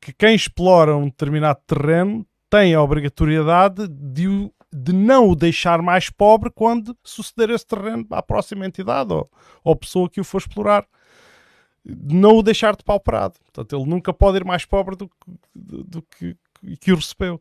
que 0.00 0.12
quem 0.12 0.34
explora 0.34 0.96
um 0.96 1.04
determinado 1.04 1.60
terreno 1.66 2.26
tem 2.50 2.74
a 2.74 2.82
obrigatoriedade 2.82 3.88
de, 3.88 4.50
de 4.72 4.92
não 4.92 5.28
o 5.28 5.36
deixar 5.36 5.80
mais 5.80 6.10
pobre 6.10 6.50
quando 6.50 6.96
suceder 7.04 7.50
esse 7.50 7.66
terreno 7.66 8.04
à 8.10 8.22
próxima 8.22 8.66
entidade 8.66 9.12
ou, 9.12 9.30
ou 9.62 9.76
pessoa 9.76 10.10
que 10.10 10.20
o 10.20 10.24
for 10.24 10.38
explorar. 10.38 10.86
Não 11.84 12.36
o 12.36 12.42
deixar 12.42 12.76
de 12.76 12.84
pauperado. 12.84 13.34
Portanto, 13.44 13.76
ele 13.76 13.88
nunca 13.88 14.12
pode 14.12 14.38
ir 14.38 14.44
mais 14.44 14.64
pobre 14.64 14.96
do, 14.96 15.10
do, 15.54 15.84
do 15.84 16.02
que, 16.02 16.36
que 16.80 16.92
o 16.92 16.96
recebeu. 16.96 17.40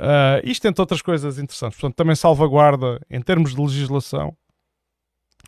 Uh, 0.00 0.44
isto 0.44 0.66
entre 0.66 0.80
outras 0.80 1.02
coisas 1.02 1.38
interessantes. 1.38 1.78
Portanto, 1.78 1.96
também 1.96 2.14
salvaguarda 2.14 3.00
em 3.10 3.20
termos 3.20 3.54
de 3.54 3.60
legislação. 3.60 4.36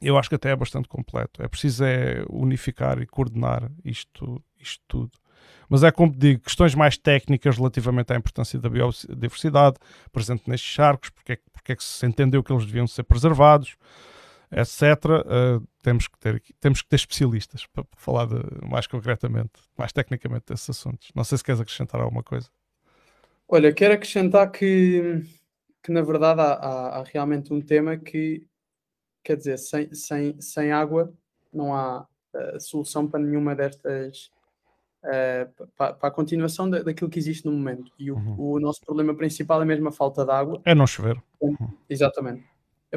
Eu 0.01 0.17
acho 0.17 0.29
que 0.29 0.37
até 0.37 0.51
é 0.51 0.57
bastante 0.57 0.89
completo. 0.89 1.43
É 1.43 1.49
preciso 1.49 1.85
é 1.85 2.25
unificar 2.31 3.01
e 3.01 3.07
coordenar 3.07 3.71
isto, 3.85 4.43
isto 4.59 4.83
tudo. 4.87 5.13
Mas 5.69 5.83
é 5.83 5.91
como 5.91 6.13
digo, 6.17 6.43
questões 6.43 6.75
mais 6.75 6.97
técnicas 6.97 7.57
relativamente 7.57 8.13
à 8.13 8.17
importância 8.17 8.59
da 8.59 8.71
biodiversidade 8.71 9.77
presente 10.11 10.49
nestes 10.49 10.71
charcos, 10.71 11.11
porque 11.11 11.33
é, 11.33 11.39
porque 11.53 11.73
é 11.73 11.77
que 11.77 11.85
se 11.85 12.07
entendeu 12.07 12.43
que 12.43 12.53
eles 12.53 12.65
deviam 12.65 12.87
ser 12.87 13.03
preservados, 13.03 13.77
etc., 14.51 14.83
uh, 15.05 15.69
temos, 15.83 16.09
que 16.09 16.19
ter, 16.19 16.43
temos 16.59 16.81
que 16.81 16.89
ter 16.89 16.97
especialistas 16.97 17.67
para, 17.67 17.85
para 17.85 18.01
falar 18.01 18.27
de, 18.27 18.37
mais 18.67 18.87
concretamente, 18.87 19.53
mais 19.77 19.93
tecnicamente 19.93 20.47
desses 20.49 20.71
assuntos. 20.71 21.11
Não 21.15 21.25
sei 21.25 21.37
se 21.37 21.45
queres 21.45 21.61
acrescentar 21.61 22.01
alguma 22.01 22.23
coisa. 22.23 22.49
Olha, 23.49 23.73
quero 23.73 23.95
acrescentar 23.95 24.51
que, 24.53 25.23
que 25.83 25.91
na 25.91 26.03
verdade 26.03 26.41
há, 26.41 26.53
há, 26.53 26.99
há 26.99 27.03
realmente 27.03 27.53
um 27.53 27.63
tema 27.63 27.97
que, 27.97 28.47
quer 29.25 29.37
dizer, 29.37 29.57
sem, 29.57 29.93
sem, 29.95 30.39
sem 30.41 30.71
água 30.71 31.13
não 31.53 31.75
há 31.75 32.07
uh, 32.35 32.61
solução 32.61 33.09
para 33.09 33.21
nenhuma 33.21 33.57
destas. 33.57 34.31
Uh, 35.03 35.67
para, 35.77 35.95
para, 35.95 36.09
a 36.09 36.11
continuação 36.11 36.69
da, 36.69 36.83
daquilo 36.83 37.09
que 37.09 37.19
existe 37.19 37.47
no 37.47 37.53
momento. 37.53 37.91
E 37.99 38.11
o, 38.11 38.17
uhum. 38.17 38.37
o, 38.39 38.61
nosso 38.61 38.81
problema 38.81 39.15
principal 39.15 39.63
é 39.63 39.65
mesmo 39.65 39.89
a 39.89 39.93
falta 39.93 40.25
de 40.25 40.31
água. 40.31 40.61
É 40.65 40.75
não 40.75 40.87
chover. 40.87 41.23
Uhum. 41.41 41.73
Exatamente. 41.89 42.45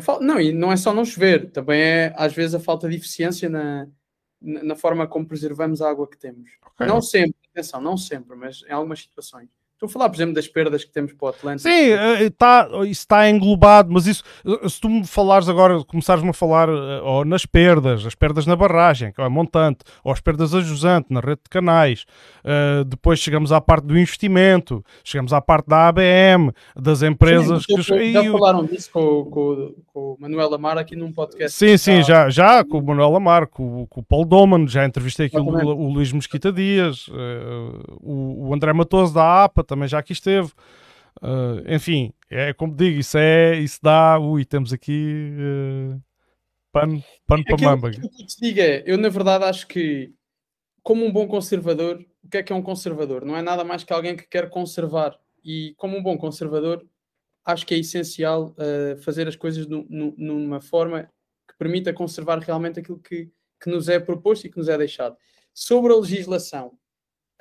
Falo, 0.02 0.22
não, 0.22 0.40
e 0.40 0.52
não 0.52 0.72
é 0.72 0.78
só 0.78 0.94
não 0.94 1.06
chover, 1.06 1.52
também 1.52 1.82
é 1.82 2.14
às 2.16 2.34
vezes 2.34 2.56
a 2.56 2.60
falta 2.60 2.90
de 2.90 2.96
eficiência 2.96 3.50
na, 3.50 3.88
na 4.42 4.76
forma 4.76 5.06
como 5.06 5.28
preservamos 5.28 5.82
a 5.82 5.90
água 5.90 6.10
que 6.10 6.18
temos. 6.18 6.50
Okay. 6.74 6.88
Não 6.88 7.02
sempre, 7.02 7.36
atenção, 7.52 7.82
não 7.82 7.98
sempre, 7.98 8.36
mas 8.36 8.64
em 8.64 8.72
algumas 8.72 9.02
situações. 9.02 9.50
Estou 9.82 9.90
a 9.90 9.94
falar, 9.94 10.10
por 10.10 10.16
exemplo, 10.18 10.36
das 10.36 10.48
perdas 10.48 10.84
que 10.84 10.92
temos 10.92 11.12
para 11.12 11.26
o 11.26 11.30
Atlântico. 11.30 11.68
Sim, 11.68 11.90
eh, 11.90 12.30
tá, 12.38 12.70
isso 12.84 13.02
está 13.02 13.28
englobado, 13.28 13.92
mas 13.92 14.06
isso, 14.06 14.24
eh, 14.46 14.70
se 14.70 14.80
tu 14.80 14.88
me 14.88 15.08
falares 15.08 15.50
agora, 15.50 15.84
começares-me 15.86 16.30
a 16.30 16.34
falar 16.34 16.70
eh, 16.70 17.02
ou 17.02 17.26
nas 17.26 17.48
perdas, 17.48 18.06
as 18.06 18.14
perdas 18.14 18.46
na 18.46 18.56
barragem, 18.56 19.12
que 19.12 19.20
é 19.20 19.28
montante, 19.28 19.80
ou 20.04 20.12
as 20.12 20.22
perdas 20.22 20.54
a 20.54 20.62
jusante 20.62 21.08
na 21.10 21.20
rede 21.20 21.42
de 21.46 21.50
canais, 21.50 22.06
uh, 22.46 22.86
depois 22.86 23.18
chegamos 23.18 23.52
à 23.52 23.60
parte 23.60 23.88
do 23.88 23.98
investimento, 23.98 24.86
chegamos 25.04 25.34
à 25.34 25.42
parte 25.42 25.68
da 25.68 25.88
ABM, 25.88 26.52
das 26.76 27.02
empresas. 27.02 27.64
Sim, 27.64 27.76
que... 27.78 28.14
Já 28.14 28.32
falaram 28.32 28.66
disso 28.66 28.92
com, 28.92 29.26
com, 29.26 29.74
com, 29.92 30.00
o 30.00 30.18
Manuel 30.20 30.54
Amar 30.54 30.78
aqui 30.78 30.96
num 30.96 31.12
podcast. 31.12 31.58
Sim, 31.58 31.76
sim, 31.78 32.04
já, 32.04 32.30
já 32.30 32.64
com 32.64 32.78
o 32.78 32.86
Manuel 32.86 33.16
Amar, 33.16 33.48
com, 33.48 33.88
com 33.88 34.02
o 34.02 34.04
Paulo 34.04 34.26
Doman, 34.26 34.68
já 34.68 34.86
entrevistei 34.86 35.26
aqui 35.26 35.38
o, 35.38 35.44
o, 35.44 35.92
Luís 35.92 36.12
Mesquita 36.12 36.52
Dias, 36.52 37.08
uh, 37.08 37.98
o, 38.00 38.50
o 38.50 38.54
André 38.54 38.74
Matoso 38.74 39.16
da 39.16 39.46
APA 39.46 39.71
também 39.72 39.88
já 39.88 40.00
aqui 40.00 40.12
esteve. 40.12 40.52
Uh, 41.22 41.64
enfim, 41.68 42.14
é 42.30 42.54
como 42.54 42.76
digo, 42.76 43.00
isso 43.00 43.18
é, 43.18 43.58
isso 43.58 43.80
dá, 43.82 44.20
ui, 44.20 44.44
temos 44.44 44.74
aqui 44.74 45.32
uh, 45.38 46.02
pano, 46.72 47.02
pano 47.26 47.44
para 47.46 47.58
mamba. 47.58 47.88
O 47.88 47.92
que 47.92 48.22
eu 48.22 48.28
te 48.28 48.40
digo 48.42 48.60
é, 48.60 48.84
eu 48.86 48.98
na 48.98 49.08
verdade 49.08 49.46
acho 49.46 49.66
que, 49.68 50.14
como 50.84 51.06
um 51.06 51.12
bom 51.12 51.28
conservador, 51.28 52.06
o 52.24 52.30
que 52.30 52.38
é 52.38 52.44
que 52.44 52.52
é 52.52 52.56
um 52.56 52.62
conservador? 52.62 53.24
Não 53.24 53.38
é 53.38 53.42
nada 53.42 53.64
mais 53.64 53.84
que 53.84 53.94
alguém 53.94 54.16
que 54.16 54.28
quer 54.28 54.50
conservar. 54.50 55.18
E 55.44 55.74
como 55.78 55.98
um 55.98 56.04
bom 56.04 56.18
conservador, 56.18 56.86
acho 57.46 57.66
que 57.66 57.74
é 57.74 57.78
essencial 57.78 58.54
uh, 58.58 58.98
fazer 59.02 59.28
as 59.28 59.36
coisas 59.36 59.68
no, 59.68 59.86
no, 59.90 60.14
numa 60.18 60.60
forma 60.60 61.10
que 61.48 61.58
permita 61.58 61.94
conservar 61.94 62.40
realmente 62.40 62.80
aquilo 62.80 63.00
que, 63.00 63.32
que 63.62 63.70
nos 63.70 63.88
é 63.88 64.00
proposto 64.00 64.46
e 64.46 64.50
que 64.50 64.58
nos 64.58 64.68
é 64.68 64.78
deixado. 64.78 65.16
Sobre 65.54 65.94
a 65.94 65.96
legislação, 65.96 66.78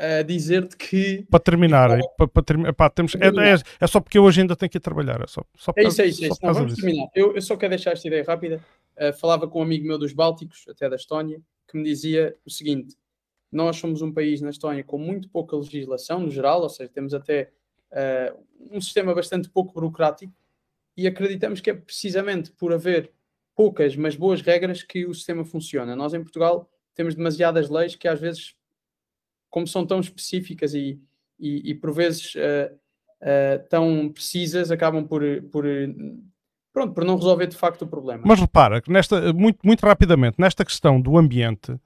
a 0.00 0.22
dizer-te 0.22 0.76
que. 0.76 1.26
Para 1.30 1.40
terminar, 1.40 1.90
é, 1.90 2.00
para, 2.16 2.26
para 2.26 2.72
pá, 2.72 2.88
temos, 2.88 3.14
é, 3.14 3.26
é, 3.26 3.62
é, 3.80 3.86
só 3.86 4.00
porque 4.00 4.16
eu 4.16 4.24
hoje 4.24 4.40
ainda 4.40 4.56
tenho 4.56 4.70
que 4.70 4.78
ir 4.78 4.80
trabalhar. 4.80 5.20
É, 5.20 5.26
só, 5.26 5.44
só 5.54 5.72
é 5.76 5.84
isso, 5.84 6.00
é 6.00 6.06
isso. 6.06 6.24
É 6.24 6.28
isso. 6.28 6.38
Não, 6.42 6.54
vamos 6.54 6.74
disso. 6.74 6.86
terminar. 6.86 7.08
Eu, 7.14 7.34
eu, 7.34 7.42
só 7.42 7.56
quero 7.56 7.70
deixar 7.70 7.92
esta 7.92 8.08
ideia 8.08 8.24
rápida. 8.24 8.64
Uh, 8.96 9.12
falava 9.18 9.46
com 9.46 9.60
um 9.60 9.62
amigo 9.62 9.86
meu 9.86 9.98
dos 9.98 10.12
Bálticos, 10.12 10.64
até 10.68 10.88
da 10.88 10.96
Estónia, 10.96 11.40
que 11.68 11.76
me 11.76 11.84
dizia 11.84 12.34
o 12.44 12.50
seguinte: 12.50 12.96
nós 13.52 13.76
somos 13.76 14.00
um 14.00 14.12
país 14.12 14.40
na 14.40 14.50
Estónia 14.50 14.82
com 14.82 14.96
muito 14.96 15.28
pouca 15.28 15.54
legislação 15.56 16.20
no 16.20 16.30
geral, 16.30 16.62
ou 16.62 16.68
seja, 16.68 16.90
temos 16.92 17.12
até 17.12 17.50
uh, 17.92 18.38
um 18.70 18.80
sistema 18.80 19.14
bastante 19.14 19.50
pouco 19.50 19.74
burocrático 19.74 20.32
e 20.96 21.06
acreditamos 21.06 21.60
que 21.60 21.70
é 21.70 21.74
precisamente 21.74 22.50
por 22.52 22.72
haver 22.72 23.10
poucas, 23.54 23.96
mas 23.96 24.16
boas 24.16 24.40
regras 24.40 24.82
que 24.82 25.04
o 25.04 25.14
sistema 25.14 25.44
funciona. 25.44 25.94
Nós 25.94 26.14
em 26.14 26.22
Portugal 26.22 26.68
temos 26.94 27.14
demasiadas 27.14 27.68
leis 27.68 27.94
que 27.94 28.08
às 28.08 28.18
vezes 28.18 28.54
como 29.50 29.66
são 29.66 29.84
tão 29.84 30.00
específicas 30.00 30.72
e, 30.74 30.98
e, 31.38 31.70
e 31.70 31.74
por 31.74 31.92
vezes 31.92 32.34
uh, 32.36 32.72
uh, 33.20 33.68
tão 33.68 34.08
precisas, 34.08 34.70
acabam 34.70 35.06
por, 35.06 35.22
por, 35.50 35.64
pronto, 36.72 36.94
por 36.94 37.04
não 37.04 37.16
resolver 37.16 37.46
de 37.46 37.56
facto 37.56 37.82
o 37.82 37.88
problema. 37.88 38.22
Mas 38.24 38.40
repara, 38.40 38.80
que 38.80 38.90
nesta, 38.90 39.32
muito, 39.32 39.58
muito 39.64 39.84
rapidamente, 39.84 40.36
nesta 40.38 40.64
questão 40.64 41.00
do 41.00 41.18
ambiente, 41.18 41.72
uh, 41.72 41.80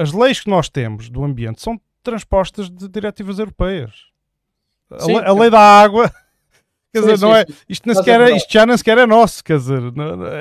as 0.00 0.12
leis 0.12 0.40
que 0.40 0.50
nós 0.50 0.68
temos 0.68 1.10
do 1.10 1.24
ambiente 1.24 1.60
são 1.60 1.80
transpostas 2.02 2.70
de 2.70 2.88
diretivas 2.88 3.38
europeias. 3.38 4.06
A, 4.90 5.00
sim, 5.00 5.16
a 5.16 5.32
lei 5.32 5.50
da 5.50 5.60
água. 5.60 6.10
Quer 6.90 7.00
dizer, 7.00 7.18
sim, 7.18 7.24
não 7.24 7.36
é, 7.36 7.44
isto, 7.68 7.86
nem 7.86 7.94
sequer 7.94 8.18
é, 8.18 8.34
isto 8.34 8.50
já 8.50 8.64
nem 8.64 8.74
sequer 8.74 8.96
é 8.96 9.06
nosso. 9.06 9.44
Quer 9.44 9.58
dizer, 9.58 9.82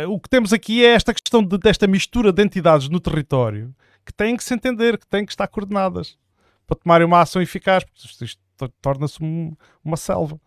o 0.08 0.18
que 0.18 0.30
temos 0.30 0.54
aqui 0.54 0.86
é 0.86 0.94
esta 0.94 1.14
questão 1.14 1.44
de, 1.44 1.58
desta 1.58 1.86
mistura 1.86 2.32
de 2.32 2.42
entidades 2.42 2.88
no 2.88 3.02
território 3.02 3.76
que 4.06 4.14
têm 4.14 4.38
que 4.38 4.44
se 4.46 4.54
entender, 4.54 4.98
que 4.98 5.06
têm 5.06 5.26
que 5.26 5.34
estar 5.34 5.46
coordenadas 5.48 6.18
para 6.68 6.78
tomarem 6.78 7.08
uma 7.08 7.22
ação 7.22 7.42
eficaz, 7.42 7.84
porque 7.84 8.06
isto, 8.06 8.26
isto 8.26 8.42
torna-se 8.82 9.24
um, 9.24 9.56
uma 9.84 9.98
selva. 9.98 10.40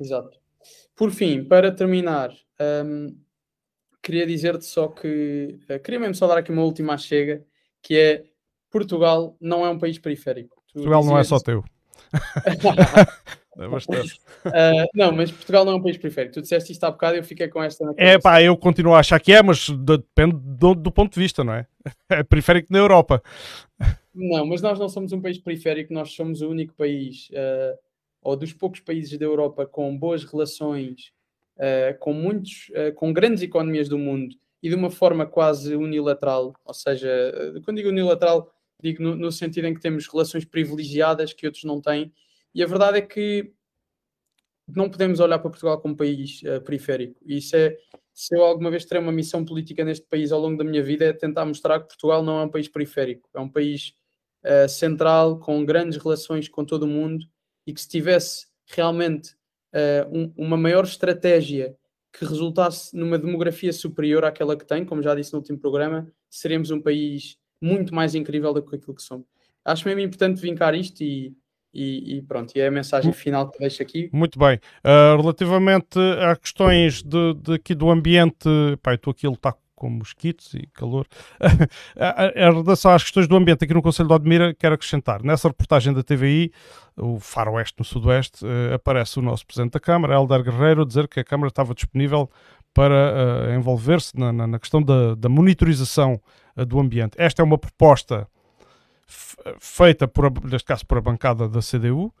Exato. 0.00 0.38
Por 0.96 1.10
fim, 1.10 1.44
para 1.44 1.70
terminar, 1.70 2.32
um, 2.84 3.16
queria 4.02 4.26
dizer-te 4.26 4.64
só 4.64 4.88
que 4.88 5.58
uh, 5.70 5.78
queria 5.80 6.00
mesmo 6.00 6.14
só 6.14 6.26
dar 6.26 6.38
aqui 6.38 6.50
uma 6.50 6.62
última 6.62 6.96
chega, 6.96 7.44
que 7.82 7.96
é 7.96 8.24
Portugal 8.70 9.36
não 9.40 9.64
é 9.64 9.70
um 9.70 9.78
país 9.78 9.98
periférico. 9.98 10.56
Tu 10.68 10.74
Portugal 10.74 11.04
não 11.04 11.18
é 11.18 11.24
só 11.24 11.38
teu. 11.38 11.64
é 13.58 13.68
bastante. 13.68 14.20
Uh, 14.46 14.86
não, 14.94 15.12
mas 15.12 15.30
Portugal 15.30 15.64
não 15.64 15.72
é 15.72 15.76
um 15.76 15.82
país 15.82 15.96
periférico. 15.96 16.34
Tu 16.34 16.42
disseste 16.42 16.72
isto 16.72 16.84
há 16.84 16.90
bocado 16.90 17.16
e 17.16 17.18
eu 17.18 17.24
fiquei 17.24 17.48
com 17.48 17.62
esta. 17.62 17.84
É 17.96 18.18
pá, 18.18 18.42
eu 18.42 18.56
continuo 18.56 18.94
a 18.94 19.00
achar 19.00 19.20
que 19.20 19.32
é, 19.32 19.42
mas 19.42 19.68
depende 19.68 20.36
do, 20.36 20.74
do, 20.74 20.90
ponto 20.90 21.14
de 21.14 21.20
vista, 21.20 21.44
não 21.44 21.54
é? 21.54 21.66
É 22.10 22.22
periférico 22.22 22.72
na 22.72 22.78
Europa. 22.78 23.22
Não, 24.20 24.44
mas 24.44 24.60
nós 24.60 24.80
não 24.80 24.88
somos 24.88 25.12
um 25.12 25.22
país 25.22 25.38
periférico, 25.38 25.92
nós 25.94 26.10
somos 26.10 26.42
o 26.42 26.50
único 26.50 26.74
país, 26.74 27.28
uh, 27.30 27.78
ou 28.20 28.34
dos 28.34 28.52
poucos 28.52 28.80
países 28.80 29.16
da 29.16 29.24
Europa 29.24 29.64
com 29.64 29.96
boas 29.96 30.24
relações, 30.24 31.12
uh, 31.56 31.96
com 32.00 32.12
muitos, 32.12 32.68
uh, 32.70 32.92
com 32.96 33.12
grandes 33.12 33.44
economias 33.44 33.88
do 33.88 33.96
mundo 33.96 34.34
e 34.60 34.68
de 34.68 34.74
uma 34.74 34.90
forma 34.90 35.24
quase 35.24 35.76
unilateral, 35.76 36.52
ou 36.64 36.74
seja, 36.74 37.08
quando 37.64 37.76
digo 37.76 37.90
unilateral, 37.90 38.52
digo 38.82 39.00
no, 39.00 39.14
no, 39.14 39.30
sentido 39.30 39.68
em 39.68 39.74
que 39.74 39.80
temos 39.80 40.08
relações 40.08 40.44
privilegiadas 40.44 41.32
que 41.32 41.46
outros 41.46 41.62
não 41.62 41.80
têm, 41.80 42.12
e 42.52 42.60
a 42.60 42.66
verdade 42.66 42.98
é 42.98 43.02
que 43.02 43.52
não 44.66 44.90
podemos 44.90 45.20
olhar 45.20 45.38
para 45.38 45.50
Portugal 45.50 45.80
como 45.80 45.94
um 45.94 45.96
país 45.96 46.40
periférico, 46.64 47.14
e 47.24 47.36
isso 47.36 47.54
é, 47.54 47.78
se 48.12 48.36
eu 48.36 48.42
alguma 48.42 48.68
vez 48.68 48.84
terei 48.84 49.00
uma 49.00 49.12
missão 49.12 49.44
política 49.44 49.84
neste 49.84 50.04
país 50.08 50.32
ao 50.32 50.40
longo 50.40 50.58
da 50.58 50.64
minha 50.64 50.82
vida, 50.82 51.04
é 51.04 51.12
tentar 51.12 51.44
mostrar 51.44 51.78
que 51.78 51.86
Portugal 51.86 52.20
não 52.20 52.40
é 52.40 52.44
um 52.46 52.50
país 52.50 52.66
periférico, 52.66 53.28
é 53.32 53.38
um 53.38 53.48
país 53.48 53.94
uh, 54.44 54.68
central, 54.68 55.38
com 55.38 55.64
grandes 55.64 55.98
relações 55.98 56.48
com 56.48 56.64
todo 56.64 56.84
o 56.84 56.88
mundo 56.88 57.24
e 57.66 57.72
que 57.72 57.80
se 57.80 57.88
tivesse 57.88 58.46
realmente 58.66 59.32
uh, 59.74 60.08
um, 60.10 60.32
uma 60.36 60.56
maior 60.56 60.84
estratégia 60.84 61.76
que 62.12 62.24
resultasse 62.24 62.96
numa 62.96 63.18
demografia 63.18 63.72
superior 63.72 64.24
àquela 64.24 64.56
que 64.56 64.66
tem, 64.66 64.84
como 64.84 65.02
já 65.02 65.14
disse 65.14 65.32
no 65.32 65.38
último 65.38 65.58
programa, 65.58 66.10
seríamos 66.30 66.70
um 66.70 66.80
país 66.80 67.36
muito 67.60 67.94
mais 67.94 68.14
incrível 68.14 68.52
do 68.52 68.62
que 68.62 68.76
aquilo 68.76 68.94
que 68.94 69.02
somos. 69.02 69.26
Acho 69.64 69.86
mesmo 69.86 70.00
importante 70.00 70.40
vincar 70.40 70.74
isto 70.74 71.02
e, 71.02 71.34
e, 71.74 72.16
e, 72.16 72.22
pronto, 72.22 72.56
e 72.56 72.60
é 72.60 72.68
a 72.68 72.70
mensagem 72.70 73.12
final 73.12 73.50
que 73.50 73.58
deixo 73.58 73.82
aqui. 73.82 74.08
Muito 74.12 74.38
bem. 74.38 74.58
Uh, 74.84 75.20
relativamente 75.20 75.98
a 75.98 76.34
questões 76.36 77.02
de, 77.02 77.34
de, 77.34 77.54
aqui 77.54 77.74
do 77.74 77.90
ambiente, 77.90 78.48
pá, 78.82 78.94
estou 78.94 79.10
aqui 79.10 79.26
a 79.26 79.30
lutar 79.30 79.54
com 79.78 79.88
mosquitos 79.88 80.52
e 80.54 80.66
calor. 80.74 81.06
em 82.34 82.52
relação 82.52 82.90
às 82.90 83.04
questões 83.04 83.28
do 83.28 83.36
ambiente 83.36 83.64
aqui 83.64 83.72
no 83.72 83.80
Conselho 83.80 84.08
de 84.08 84.14
Odmira, 84.14 84.52
quero 84.52 84.74
acrescentar. 84.74 85.22
Nessa 85.22 85.46
reportagem 85.46 85.94
da 85.94 86.02
TVI, 86.02 86.50
o 86.96 87.20
Faroeste 87.20 87.76
no 87.78 87.84
Sudoeste, 87.84 88.44
uh, 88.44 88.74
aparece 88.74 89.20
o 89.20 89.22
nosso 89.22 89.46
Presidente 89.46 89.74
da 89.74 89.80
Câmara, 89.80 90.14
Helder 90.14 90.42
Guerreiro, 90.42 90.82
a 90.82 90.84
dizer 90.84 91.06
que 91.06 91.20
a 91.20 91.24
Câmara 91.24 91.48
estava 91.48 91.72
disponível 91.74 92.28
para 92.74 93.48
uh, 93.50 93.54
envolver-se 93.54 94.18
na, 94.18 94.32
na, 94.32 94.46
na, 94.48 94.58
questão 94.58 94.82
da, 94.82 95.14
da 95.14 95.28
monitorização 95.28 96.20
uh, 96.56 96.66
do 96.66 96.80
ambiente. 96.80 97.14
Esta 97.16 97.40
é 97.40 97.44
uma 97.44 97.56
proposta 97.56 98.26
feita, 99.60 100.08
por, 100.08 100.30
neste 100.44 100.66
caso, 100.66 100.84
por 100.84 100.98
a 100.98 101.00
bancada 101.00 101.48
da 101.48 101.60
CDU, 101.60 102.12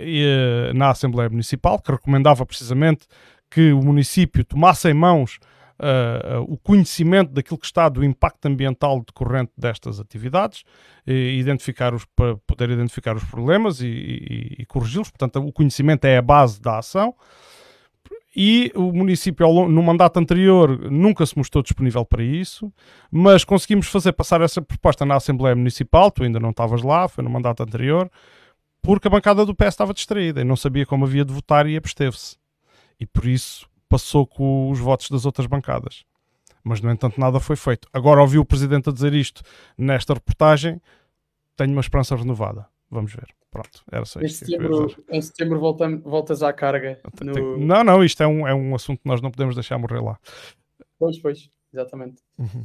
e, 0.00 0.72
na 0.74 0.88
Assembleia 0.88 1.28
Municipal, 1.28 1.78
que 1.78 1.92
recomendava 1.92 2.44
precisamente 2.46 3.06
que 3.50 3.72
o 3.72 3.80
município 3.80 4.44
tomasse 4.44 4.88
em 4.88 4.94
mãos 4.94 5.38
uh, 5.78 6.42
o 6.42 6.56
conhecimento 6.56 7.32
daquilo 7.32 7.58
que 7.58 7.66
está 7.66 7.88
do 7.88 8.04
impacto 8.04 8.46
ambiental 8.46 9.00
decorrente 9.00 9.52
destas 9.56 10.00
atividades, 10.00 10.64
e 11.06 11.38
identificar 11.38 11.94
os, 11.94 12.04
para 12.16 12.36
poder 12.46 12.70
identificar 12.70 13.16
os 13.16 13.24
problemas 13.24 13.80
e, 13.80 13.86
e, 13.86 14.56
e 14.60 14.66
corrigi-los. 14.66 15.10
Portanto, 15.10 15.40
o 15.40 15.52
conhecimento 15.52 16.04
é 16.04 16.16
a 16.16 16.22
base 16.22 16.60
da 16.60 16.78
ação. 16.78 17.14
E 18.36 18.72
o 18.74 18.92
município, 18.92 19.46
no 19.68 19.82
mandato 19.82 20.18
anterior, 20.18 20.90
nunca 20.90 21.24
se 21.24 21.38
mostrou 21.38 21.62
disponível 21.62 22.04
para 22.04 22.22
isso, 22.22 22.72
mas 23.08 23.44
conseguimos 23.44 23.86
fazer 23.86 24.12
passar 24.12 24.40
essa 24.40 24.60
proposta 24.60 25.06
na 25.06 25.14
Assembleia 25.14 25.54
Municipal. 25.54 26.10
Tu 26.10 26.24
ainda 26.24 26.40
não 26.40 26.50
estavas 26.50 26.82
lá, 26.82 27.06
foi 27.06 27.22
no 27.22 27.30
mandato 27.30 27.62
anterior, 27.62 28.10
porque 28.82 29.06
a 29.06 29.10
bancada 29.10 29.46
do 29.46 29.54
PS 29.54 29.68
estava 29.68 29.94
distraída 29.94 30.40
e 30.40 30.44
não 30.44 30.56
sabia 30.56 30.84
como 30.84 31.04
havia 31.04 31.24
de 31.24 31.32
votar 31.32 31.68
e 31.68 31.76
absteve-se. 31.76 32.36
E 32.98 33.06
por 33.06 33.24
isso 33.24 33.68
passou 33.94 34.26
com 34.26 34.70
os 34.70 34.78
votos 34.80 35.08
das 35.08 35.24
outras 35.24 35.46
bancadas. 35.46 36.04
Mas, 36.64 36.80
no 36.80 36.90
entanto, 36.90 37.20
nada 37.20 37.38
foi 37.38 37.54
feito. 37.56 37.86
Agora 37.92 38.20
ouvi 38.20 38.38
o 38.38 38.44
Presidente 38.44 38.88
a 38.88 38.92
dizer 38.92 39.12
isto 39.14 39.42
nesta 39.78 40.14
reportagem, 40.14 40.80
tenho 41.56 41.70
uma 41.72 41.80
esperança 41.80 42.16
renovada. 42.16 42.66
Vamos 42.90 43.12
ver. 43.12 43.26
Pronto, 43.50 43.84
era 43.92 44.04
só 44.04 44.20
isto. 44.20 44.44
setembro, 44.46 44.96
em 45.08 45.22
setembro 45.22 45.60
voltam, 45.60 46.00
voltas 46.00 46.42
à 46.42 46.52
carga. 46.52 46.98
Tem- 47.16 47.28
No... 47.28 47.34
tem- 47.34 47.64
Não, 47.66 47.84
não, 47.84 48.02
isto 48.02 48.20
é 48.22 48.26
um, 48.26 48.48
é 48.48 48.52
um 48.54 48.74
assunto 48.74 49.00
que 49.02 49.06
nós 49.08 49.20
não 49.20 49.30
podemos 49.30 49.54
deixar 49.54 49.78
morrer 49.78 50.00
lá. 50.00 50.18
Pois, 50.98 51.18
pois, 51.20 51.48
exatamente. 51.72 52.20
Uhum. 52.36 52.64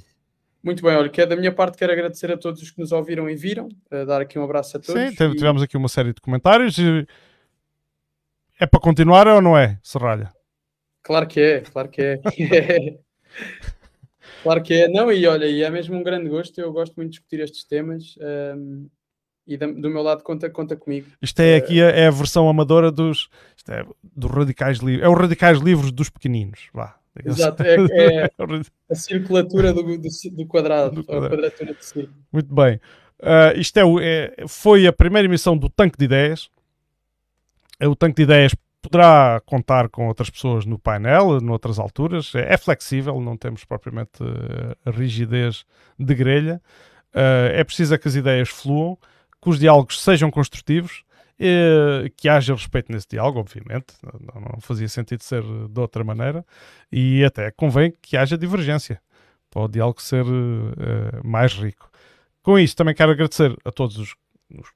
Muito 0.64 0.82
bem, 0.84 0.96
olha, 0.96 1.10
que 1.10 1.22
é 1.22 1.26
da 1.28 1.36
minha 1.36 1.52
parte, 1.54 1.78
quero 1.78 1.94
agradecer 1.94 2.32
a 2.32 2.38
todos 2.38 2.62
os 2.64 2.72
que 2.72 2.80
nos 2.80 2.92
ouviram 2.92 3.30
e 3.30 3.36
viram, 3.36 3.70
eh, 3.92 4.04
dar 4.06 4.20
aqui 4.22 4.40
um 4.40 4.44
abraço 4.44 4.78
a 4.78 4.80
todos. 4.80 5.00
Sim, 5.00 5.10
tive- 5.12 5.34
e- 5.34 5.36
tivemos 5.38 5.62
aqui 5.62 5.78
uma 5.78 5.88
série 5.90 6.12
de 6.14 6.20
comentários. 6.22 6.78
e 6.80 7.06
É 8.60 8.66
para 8.66 8.80
continuar 8.80 9.28
ou 9.28 9.42
não 9.42 9.56
é, 9.58 9.78
Serralha? 9.84 10.32
Claro 11.10 11.28
que 11.28 11.40
é, 11.40 11.62
claro 11.62 11.90
que 11.90 12.02
é. 12.04 12.20
claro 14.44 14.62
que 14.62 14.74
é. 14.76 14.88
Não, 14.88 15.12
e 15.12 15.26
olha, 15.26 15.46
e 15.48 15.64
é 15.64 15.70
mesmo 15.72 15.96
um 15.96 16.04
grande 16.04 16.30
gosto, 16.30 16.62
eu 16.62 16.72
gosto 16.72 16.94
muito 16.98 17.10
de 17.10 17.18
discutir 17.18 17.40
estes 17.40 17.64
temas 17.64 18.16
ehm, 18.22 18.86
e 19.48 19.58
da- 19.58 19.66
do 19.66 19.90
meu 19.90 20.04
lado 20.04 20.22
conta, 20.24 20.48
conta 20.52 20.76
comigo. 20.76 21.08
Isto 21.20 21.40
é 21.40 21.56
aqui 21.56 21.82
a, 21.82 21.88
é 21.90 22.06
a 22.06 22.12
versão 22.12 22.48
amadora 22.48 22.92
dos, 22.92 23.28
isto 23.58 23.72
é, 23.72 23.84
dos 24.04 24.30
radicais 24.30 24.78
livres. 24.78 25.04
É 25.04 25.10
os 25.10 25.18
radicais 25.20 25.58
livres 25.60 25.92
dos 25.92 26.12
pequeninos. 26.12 26.68
Vá. 26.72 26.96
Exato, 27.26 27.64
é, 27.66 27.76
é 27.76 28.30
o 28.38 28.46
radi- 28.46 28.70
a 28.92 28.94
circulatura 28.96 29.74
do, 29.74 29.82
do, 29.82 30.08
do 30.32 30.46
quadrado, 30.46 30.94
Do 30.96 31.02
a 31.02 31.04
quadrado. 31.06 31.30
quadratura 31.36 31.74
do 31.74 31.84
círculo. 31.84 32.16
Muito 32.32 32.54
bem. 32.54 32.80
Ah, 33.20 33.52
isto 33.56 33.78
é, 33.78 33.84
o- 33.84 34.00
é- 34.00 34.36
foi 34.48 34.86
a 34.86 34.94
primeira 34.94 35.26
emissão 35.28 35.58
do 35.58 35.70
Tanque 35.70 35.98
de 35.98 36.06
Ideias. 36.06 36.52
Eh, 37.80 37.88
O 37.88 37.96
Tanque 37.96 38.18
de 38.18 38.22
Ideias 38.22 38.54
poderá 38.82 39.42
contar 39.46 39.90
com 39.90 40.08
outras 40.08 40.30
pessoas 40.30 40.66
no 40.66 40.80
painel, 40.80 41.42
noutras 41.42 41.80
alturas. 41.80 42.34
É, 42.36 42.54
é 42.54 42.58
flexível, 42.58 43.20
não 43.22 43.38
temos 43.38 43.66
propriamente 43.66 44.24
eh, 44.24 44.92
rigidez 44.92 45.66
de 45.98 46.16
grelha. 46.16 46.62
Ah, 47.14 47.50
é 47.52 47.64
preciso 47.64 47.94
é 47.94 47.98
que 47.98 48.08
as 48.08 48.16
ideias 48.16 48.50
fluam, 48.50 48.98
que 49.42 49.50
os 49.50 49.60
diálogos 49.60 50.02
sejam 50.02 50.30
construtivos, 50.32 51.04
eh, 51.40 52.12
que 52.18 52.28
haja 52.30 52.54
respeito 52.54 52.92
nesse 52.92 53.08
diálogo, 53.10 53.40
obviamente. 53.40 53.94
Não, 54.04 54.60
fazia 54.60 54.88
sentido 54.88 55.24
ser 55.24 55.44
de 55.44 55.80
outra 55.80 56.04
maneira. 56.04 56.46
E 56.92 57.24
até 57.24 57.52
convém 57.52 57.94
que 58.02 58.18
haja 58.18 58.38
divergência 58.38 59.02
para 59.50 59.64
o 59.64 59.68
diálogo 59.68 60.02
ser 60.02 60.26
eh, 60.26 61.22
mais 61.24 61.54
rico. 61.54 61.90
Com 62.44 62.58
isso, 62.58 62.76
também 62.76 62.96
quero 62.96 63.12
agradecer 63.12 63.56
a 63.66 63.72
todos 63.72 63.98
os, 63.98 64.14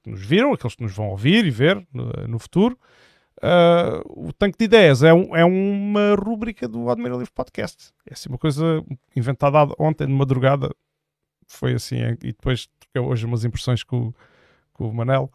que 0.02 0.10
nos 0.10 0.24
viram, 0.24 0.52
aqueles 0.52 0.74
que 0.76 0.82
nos 0.82 0.94
vão 0.94 1.08
ouvir 1.08 1.44
e 1.46 1.50
ver 1.50 1.84
no 1.92 2.38
futuro. 2.38 2.78
Ah, 3.42 4.00
o 4.06 4.32
Tanque 4.32 4.56
de 4.58 4.64
Ideias 4.64 5.02
é, 5.02 5.12
um- 5.12 5.34
é 5.36 5.44
uma 5.44 6.14
rúbrica 6.14 6.66
do 6.68 6.88
Admira 6.90 7.14
Livre 7.16 7.32
Podcast. 7.32 7.92
É 8.08 8.14
assim 8.14 8.28
uma 8.28 8.38
coisa 8.38 8.82
inventada 9.14 9.58
ontem 9.78 10.06
de 10.06 10.12
madrugada. 10.12 10.70
Foi 11.46 11.74
assim, 11.74 11.96
eh, 12.00 12.12
e 12.22 12.28
depois 12.32 12.68
troquei 12.80 13.02
hoje 13.02 13.26
umas 13.26 13.44
impressões 13.44 13.82
com, 13.82 14.12
com 14.72 14.88
o 14.88 14.94
Manel. 14.94 15.30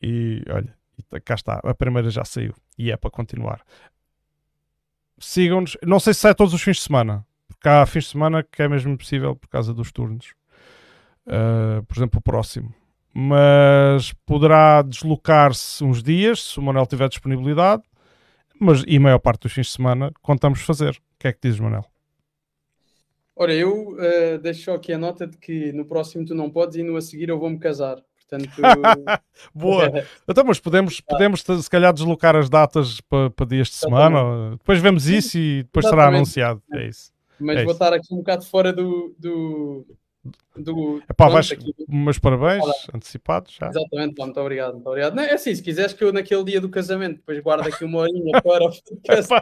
E 0.00 0.42
olha, 0.48 0.74
tá- 1.08 1.20
cá 1.20 1.34
está, 1.34 1.60
a 1.62 1.74
primeira 1.74 2.08
já 2.10 2.24
saiu 2.24 2.54
e 2.78 2.90
é 2.90 2.96
para 2.96 3.10
continuar. 3.10 3.60
Sigam-nos, 5.18 5.76
não 5.82 6.00
sei 6.00 6.12
se 6.14 6.20
sai 6.20 6.34
todos 6.34 6.52
os 6.54 6.62
fins 6.62 6.76
de 6.78 6.82
semana, 6.82 7.24
porque 7.46 7.68
há 7.68 7.84
fins 7.86 8.04
de 8.04 8.10
semana 8.10 8.42
que 8.42 8.62
é 8.62 8.68
mesmo 8.68 8.92
impossível 8.92 9.36
por 9.36 9.48
causa 9.48 9.72
dos 9.72 9.92
turnos. 9.92 10.34
Uh, 11.26 11.82
por 11.84 11.96
exemplo, 11.96 12.18
o 12.18 12.22
próximo. 12.22 12.74
Mas 13.14 14.12
poderá 14.26 14.82
deslocar-se 14.82 15.84
uns 15.84 16.02
dias, 16.02 16.42
se 16.42 16.58
o 16.58 16.62
Manel 16.62 16.86
tiver 16.86 17.08
disponibilidade. 17.08 17.82
Mas, 18.60 18.82
e 18.86 18.96
a 18.96 19.00
maior 19.00 19.18
parte 19.18 19.42
dos 19.42 19.52
fins 19.52 19.66
de 19.66 19.72
semana 19.72 20.10
contamos 20.20 20.60
fazer. 20.60 20.90
O 20.96 21.18
que 21.18 21.28
é 21.28 21.32
que 21.32 21.38
dizes, 21.42 21.60
Manel? 21.60 21.84
Ora, 23.36 23.52
eu 23.52 23.96
eh, 23.98 24.38
deixo 24.38 24.70
aqui 24.72 24.92
a 24.92 24.98
nota 24.98 25.26
de 25.26 25.36
que 25.38 25.72
no 25.72 25.84
próximo 25.84 26.24
tu 26.24 26.34
não 26.34 26.50
podes 26.50 26.76
e 26.76 26.82
no 26.82 26.96
a 26.96 27.00
seguir 27.00 27.28
eu 27.28 27.38
vou-me 27.38 27.58
casar. 27.58 27.96
Portanto, 28.28 28.50
Boa! 29.54 29.90
Então, 30.28 30.44
mas 30.44 30.58
podemos, 30.60 31.00
podemos 31.00 31.42
se 31.42 31.70
calhar 31.70 31.92
deslocar 31.92 32.34
as 32.36 32.48
datas 32.48 33.00
para, 33.02 33.30
para 33.30 33.46
dias 33.46 33.68
de 33.68 33.74
semana. 33.74 34.22
ou- 34.22 34.50
Depois 34.56 34.80
vemos 34.80 35.06
isso 35.06 35.36
e 35.38 35.62
depois 35.64 35.84
será 35.84 35.96
Exatamente. 36.02 36.16
anunciado. 36.16 36.62
É 36.72 36.86
isso. 36.86 37.12
mas 37.40 37.56
É 37.58 37.64
vou 37.64 37.72
isso. 37.72 37.82
estar 37.82 37.92
aqui 37.92 38.12
um 38.14 38.18
bocado 38.18 38.46
fora 38.46 38.72
do. 38.72 39.14
do, 39.18 39.84
do 40.56 41.02
Epá, 41.08 41.28
vais, 41.28 41.50
aqui. 41.50 41.74
meus 41.88 42.18
parabéns 42.18 42.64
antecipados 42.92 43.54
já. 43.54 43.68
Exatamente, 43.68 44.14
pá, 44.14 44.24
muito 44.24 44.40
obrigado, 44.40 44.74
muito 44.74 44.86
obrigado. 44.86 45.14
Não, 45.14 45.22
é 45.22 45.32
assim, 45.32 45.54
se 45.54 45.62
quiseres 45.62 45.92
que 45.92 46.04
eu 46.04 46.12
naquele 46.12 46.44
dia 46.44 46.60
do 46.60 46.68
casamento 46.68 47.16
depois 47.16 47.40
guarde 47.40 47.68
aqui 47.68 47.84
uma 47.84 48.00
horinha 48.00 48.40
para 48.42 48.64
o 48.64 48.70
podcast, 48.70 49.32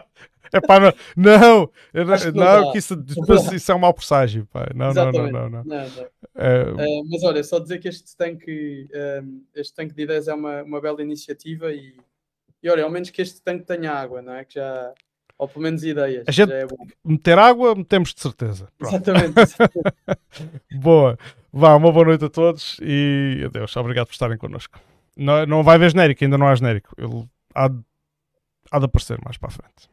Epá, 0.54 0.78
não, 0.78 0.92
não, 1.16 1.70
eu 1.94 2.04
que 2.04 2.30
não 2.32 2.44
não, 2.62 2.72
que 2.72 2.78
isso, 2.78 2.94
depois 2.96 3.50
isso 3.50 3.72
é 3.72 3.74
um 3.74 3.78
mau 3.78 3.94
presságio. 3.94 4.46
Pá. 4.52 4.68
Não, 4.74 4.92
não, 4.92 5.10
não, 5.10 5.22
não, 5.30 5.50
não. 5.50 5.64
Não, 5.64 5.64
não. 5.64 6.06
É, 6.34 6.62
Uh, 6.64 7.04
mas 7.10 7.22
olha, 7.22 7.44
só 7.44 7.58
dizer 7.58 7.78
que 7.78 7.88
este 7.88 8.16
tanque, 8.16 8.88
um, 9.22 9.44
este 9.54 9.74
tanque 9.74 9.94
de 9.94 10.02
ideias 10.02 10.28
é 10.28 10.34
uma, 10.34 10.62
uma 10.62 10.80
bela 10.80 11.02
iniciativa 11.02 11.72
e, 11.72 11.96
e 12.62 12.70
olha, 12.70 12.84
ao 12.84 12.90
menos 12.90 13.10
que 13.10 13.20
este 13.20 13.42
tanque 13.42 13.64
tenha 13.64 13.92
água, 13.92 14.22
não 14.22 14.34
é? 14.34 14.44
Que 14.44 14.54
já, 14.54 14.94
ou 15.42 15.48
pelo 15.48 15.64
menos 15.64 15.82
ideias. 15.82 16.24
A 16.28 16.30
gente- 16.30 16.52
é 16.52 16.64
meter 17.04 17.36
água, 17.38 17.74
metemos 17.74 18.14
de 18.14 18.20
certeza. 18.20 18.68
Pronto. 18.78 18.94
Exatamente. 18.94 19.34
exatamente. 19.40 19.94
Boa. 20.72 21.18
Vá, 21.52 21.74
uma 21.74 21.90
boa 21.90 22.04
noite 22.06 22.24
a 22.24 22.28
todos 22.30 22.78
e 22.80 23.42
adeus. 23.44 23.76
Obrigado 23.76 24.06
por 24.06 24.12
estarem 24.12 24.38
connosco. 24.38 24.78
Não, 25.16 25.44
não 25.44 25.62
vai 25.64 25.74
haver 25.74 25.90
genérico, 25.90 26.22
ainda 26.22 26.38
não 26.38 26.46
há 26.46 26.54
genérico. 26.54 26.94
Ele 26.96 27.28
há, 27.54 27.68
há 28.70 28.78
de 28.78 28.84
aparecer 28.84 29.18
mais 29.24 29.36
para 29.36 29.48
a 29.48 29.52
frente. 29.52 29.90